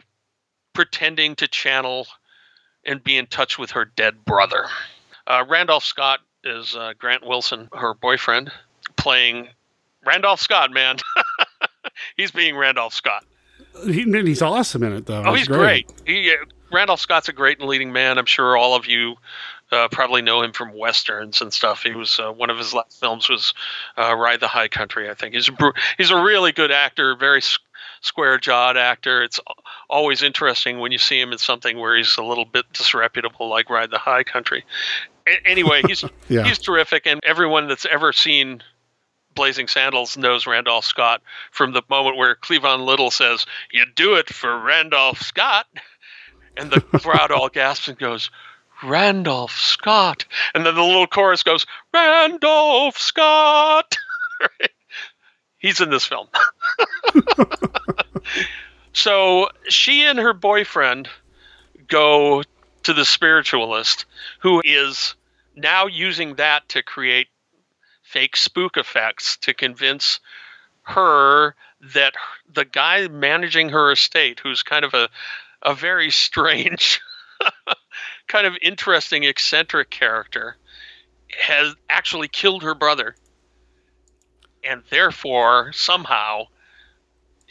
pretending 0.72 1.36
to 1.36 1.48
channel 1.48 2.06
and 2.84 3.02
be 3.02 3.16
in 3.16 3.26
touch 3.26 3.58
with 3.58 3.72
her 3.72 3.84
dead 3.84 4.24
brother. 4.24 4.66
Uh, 5.26 5.44
Randolph 5.48 5.84
Scott 5.84 6.20
is 6.44 6.74
uh, 6.76 6.92
Grant 6.98 7.26
Wilson, 7.26 7.68
her 7.72 7.94
boyfriend, 7.94 8.50
playing 8.96 9.48
Randolph 10.04 10.40
Scott. 10.40 10.70
Man, 10.72 10.96
he's 12.16 12.30
being 12.30 12.56
Randolph 12.56 12.94
Scott. 12.94 13.24
He, 13.86 14.02
he's 14.04 14.42
awesome 14.42 14.82
in 14.82 14.92
it, 14.92 15.06
though. 15.06 15.22
Oh, 15.24 15.34
he's 15.34 15.48
great. 15.48 15.90
He, 16.06 16.30
uh, 16.30 16.34
Randolph 16.72 17.00
Scott's 17.00 17.28
a 17.28 17.32
great 17.32 17.60
and 17.60 17.68
leading 17.68 17.92
man. 17.92 18.18
I'm 18.18 18.26
sure 18.26 18.56
all 18.56 18.74
of 18.74 18.86
you 18.86 19.16
uh, 19.70 19.88
probably 19.90 20.20
know 20.22 20.42
him 20.42 20.52
from 20.52 20.76
westerns 20.76 21.40
and 21.40 21.52
stuff. 21.52 21.82
He 21.82 21.92
was 21.92 22.18
uh, 22.18 22.32
one 22.32 22.50
of 22.50 22.58
his 22.58 22.74
last 22.74 22.98
films 23.00 23.28
was 23.28 23.54
uh, 23.96 24.14
Ride 24.14 24.40
the 24.40 24.48
High 24.48 24.68
Country. 24.68 25.08
I 25.08 25.14
think 25.14 25.34
he's 25.34 25.48
a, 25.48 25.52
br- 25.52 25.70
he's 25.96 26.10
a 26.10 26.20
really 26.22 26.52
good 26.52 26.70
actor, 26.70 27.16
very 27.16 27.38
s- 27.38 27.58
square 28.00 28.38
jawed 28.38 28.76
actor. 28.76 29.22
It's 29.22 29.40
always 29.92 30.22
interesting 30.22 30.80
when 30.80 30.90
you 30.90 30.98
see 30.98 31.20
him 31.20 31.30
in 31.32 31.38
something 31.38 31.78
where 31.78 31.96
he's 31.96 32.16
a 32.16 32.22
little 32.24 32.44
bit 32.46 32.64
disreputable, 32.72 33.48
like 33.48 33.70
Ride 33.70 33.90
the 33.90 33.98
High 33.98 34.24
Country. 34.24 34.64
A- 35.28 35.46
anyway, 35.46 35.82
he's 35.86 36.02
Yeah. 36.28 36.44
he's 36.44 36.58
terrific, 36.58 37.06
and 37.06 37.20
everyone 37.24 37.68
that's 37.68 37.86
ever 37.86 38.12
seen 38.12 38.62
Blazing 39.34 39.68
Saddles 39.68 40.16
knows 40.16 40.46
Randolph 40.46 40.84
Scott 40.84 41.22
from 41.52 41.72
the 41.72 41.82
moment 41.88 42.16
where 42.16 42.34
Cleavon 42.34 42.84
Little 42.84 43.10
says, 43.10 43.46
"You 43.70 43.84
do 43.94 44.14
it 44.14 44.28
for 44.28 44.58
Randolph 44.58 45.20
Scott," 45.20 45.66
and 46.56 46.70
the 46.70 46.80
crowd 47.00 47.30
all 47.30 47.48
gasps 47.48 47.88
and 47.88 47.98
goes, 47.98 48.30
"Randolph 48.82 49.52
Scott," 49.58 50.24
and 50.54 50.66
then 50.66 50.74
the 50.74 50.82
little 50.82 51.06
chorus 51.06 51.42
goes, 51.42 51.64
"Randolph 51.94 52.98
Scott." 52.98 53.96
He's 55.58 55.80
in 55.80 55.90
this 55.90 56.04
film. 56.04 56.26
So 58.92 59.48
she 59.68 60.04
and 60.04 60.18
her 60.18 60.32
boyfriend 60.32 61.08
go 61.88 62.42
to 62.82 62.92
the 62.92 63.04
spiritualist, 63.04 64.06
who 64.40 64.60
is 64.64 65.14
now 65.54 65.86
using 65.86 66.34
that 66.36 66.68
to 66.70 66.82
create 66.82 67.28
fake 68.02 68.36
spook 68.36 68.76
effects 68.76 69.36
to 69.38 69.54
convince 69.54 70.20
her 70.82 71.54
that 71.94 72.14
the 72.52 72.64
guy 72.64 73.08
managing 73.08 73.68
her 73.70 73.92
estate, 73.92 74.40
who's 74.40 74.62
kind 74.62 74.84
of 74.84 74.94
a, 74.94 75.08
a 75.62 75.74
very 75.74 76.10
strange, 76.10 77.00
kind 78.26 78.46
of 78.46 78.56
interesting, 78.62 79.24
eccentric 79.24 79.90
character, 79.90 80.56
has 81.40 81.74
actually 81.88 82.28
killed 82.28 82.62
her 82.62 82.74
brother. 82.74 83.14
And 84.64 84.82
therefore, 84.90 85.72
somehow, 85.72 86.46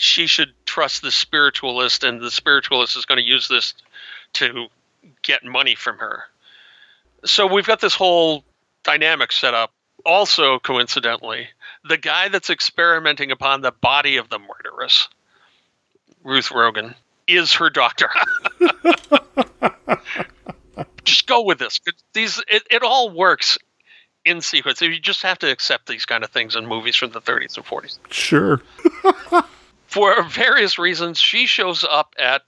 she 0.01 0.25
should 0.25 0.51
trust 0.65 1.03
the 1.03 1.11
spiritualist, 1.11 2.03
and 2.03 2.19
the 2.19 2.31
spiritualist 2.31 2.97
is 2.97 3.05
going 3.05 3.19
to 3.19 3.23
use 3.23 3.47
this 3.47 3.75
to 4.33 4.65
get 5.21 5.43
money 5.45 5.75
from 5.75 5.99
her. 5.99 6.23
So 7.23 7.45
we've 7.45 7.67
got 7.67 7.81
this 7.81 7.93
whole 7.93 8.43
dynamic 8.83 9.31
set 9.31 9.53
up. 9.53 9.71
Also, 10.03 10.57
coincidentally, 10.57 11.47
the 11.87 11.97
guy 11.97 12.29
that's 12.29 12.49
experimenting 12.49 13.29
upon 13.29 13.61
the 13.61 13.71
body 13.71 14.17
of 14.17 14.27
the 14.29 14.39
murderess, 14.39 15.07
Ruth 16.23 16.49
Rogan, 16.49 16.95
is 17.27 17.53
her 17.53 17.69
doctor. 17.69 18.09
just 21.03 21.27
go 21.27 21.43
with 21.43 21.59
this. 21.59 21.79
It- 21.85 21.93
These 22.13 22.41
it, 22.47 22.63
it 22.71 22.81
all 22.81 23.11
works 23.11 23.59
in 24.25 24.41
sequence. 24.41 24.81
You 24.81 24.99
just 24.99 25.21
have 25.21 25.37
to 25.39 25.51
accept 25.51 25.85
these 25.85 26.05
kind 26.07 26.23
of 26.23 26.31
things 26.31 26.55
in 26.55 26.65
movies 26.65 26.95
from 26.95 27.11
the 27.11 27.21
30s 27.21 27.55
and 27.57 27.65
40s. 27.67 27.99
Sure. 28.09 28.61
For 29.91 30.23
various 30.23 30.79
reasons, 30.79 31.19
she 31.19 31.45
shows 31.45 31.83
up 31.83 32.15
at 32.17 32.43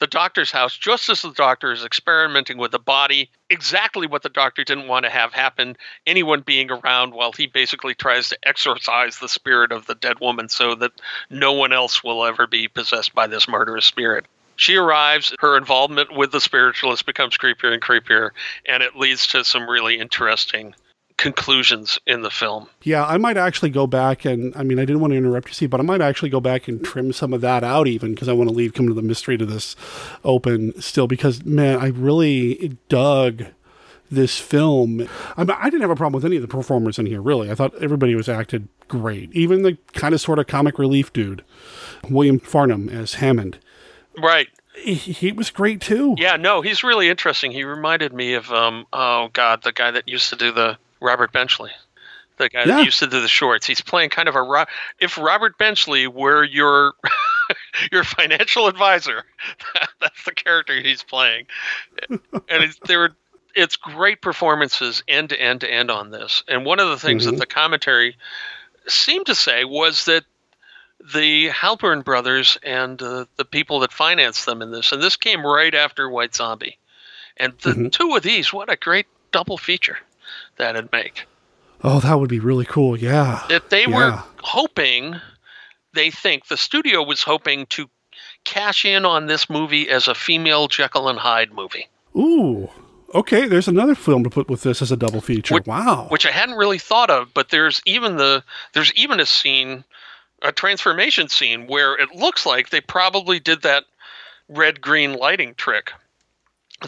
the 0.00 0.08
doctor's 0.08 0.50
house 0.50 0.76
just 0.76 1.08
as 1.08 1.22
the 1.22 1.30
doctor 1.30 1.70
is 1.70 1.84
experimenting 1.84 2.58
with 2.58 2.72
the 2.72 2.80
body. 2.80 3.30
Exactly 3.48 4.08
what 4.08 4.24
the 4.24 4.28
doctor 4.28 4.64
didn't 4.64 4.88
want 4.88 5.04
to 5.04 5.10
have 5.10 5.32
happen. 5.32 5.76
Anyone 6.08 6.40
being 6.40 6.72
around 6.72 7.14
while 7.14 7.30
he 7.30 7.46
basically 7.46 7.94
tries 7.94 8.30
to 8.30 8.38
exorcise 8.42 9.20
the 9.20 9.28
spirit 9.28 9.70
of 9.70 9.86
the 9.86 9.94
dead 9.94 10.18
woman 10.18 10.48
so 10.48 10.74
that 10.74 10.90
no 11.30 11.52
one 11.52 11.72
else 11.72 12.02
will 12.02 12.24
ever 12.24 12.48
be 12.48 12.66
possessed 12.66 13.14
by 13.14 13.28
this 13.28 13.46
murderous 13.46 13.84
spirit. 13.84 14.26
She 14.56 14.74
arrives, 14.74 15.32
her 15.38 15.56
involvement 15.56 16.12
with 16.12 16.32
the 16.32 16.40
spiritualist 16.40 17.06
becomes 17.06 17.38
creepier 17.38 17.72
and 17.72 17.80
creepier, 17.80 18.30
and 18.66 18.82
it 18.82 18.96
leads 18.96 19.28
to 19.28 19.44
some 19.44 19.70
really 19.70 20.00
interesting 20.00 20.74
conclusions 21.18 21.98
in 22.06 22.22
the 22.22 22.30
film. 22.30 22.68
Yeah, 22.82 23.04
I 23.04 23.18
might 23.18 23.36
actually 23.36 23.70
go 23.70 23.86
back 23.86 24.24
and 24.24 24.54
I 24.56 24.62
mean 24.62 24.78
I 24.78 24.86
didn't 24.86 25.00
want 25.00 25.12
to 25.12 25.18
interrupt 25.18 25.48
you, 25.48 25.54
see, 25.54 25.66
but 25.66 25.80
I 25.80 25.82
might 25.82 26.00
actually 26.00 26.30
go 26.30 26.40
back 26.40 26.68
and 26.68 26.82
trim 26.82 27.12
some 27.12 27.34
of 27.34 27.42
that 27.42 27.62
out 27.62 27.86
even 27.86 28.14
because 28.14 28.28
I 28.28 28.32
want 28.32 28.48
to 28.48 28.56
leave 28.56 28.72
Come 28.72 28.88
to 28.88 28.94
the 28.94 29.02
Mystery 29.02 29.36
to 29.36 29.44
this 29.44 29.76
open 30.24 30.80
still 30.80 31.06
because 31.06 31.44
man, 31.44 31.78
I 31.78 31.88
really 31.88 32.78
dug 32.88 33.44
this 34.10 34.38
film. 34.38 35.06
I, 35.36 35.44
mean, 35.44 35.56
I 35.58 35.68
didn't 35.68 35.82
have 35.82 35.90
a 35.90 35.96
problem 35.96 36.14
with 36.14 36.24
any 36.24 36.36
of 36.36 36.42
the 36.42 36.48
performers 36.48 36.98
in 36.98 37.04
here, 37.04 37.20
really. 37.20 37.50
I 37.50 37.54
thought 37.54 37.74
everybody 37.82 38.14
was 38.14 38.28
acted 38.28 38.68
great. 38.86 39.30
Even 39.34 39.62
the 39.62 39.76
kind 39.92 40.14
of 40.14 40.20
sort 40.20 40.38
of 40.38 40.46
comic 40.46 40.78
relief 40.78 41.12
dude, 41.12 41.44
William 42.08 42.38
Farnum 42.38 42.88
as 42.88 43.14
Hammond. 43.14 43.58
Right. 44.16 44.48
He, 44.76 44.94
he 44.94 45.32
was 45.32 45.50
great 45.50 45.80
too. 45.80 46.14
Yeah, 46.18 46.36
no, 46.36 46.62
he's 46.62 46.84
really 46.84 47.10
interesting. 47.10 47.50
He 47.50 47.64
reminded 47.64 48.12
me 48.12 48.34
of 48.34 48.50
um 48.52 48.86
oh 48.92 49.28
god, 49.32 49.62
the 49.64 49.72
guy 49.72 49.90
that 49.90 50.08
used 50.08 50.30
to 50.30 50.36
do 50.36 50.52
the 50.52 50.78
Robert 51.00 51.32
Benchley. 51.32 51.70
The 52.38 52.48
guy 52.48 52.60
Yeah. 52.60 52.76
that 52.76 52.84
used 52.84 53.00
to 53.00 53.06
do 53.08 53.20
the 53.20 53.28
shorts. 53.28 53.66
He's 53.66 53.80
playing 53.80 54.10
kind 54.10 54.28
of 54.28 54.36
a 54.36 54.42
Ro- 54.42 54.64
if 55.00 55.18
Robert 55.18 55.58
Benchley 55.58 56.06
were 56.06 56.44
your 56.44 56.94
your 57.92 58.04
financial 58.04 58.68
advisor, 58.68 59.24
that's 60.00 60.24
the 60.24 60.32
character 60.32 60.80
he's 60.80 61.02
playing. 61.02 61.46
And 62.08 62.20
it's, 62.62 62.78
they 62.86 62.96
were 62.96 63.16
it's 63.56 63.76
great 63.76 64.20
performances 64.22 65.02
end 65.08 65.30
to 65.30 65.40
end 65.40 65.62
to 65.62 65.72
end 65.72 65.90
on 65.90 66.10
this. 66.10 66.44
And 66.46 66.64
one 66.64 66.78
of 66.78 66.88
the 66.88 66.98
things 66.98 67.26
Mhm. 67.26 67.30
that 67.32 67.36
the 67.38 67.46
commentary 67.46 68.16
seemed 68.86 69.26
to 69.26 69.34
say 69.34 69.64
was 69.64 70.04
that 70.04 70.24
the 71.12 71.48
Halperin 71.48 72.04
brothers 72.04 72.56
and 72.62 73.00
uh, 73.02 73.24
the 73.36 73.44
people 73.44 73.80
that 73.80 73.92
financed 73.92 74.46
them 74.46 74.62
in 74.62 74.70
this, 74.70 74.92
and 74.92 75.02
this 75.02 75.16
came 75.16 75.44
right 75.46 75.74
after 75.74 76.08
White 76.08 76.34
Zombie, 76.34 76.78
and 77.36 77.52
the 77.62 77.70
Mhm. 77.70 77.92
two 77.92 78.14
of 78.16 78.22
these, 78.22 78.52
what 78.52 78.70
a 78.70 78.76
great 78.76 79.06
double 79.32 79.58
feature 79.58 79.98
that'd 80.58 80.90
make. 80.92 81.26
Oh, 81.82 82.00
that 82.00 82.18
would 82.18 82.28
be 82.28 82.40
really 82.40 82.64
cool. 82.64 82.98
Yeah. 82.98 83.44
If 83.48 83.68
they 83.68 83.86
were 83.86 84.22
hoping, 84.42 85.16
they 85.94 86.10
think 86.10 86.48
the 86.48 86.56
studio 86.56 87.02
was 87.02 87.22
hoping 87.22 87.66
to 87.66 87.88
cash 88.44 88.84
in 88.84 89.04
on 89.04 89.26
this 89.26 89.48
movie 89.48 89.88
as 89.88 90.08
a 90.08 90.14
female 90.14 90.68
Jekyll 90.68 91.08
and 91.08 91.18
Hyde 91.18 91.52
movie. 91.52 91.88
Ooh. 92.16 92.68
Okay, 93.14 93.46
there's 93.46 93.68
another 93.68 93.94
film 93.94 94.22
to 94.24 94.30
put 94.30 94.50
with 94.50 94.62
this 94.62 94.82
as 94.82 94.92
a 94.92 94.96
double 94.96 95.20
feature. 95.20 95.60
wow. 95.64 96.06
which 96.10 96.26
I 96.26 96.30
hadn't 96.30 96.56
really 96.56 96.78
thought 96.78 97.10
of. 97.10 97.32
But 97.32 97.50
there's 97.50 97.80
even 97.86 98.16
the 98.16 98.42
there's 98.74 98.92
even 98.94 99.20
a 99.20 99.26
scene, 99.26 99.84
a 100.42 100.52
transformation 100.52 101.28
scene 101.28 101.68
where 101.68 101.96
it 101.96 102.14
looks 102.14 102.44
like 102.44 102.68
they 102.70 102.80
probably 102.80 103.40
did 103.40 103.62
that 103.62 103.84
red 104.48 104.80
green 104.80 105.14
lighting 105.14 105.54
trick 105.54 105.92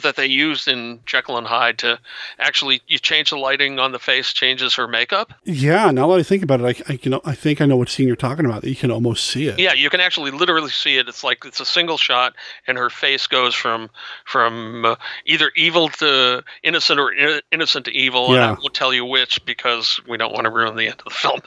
that 0.02 0.16
they 0.16 0.26
used 0.26 0.68
in 0.68 1.00
Jekyll 1.04 1.36
and 1.36 1.46
Hyde 1.46 1.78
to 1.78 1.98
actually 2.38 2.80
you 2.86 2.98
change 2.98 3.30
the 3.30 3.36
lighting 3.36 3.78
on 3.78 3.92
the 3.92 3.98
face 3.98 4.32
changes 4.32 4.74
her 4.74 4.86
makeup. 4.86 5.32
Yeah, 5.44 5.90
now 5.90 6.08
that 6.08 6.20
I 6.20 6.22
think 6.22 6.42
about 6.42 6.60
it, 6.60 6.84
I, 6.88 6.92
I 6.92 6.96
can 6.96 7.14
I 7.24 7.34
think 7.34 7.60
I 7.60 7.66
know 7.66 7.76
what 7.76 7.88
scene 7.88 8.06
you're 8.06 8.16
talking 8.16 8.44
about. 8.44 8.64
You 8.64 8.76
can 8.76 8.90
almost 8.90 9.26
see 9.26 9.48
it. 9.48 9.58
Yeah, 9.58 9.72
you 9.72 9.90
can 9.90 10.00
actually 10.00 10.30
literally 10.30 10.70
see 10.70 10.96
it. 10.96 11.08
It's 11.08 11.24
like 11.24 11.44
it's 11.44 11.60
a 11.60 11.66
single 11.66 11.98
shot, 11.98 12.36
and 12.66 12.78
her 12.78 12.90
face 12.90 13.26
goes 13.26 13.54
from 13.54 13.90
from 14.24 14.84
uh, 14.84 14.96
either 15.26 15.50
evil 15.56 15.88
to 15.88 16.44
innocent 16.62 17.00
or 17.00 17.12
in- 17.12 17.40
innocent 17.50 17.86
to 17.86 17.90
evil. 17.90 18.32
And 18.34 18.42
I 18.42 18.50
won't 18.52 18.74
tell 18.74 18.94
you 18.94 19.04
which 19.04 19.44
because 19.44 20.00
we 20.08 20.16
don't 20.16 20.32
want 20.32 20.44
to 20.44 20.50
ruin 20.50 20.76
the 20.76 20.86
end 20.86 21.00
of 21.00 21.04
the 21.04 21.10
film. 21.10 21.40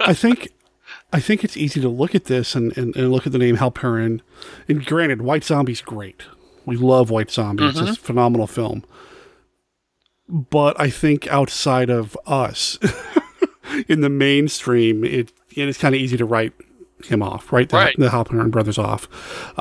I 0.00 0.14
think 0.14 0.52
I 1.12 1.20
think 1.20 1.44
it's 1.44 1.56
easy 1.56 1.80
to 1.80 1.88
look 1.88 2.14
at 2.14 2.24
this 2.24 2.54
and, 2.54 2.76
and, 2.76 2.96
and 2.96 3.12
look 3.12 3.26
at 3.26 3.32
the 3.32 3.38
name 3.38 3.56
Halperin. 3.56 4.20
And 4.68 4.84
granted, 4.84 5.22
White 5.22 5.44
Zombie's 5.44 5.80
great. 5.80 6.24
We 6.66 6.76
love 6.76 7.08
White 7.10 7.30
Zombie. 7.30 7.64
It's 7.66 7.78
a 7.78 7.94
phenomenal 7.94 8.46
film. 8.46 8.84
But 10.28 10.78
I 10.80 10.90
think 10.90 11.26
outside 11.28 11.88
of 11.88 12.16
us, 12.26 12.78
in 13.88 14.00
the 14.00 14.08
mainstream, 14.10 15.04
it 15.04 15.32
it 15.54 15.68
is 15.68 15.78
kind 15.78 15.94
of 15.94 16.00
easy 16.00 16.16
to 16.16 16.24
write 16.26 16.52
him 17.04 17.22
off, 17.22 17.52
write 17.52 17.68
the, 17.68 17.76
Right. 17.76 17.94
the 17.98 18.08
Halperin 18.08 18.50
brothers 18.50 18.78
off. 18.78 19.06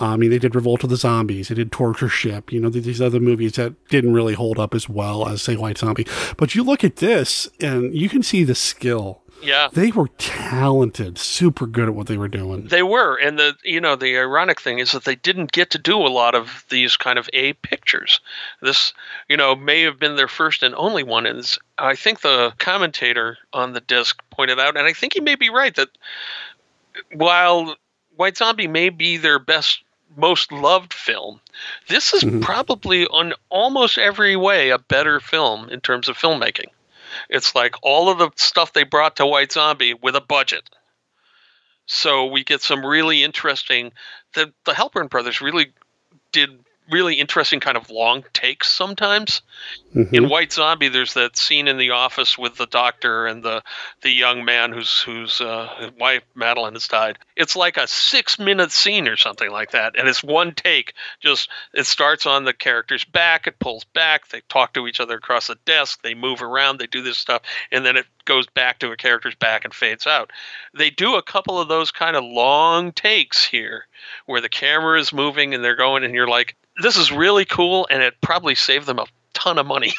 Uh, 0.02 0.06
I 0.06 0.16
mean, 0.18 0.30
they 0.30 0.40
did 0.40 0.56
Revolt 0.56 0.84
of 0.84 0.90
the 0.90 0.96
Zombies, 0.98 1.50
they 1.50 1.56
did 1.56 1.72
Torture 1.72 2.10
Ship, 2.10 2.52
you 2.52 2.60
know, 2.60 2.70
these 2.70 3.02
other 3.02 3.20
movies 3.20 3.54
that 3.54 3.74
didn't 3.90 4.14
really 4.14 4.34
hold 4.34 4.58
up 4.58 4.74
as 4.74 4.88
well 4.90 5.28
as, 5.28 5.42
say, 5.42 5.56
White 5.56 5.78
Zombie. 5.78 6.08
But 6.38 6.56
you 6.56 6.64
look 6.64 6.84
at 6.84 6.96
this, 6.98 7.50
and 7.60 7.94
you 7.94 8.10
can 8.10 8.24
see 8.24 8.44
the 8.46 8.56
skill. 8.56 9.22
Yeah. 9.42 9.70
They 9.72 9.92
were 9.92 10.10
talented, 10.18 11.18
super 11.18 11.66
good 11.66 11.88
at 11.88 11.96
what 11.96 12.08
they 12.08 12.18
were 12.18 12.28
doing. 12.28 12.68
They 12.68 12.84
were, 12.84 13.16
and 13.16 13.38
the 13.38 13.56
you 13.64 13.80
know 13.80 13.96
the 13.96 14.18
ironic 14.18 14.60
thing 14.60 14.80
is 14.80 14.92
that 14.94 15.04
they 15.04 15.16
didn't 15.16 15.52
get 15.52 15.72
to 15.72 15.78
do 15.78 15.98
a 15.98 16.10
lot 16.10 16.36
of 16.36 16.66
these 16.70 16.98
kind 16.98 17.20
of 17.20 17.30
A 17.34 17.54
pictures. 17.54 18.20
This 18.62 18.94
you 19.30 19.38
know 19.38 19.56
may 19.56 19.82
have 19.82 20.00
been 20.00 20.16
their 20.16 20.28
first 20.28 20.64
and 20.64 20.74
only 20.76 21.04
one, 21.04 21.26
and 21.26 21.58
I 21.78 21.96
think 21.96 22.22
the 22.22 22.54
commentator 22.58 23.38
on 23.54 23.74
the 23.74 23.82
disc 23.82 24.22
pointed 24.32 24.60
out, 24.60 24.78
and 24.78 24.88
I 24.88 24.94
think 24.94 25.14
he 25.14 25.22
may 25.22 25.36
be 25.36 25.50
right 25.50 25.76
that 25.76 25.90
while 27.14 27.76
White 28.16 28.38
Zombie 28.38 28.68
may 28.68 28.90
be 28.90 29.18
their 29.18 29.40
best, 29.40 29.82
most 30.16 30.52
loved 30.52 30.94
film, 30.94 31.42
this 31.88 32.14
is 32.14 32.24
mm-hmm. 32.24 32.40
probably 32.40 33.06
on 33.08 33.34
almost 33.50 33.98
every 33.98 34.36
way 34.36 34.70
a 34.70 34.80
better 34.80 35.20
film 35.20 35.70
in 35.70 35.82
terms 35.82 36.08
of 36.08 36.18
filmmaking. 36.18 36.70
It's 37.30 37.56
like 37.56 37.76
all 37.82 38.10
of 38.10 38.18
the 38.18 38.32
stuff 38.36 38.74
they 38.74 38.84
brought 38.84 39.18
to 39.18 39.26
White 39.26 39.52
Zombie 39.52 39.94
with 39.94 40.16
a 40.16 40.22
budget. 40.22 40.70
So 41.86 42.26
we 42.26 42.44
get 42.44 42.62
some 42.62 42.86
really 42.86 43.24
interesting. 43.24 43.92
The 44.34 44.54
the 44.66 44.74
Halperin 44.74 45.10
brothers 45.10 45.42
really 45.42 45.74
did 46.32 46.65
really 46.90 47.16
interesting 47.16 47.60
kind 47.60 47.78
of 47.78 47.90
long 47.90 48.24
takes 48.34 48.72
sometimes. 48.72 49.42
In 50.12 50.30
White 50.30 50.52
Zombie, 50.52 50.90
there's 50.90 51.14
that 51.14 51.38
scene 51.38 51.70
in 51.70 51.78
the 51.78 51.92
office 51.92 52.38
with 52.38 52.58
the 52.58 52.66
doctor 52.66 53.26
and 53.26 53.42
the 53.44 53.64
the 54.02 54.10
young 54.10 54.44
man 54.44 54.74
whose 54.74 55.00
whose 55.00 55.40
uh, 55.40 55.90
wife 55.98 56.24
Madeline 56.36 56.74
has 56.74 56.88
died. 56.88 57.18
It's 57.38 57.56
like 57.56 57.78
a 57.78 57.88
six 57.88 58.38
minute 58.38 58.74
scene 58.74 59.08
or 59.08 59.16
something 59.16 59.50
like 59.50 59.72
that, 59.72 59.98
and 59.98 60.10
it's 60.10 60.22
one 60.22 60.54
take. 60.54 60.94
Just 61.22 61.50
it 61.74 61.86
starts 61.86 62.26
on 62.26 62.44
the 62.44 62.54
character's 62.54 63.06
back, 63.06 63.48
it 63.48 63.60
pulls 63.60 63.86
back, 63.86 64.28
they 64.28 64.42
talk 64.50 64.74
to 64.74 64.86
each 64.86 65.00
other 65.00 65.16
across 65.16 65.48
the 65.48 65.58
desk, 65.66 66.02
they 66.04 66.14
move 66.14 66.42
around, 66.42 66.78
they 66.78 66.88
do 66.88 67.02
this 67.02 67.18
stuff, 67.18 67.42
and 67.72 67.86
then 67.86 67.96
it 67.96 68.06
goes 68.26 68.48
back 68.48 68.80
to 68.80 68.92
a 68.92 68.98
character's 68.98 69.36
back 69.36 69.64
and 69.64 69.74
fades 69.74 70.06
out. 70.06 70.32
They 70.74 70.90
do 70.90 71.16
a 71.16 71.24
couple 71.24 71.60
of 71.60 71.70
those 71.70 71.92
kind 71.92 72.18
of 72.18 72.24
long 72.26 72.92
takes 72.92 73.46
here, 73.46 73.88
where 74.26 74.42
the 74.42 74.50
camera 74.50 75.00
is 75.00 75.14
moving 75.14 75.54
and 75.54 75.64
they're 75.64 75.76
going, 75.78 76.04
and 76.04 76.14
you're 76.14 76.28
like, 76.28 76.56
this 76.82 76.98
is 76.98 77.12
really 77.12 77.46
cool, 77.46 77.88
and 77.90 78.02
it 78.04 78.16
probably 78.22 78.56
saved 78.56 78.86
them 78.86 79.00
a 79.00 79.06
ton 79.34 79.58
of 79.58 79.66
money. 79.66 79.94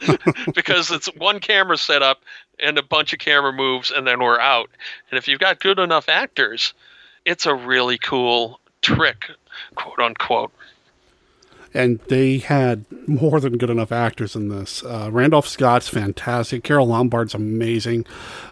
because 0.54 0.90
it's 0.90 1.06
one 1.16 1.40
camera 1.40 1.78
set 1.78 2.02
up 2.02 2.20
and 2.60 2.78
a 2.78 2.82
bunch 2.82 3.12
of 3.12 3.18
camera 3.18 3.52
moves 3.52 3.90
and 3.90 4.06
then 4.06 4.20
we're 4.20 4.38
out. 4.38 4.68
And 5.10 5.18
if 5.18 5.28
you've 5.28 5.40
got 5.40 5.60
good 5.60 5.78
enough 5.78 6.08
actors, 6.08 6.74
it's 7.24 7.46
a 7.46 7.54
really 7.54 7.98
cool 7.98 8.60
trick, 8.82 9.30
quote 9.76 9.98
unquote. 9.98 10.52
and 11.72 11.98
they 12.08 12.38
had 12.38 12.84
more 13.08 13.40
than 13.40 13.56
good 13.58 13.70
enough 13.70 13.90
actors 13.90 14.36
in 14.36 14.48
this. 14.48 14.84
Uh, 14.84 15.08
Randolph 15.10 15.48
Scott's 15.48 15.88
fantastic. 15.88 16.62
Carole 16.62 16.86
Lombard's 16.86 17.34
amazing. 17.34 18.06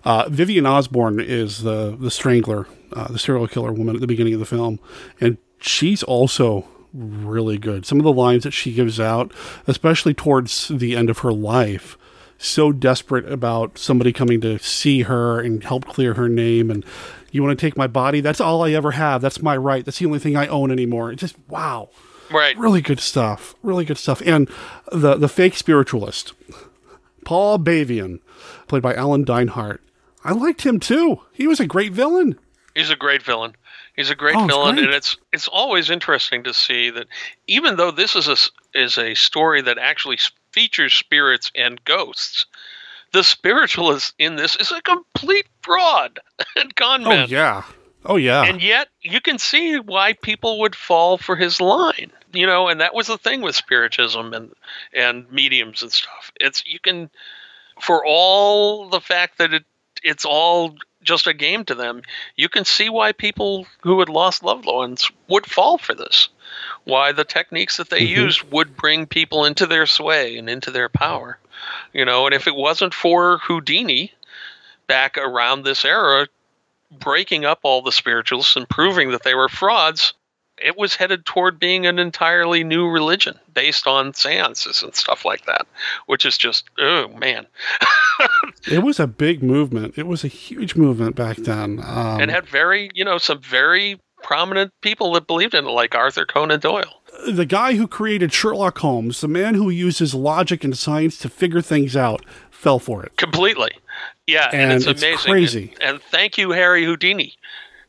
Uh, 0.05 0.29
Vivian 0.29 0.67
Osborne 0.67 1.21
is 1.21 1.63
the 1.63 1.97
the 1.99 2.11
strangler, 2.11 2.67
uh, 2.93 3.09
the 3.09 3.19
serial 3.19 3.47
killer 3.47 3.73
woman 3.73 3.95
at 3.95 4.01
the 4.01 4.07
beginning 4.07 4.35
of 4.35 4.41
the 4.41 4.47
film, 4.47 4.81
and 5.21 5.37
she's 5.65 6.03
also 6.03 6.69
really 6.93 7.59
good. 7.59 7.87
Some 7.87 7.99
of 7.99 8.05
the 8.05 8.13
lines 8.13 8.45
that 8.45 8.53
she 8.53 8.73
gives 8.73 9.01
out, 9.01 9.33
especially 9.67 10.15
towards 10.15 10.69
the 10.69 10.97
end 10.97 11.11
of 11.11 11.21
her 11.21 11.33
life. 11.33 11.97
So 12.39 12.73
desperate 12.73 13.31
about 13.31 13.79
somebody 13.79 14.13
coming 14.13 14.41
to 14.41 14.59
see 14.59 15.03
her 15.03 15.41
and 15.41 15.63
help 15.63 15.85
clear 15.85 16.15
her 16.15 16.29
name, 16.29 16.71
and 16.71 16.85
you 17.31 17.43
want 17.43 17.57
to 17.57 17.67
take 17.67 17.77
my 17.77 17.87
body? 17.87 18.21
That's 18.21 18.41
all 18.41 18.65
I 18.65 18.73
ever 18.73 18.93
have. 18.93 19.23
That's 19.23 19.41
my 19.41 19.57
right. 19.57 19.85
That's 19.85 19.99
the 19.99 20.07
only 20.07 20.19
thing 20.19 20.37
I 20.37 20.49
own 20.49 20.71
anymore. 20.73 21.13
It's 21.13 21.21
just 21.21 21.37
wow. 21.49 21.91
Right. 22.33 22.57
Really 22.59 22.81
good 22.81 22.99
stuff. 22.99 23.55
Really 23.63 23.85
good 23.85 23.99
stuff. 23.99 24.21
And 24.25 24.49
the 24.91 25.15
the 25.15 25.29
fake 25.29 25.55
spiritualist, 25.55 26.33
Paul 27.25 27.59
Bavian, 27.59 28.21
played 28.67 28.83
by 28.83 28.95
Alan 28.95 29.25
Dinehart. 29.25 29.79
I 30.25 30.33
liked 30.33 30.63
him 30.63 30.81
too. 30.81 31.21
He 31.33 31.47
was 31.47 31.61
a 31.61 31.67
great 31.67 31.93
villain. 31.93 32.39
He's 32.75 32.91
a 32.91 32.97
great 32.97 33.23
villain. 33.23 33.55
He's 33.95 34.11
a 34.11 34.15
great 34.15 34.37
Oh, 34.37 34.47
villain, 34.47 34.77
great. 34.77 34.87
and 34.87 34.95
it's 34.95 35.17
it's 35.33 35.49
always 35.49 35.91
interesting 35.91 36.43
to 36.45 36.55
see 36.55 36.91
that 36.91 37.07
even 37.47 37.77
though 37.77 37.91
this 37.91 38.17
is 38.17 38.29
a 38.29 38.37
is 38.75 38.97
a 38.97 39.15
story 39.15 39.61
that 39.63 39.79
actually 39.79 40.19
features 40.53 40.95
spirits 40.95 41.51
and 41.55 41.83
ghosts, 41.85 42.47
the 43.13 43.23
spiritualist 43.23 44.15
in 44.19 44.37
this 44.37 44.57
is 44.57 44.73
a 44.73 44.81
complete 44.81 45.47
fraud 45.63 46.21
and 46.57 46.75
con 46.75 47.05
oh, 47.05 47.09
man. 47.11 47.25
Oh 47.25 47.27
yeah. 47.27 47.63
Oh 48.05 48.17
yeah. 48.17 48.45
And 48.45 48.63
yet 48.63 48.89
you 49.03 49.21
can 49.21 49.39
see 49.39 49.79
why 49.79 50.15
people 50.15 50.59
would 50.61 50.75
fall 50.75 51.19
for 51.19 51.37
his 51.37 51.61
line. 51.61 52.11
You 52.33 52.47
know, 52.47 52.69
and 52.69 52.81
that 52.81 52.95
was 52.95 53.09
the 53.09 53.19
thing 53.19 53.43
with 53.43 53.55
spiritism 53.55 54.33
and 54.33 54.53
and 54.95 55.31
mediums 55.31 55.83
and 55.83 55.93
stuff. 55.93 56.33
It's 56.41 56.65
you 56.67 56.81
can 56.81 57.11
for 57.81 58.05
all 58.07 58.89
the 58.89 59.01
fact 59.01 59.37
that 59.39 59.53
it 59.53 59.65
it's 60.03 60.25
all 60.25 60.75
just 61.03 61.27
a 61.27 61.35
game 61.35 61.65
to 61.65 61.75
them, 61.75 62.03
you 62.37 62.49
can 62.49 62.65
see 62.65 62.89
why 62.89 63.13
people 63.13 63.67
who 63.83 63.99
had 64.01 64.09
lost 64.09 64.43
loved 64.43 64.67
ones 64.67 65.11
would 65.29 65.47
fall 65.47 65.79
for 65.79 65.95
this. 65.95 66.29
Why 66.85 67.13
the 67.13 67.25
techniques 67.25 67.77
that 67.77 67.91
they 67.91 68.03
Mhm. 68.03 68.09
used 68.09 68.43
would 68.51 68.77
bring 68.77 69.07
people 69.07 69.45
into 69.45 69.67
their 69.67 69.87
sway 69.87 70.37
and 70.37 70.49
into 70.49 70.71
their 70.71 70.89
power. 70.89 71.39
You 71.93 72.05
know, 72.05 72.27
and 72.27 72.35
if 72.35 72.47
it 72.47 72.55
wasn't 72.55 72.95
for 72.95 73.39
Houdini 73.39 74.13
back 74.87 75.17
around 75.17 75.63
this 75.63 75.85
era, 75.85 76.29
breaking 76.91 77.45
up 77.45 77.61
all 77.63 77.83
the 77.83 77.93
spiritualists 77.93 78.57
and 78.57 78.69
proving 78.69 79.11
that 79.13 79.23
they 79.23 79.35
were 79.35 79.49
frauds, 79.49 80.13
it 80.65 80.77
was 80.77 80.95
headed 80.95 81.25
toward 81.27 81.59
being 81.59 81.87
an 81.87 81.99
entirely 81.99 82.65
new 82.65 82.89
religion 82.89 83.39
based 83.55 83.87
on 83.87 84.15
seances 84.15 84.83
and 84.83 84.95
stuff 84.95 85.25
like 85.25 85.45
that, 85.47 85.67
which 86.07 86.25
is 86.25 86.39
just, 86.39 86.65
oh 86.79 87.09
man. 87.09 87.47
it 88.71 88.83
was 88.83 89.01
a 89.01 89.07
big 89.07 89.43
movement. 89.43 89.95
It 89.97 90.07
was 90.07 90.25
a 90.25 90.29
huge 90.29 90.77
movement 90.77 91.17
back 91.17 91.39
then. 91.39 91.81
Um, 91.85 92.21
and 92.21 92.31
had 92.31 92.47
very, 92.47 92.91
you 92.95 93.05
know, 93.05 93.19
some 93.19 93.41
very 93.41 94.01
prominent 94.23 94.73
people 94.81 95.13
that 95.13 95.27
believed 95.27 95.55
in 95.55 95.67
it, 95.67 95.71
like 95.71 95.95
Arthur 95.95 96.25
Conan 96.25 96.61
Doyle. 96.61 97.03
The 97.29 97.45
guy 97.47 97.75
who 97.75 97.87
created 97.87 98.33
Sherlock 98.33 98.79
Holmes, 98.79 99.21
the 99.21 99.29
man 99.29 99.55
who 99.55 99.69
uses 99.69 100.15
logic 100.15 100.65
and 100.65 100.77
science 100.77 101.19
to 101.19 101.29
figure 101.29 101.61
things 101.61 101.97
out, 101.97 102.25
fell 102.51 102.79
for 102.79 103.05
it. 103.05 103.17
Completely. 103.17 103.73
Yeah, 104.27 104.49
and, 104.53 104.63
And 104.63 104.73
it's 104.73 104.87
it's 104.87 105.03
amazing. 105.03 105.31
crazy. 105.31 105.75
And, 105.81 105.95
and 105.95 106.03
thank 106.03 106.39
you, 106.39 106.53
Harry 106.53 106.85
Houdini, 106.85 107.35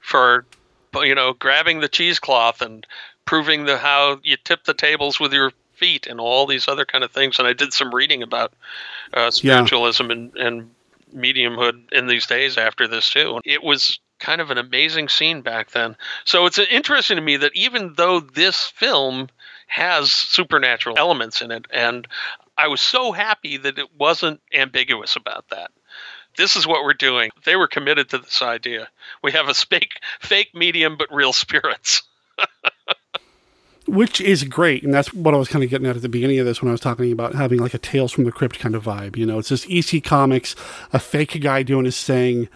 for 0.01 0.45
you 1.01 1.15
know 1.15 1.33
grabbing 1.33 1.79
the 1.79 1.89
cheesecloth 1.89 2.61
and 2.61 2.85
proving 3.25 3.65
the 3.65 3.77
how 3.77 4.19
you 4.23 4.37
tip 4.37 4.63
the 4.63 4.73
tables 4.73 5.19
with 5.19 5.33
your 5.33 5.51
feet 5.73 6.07
and 6.07 6.19
all 6.19 6.45
these 6.45 6.67
other 6.67 6.85
kind 6.85 7.03
of 7.03 7.11
things. 7.11 7.39
And 7.39 7.47
I 7.47 7.53
did 7.53 7.73
some 7.73 7.93
reading 7.93 8.23
about 8.23 8.53
uh, 9.13 9.31
spiritualism 9.31 10.11
and, 10.11 10.35
and 10.35 10.69
mediumhood 11.15 11.91
in 11.91 12.07
these 12.07 12.25
days 12.25 12.57
after 12.57 12.87
this 12.87 13.09
too. 13.09 13.39
It 13.45 13.63
was 13.63 13.99
kind 14.19 14.39
of 14.41 14.51
an 14.51 14.57
amazing 14.57 15.09
scene 15.09 15.41
back 15.41 15.71
then. 15.71 15.95
So 16.25 16.45
it's 16.45 16.59
interesting 16.59 17.17
to 17.17 17.21
me 17.21 17.37
that 17.37 17.51
even 17.55 17.93
though 17.95 18.19
this 18.19 18.65
film 18.65 19.29
has 19.67 20.11
supernatural 20.11 20.97
elements 20.97 21.41
in 21.41 21.51
it, 21.51 21.65
and 21.71 22.07
I 22.57 22.67
was 22.67 22.81
so 22.81 23.11
happy 23.11 23.57
that 23.57 23.77
it 23.77 23.89
wasn't 23.97 24.41
ambiguous 24.53 25.15
about 25.15 25.49
that. 25.49 25.71
This 26.37 26.55
is 26.55 26.67
what 26.67 26.83
we're 26.83 26.93
doing. 26.93 27.29
They 27.45 27.55
were 27.55 27.67
committed 27.67 28.09
to 28.09 28.17
this 28.17 28.41
idea. 28.41 28.89
We 29.23 29.31
have 29.31 29.49
a 29.49 29.53
fake, 29.53 29.99
fake 30.19 30.53
medium, 30.53 30.97
but 30.97 31.13
real 31.13 31.33
spirits. 31.33 32.01
which 33.85 34.21
is 34.21 34.45
great 34.45 34.81
and 34.81 34.93
that's 34.93 35.13
what 35.13 35.33
i 35.33 35.37
was 35.37 35.49
kind 35.49 35.63
of 35.63 35.69
getting 35.69 35.85
at 35.85 35.95
at 35.95 36.01
the 36.01 36.09
beginning 36.09 36.39
of 36.39 36.45
this 36.45 36.61
when 36.61 36.69
i 36.69 36.71
was 36.71 36.79
talking 36.79 37.11
about 37.11 37.35
having 37.35 37.59
like 37.59 37.73
a 37.73 37.77
tales 37.77 38.13
from 38.13 38.23
the 38.23 38.31
crypt 38.31 38.57
kind 38.57 38.75
of 38.75 38.83
vibe 38.85 39.17
you 39.17 39.25
know 39.25 39.37
it's 39.39 39.49
this 39.49 39.67
ec 39.69 40.03
comics 40.03 40.55
a 40.93 40.99
fake 40.99 41.39
guy 41.41 41.61
doing 41.63 41.83
his 41.83 42.01
thing 42.01 42.47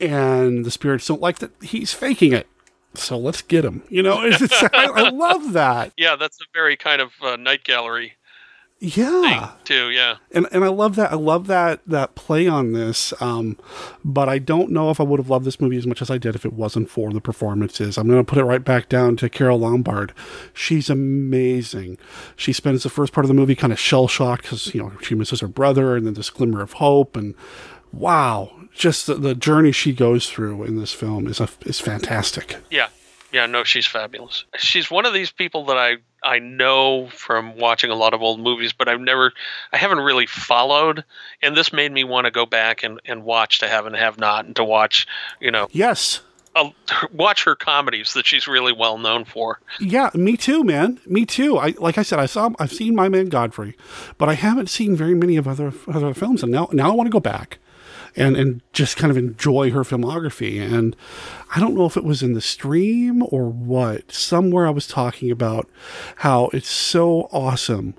and 0.00 0.64
the 0.64 0.70
spirits 0.70 1.06
don't 1.06 1.20
like 1.20 1.38
that 1.38 1.52
he's 1.62 1.92
faking 1.92 2.32
it 2.32 2.48
so 2.94 3.16
let's 3.16 3.42
get 3.42 3.64
him 3.64 3.82
you 3.88 4.02
know 4.02 4.14
I, 4.18 4.68
I 4.72 5.10
love 5.10 5.52
that 5.52 5.92
Yeah, 5.96 6.16
that's 6.16 6.40
a 6.40 6.44
very 6.52 6.76
kind 6.76 7.00
of 7.00 7.12
uh, 7.22 7.36
night 7.36 7.64
gallery 7.64 8.14
yeah 8.80 9.52
too. 9.64 9.90
Yeah. 9.90 10.16
and 10.30 10.46
and 10.52 10.64
I 10.64 10.68
love 10.68 10.96
that 10.96 11.12
I 11.12 11.16
love 11.16 11.46
that 11.48 11.80
that 11.86 12.14
play 12.14 12.46
on 12.46 12.72
this. 12.72 13.12
Um, 13.20 13.58
but 14.04 14.28
I 14.28 14.38
don't 14.38 14.70
know 14.70 14.90
if 14.90 15.00
I 15.00 15.04
would 15.04 15.18
have 15.18 15.30
loved 15.30 15.44
this 15.44 15.60
movie 15.60 15.76
as 15.76 15.86
much 15.86 16.00
as 16.00 16.10
I 16.10 16.18
did 16.18 16.34
if 16.34 16.44
it 16.44 16.52
wasn't 16.52 16.88
for 16.88 17.12
the 17.12 17.20
performances. 17.20 17.98
I'm 17.98 18.08
going 18.08 18.24
to 18.24 18.28
put 18.28 18.38
it 18.38 18.44
right 18.44 18.64
back 18.64 18.88
down 18.88 19.16
to 19.16 19.28
Carole 19.28 19.58
Lombard. 19.60 20.12
She's 20.54 20.88
amazing. 20.88 21.98
She 22.36 22.52
spends 22.52 22.82
the 22.82 22.90
first 22.90 23.12
part 23.12 23.24
of 23.24 23.28
the 23.28 23.34
movie 23.34 23.56
kind 23.56 23.72
of 23.72 23.78
shell 23.80 24.08
shocked 24.08 24.42
because 24.42 24.72
you 24.74 24.80
know 24.82 24.92
she 25.02 25.14
misses 25.14 25.40
her 25.40 25.48
brother, 25.48 25.96
and 25.96 26.06
then 26.06 26.14
this 26.14 26.30
glimmer 26.30 26.62
of 26.62 26.74
hope, 26.74 27.16
and 27.16 27.34
wow, 27.92 28.52
just 28.72 29.06
the, 29.06 29.14
the 29.14 29.34
journey 29.34 29.72
she 29.72 29.92
goes 29.92 30.30
through 30.30 30.62
in 30.64 30.78
this 30.78 30.92
film 30.92 31.26
is 31.26 31.40
a, 31.40 31.48
is 31.66 31.80
fantastic. 31.80 32.56
Yeah. 32.70 32.88
Yeah, 33.32 33.46
no, 33.46 33.62
she's 33.64 33.86
fabulous. 33.86 34.44
She's 34.56 34.90
one 34.90 35.04
of 35.06 35.12
these 35.12 35.30
people 35.30 35.66
that 35.66 35.76
I 35.76 35.96
I 36.22 36.38
know 36.38 37.08
from 37.10 37.56
watching 37.56 37.90
a 37.90 37.94
lot 37.94 38.12
of 38.14 38.22
old 38.22 38.40
movies, 38.40 38.72
but 38.72 38.88
I've 38.88 39.00
never 39.00 39.32
I 39.72 39.76
haven't 39.76 40.00
really 40.00 40.26
followed. 40.26 41.04
And 41.42 41.56
this 41.56 41.72
made 41.72 41.92
me 41.92 42.04
want 42.04 42.24
to 42.24 42.30
go 42.30 42.46
back 42.46 42.82
and, 42.82 43.00
and 43.04 43.24
watch 43.24 43.58
To 43.60 43.68
Have 43.68 43.86
and 43.86 43.94
Have 43.94 44.18
Not 44.18 44.46
and 44.46 44.56
to 44.56 44.64
watch, 44.64 45.06
you 45.40 45.50
know, 45.50 45.68
Yes. 45.72 46.20
uh, 46.56 46.70
watch 47.12 47.44
her 47.44 47.54
comedies 47.54 48.14
that 48.14 48.24
she's 48.26 48.48
really 48.48 48.72
well 48.72 48.96
known 48.98 49.24
for. 49.26 49.60
Yeah, 49.78 50.10
me 50.14 50.36
too, 50.38 50.64
man. 50.64 50.98
Me 51.06 51.26
too. 51.26 51.58
I 51.58 51.74
like 51.78 51.98
I 51.98 52.02
said, 52.02 52.18
I 52.18 52.26
saw 52.26 52.50
I've 52.58 52.72
seen 52.72 52.94
My 52.94 53.08
Man 53.10 53.26
Godfrey, 53.28 53.76
but 54.16 54.28
I 54.30 54.34
haven't 54.34 54.70
seen 54.70 54.96
very 54.96 55.14
many 55.14 55.36
of 55.36 55.46
other 55.46 55.72
other 55.86 56.14
films, 56.14 56.42
and 56.42 56.50
now 56.50 56.68
now 56.72 56.90
I 56.90 56.94
want 56.94 57.06
to 57.08 57.12
go 57.12 57.20
back 57.20 57.58
and 58.18 58.36
and 58.36 58.60
just 58.72 58.96
kind 58.96 59.10
of 59.10 59.16
enjoy 59.16 59.70
her 59.70 59.82
filmography. 59.84 60.60
And 60.60 60.94
I 61.54 61.60
don't 61.60 61.74
know 61.74 61.86
if 61.86 61.96
it 61.96 62.04
was 62.04 62.22
in 62.22 62.34
the 62.34 62.40
stream 62.40 63.22
or 63.30 63.48
what. 63.48 64.12
Somewhere 64.12 64.66
I 64.66 64.70
was 64.70 64.86
talking 64.86 65.30
about 65.30 65.68
how 66.16 66.50
it's 66.52 66.68
so 66.70 67.28
awesome 67.32 67.94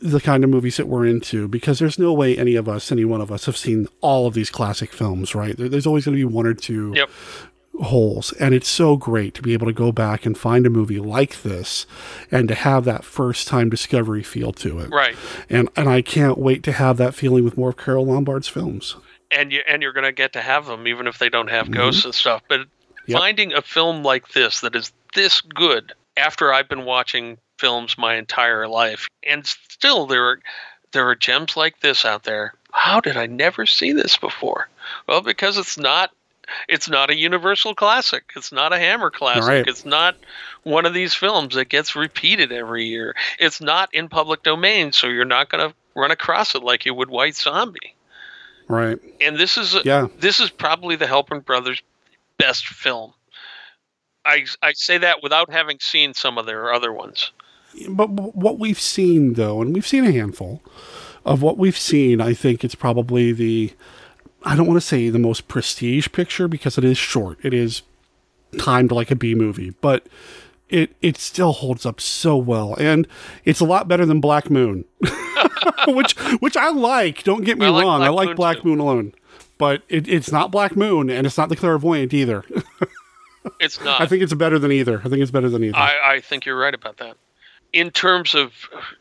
the 0.00 0.20
kind 0.20 0.44
of 0.44 0.50
movies 0.50 0.76
that 0.76 0.86
we're 0.86 1.04
into 1.04 1.48
because 1.48 1.80
there's 1.80 1.98
no 1.98 2.12
way 2.12 2.38
any 2.38 2.54
of 2.54 2.68
us, 2.68 2.92
any 2.92 3.04
one 3.04 3.20
of 3.20 3.32
us, 3.32 3.46
have 3.46 3.56
seen 3.56 3.88
all 4.00 4.28
of 4.28 4.34
these 4.34 4.48
classic 4.48 4.92
films, 4.92 5.34
right? 5.34 5.56
There- 5.56 5.68
There's 5.68 5.88
always 5.88 6.04
going 6.04 6.16
to 6.16 6.20
be 6.20 6.24
one 6.36 6.46
or 6.46 6.54
two 6.54 6.92
Yep. 6.94 7.10
holes. 7.80 8.32
And 8.38 8.54
it's 8.54 8.68
so 8.68 8.96
great 8.96 9.34
to 9.34 9.42
be 9.42 9.52
able 9.54 9.66
to 9.66 9.72
go 9.72 9.90
back 9.90 10.24
and 10.24 10.38
find 10.38 10.66
a 10.66 10.70
movie 10.70 11.00
like 11.00 11.42
this 11.42 11.84
and 12.30 12.46
to 12.46 12.54
have 12.54 12.84
that 12.84 13.04
first 13.04 13.48
time 13.48 13.70
discovery 13.70 14.22
feel 14.22 14.52
to 14.52 14.78
it. 14.78 14.90
Right. 14.90 15.16
And 15.50 15.68
and 15.74 15.88
I 15.88 16.00
can't 16.02 16.38
wait 16.38 16.62
to 16.64 16.72
have 16.72 16.96
that 16.98 17.14
feeling 17.14 17.42
with 17.42 17.56
more 17.58 17.70
of 17.70 17.76
Carole 17.76 18.06
Lombard's 18.06 18.46
films. 18.48 18.94
And 19.30 19.52
you 19.52 19.62
and 19.66 19.82
you're 19.82 19.92
going 19.92 20.04
to 20.04 20.12
get 20.12 20.32
to 20.34 20.40
have 20.40 20.66
them 20.66 20.86
even 20.86 21.06
if 21.06 21.18
they 21.18 21.28
don't 21.28 21.50
have 21.50 21.68
Mhm. 21.68 21.74
ghosts 21.74 22.04
and 22.04 22.14
stuff. 22.14 22.42
But 22.48 22.60
Yep. 23.06 23.18
finding 23.18 23.52
a 23.54 23.62
film 23.62 24.02
like 24.02 24.28
this 24.28 24.60
that 24.60 24.76
is 24.76 24.92
this 25.14 25.40
good 25.40 25.92
after 26.16 26.52
I've 26.52 26.68
been 26.68 26.84
watching 26.84 27.38
films 27.58 27.96
my 27.96 28.16
entire 28.16 28.68
life, 28.68 29.08
and 29.22 29.46
still 29.46 30.06
there 30.06 30.26
are 30.26 30.40
there 30.92 31.08
are 31.08 31.14
gems 31.14 31.56
like 31.56 31.80
this 31.80 32.04
out 32.04 32.24
there. 32.24 32.54
How 32.72 33.00
did 33.00 33.16
I 33.16 33.26
never 33.26 33.66
see 33.66 33.92
this 33.92 34.16
before? 34.16 34.68
Well, 35.06 35.20
because 35.20 35.58
it's 35.58 35.78
not 35.78 36.10
it's 36.66 36.88
not 36.88 37.10
a 37.10 37.16
universal 37.16 37.74
classic. 37.74 38.24
It's 38.34 38.52
not 38.52 38.72
a 38.72 38.78
Hammer 38.78 39.10
classic. 39.10 39.48
Right. 39.48 39.64
It's 39.66 39.84
not 39.84 40.16
one 40.62 40.86
of 40.86 40.94
these 40.94 41.12
films 41.12 41.54
that 41.54 41.68
gets 41.68 41.94
repeated 41.94 42.52
every 42.52 42.86
year. 42.86 43.14
It's 43.38 43.60
not 43.60 43.92
in 43.92 44.08
public 44.08 44.42
domain, 44.42 44.92
so 44.92 45.08
you're 45.08 45.26
not 45.26 45.50
going 45.50 45.68
to 45.68 45.74
run 45.94 46.10
across 46.10 46.54
it 46.54 46.62
like 46.62 46.86
you 46.86 46.94
would 46.94 47.10
White 47.10 47.36
Zombie 47.36 47.94
Right. 48.68 48.98
and 49.20 49.36
this 49.36 49.56
is 49.56 49.74
uh, 49.74 49.82
Yeah. 49.84 50.08
this 50.18 50.40
is 50.40 50.50
probably 50.50 50.96
the 50.96 51.06
Halperin 51.06 51.44
brothers' 51.44 51.82
best 52.38 52.66
film. 52.66 53.12
I 54.24 54.44
I 54.62 54.72
say 54.72 54.98
that 54.98 55.22
without 55.22 55.50
having 55.50 55.78
seen 55.80 56.14
some 56.14 56.38
of 56.38 56.46
their 56.46 56.72
other 56.72 56.92
ones. 56.92 57.32
But 57.88 58.14
w- 58.16 58.32
what 58.32 58.58
we've 58.58 58.80
seen 58.80 59.34
though, 59.34 59.62
and 59.62 59.74
we've 59.74 59.86
seen 59.86 60.04
a 60.04 60.12
handful 60.12 60.62
of 61.24 61.42
what 61.42 61.56
we've 61.58 61.78
seen, 61.78 62.20
I 62.20 62.34
think 62.34 62.64
it's 62.64 62.74
probably 62.74 63.32
the 63.32 63.72
I 64.44 64.54
don't 64.54 64.66
want 64.66 64.80
to 64.80 64.86
say 64.86 65.08
the 65.08 65.18
most 65.18 65.48
prestige 65.48 66.08
picture 66.12 66.46
because 66.48 66.78
it 66.78 66.84
is 66.84 66.96
short. 66.98 67.38
It 67.42 67.52
is 67.54 67.82
timed 68.58 68.92
like 68.92 69.10
a 69.10 69.16
B 69.16 69.34
movie, 69.34 69.70
but 69.80 70.06
it 70.68 70.94
it 71.00 71.16
still 71.16 71.52
holds 71.52 71.86
up 71.86 72.00
so 72.00 72.36
well, 72.36 72.74
and 72.78 73.06
it's 73.44 73.60
a 73.60 73.64
lot 73.64 73.88
better 73.88 74.04
than 74.06 74.20
Black 74.20 74.50
Moon, 74.50 74.84
which 75.88 76.12
which 76.40 76.56
I 76.56 76.70
like. 76.70 77.22
Don't 77.24 77.44
get 77.44 77.58
me 77.58 77.66
I 77.66 77.68
like 77.70 77.82
wrong, 77.84 78.02
I 78.02 78.08
like 78.08 78.28
Moon, 78.28 78.36
Black 78.36 78.64
Moon 78.64 78.78
alone, 78.78 79.14
but 79.58 79.82
it, 79.88 80.08
it's 80.08 80.30
not 80.32 80.50
Black 80.50 80.76
Moon, 80.76 81.10
and 81.10 81.26
it's 81.26 81.36
not 81.38 81.48
the 81.48 81.56
Clairvoyant 81.56 82.12
either. 82.14 82.44
It's 83.60 83.80
not. 83.82 84.00
I 84.02 84.06
think 84.06 84.22
it's 84.22 84.34
better 84.34 84.58
than 84.58 84.70
either. 84.72 84.98
I 85.02 85.08
think 85.08 85.22
it's 85.22 85.30
better 85.30 85.48
than 85.48 85.64
either. 85.64 85.76
I, 85.76 86.16
I 86.16 86.20
think 86.20 86.44
you're 86.44 86.58
right 86.58 86.74
about 86.74 86.98
that. 86.98 87.16
In 87.72 87.90
terms 87.90 88.34
of, 88.34 88.52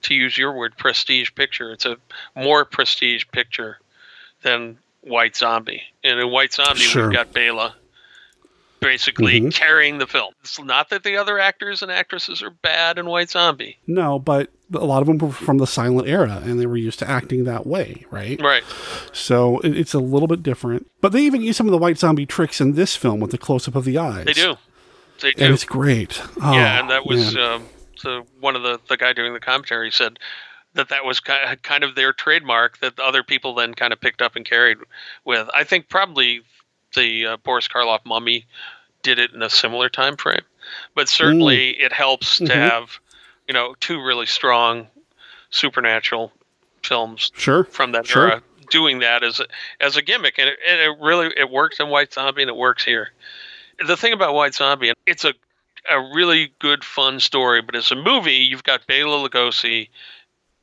to 0.04 0.14
use 0.14 0.38
your 0.38 0.54
word, 0.54 0.78
prestige 0.78 1.32
picture, 1.36 1.72
it's 1.74 1.86
a 1.86 1.98
more 2.36 2.64
prestige 2.64 3.26
picture 3.34 3.78
than 4.44 4.78
White 5.02 5.36
Zombie. 5.36 5.82
And 6.04 6.20
in 6.20 6.32
White 6.32 6.54
Zombie, 6.54 6.80
Sure. 6.80 7.08
we've 7.10 7.16
got 7.18 7.34
Bela 7.34 7.76
basically 8.80 9.42
Mhm. 9.42 9.54
carrying 9.54 9.98
the 9.98 10.08
film. 10.08 10.34
It's 10.42 10.60
not 10.62 10.90
that 10.92 11.04
the 11.04 11.18
other 11.18 11.40
actors 11.40 11.82
and 11.82 11.92
actresses 11.92 12.42
are 12.42 12.52
bad 12.52 12.98
in 12.98 13.06
White 13.08 13.30
Zombie. 13.30 13.78
No, 13.88 14.18
but 14.20 14.50
a 14.74 14.86
lot 14.86 15.02
of 15.02 15.08
them 15.08 15.18
were 15.18 15.32
from 15.32 15.58
the 15.60 15.68
silent 15.68 16.08
era, 16.08 16.42
and 16.44 16.60
they 16.60 16.66
were 16.66 16.78
used 16.78 17.00
to 17.00 17.10
acting 17.10 17.44
that 17.46 17.66
way, 17.66 18.06
right? 18.12 18.40
Right. 18.42 18.64
So 19.14 19.60
it, 19.60 19.78
it's 19.78 19.94
a 19.94 20.00
little 20.00 20.28
bit 20.28 20.44
different. 20.44 20.90
But 21.02 21.12
they 21.12 21.22
even 21.22 21.42
use 21.42 21.58
some 21.58 21.68
of 21.68 21.72
the 21.72 21.78
white 21.78 21.98
zombie 21.98 22.26
tricks 22.26 22.60
in 22.62 22.74
this 22.74 22.96
film 22.96 23.20
with 23.20 23.32
the 23.32 23.38
close 23.38 23.68
up 23.68 23.76
of 23.76 23.86
the 23.86 23.98
eyes. 23.98 24.26
They 24.26 24.34
do. 24.34 24.56
They 25.22 25.32
do. 25.32 25.46
and 25.46 25.54
it's 25.54 25.64
great. 25.66 26.22
Oh, 26.42 26.54
yeah, 26.54 26.80
and 26.80 26.90
that 26.90 27.06
was 27.06 27.36
um, 27.38 27.66
so 27.96 28.26
one 28.40 28.56
of 28.56 28.64
the 28.64 28.80
the 28.90 28.98
guy 28.98 29.14
doing 29.14 29.34
the 29.34 29.40
commentary 29.40 29.90
said 29.92 30.20
that 30.74 30.90
that 30.90 31.04
was 31.06 31.20
kind 31.20 31.84
of 31.84 31.96
their 31.96 32.14
trademark 32.14 32.78
that 32.80 32.98
the 32.98 33.04
other 33.04 33.24
people 33.24 33.56
then 33.56 33.74
kind 33.74 33.94
of 33.94 34.00
picked 34.00 34.22
up 34.22 34.36
and 34.36 34.46
carried 34.46 34.78
with. 35.26 35.50
I 35.56 35.64
think 35.64 35.90
probably 35.90 36.42
the 36.96 37.26
uh, 37.26 37.38
Boris 37.38 37.68
Karloff 37.68 38.06
Mummy 38.06 38.46
did 39.02 39.18
it 39.18 39.34
in 39.34 39.42
a 39.42 39.50
similar 39.50 39.90
time 39.90 40.18
frame, 40.18 40.42
but 40.94 41.10
certainly 41.10 41.70
it 41.80 41.92
helps 41.94 42.38
to 42.38 42.44
Mhm. 42.46 42.50
have 42.70 43.00
you 43.48 43.54
know 43.54 43.76
two 43.80 44.02
really 44.02 44.26
strong 44.26 44.88
supernatural 45.50 46.32
films 46.84 47.32
Sure, 47.36 47.64
from 47.66 47.92
that 47.94 48.06
sure. 48.06 48.30
era 48.30 48.42
doing 48.70 49.00
that 49.00 49.24
as 49.24 49.40
a, 49.40 49.46
as 49.80 49.96
a 49.96 50.02
gimmick 50.02 50.38
and 50.38 50.50
it, 50.50 50.60
and 50.68 50.80
it 50.80 50.98
really 51.02 51.32
it 51.38 51.50
works 51.50 51.80
in 51.80 51.90
White 51.90 52.14
Zombie 52.14 52.42
and 52.42 52.50
it 52.50 52.56
works 52.56 52.84
here. 52.84 53.12
The 53.86 53.98
thing 53.98 54.14
about 54.14 54.34
White 54.34 54.56
Zombie, 54.56 54.94
it's 55.06 55.24
a 55.26 55.34
a 55.90 56.00
really 56.14 56.52
good 56.60 56.84
fun 56.84 57.20
story, 57.20 57.62
but 57.62 57.76
as 57.76 57.92
a 57.92 57.96
movie, 57.96 58.34
you've 58.34 58.64
got 58.64 58.86
Bela 58.88 59.30
Lugosi 59.30 59.90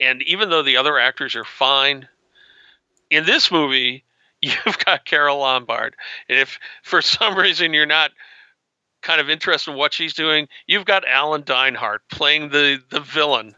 And 0.00 0.22
even 0.22 0.50
though 0.50 0.62
the 0.62 0.76
other 0.76 0.98
actors 0.98 1.34
are 1.34 1.44
fine, 1.44 2.08
in 3.10 3.24
this 3.24 3.50
movie, 3.50 4.04
you've 4.42 4.78
got 4.84 5.06
Carole 5.06 5.38
Lombard. 5.38 5.96
And 6.28 6.38
if 6.38 6.58
for 6.82 7.00
some 7.00 7.36
reason 7.36 7.72
you're 7.72 7.86
not 7.86 8.10
kind 9.04 9.20
of 9.20 9.30
interested 9.30 9.70
in 9.70 9.76
what 9.76 9.92
she's 9.92 10.14
doing, 10.14 10.48
you've 10.66 10.86
got 10.86 11.06
Alan 11.06 11.42
Dinehart 11.44 11.98
playing 12.10 12.48
the, 12.48 12.80
the 12.90 13.00
villain 13.00 13.54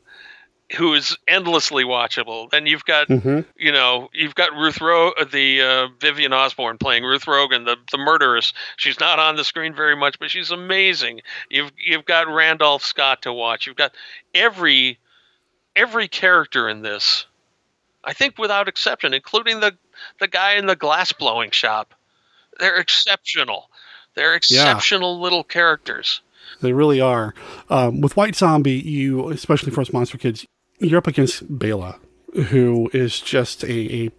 who 0.77 0.93
is 0.95 1.17
endlessly 1.29 1.85
watchable. 1.85 2.51
Then 2.51 2.67
you've 2.67 2.85
got, 2.85 3.07
Mhm. 3.07 3.47
you 3.57 3.71
know, 3.71 4.09
you've 4.13 4.35
got 4.35 4.53
Ruth 4.53 4.81
Ro, 4.81 5.13
the 5.31 5.63
uh, 5.63 5.89
Vivian 6.01 6.33
Osborne 6.33 6.77
playing 6.77 7.05
Ruth 7.05 7.29
Rogan, 7.29 7.65
the 7.65 7.77
the 7.93 7.99
murderess. 7.99 8.53
She's 8.77 8.99
not 8.99 9.21
on 9.21 9.37
the 9.37 9.45
screen 9.45 9.75
very 9.77 9.95
much, 9.95 10.19
but 10.19 10.29
she's 10.31 10.51
amazing. 10.51 11.21
You've 11.49 11.71
you've 11.79 12.05
got 12.05 12.27
Randolph 12.29 12.85
Scott 12.85 13.23
to 13.23 13.33
watch. 13.33 13.67
You've 13.69 13.77
got 13.77 13.95
every 14.35 14.99
every 15.77 16.09
character 16.09 16.69
in 16.69 16.83
this. 16.83 17.27
I 18.03 18.13
think 18.13 18.37
without 18.37 18.67
exception, 18.67 19.15
including 19.15 19.61
the 19.61 19.79
the 20.19 20.27
guy 20.29 20.55
in 20.55 20.67
the 20.67 20.77
glass 20.77 21.13
blowing 21.13 21.53
shop. 21.53 21.95
They're 22.59 22.79
exceptional. 22.81 23.71
They're 24.17 24.35
exceptional 24.35 25.21
little 25.21 25.45
characters. 25.45 26.21
They 26.63 26.73
really 26.73 27.01
are. 27.01 27.35
Um, 27.71 28.01
with 28.01 28.17
White 28.17 28.35
Zombie, 28.35 28.73
you, 28.73 29.29
especially 29.31 29.71
for 29.73 29.83
us 29.83 29.93
monster 29.93 30.17
kids, 30.19 30.47
you're 30.79 30.99
up 30.99 31.07
against 31.07 31.59
Bela, 31.59 31.99
who 32.49 32.91
is 32.93 33.21
just 33.21 33.63
a, 33.65 34.05
a 34.07 34.11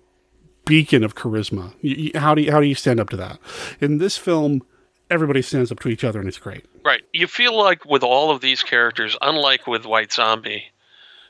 beacon 0.66 1.04
of 1.04 1.16
charisma. 1.16 1.74
You, 1.82 1.96
you- 2.14 2.20
how 2.20 2.36
do 2.36 2.42
you, 2.44 2.52
how 2.52 2.60
do 2.62 2.68
you 2.68 2.76
stand 2.76 3.00
up 3.00 3.10
to 3.10 3.18
that? 3.18 3.40
In 3.82 3.98
this 3.98 4.18
film, 4.18 4.62
everybody 5.10 5.42
stands 5.42 5.72
up 5.72 5.80
to 5.80 5.90
each 5.90 6.04
other, 6.04 6.20
and 6.20 6.28
it's 6.28 6.38
great. 6.38 6.66
Right. 6.86 7.02
You 7.12 7.26
feel 7.28 7.58
like 7.58 7.84
with 7.86 8.04
all 8.04 8.30
of 8.32 8.42
these 8.42 8.62
characters, 8.62 9.18
unlike 9.22 9.66
with 9.68 9.86
White 9.86 10.14
Zombie, 10.14 10.66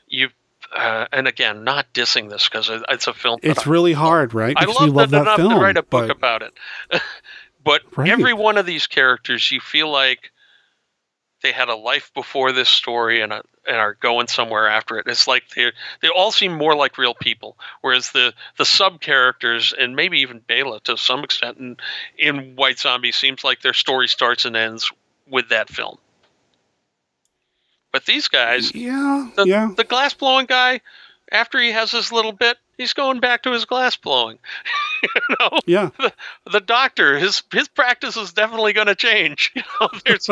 you 0.08 0.28
uh, 0.76 1.06
and 1.12 1.26
again, 1.26 1.64
not 1.64 1.86
dissing 1.94 2.28
this 2.28 2.46
because 2.46 2.70
it's 2.90 3.06
a 3.06 3.14
film. 3.14 3.38
It's 3.42 3.66
I- 3.66 3.70
really 3.70 3.94
hard, 3.94 4.34
right? 4.34 4.54
I 4.58 4.66
love 4.66 4.90
love 4.90 5.10
that 5.10 5.16
that 5.18 5.22
enough 5.22 5.36
film, 5.38 5.54
to 5.54 5.60
write 5.60 5.76
a 5.78 5.82
book 5.82 6.08
but- 6.08 6.10
about 6.10 6.42
it. 6.42 6.52
but 7.68 7.82
Right. 7.98 8.08
every 8.08 8.32
one 8.32 8.56
of 8.56 8.64
these 8.64 8.86
characters, 8.86 9.52
you 9.52 9.60
feel 9.60 9.90
like 9.90 10.32
they 11.42 11.52
had 11.52 11.68
a 11.68 11.76
life 11.76 12.10
before 12.14 12.50
this 12.50 12.70
story 12.70 13.20
and 13.20 13.30
a, 13.30 13.42
and 13.66 13.76
are 13.76 13.92
going 13.92 14.26
somewhere 14.26 14.66
after 14.66 14.98
it. 14.98 15.06
It's 15.06 15.28
like 15.28 15.42
they 15.50 15.70
they 16.00 16.08
all 16.08 16.32
seem 16.32 16.52
more 16.52 16.74
like 16.74 16.96
real 16.96 17.12
people, 17.12 17.58
whereas 17.82 18.10
the 18.12 18.32
the 18.56 18.64
sub 18.64 19.02
characters 19.02 19.74
and 19.78 19.94
maybe 19.94 20.20
even 20.20 20.38
Bela 20.38 20.80
to 20.84 20.96
some 20.96 21.22
extent 21.22 21.58
in 21.58 21.76
in 22.16 22.56
White 22.56 22.78
Zombie 22.78 23.12
seems 23.12 23.44
like 23.44 23.60
their 23.60 23.74
story 23.74 24.08
starts 24.08 24.46
and 24.46 24.56
ends 24.56 24.90
with 25.28 25.50
that 25.50 25.68
film. 25.68 25.98
But 27.92 28.06
these 28.06 28.28
guys, 28.28 28.74
yeah, 28.74 29.28
the, 29.36 29.44
yeah. 29.44 29.70
the 29.76 29.84
glass 29.84 30.14
blowing 30.14 30.46
guy, 30.46 30.80
after 31.30 31.60
he 31.60 31.72
has 31.72 31.92
his 31.92 32.12
little 32.12 32.32
bit, 32.32 32.56
he's 32.78 32.94
going 32.94 33.20
back 33.20 33.42
to 33.42 33.52
his 33.52 33.66
glass 33.66 33.96
blowing. 33.96 34.38
you 35.02 35.36
know, 35.38 35.58
Yeah. 35.66 35.90
the, 35.98 36.12
the 36.50 36.60
doctor, 36.60 37.18
his 37.18 37.42
his 37.52 37.68
practice 37.68 38.16
is 38.16 38.32
definitely 38.32 38.72
going 38.72 38.86
to 38.86 38.94
change. 38.94 39.52
You 39.58 39.62
know, 39.80 39.88
there's 40.06 40.28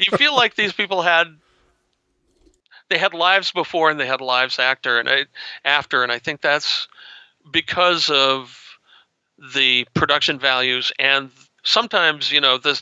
you 0.00 0.16
feel 0.16 0.34
like 0.34 0.54
these 0.54 0.72
people 0.72 1.02
had 1.02 1.36
they 2.88 2.96
had 2.98 3.12
lives 3.12 3.52
before 3.52 3.90
and 3.90 4.00
they 4.00 4.06
had 4.06 4.20
lives 4.22 4.58
after, 4.58 4.98
and 4.98 5.08
I, 5.08 5.26
after, 5.64 6.02
and 6.02 6.10
I 6.10 6.18
think 6.18 6.40
that's 6.40 6.88
because 7.50 8.08
of 8.08 8.58
the 9.54 9.86
production 9.94 10.38
values 10.38 10.90
and 10.98 11.30
sometimes 11.62 12.32
you 12.32 12.40
know 12.40 12.58
the 12.58 12.80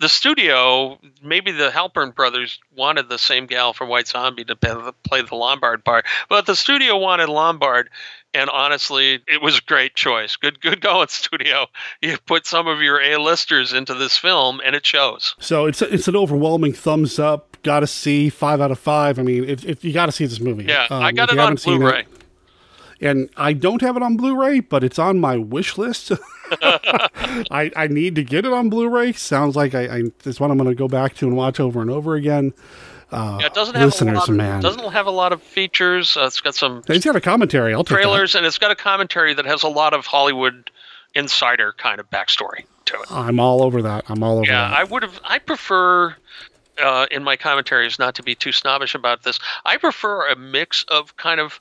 the 0.00 0.08
studio 0.08 0.98
maybe 1.22 1.52
the 1.52 1.70
Halperin 1.70 2.12
brothers 2.14 2.58
wanted 2.74 3.08
the 3.08 3.16
same 3.18 3.46
gal 3.46 3.72
from 3.72 3.88
White 3.88 4.08
Zombie 4.08 4.44
to 4.44 4.56
play 4.56 4.72
the- 4.74 4.92
play 5.04 5.22
the 5.22 5.36
Lombard 5.36 5.84
part, 5.84 6.04
but 6.28 6.46
the 6.46 6.56
studio 6.56 6.96
wanted 6.98 7.28
Lombard, 7.28 7.90
and 8.34 8.50
honestly, 8.50 9.20
it 9.26 9.40
was 9.40 9.58
a 9.58 9.62
great 9.62 9.94
choice. 9.94 10.36
Good, 10.36 10.60
good 10.60 10.80
going, 10.80 11.08
studio. 11.10 11.66
You 12.02 12.18
put 12.26 12.46
some 12.46 12.66
of 12.66 12.82
your 12.82 13.00
A-listers 13.00 13.72
into 13.72 13.94
this 13.94 14.16
film, 14.16 14.60
and 14.64 14.74
it 14.76 14.84
shows. 14.84 15.34
So 15.38 15.66
it's 15.66 15.80
it's 15.82 16.08
an 16.08 16.16
overwhelming 16.16 16.72
thumbs 16.72 17.18
up. 17.18 17.56
Got 17.62 17.80
to 17.80 17.86
see 17.86 18.28
five 18.28 18.60
out 18.60 18.70
of 18.70 18.78
five. 18.78 19.18
I 19.18 19.22
mean, 19.22 19.44
it, 19.44 19.64
it, 19.64 19.84
you 19.84 19.92
got 19.92 20.06
to 20.06 20.12
see 20.12 20.26
this 20.26 20.40
movie. 20.40 20.64
Yeah, 20.64 20.86
Um, 20.90 21.02
I 21.02 21.12
got 21.12 21.32
it 21.32 21.38
on 21.38 21.54
Blu-ray. 21.54 22.04
and 23.00 23.30
I 23.38 23.54
don't 23.54 23.80
have 23.80 23.96
it 23.96 24.02
on 24.02 24.16
Blu-ray, 24.18 24.60
but 24.60 24.84
it's 24.84 24.98
on 24.98 25.18
my 25.18 25.36
wish 25.38 25.78
list. 25.78 26.12
I, 26.62 27.70
I 27.74 27.86
need 27.88 28.14
to 28.16 28.22
get 28.22 28.44
it 28.44 28.52
on 28.52 28.68
Blu-ray. 28.68 29.12
Sounds 29.14 29.56
like 29.56 29.74
I, 29.74 29.84
I 29.86 30.02
it's 30.26 30.38
one 30.38 30.50
I'm 30.50 30.58
going 30.58 30.68
to 30.68 30.74
go 30.74 30.88
back 30.88 31.14
to 31.16 31.26
and 31.26 31.36
watch 31.36 31.58
over 31.58 31.80
and 31.80 31.90
over 31.90 32.14
again. 32.14 32.52
Uh, 33.10 33.38
Yeah, 33.40 33.46
it 33.46 33.54
doesn't 33.54 33.74
have 33.74 34.00
a 34.00 34.12
lot. 34.12 34.28
Of, 34.28 34.34
man, 34.34 34.60
Doesn't 34.60 34.92
have 34.92 35.06
a 35.06 35.10
lot 35.10 35.32
of 35.32 35.42
features. 35.42 36.16
Uh, 36.16 36.24
it's 36.26 36.40
got 36.40 36.54
some 36.54 36.82
it's 36.88 37.04
got 37.04 37.16
a 37.16 37.20
commentary. 37.20 37.74
I'll 37.74 37.84
trailers, 37.84 38.34
and 38.34 38.44
it's 38.46 38.58
got 38.58 38.70
a 38.70 38.76
commentary 38.76 39.34
that 39.34 39.44
has 39.46 39.62
a 39.62 39.68
lot 39.68 39.94
of 39.94 40.06
Hollywood 40.06 40.70
insider 41.14 41.72
kind 41.76 42.00
of 42.00 42.10
backstory 42.10 42.64
to 42.86 43.00
it. 43.00 43.10
I'm 43.10 43.38
all 43.40 43.62
over 43.62 43.82
that. 43.82 44.04
I'm 44.08 44.22
all 44.22 44.38
over 44.38 44.46
Yeah, 44.46 44.68
that. 44.68 44.76
I 44.76 44.84
would 44.84 45.02
have. 45.02 45.20
I 45.24 45.38
prefer 45.38 46.16
uh, 46.82 47.06
in 47.10 47.22
my 47.22 47.36
commentaries 47.36 47.98
not 47.98 48.16
to 48.16 48.22
be 48.22 48.34
too 48.34 48.52
snobbish 48.52 48.94
about 48.94 49.22
this. 49.22 49.38
I 49.64 49.76
prefer 49.76 50.28
a 50.28 50.36
mix 50.36 50.84
of 50.88 51.16
kind 51.16 51.40
of 51.40 51.60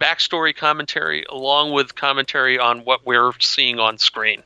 backstory 0.00 0.54
commentary 0.54 1.24
along 1.28 1.72
with 1.72 1.94
commentary 1.94 2.58
on 2.58 2.80
what 2.80 3.04
we're 3.06 3.32
seeing 3.40 3.78
on 3.78 3.98
screen. 3.98 4.42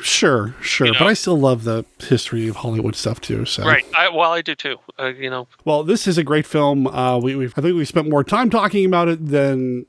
Sure, 0.00 0.54
sure, 0.60 0.92
but 0.92 1.02
I 1.06 1.14
still 1.14 1.38
love 1.38 1.64
the 1.64 1.84
history 1.98 2.48
of 2.48 2.56
Hollywood 2.56 2.94
stuff 2.94 3.20
too. 3.20 3.44
So 3.44 3.64
Right. 3.64 3.84
I, 3.96 4.08
well, 4.08 4.32
I 4.32 4.42
do 4.42 4.54
too. 4.54 4.76
Uh, 4.98 5.06
you 5.06 5.28
know. 5.30 5.48
Well, 5.64 5.82
this 5.82 6.06
is 6.06 6.18
a 6.18 6.24
great 6.24 6.46
film. 6.46 6.86
Uh, 6.86 7.18
we, 7.18 7.34
we've, 7.36 7.52
I 7.56 7.62
think 7.62 7.76
we 7.76 7.84
spent 7.84 8.08
more 8.08 8.24
time 8.24 8.50
talking 8.50 8.84
about 8.84 9.08
it 9.08 9.26
than 9.26 9.86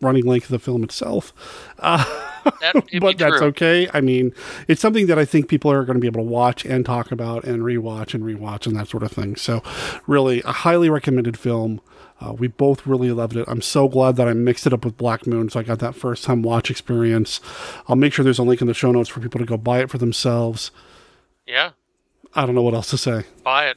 running 0.00 0.24
length 0.24 0.44
of 0.44 0.50
the 0.50 0.58
film 0.58 0.84
itself. 0.84 1.32
Uh, 1.78 2.04
That 2.60 2.84
but 3.00 3.18
that's 3.18 3.42
okay. 3.42 3.88
I 3.92 4.00
mean, 4.00 4.32
it's 4.66 4.80
something 4.80 5.06
that 5.06 5.18
I 5.18 5.24
think 5.24 5.48
people 5.48 5.70
are 5.70 5.84
going 5.84 5.96
to 5.96 6.00
be 6.00 6.06
able 6.06 6.20
to 6.24 6.30
watch 6.30 6.64
and 6.64 6.84
talk 6.84 7.12
about 7.12 7.44
and 7.44 7.62
rewatch 7.62 8.14
and 8.14 8.24
rewatch 8.24 8.66
and 8.66 8.76
that 8.76 8.88
sort 8.88 9.02
of 9.02 9.12
thing. 9.12 9.36
So, 9.36 9.62
really, 10.06 10.42
a 10.42 10.52
highly 10.52 10.88
recommended 10.90 11.38
film. 11.38 11.80
Uh, 12.20 12.32
we 12.32 12.48
both 12.48 12.86
really 12.86 13.12
loved 13.12 13.36
it. 13.36 13.44
I'm 13.46 13.62
so 13.62 13.86
glad 13.88 14.16
that 14.16 14.26
I 14.26 14.32
mixed 14.32 14.66
it 14.66 14.72
up 14.72 14.84
with 14.84 14.96
Black 14.96 15.26
Moon, 15.26 15.50
so 15.50 15.60
I 15.60 15.62
got 15.62 15.78
that 15.78 15.94
first 15.94 16.24
time 16.24 16.42
watch 16.42 16.68
experience. 16.70 17.40
I'll 17.86 17.96
make 17.96 18.12
sure 18.12 18.24
there's 18.24 18.40
a 18.40 18.42
link 18.44 18.60
in 18.60 18.66
the 18.66 18.74
show 18.74 18.90
notes 18.90 19.08
for 19.08 19.20
people 19.20 19.38
to 19.38 19.46
go 19.46 19.56
buy 19.56 19.80
it 19.80 19.90
for 19.90 19.98
themselves. 19.98 20.72
Yeah. 21.46 21.70
I 22.34 22.44
don't 22.44 22.56
know 22.56 22.62
what 22.62 22.74
else 22.74 22.90
to 22.90 22.98
say. 22.98 23.24
Buy 23.44 23.68
it. 23.68 23.76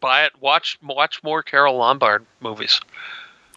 Buy 0.00 0.24
it. 0.24 0.32
Watch 0.40 0.78
watch 0.82 1.22
more 1.22 1.42
Carole 1.42 1.76
Lombard 1.76 2.26
movies. 2.40 2.80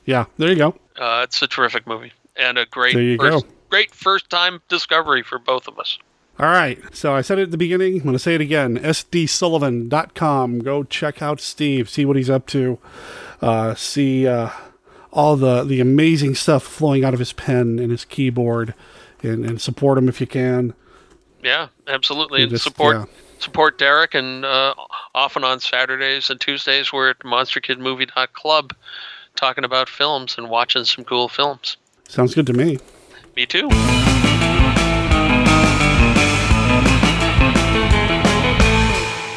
Yeah, 0.06 0.26
there 0.38 0.50
you 0.50 0.56
go. 0.56 0.76
Uh, 1.00 1.22
it's 1.24 1.42
a 1.42 1.48
terrific 1.48 1.88
movie 1.88 2.12
and 2.36 2.58
a 2.60 2.66
great 2.68 2.94
There 2.94 3.02
you 3.04 3.18
first, 3.18 3.46
go. 3.46 3.52
great 3.70 3.92
first 3.96 4.30
time 4.30 4.62
discovery 4.70 5.24
for 5.24 5.40
both 5.40 5.68
of 5.68 5.80
us. 5.80 5.98
All 6.38 6.46
right. 6.46 6.80
So 6.94 7.14
I 7.16 7.22
said 7.22 7.40
it 7.40 7.44
at 7.44 7.52
the 7.52 7.58
beginning. 7.58 7.96
I'm 7.96 8.04
going 8.04 8.14
to 8.14 8.20
say 8.20 8.36
it 8.36 8.42
again. 8.42 8.78
SDSullivan.com. 8.78 10.60
Go 10.60 10.84
check 10.84 11.22
out 11.22 11.40
Steve. 11.42 11.90
See 11.90 12.06
what 12.06 12.16
he's 12.16 12.30
up 12.30 12.46
to. 12.48 12.80
Uh, 13.42 13.76
see 13.76 14.28
uh, 14.28 14.50
all 15.12 15.36
the, 15.36 15.64
the 15.64 15.80
amazing 15.82 16.36
stuff 16.36 16.64
flowing 16.64 17.04
out 17.04 17.14
of 17.14 17.20
his 17.20 17.34
pen 17.34 17.80
and 17.80 17.92
his 17.92 18.06
keyboard. 18.06 18.74
And, 19.22 19.46
and 19.46 19.62
support 19.62 19.98
him 19.98 20.08
if 20.08 20.22
you 20.22 20.28
can. 20.28 20.74
Yeah, 21.44 21.68
absolutely. 21.88 22.40
You 22.40 22.44
And 22.44 22.52
just- 22.52 22.64
support 22.64 22.96
yeah. 22.98 23.06
support 23.40 23.78
Derek 23.78 24.14
and 24.16 24.46
uh, 24.46 24.74
often 25.14 25.44
on 25.44 25.60
Saturdays 25.60 26.30
and 26.30 26.40
Tuesdays 26.40 26.94
we're 26.94 27.10
at 27.10 27.20
monsterkidmovie.club 27.20 28.74
talking 29.40 29.64
about 29.64 29.88
films 29.88 30.36
and 30.38 30.50
watching 30.50 30.84
some 30.84 31.06
cool 31.06 31.30
films. 31.30 31.78
Sounds 32.08 32.36
good 32.36 32.46
to 32.48 32.54
me. 32.54 32.78
Me 33.36 33.46
too. 33.46 33.70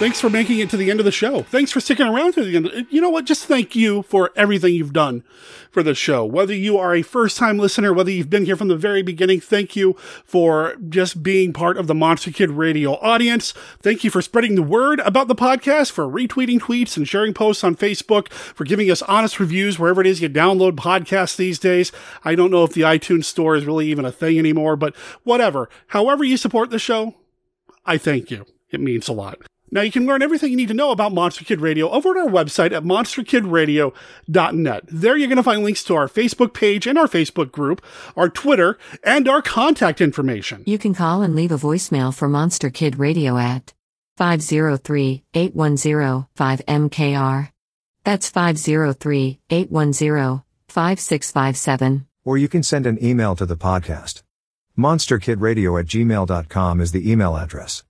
Thanks 0.03 0.21
for 0.21 0.29
making 0.29 0.59
it 0.59 0.69
to 0.71 0.77
the 0.77 0.91
end 0.91 0.99
of 0.99 1.05
the 1.05 1.13
show. 1.13 1.43
Thanks 1.43 1.71
for 1.71 1.79
sticking 1.79 2.09
around 2.09 2.33
to 2.33 2.43
the 2.43 2.57
end. 2.57 2.89
You 2.91 3.01
know 3.01 3.09
what? 3.09 3.25
Just 3.25 3.45
thank 3.45 3.77
you 3.77 4.03
for 4.03 4.33
everything 4.35 4.75
you've 4.75 4.93
done 4.93 5.23
for 5.71 5.85
the 5.85 5.95
show. 5.95 6.25
Whether 6.25 6.55
you 6.55 6.77
are 6.77 6.93
a 6.93 7.03
first 7.03 7.37
time 7.37 7.57
listener, 7.57 7.93
whether 7.93 8.11
you've 8.11 8.29
been 8.29 8.45
here 8.45 8.57
from 8.57 8.67
the 8.67 8.77
very 8.77 9.05
beginning, 9.05 9.39
thank 9.39 9.77
you 9.77 9.93
for 10.25 10.75
just 10.89 11.23
being 11.23 11.53
part 11.53 11.79
of 11.79 11.87
the 11.87 11.95
Monster 11.95 12.33
Kid 12.33 12.51
Radio 12.51 12.95
audience. 12.95 13.55
Thank 13.81 14.03
you 14.03 14.11
for 14.11 14.21
spreading 14.21 14.57
the 14.57 14.63
word 14.63 14.99
about 14.99 15.29
the 15.29 15.37
podcast, 15.37 15.93
for 15.93 16.09
retweeting 16.09 16.59
tweets 16.59 16.97
and 16.97 17.07
sharing 17.07 17.33
posts 17.33 17.63
on 17.63 17.77
Facebook, 17.77 18.29
for 18.33 18.65
giving 18.65 18.91
us 18.91 19.03
honest 19.03 19.39
reviews 19.39 19.79
wherever 19.79 20.01
it 20.01 20.09
is 20.09 20.21
you 20.21 20.29
download 20.29 20.73
podcasts 20.73 21.37
these 21.37 21.61
days. 21.61 21.93
I 22.25 22.35
don't 22.35 22.51
know 22.51 22.65
if 22.65 22.73
the 22.73 22.81
iTunes 22.81 23.27
store 23.27 23.55
is 23.55 23.67
really 23.67 23.87
even 23.87 24.05
a 24.05 24.11
thing 24.11 24.37
anymore, 24.37 24.75
but 24.75 24.97
whatever. 25.23 25.69
However 25.87 26.25
you 26.25 26.37
support 26.37 26.71
the 26.71 26.81
show, 26.81 27.15
I 27.87 27.99
thank 27.99 28.33
you. 28.33 28.47
It 28.73 28.81
means 28.81 29.07
a 29.07 29.13
lot. 29.13 29.39
Now 29.73 29.81
you 29.81 29.91
can 29.91 30.07
learn 30.07 30.21
everything 30.21 30.51
you 30.51 30.57
need 30.59 30.69
to 30.69 30.75
know 30.75 30.91
about 30.91 31.15
Monster 31.15 31.47
Kid 31.47 31.63
Radio 31.63 31.89
over 31.89 32.11
at 32.11 32.19
our 32.19 32.29
website 32.29 32.73
at 32.73 32.85
monsterkidradio.net. 32.85 34.83
There 34.87 35.17
you're 35.17 35.29
going 35.29 35.37
to 35.39 35.43
find 35.43 35.65
links 35.65 35.83
to 35.85 35.97
our 35.97 36.09
Facebook 36.09 36.53
page 36.53 36.87
and 36.87 36.99
our 36.99 37.07
Facebook 37.07 37.51
group, 37.51 37.83
our 38.15 38.29
Twitter, 38.29 38.77
and 39.03 39.27
our 39.27 39.41
contact 39.41 40.03
information. 40.03 40.63
You 40.67 40.77
can 40.77 40.95
call 40.95 41.23
and 41.23 41.35
leave 41.35 41.51
a 41.51 41.57
voicemail 41.57 42.15
for 42.15 42.29
Monster 42.29 42.69
Kid 42.69 42.99
Radio 42.99 43.39
at 43.39 43.73
503 44.19 45.25
810 45.33 46.27
5MKR. 46.37 47.49
That's 48.05 48.29
503 48.29 49.41
810 49.49 50.43
5657. 50.69 52.07
Or 52.25 52.37
you 52.37 52.49
can 52.49 52.63
send 52.63 52.87
an 52.87 53.03
email 53.03 53.35
to 53.37 53.47
the 53.47 53.57
podcast. 53.57 54.23
MonsterKidRadio 54.79 55.81
at 55.81 55.87
gmail.com 55.87 56.81
is 56.81 56.93
the 56.93 57.11
email 57.11 57.37
address. 57.37 57.83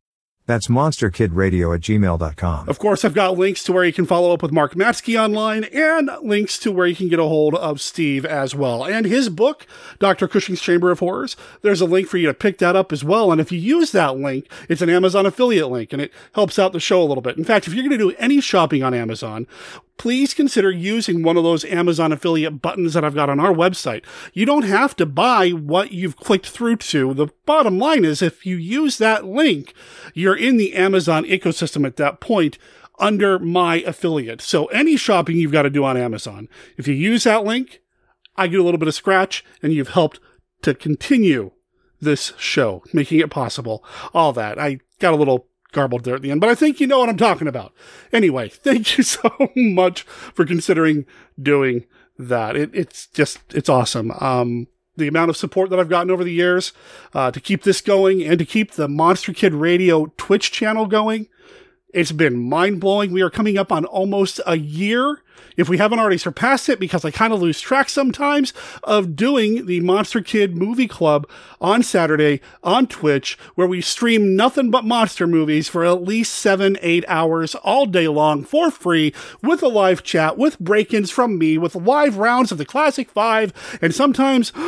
That's 0.52 0.66
monsterkidradio 0.66 1.74
at 1.74 1.80
gmail.com. 1.80 2.68
Of 2.68 2.78
course, 2.78 3.06
I've 3.06 3.14
got 3.14 3.38
links 3.38 3.64
to 3.64 3.72
where 3.72 3.86
you 3.86 3.92
can 3.94 4.04
follow 4.04 4.34
up 4.34 4.42
with 4.42 4.52
Mark 4.52 4.74
Matzke 4.74 5.18
online 5.18 5.64
and 5.64 6.10
links 6.20 6.58
to 6.58 6.70
where 6.70 6.86
you 6.86 6.94
can 6.94 7.08
get 7.08 7.18
a 7.18 7.22
hold 7.22 7.54
of 7.54 7.80
Steve 7.80 8.26
as 8.26 8.54
well. 8.54 8.84
And 8.84 9.06
his 9.06 9.30
book, 9.30 9.66
Dr. 9.98 10.28
Cushing's 10.28 10.60
Chamber 10.60 10.90
of 10.90 10.98
Horrors, 10.98 11.38
there's 11.62 11.80
a 11.80 11.86
link 11.86 12.06
for 12.06 12.18
you 12.18 12.26
to 12.26 12.34
pick 12.34 12.58
that 12.58 12.76
up 12.76 12.92
as 12.92 13.02
well. 13.02 13.32
And 13.32 13.40
if 13.40 13.50
you 13.50 13.58
use 13.58 13.92
that 13.92 14.18
link, 14.18 14.46
it's 14.68 14.82
an 14.82 14.90
Amazon 14.90 15.24
affiliate 15.24 15.70
link 15.70 15.90
and 15.94 16.02
it 16.02 16.12
helps 16.34 16.58
out 16.58 16.74
the 16.74 16.80
show 16.80 17.02
a 17.02 17.08
little 17.08 17.22
bit. 17.22 17.38
In 17.38 17.44
fact, 17.44 17.66
if 17.66 17.72
you're 17.72 17.88
going 17.88 17.98
to 17.98 18.10
do 18.10 18.14
any 18.18 18.42
shopping 18.42 18.82
on 18.82 18.92
Amazon, 18.92 19.46
please 19.98 20.34
consider 20.34 20.70
using 20.70 21.22
one 21.22 21.36
of 21.36 21.44
those 21.44 21.64
Amazon 21.64 22.12
affiliate 22.12 22.60
buttons 22.60 22.94
that 22.94 23.04
I've 23.04 23.14
got 23.14 23.30
on 23.30 23.38
our 23.38 23.52
website. 23.52 24.04
You 24.32 24.44
don't 24.46 24.64
have 24.64 24.96
to 24.96 25.06
buy 25.06 25.50
what 25.50 25.92
you've 25.92 26.16
clicked 26.16 26.48
through 26.48 26.76
to. 26.76 27.14
The 27.14 27.28
bottom 27.46 27.78
line 27.78 28.04
is 28.04 28.22
if 28.22 28.44
you 28.44 28.56
use 28.56 28.98
that 28.98 29.24
link, 29.24 29.74
you're 30.14 30.36
in 30.36 30.56
the 30.56 30.74
Amazon 30.74 31.24
ecosystem 31.24 31.86
at 31.86 31.96
that 31.96 32.20
point 32.20 32.58
under 32.98 33.38
my 33.38 33.76
affiliate. 33.76 34.40
So 34.40 34.66
any 34.66 34.96
shopping 34.96 35.36
you've 35.36 35.52
got 35.52 35.62
to 35.62 35.70
do 35.70 35.84
on 35.84 35.96
Amazon, 35.96 36.48
if 36.76 36.88
you 36.88 36.94
use 36.94 37.24
that 37.24 37.44
link, 37.44 37.80
I 38.36 38.46
get 38.46 38.60
a 38.60 38.62
little 38.62 38.78
bit 38.78 38.88
of 38.88 38.94
scratch 38.94 39.44
and 39.62 39.72
you've 39.72 39.90
helped 39.90 40.20
to 40.62 40.74
continue 40.74 41.52
this 42.00 42.32
show, 42.36 42.82
making 42.92 43.20
it 43.20 43.30
possible. 43.30 43.84
All 44.12 44.32
that. 44.32 44.58
I 44.58 44.80
got 44.98 45.14
a 45.14 45.16
little 45.16 45.46
garbled 45.72 46.04
there 46.04 46.14
at 46.14 46.22
the 46.22 46.30
end, 46.30 46.40
but 46.40 46.50
I 46.50 46.54
think 46.54 46.80
you 46.80 46.86
know 46.86 47.00
what 47.00 47.08
I'm 47.08 47.16
talking 47.16 47.48
about. 47.48 47.72
Anyway, 48.12 48.48
thank 48.52 48.96
you 48.96 49.04
so 49.04 49.50
much 49.56 50.02
for 50.02 50.44
considering 50.44 51.06
doing 51.40 51.86
that. 52.18 52.56
It, 52.56 52.70
it's 52.74 53.06
just, 53.08 53.38
it's 53.52 53.68
awesome. 53.68 54.12
Um, 54.12 54.68
the 54.96 55.08
amount 55.08 55.30
of 55.30 55.36
support 55.36 55.70
that 55.70 55.80
I've 55.80 55.88
gotten 55.88 56.10
over 56.10 56.22
the 56.22 56.32
years 56.32 56.72
uh, 57.14 57.30
to 57.30 57.40
keep 57.40 57.62
this 57.62 57.80
going 57.80 58.22
and 58.22 58.38
to 58.38 58.44
keep 58.44 58.72
the 58.72 58.88
Monster 58.88 59.32
Kid 59.32 59.54
Radio 59.54 60.12
Twitch 60.16 60.52
channel 60.52 60.86
going. 60.86 61.28
It's 61.94 62.12
been 62.12 62.48
mind 62.48 62.80
blowing. 62.80 63.12
We 63.12 63.22
are 63.22 63.30
coming 63.30 63.58
up 63.58 63.72
on 63.72 63.84
almost 63.84 64.40
a 64.46 64.56
year 64.56 65.21
if 65.56 65.68
we 65.68 65.78
haven't 65.78 65.98
already 65.98 66.18
surpassed 66.18 66.68
it, 66.68 66.80
because 66.80 67.04
I 67.04 67.10
kind 67.10 67.32
of 67.32 67.40
lose 67.40 67.60
track 67.60 67.88
sometimes 67.88 68.52
of 68.82 69.16
doing 69.16 69.66
the 69.66 69.80
Monster 69.80 70.20
Kid 70.20 70.56
Movie 70.56 70.88
Club 70.88 71.28
on 71.60 71.82
Saturday 71.82 72.40
on 72.62 72.86
Twitch, 72.86 73.38
where 73.54 73.66
we 73.66 73.80
stream 73.80 74.36
nothing 74.36 74.70
but 74.70 74.84
monster 74.84 75.26
movies 75.26 75.68
for 75.68 75.84
at 75.84 76.02
least 76.02 76.34
seven, 76.34 76.78
eight 76.80 77.04
hours 77.08 77.54
all 77.56 77.86
day 77.86 78.08
long 78.08 78.44
for 78.44 78.70
free 78.70 79.14
with 79.42 79.62
a 79.62 79.68
live 79.68 80.02
chat, 80.02 80.38
with 80.38 80.58
break 80.58 80.92
ins 80.94 81.10
from 81.10 81.38
me, 81.38 81.58
with 81.58 81.74
live 81.74 82.16
rounds 82.16 82.52
of 82.52 82.58
the 82.58 82.64
Classic 82.64 83.10
Five, 83.10 83.78
and 83.80 83.94
sometimes. 83.94 84.52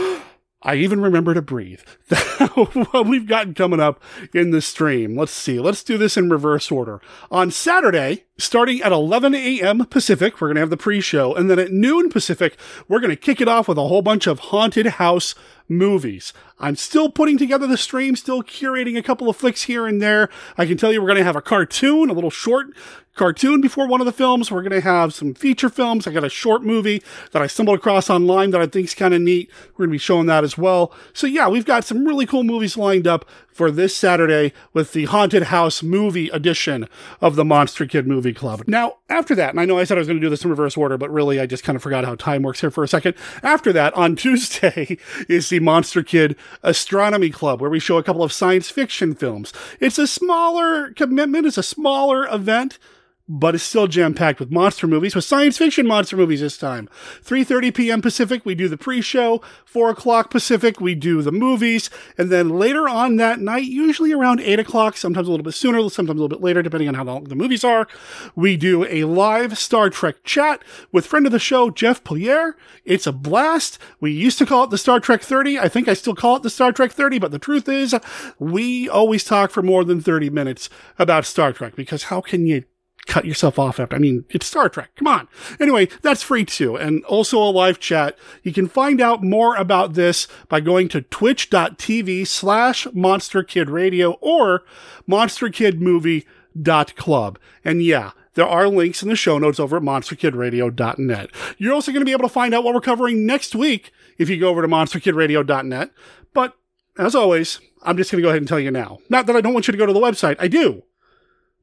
I 0.66 0.76
even 0.76 1.02
remember 1.02 1.34
to 1.34 1.42
breathe. 1.42 1.82
what 2.54 3.06
we've 3.06 3.26
gotten 3.26 3.52
coming 3.52 3.80
up 3.80 4.02
in 4.32 4.50
the 4.50 4.62
stream. 4.62 5.14
Let's 5.14 5.32
see. 5.32 5.60
Let's 5.60 5.84
do 5.84 5.98
this 5.98 6.16
in 6.16 6.30
reverse 6.30 6.70
order. 6.70 7.02
On 7.30 7.50
Saturday, 7.50 8.24
starting 8.36 8.82
at 8.82 8.92
11 8.92 9.34
a.m. 9.34 9.86
Pacific, 9.86 10.40
we're 10.40 10.48
going 10.48 10.56
to 10.56 10.60
have 10.60 10.70
the 10.70 10.76
pre-show. 10.76 11.34
And 11.34 11.48
then 11.48 11.58
at 11.58 11.70
noon 11.70 12.10
Pacific, 12.10 12.56
we're 12.88 13.00
going 13.00 13.10
to 13.10 13.16
kick 13.16 13.40
it 13.40 13.48
off 13.48 13.68
with 13.68 13.78
a 13.78 13.86
whole 13.86 14.02
bunch 14.02 14.26
of 14.26 14.40
haunted 14.40 14.86
house 14.86 15.34
movies. 15.68 16.32
I'm 16.58 16.76
still 16.76 17.10
putting 17.10 17.38
together 17.38 17.66
the 17.66 17.76
stream, 17.76 18.16
still 18.16 18.42
curating 18.42 18.98
a 18.98 19.02
couple 19.02 19.28
of 19.28 19.36
flicks 19.36 19.62
here 19.62 19.86
and 19.86 20.02
there. 20.02 20.28
I 20.58 20.66
can 20.66 20.76
tell 20.76 20.92
you 20.92 21.00
we're 21.00 21.08
going 21.08 21.18
to 21.18 21.24
have 21.24 21.36
a 21.36 21.42
cartoon, 21.42 22.10
a 22.10 22.12
little 22.12 22.30
short 22.30 22.68
cartoon 23.14 23.60
before 23.60 23.86
one 23.86 24.00
of 24.00 24.06
the 24.06 24.12
films. 24.12 24.50
We're 24.50 24.62
going 24.62 24.72
to 24.72 24.80
have 24.80 25.14
some 25.14 25.34
feature 25.34 25.68
films. 25.68 26.06
I 26.06 26.12
got 26.12 26.24
a 26.24 26.28
short 26.28 26.62
movie 26.62 27.02
that 27.32 27.40
I 27.40 27.46
stumbled 27.46 27.78
across 27.78 28.10
online 28.10 28.50
that 28.50 28.60
I 28.60 28.66
think 28.66 28.86
is 28.86 28.94
kind 28.94 29.14
of 29.14 29.20
neat. 29.20 29.50
We're 29.72 29.86
going 29.86 29.90
to 29.90 29.94
be 29.94 29.98
showing 29.98 30.26
that 30.26 30.44
as 30.44 30.58
well. 30.58 30.92
So 31.12 31.26
yeah, 31.26 31.48
we've 31.48 31.64
got 31.64 31.84
some 31.84 32.04
really 32.04 32.26
cool 32.26 32.44
movies 32.44 32.76
lined 32.76 33.06
up 33.06 33.24
for 33.54 33.70
this 33.70 33.96
Saturday 33.96 34.52
with 34.72 34.92
the 34.92 35.04
Haunted 35.04 35.44
House 35.44 35.82
movie 35.82 36.28
edition 36.28 36.86
of 37.20 37.36
the 37.36 37.44
Monster 37.44 37.86
Kid 37.86 38.06
Movie 38.06 38.34
Club. 38.34 38.64
Now, 38.66 38.96
after 39.08 39.34
that, 39.36 39.50
and 39.50 39.60
I 39.60 39.64
know 39.64 39.78
I 39.78 39.84
said 39.84 39.96
I 39.96 40.00
was 40.00 40.08
going 40.08 40.20
to 40.20 40.26
do 40.26 40.28
this 40.28 40.44
in 40.44 40.50
reverse 40.50 40.76
order, 40.76 40.98
but 40.98 41.10
really 41.10 41.40
I 41.40 41.46
just 41.46 41.64
kind 41.64 41.76
of 41.76 41.82
forgot 41.82 42.04
how 42.04 42.16
time 42.16 42.42
works 42.42 42.60
here 42.60 42.70
for 42.70 42.82
a 42.84 42.88
second. 42.88 43.14
After 43.42 43.72
that, 43.72 43.94
on 43.94 44.16
Tuesday 44.24 44.98
is 45.28 45.48
the 45.48 45.60
Monster 45.60 46.02
Kid 46.02 46.36
Astronomy 46.62 47.30
Club, 47.30 47.60
where 47.60 47.70
we 47.70 47.78
show 47.80 47.96
a 47.96 48.02
couple 48.02 48.24
of 48.24 48.32
science 48.32 48.68
fiction 48.68 49.14
films. 49.14 49.52
It's 49.78 49.98
a 49.98 50.06
smaller 50.06 50.90
commitment, 50.90 51.46
it's 51.46 51.56
a 51.58 51.62
smaller 51.62 52.26
event 52.26 52.78
but 53.26 53.54
it's 53.54 53.64
still 53.64 53.86
jam-packed 53.86 54.38
with 54.38 54.50
monster 54.50 54.86
movies, 54.86 55.14
with 55.14 55.24
science 55.24 55.56
fiction 55.56 55.86
monster 55.86 56.16
movies 56.16 56.40
this 56.40 56.58
time. 56.58 56.88
3.30 57.22 57.74
p.m. 57.74 58.02
Pacific, 58.02 58.44
we 58.44 58.54
do 58.54 58.68
the 58.68 58.76
pre-show. 58.76 59.40
4 59.64 59.90
o'clock 59.90 60.30
Pacific, 60.30 60.78
we 60.80 60.94
do 60.94 61.22
the 61.22 61.32
movies. 61.32 61.88
And 62.18 62.30
then 62.30 62.50
later 62.50 62.86
on 62.86 63.16
that 63.16 63.40
night, 63.40 63.64
usually 63.64 64.12
around 64.12 64.40
8 64.40 64.60
o'clock, 64.60 64.98
sometimes 64.98 65.26
a 65.26 65.30
little 65.30 65.44
bit 65.44 65.54
sooner, 65.54 65.88
sometimes 65.88 66.18
a 66.18 66.22
little 66.22 66.36
bit 66.36 66.44
later, 66.44 66.60
depending 66.62 66.88
on 66.88 66.94
how 66.94 67.04
long 67.04 67.24
the 67.24 67.34
movies 67.34 67.64
are, 67.64 67.88
we 68.36 68.58
do 68.58 68.84
a 68.84 69.04
live 69.04 69.56
Star 69.56 69.88
Trek 69.88 70.16
chat 70.22 70.62
with 70.92 71.06
friend 71.06 71.24
of 71.24 71.32
the 71.32 71.38
show, 71.38 71.70
Jeff 71.70 72.04
Polier. 72.04 72.52
It's 72.84 73.06
a 73.06 73.12
blast. 73.12 73.78
We 74.00 74.12
used 74.12 74.36
to 74.38 74.46
call 74.46 74.64
it 74.64 74.70
the 74.70 74.78
Star 74.78 75.00
Trek 75.00 75.22
30. 75.22 75.58
I 75.58 75.68
think 75.68 75.88
I 75.88 75.94
still 75.94 76.14
call 76.14 76.36
it 76.36 76.42
the 76.42 76.50
Star 76.50 76.72
Trek 76.72 76.92
30, 76.92 77.18
but 77.18 77.30
the 77.30 77.38
truth 77.38 77.70
is, 77.70 77.96
we 78.38 78.86
always 78.86 79.24
talk 79.24 79.50
for 79.50 79.62
more 79.62 79.82
than 79.82 80.02
30 80.02 80.28
minutes 80.28 80.68
about 80.98 81.24
Star 81.24 81.54
Trek, 81.54 81.74
because 81.74 82.04
how 82.04 82.20
can 82.20 82.46
you 82.46 82.64
cut 83.06 83.24
yourself 83.24 83.58
off 83.58 83.80
after. 83.80 83.96
I 83.96 83.98
mean, 83.98 84.24
it's 84.30 84.46
Star 84.46 84.68
Trek. 84.68 84.90
Come 84.96 85.08
on. 85.08 85.28
Anyway, 85.60 85.88
that's 86.02 86.22
free 86.22 86.44
too. 86.44 86.76
And 86.76 87.02
also 87.04 87.38
a 87.38 87.50
live 87.50 87.78
chat. 87.78 88.18
You 88.42 88.52
can 88.52 88.68
find 88.68 89.00
out 89.00 89.22
more 89.22 89.56
about 89.56 89.94
this 89.94 90.28
by 90.48 90.60
going 90.60 90.88
to 90.88 91.00
twitch.tv 91.02 92.26
slash 92.26 92.86
monster 92.92 93.42
kid 93.42 93.70
radio 93.70 94.12
or 94.20 94.62
monsterkidmovie.club. 95.08 97.38
And 97.64 97.82
yeah, 97.82 98.10
there 98.34 98.46
are 98.46 98.68
links 98.68 99.02
in 99.02 99.08
the 99.08 99.16
show 99.16 99.38
notes 99.38 99.60
over 99.60 99.76
at 99.76 99.82
monsterkidradio.net. 99.82 101.30
You're 101.58 101.74
also 101.74 101.92
going 101.92 102.00
to 102.00 102.06
be 102.06 102.12
able 102.12 102.28
to 102.28 102.28
find 102.28 102.54
out 102.54 102.64
what 102.64 102.74
we're 102.74 102.80
covering 102.80 103.26
next 103.26 103.54
week 103.54 103.92
if 104.18 104.28
you 104.28 104.38
go 104.38 104.48
over 104.48 104.62
to 104.62 104.68
monsterkidradio.net. 104.68 105.90
But 106.32 106.54
as 106.98 107.14
always, 107.14 107.60
I'm 107.82 107.96
just 107.96 108.10
going 108.10 108.22
to 108.22 108.26
go 108.26 108.30
ahead 108.30 108.40
and 108.40 108.48
tell 108.48 108.60
you 108.60 108.70
now. 108.70 108.98
Not 109.08 109.26
that 109.26 109.36
I 109.36 109.40
don't 109.40 109.54
want 109.54 109.68
you 109.68 109.72
to 109.72 109.78
go 109.78 109.86
to 109.86 109.92
the 109.92 110.00
website. 110.00 110.36
I 110.38 110.48
do. 110.48 110.82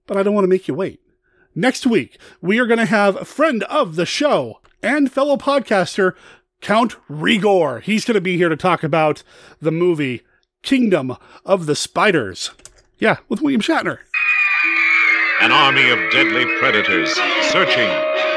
But 0.08 0.18
I 0.18 0.24
don't 0.24 0.34
want 0.34 0.46
to 0.46 0.50
make 0.50 0.68
you 0.68 0.74
wait. 0.74 1.01
Next 1.56 1.86
week, 1.86 2.18
we 2.42 2.60
are 2.60 2.66
going 2.66 2.80
to 2.80 2.86
have 2.86 3.18
a 3.18 3.26
friend 3.26 3.64
of 3.64 3.96
the 3.96 4.06
show 4.06 4.62
and 4.82 5.12
fellow 5.12 5.36
podcaster, 5.36 6.14
Count 6.62 6.96
Rigor. 7.10 7.82
He's 7.82 8.06
going 8.06 8.16
to 8.16 8.22
be 8.22 8.38
here 8.38 8.48
to 8.48 8.56
talk 8.56 8.84
about 8.84 9.24
the 9.60 9.72
movie 9.72 10.22
Kingdom 10.64 11.18
of 11.46 11.66
the 11.66 11.76
Spiders. 11.76 12.52
Yeah, 13.00 13.18
with 13.28 13.42
William 13.42 13.62
Shatner. 13.62 13.98
An 15.42 15.52
army 15.52 15.90
of 15.90 16.00
deadly 16.12 16.46
predators, 16.60 17.12
searching, 17.50 17.90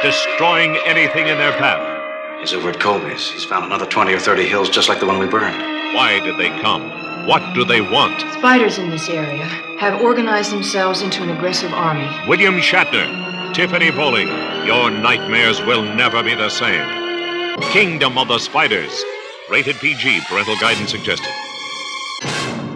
destroying 0.03 0.77
anything 0.85 1.29
in 1.29 1.39
their 1.39 1.53
path. 1.53 2.41
He's 2.41 2.53
over 2.53 2.71
at 2.71 2.81
Colby's. 2.81 3.31
He's 3.31 3.45
found 3.45 3.67
another 3.67 3.87
20 3.87 4.13
or 4.13 4.19
30 4.19 4.49
hills 4.49 4.71
just 4.71 4.89
like 4.89 4.99
the 4.99 5.07
one 5.07 5.19
we 5.19 5.27
burned. 5.27 5.57
Why 5.95 6.19
did 6.19 6.37
they 6.37 6.49
come? 6.63 6.83
What 7.27 7.55
do 7.55 7.65
they 7.65 7.81
want? 7.81 8.21
Spiders 8.35 8.77
in 8.77 8.91
this 8.91 9.09
area 9.09 9.47
have 9.79 10.03
organized 10.03 10.53
themselves 10.53 11.01
into 11.01 11.23
an 11.23 11.31
aggressive 11.31 11.73
army. 11.73 12.07
William 12.29 12.57
Shatner, 12.57 13.55
Tiffany 13.55 13.91
Bolling, 13.91 14.29
your 14.67 14.91
nightmares 14.91 15.59
will 15.63 15.83
never 15.83 16.23
be 16.23 16.35
the 16.35 16.51
same. 16.51 16.87
Kingdom 17.73 18.19
of 18.19 18.29
the 18.29 18.39
Spiders. 18.39 19.03
Rated 19.51 19.77
PG, 19.77 20.21
parental 20.29 20.57
guidance 20.57 20.91
suggested. 20.91 21.33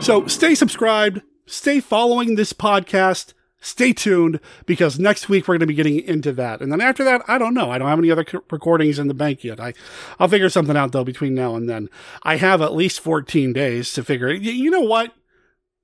So 0.00 0.26
stay 0.26 0.54
subscribed, 0.54 1.20
stay 1.44 1.80
following 1.80 2.36
this 2.36 2.54
podcast, 2.54 3.34
stay 3.60 3.92
tuned 3.92 4.40
because 4.66 4.98
next 4.98 5.28
week 5.28 5.48
we're 5.48 5.54
going 5.54 5.60
to 5.60 5.66
be 5.66 5.74
getting 5.74 6.00
into 6.00 6.32
that. 6.32 6.60
And 6.60 6.70
then 6.70 6.80
after 6.80 7.04
that, 7.04 7.22
I 7.28 7.38
don't 7.38 7.54
know. 7.54 7.70
I 7.70 7.78
don't 7.78 7.88
have 7.88 7.98
any 7.98 8.10
other 8.10 8.24
recordings 8.50 8.98
in 8.98 9.08
the 9.08 9.14
bank 9.14 9.44
yet. 9.44 9.60
I, 9.60 9.74
I'll 10.18 10.28
figure 10.28 10.48
something 10.48 10.76
out 10.76 10.92
though 10.92 11.04
between 11.04 11.34
now 11.34 11.56
and 11.56 11.68
then. 11.68 11.88
I 12.22 12.36
have 12.36 12.62
at 12.62 12.74
least 12.74 13.00
14 13.00 13.52
days 13.52 13.92
to 13.94 14.04
figure 14.04 14.28
it. 14.28 14.42
You 14.42 14.70
know 14.70 14.80
what? 14.80 15.12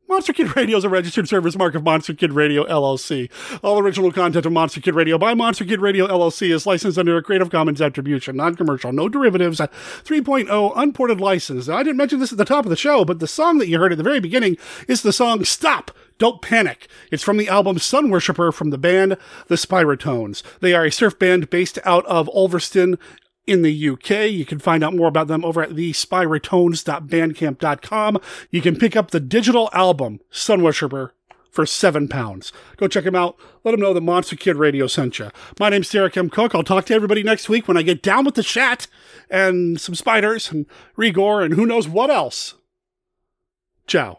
Monster 0.07 0.35
Kid 0.35 0.55
Radio 0.55 0.77
is 0.77 0.85
a 0.85 0.91
registered 0.91 1.29
service 1.29 1.57
mark 1.57 1.75
of 1.75 1.83
Monster 1.83 2.13
Kid 2.13 2.35
Radio 2.35 2.65
LLC. 2.65 3.31
All 3.63 3.79
original 3.79 4.13
content 4.13 4.45
of 4.45 4.53
Monster 4.53 4.83
Kid 4.83 4.95
Radio 4.95 5.17
by 5.17 5.33
Monster 5.33 5.65
Kid 5.65 5.81
Radio 5.81 6.07
LLC 6.07 6.53
is 6.53 6.67
licensed 6.67 6.99
under 6.99 7.17
a 7.17 7.23
Creative 7.23 7.49
Commons 7.49 7.81
Attribution, 7.81 8.37
non-commercial, 8.37 8.93
no 8.93 9.09
derivatives, 9.09 9.61
uh, 9.61 9.67
3.0 10.05 10.73
unported 10.77 11.23
license. 11.23 11.69
Now, 11.69 11.79
I 11.79 11.83
didn't 11.83 11.97
mention 11.97 12.21
this 12.21 12.33
at 12.33 12.39
the 12.39 12.45
top 12.45 12.67
of 12.67 12.71
the 12.71 12.77
show, 12.77 13.07
but 13.07 13.19
the 13.19 13.27
song 13.27 13.57
that 13.59 13.69
you 13.69 13.79
heard 13.79 13.93
at 13.93 13.99
the 13.99 14.05
very 14.05 14.21
beginning 14.21 14.59
is 14.89 15.01
the 15.01 15.13
song 15.13 15.43
Stop! 15.45 15.91
Don't 16.19 16.41
Panic. 16.41 16.89
It's 17.11 17.23
from 17.23 17.37
the 17.37 17.49
album 17.49 17.79
Sun 17.79 18.11
Worshipper 18.11 18.53
from 18.53 18.71
the 18.71 18.79
band 18.79 19.17
The 19.49 19.57
Spiritones. 19.57 20.43
They 20.61 20.75
are 20.75 20.85
a 20.85 20.93
surf 20.93 21.19
band 21.19 21.51
based 21.51 21.79
out 21.85 22.07
of 22.07 22.29
Ulverston 22.29 22.99
in 23.47 23.63
the 23.63 23.89
UK. 23.91 24.31
You 24.31 24.47
can 24.47 24.59
find 24.59 24.83
out 24.83 24.95
more 24.95 25.09
about 25.09 25.29
them 25.29 25.45
over 25.45 25.63
at 25.63 25.71
thespiritones.bandcamp.com. 25.71 28.21
You 28.51 28.63
can 28.63 28.77
pick 28.77 28.97
up 28.97 29.11
the 29.11 29.21
digital 29.21 29.69
album, 29.73 30.21
Sun 30.31 30.63
Worshipper, 30.63 31.13
for 31.51 31.67
seven 31.67 32.09
pounds. 32.09 32.53
Go 32.77 32.89
check 32.89 33.05
them 33.05 33.15
out. 33.15 33.37
Let 33.63 33.73
them 33.73 33.81
know 33.81 33.95
that 33.95 34.01
Monster 34.01 34.37
Kid 34.37 34.57
Radio 34.57 34.87
sent 34.87 35.19
you. 35.19 35.31
My 35.61 35.69
name's 35.69 35.91
Derek 35.91 36.17
M. 36.17 36.31
Koch. 36.31 36.55
I'll 36.55 36.65
talk 36.65 36.87
to 36.87 36.95
everybody 36.95 37.23
next 37.23 37.49
week 37.49 37.69
when 37.69 37.77
I 37.77 37.83
get 37.83 38.03
down 38.03 38.25
with 38.25 38.35
the 38.35 38.43
chat 38.43 38.87
and 39.31 39.81
some 39.81 39.95
spiders 39.95 40.51
and 40.51 40.67
Rigor 40.97 41.43
and 41.43 41.55
who 41.55 41.67
knows 41.67 41.89
what 41.89 42.11
else. 42.11 42.55
Ciao. 43.87 44.19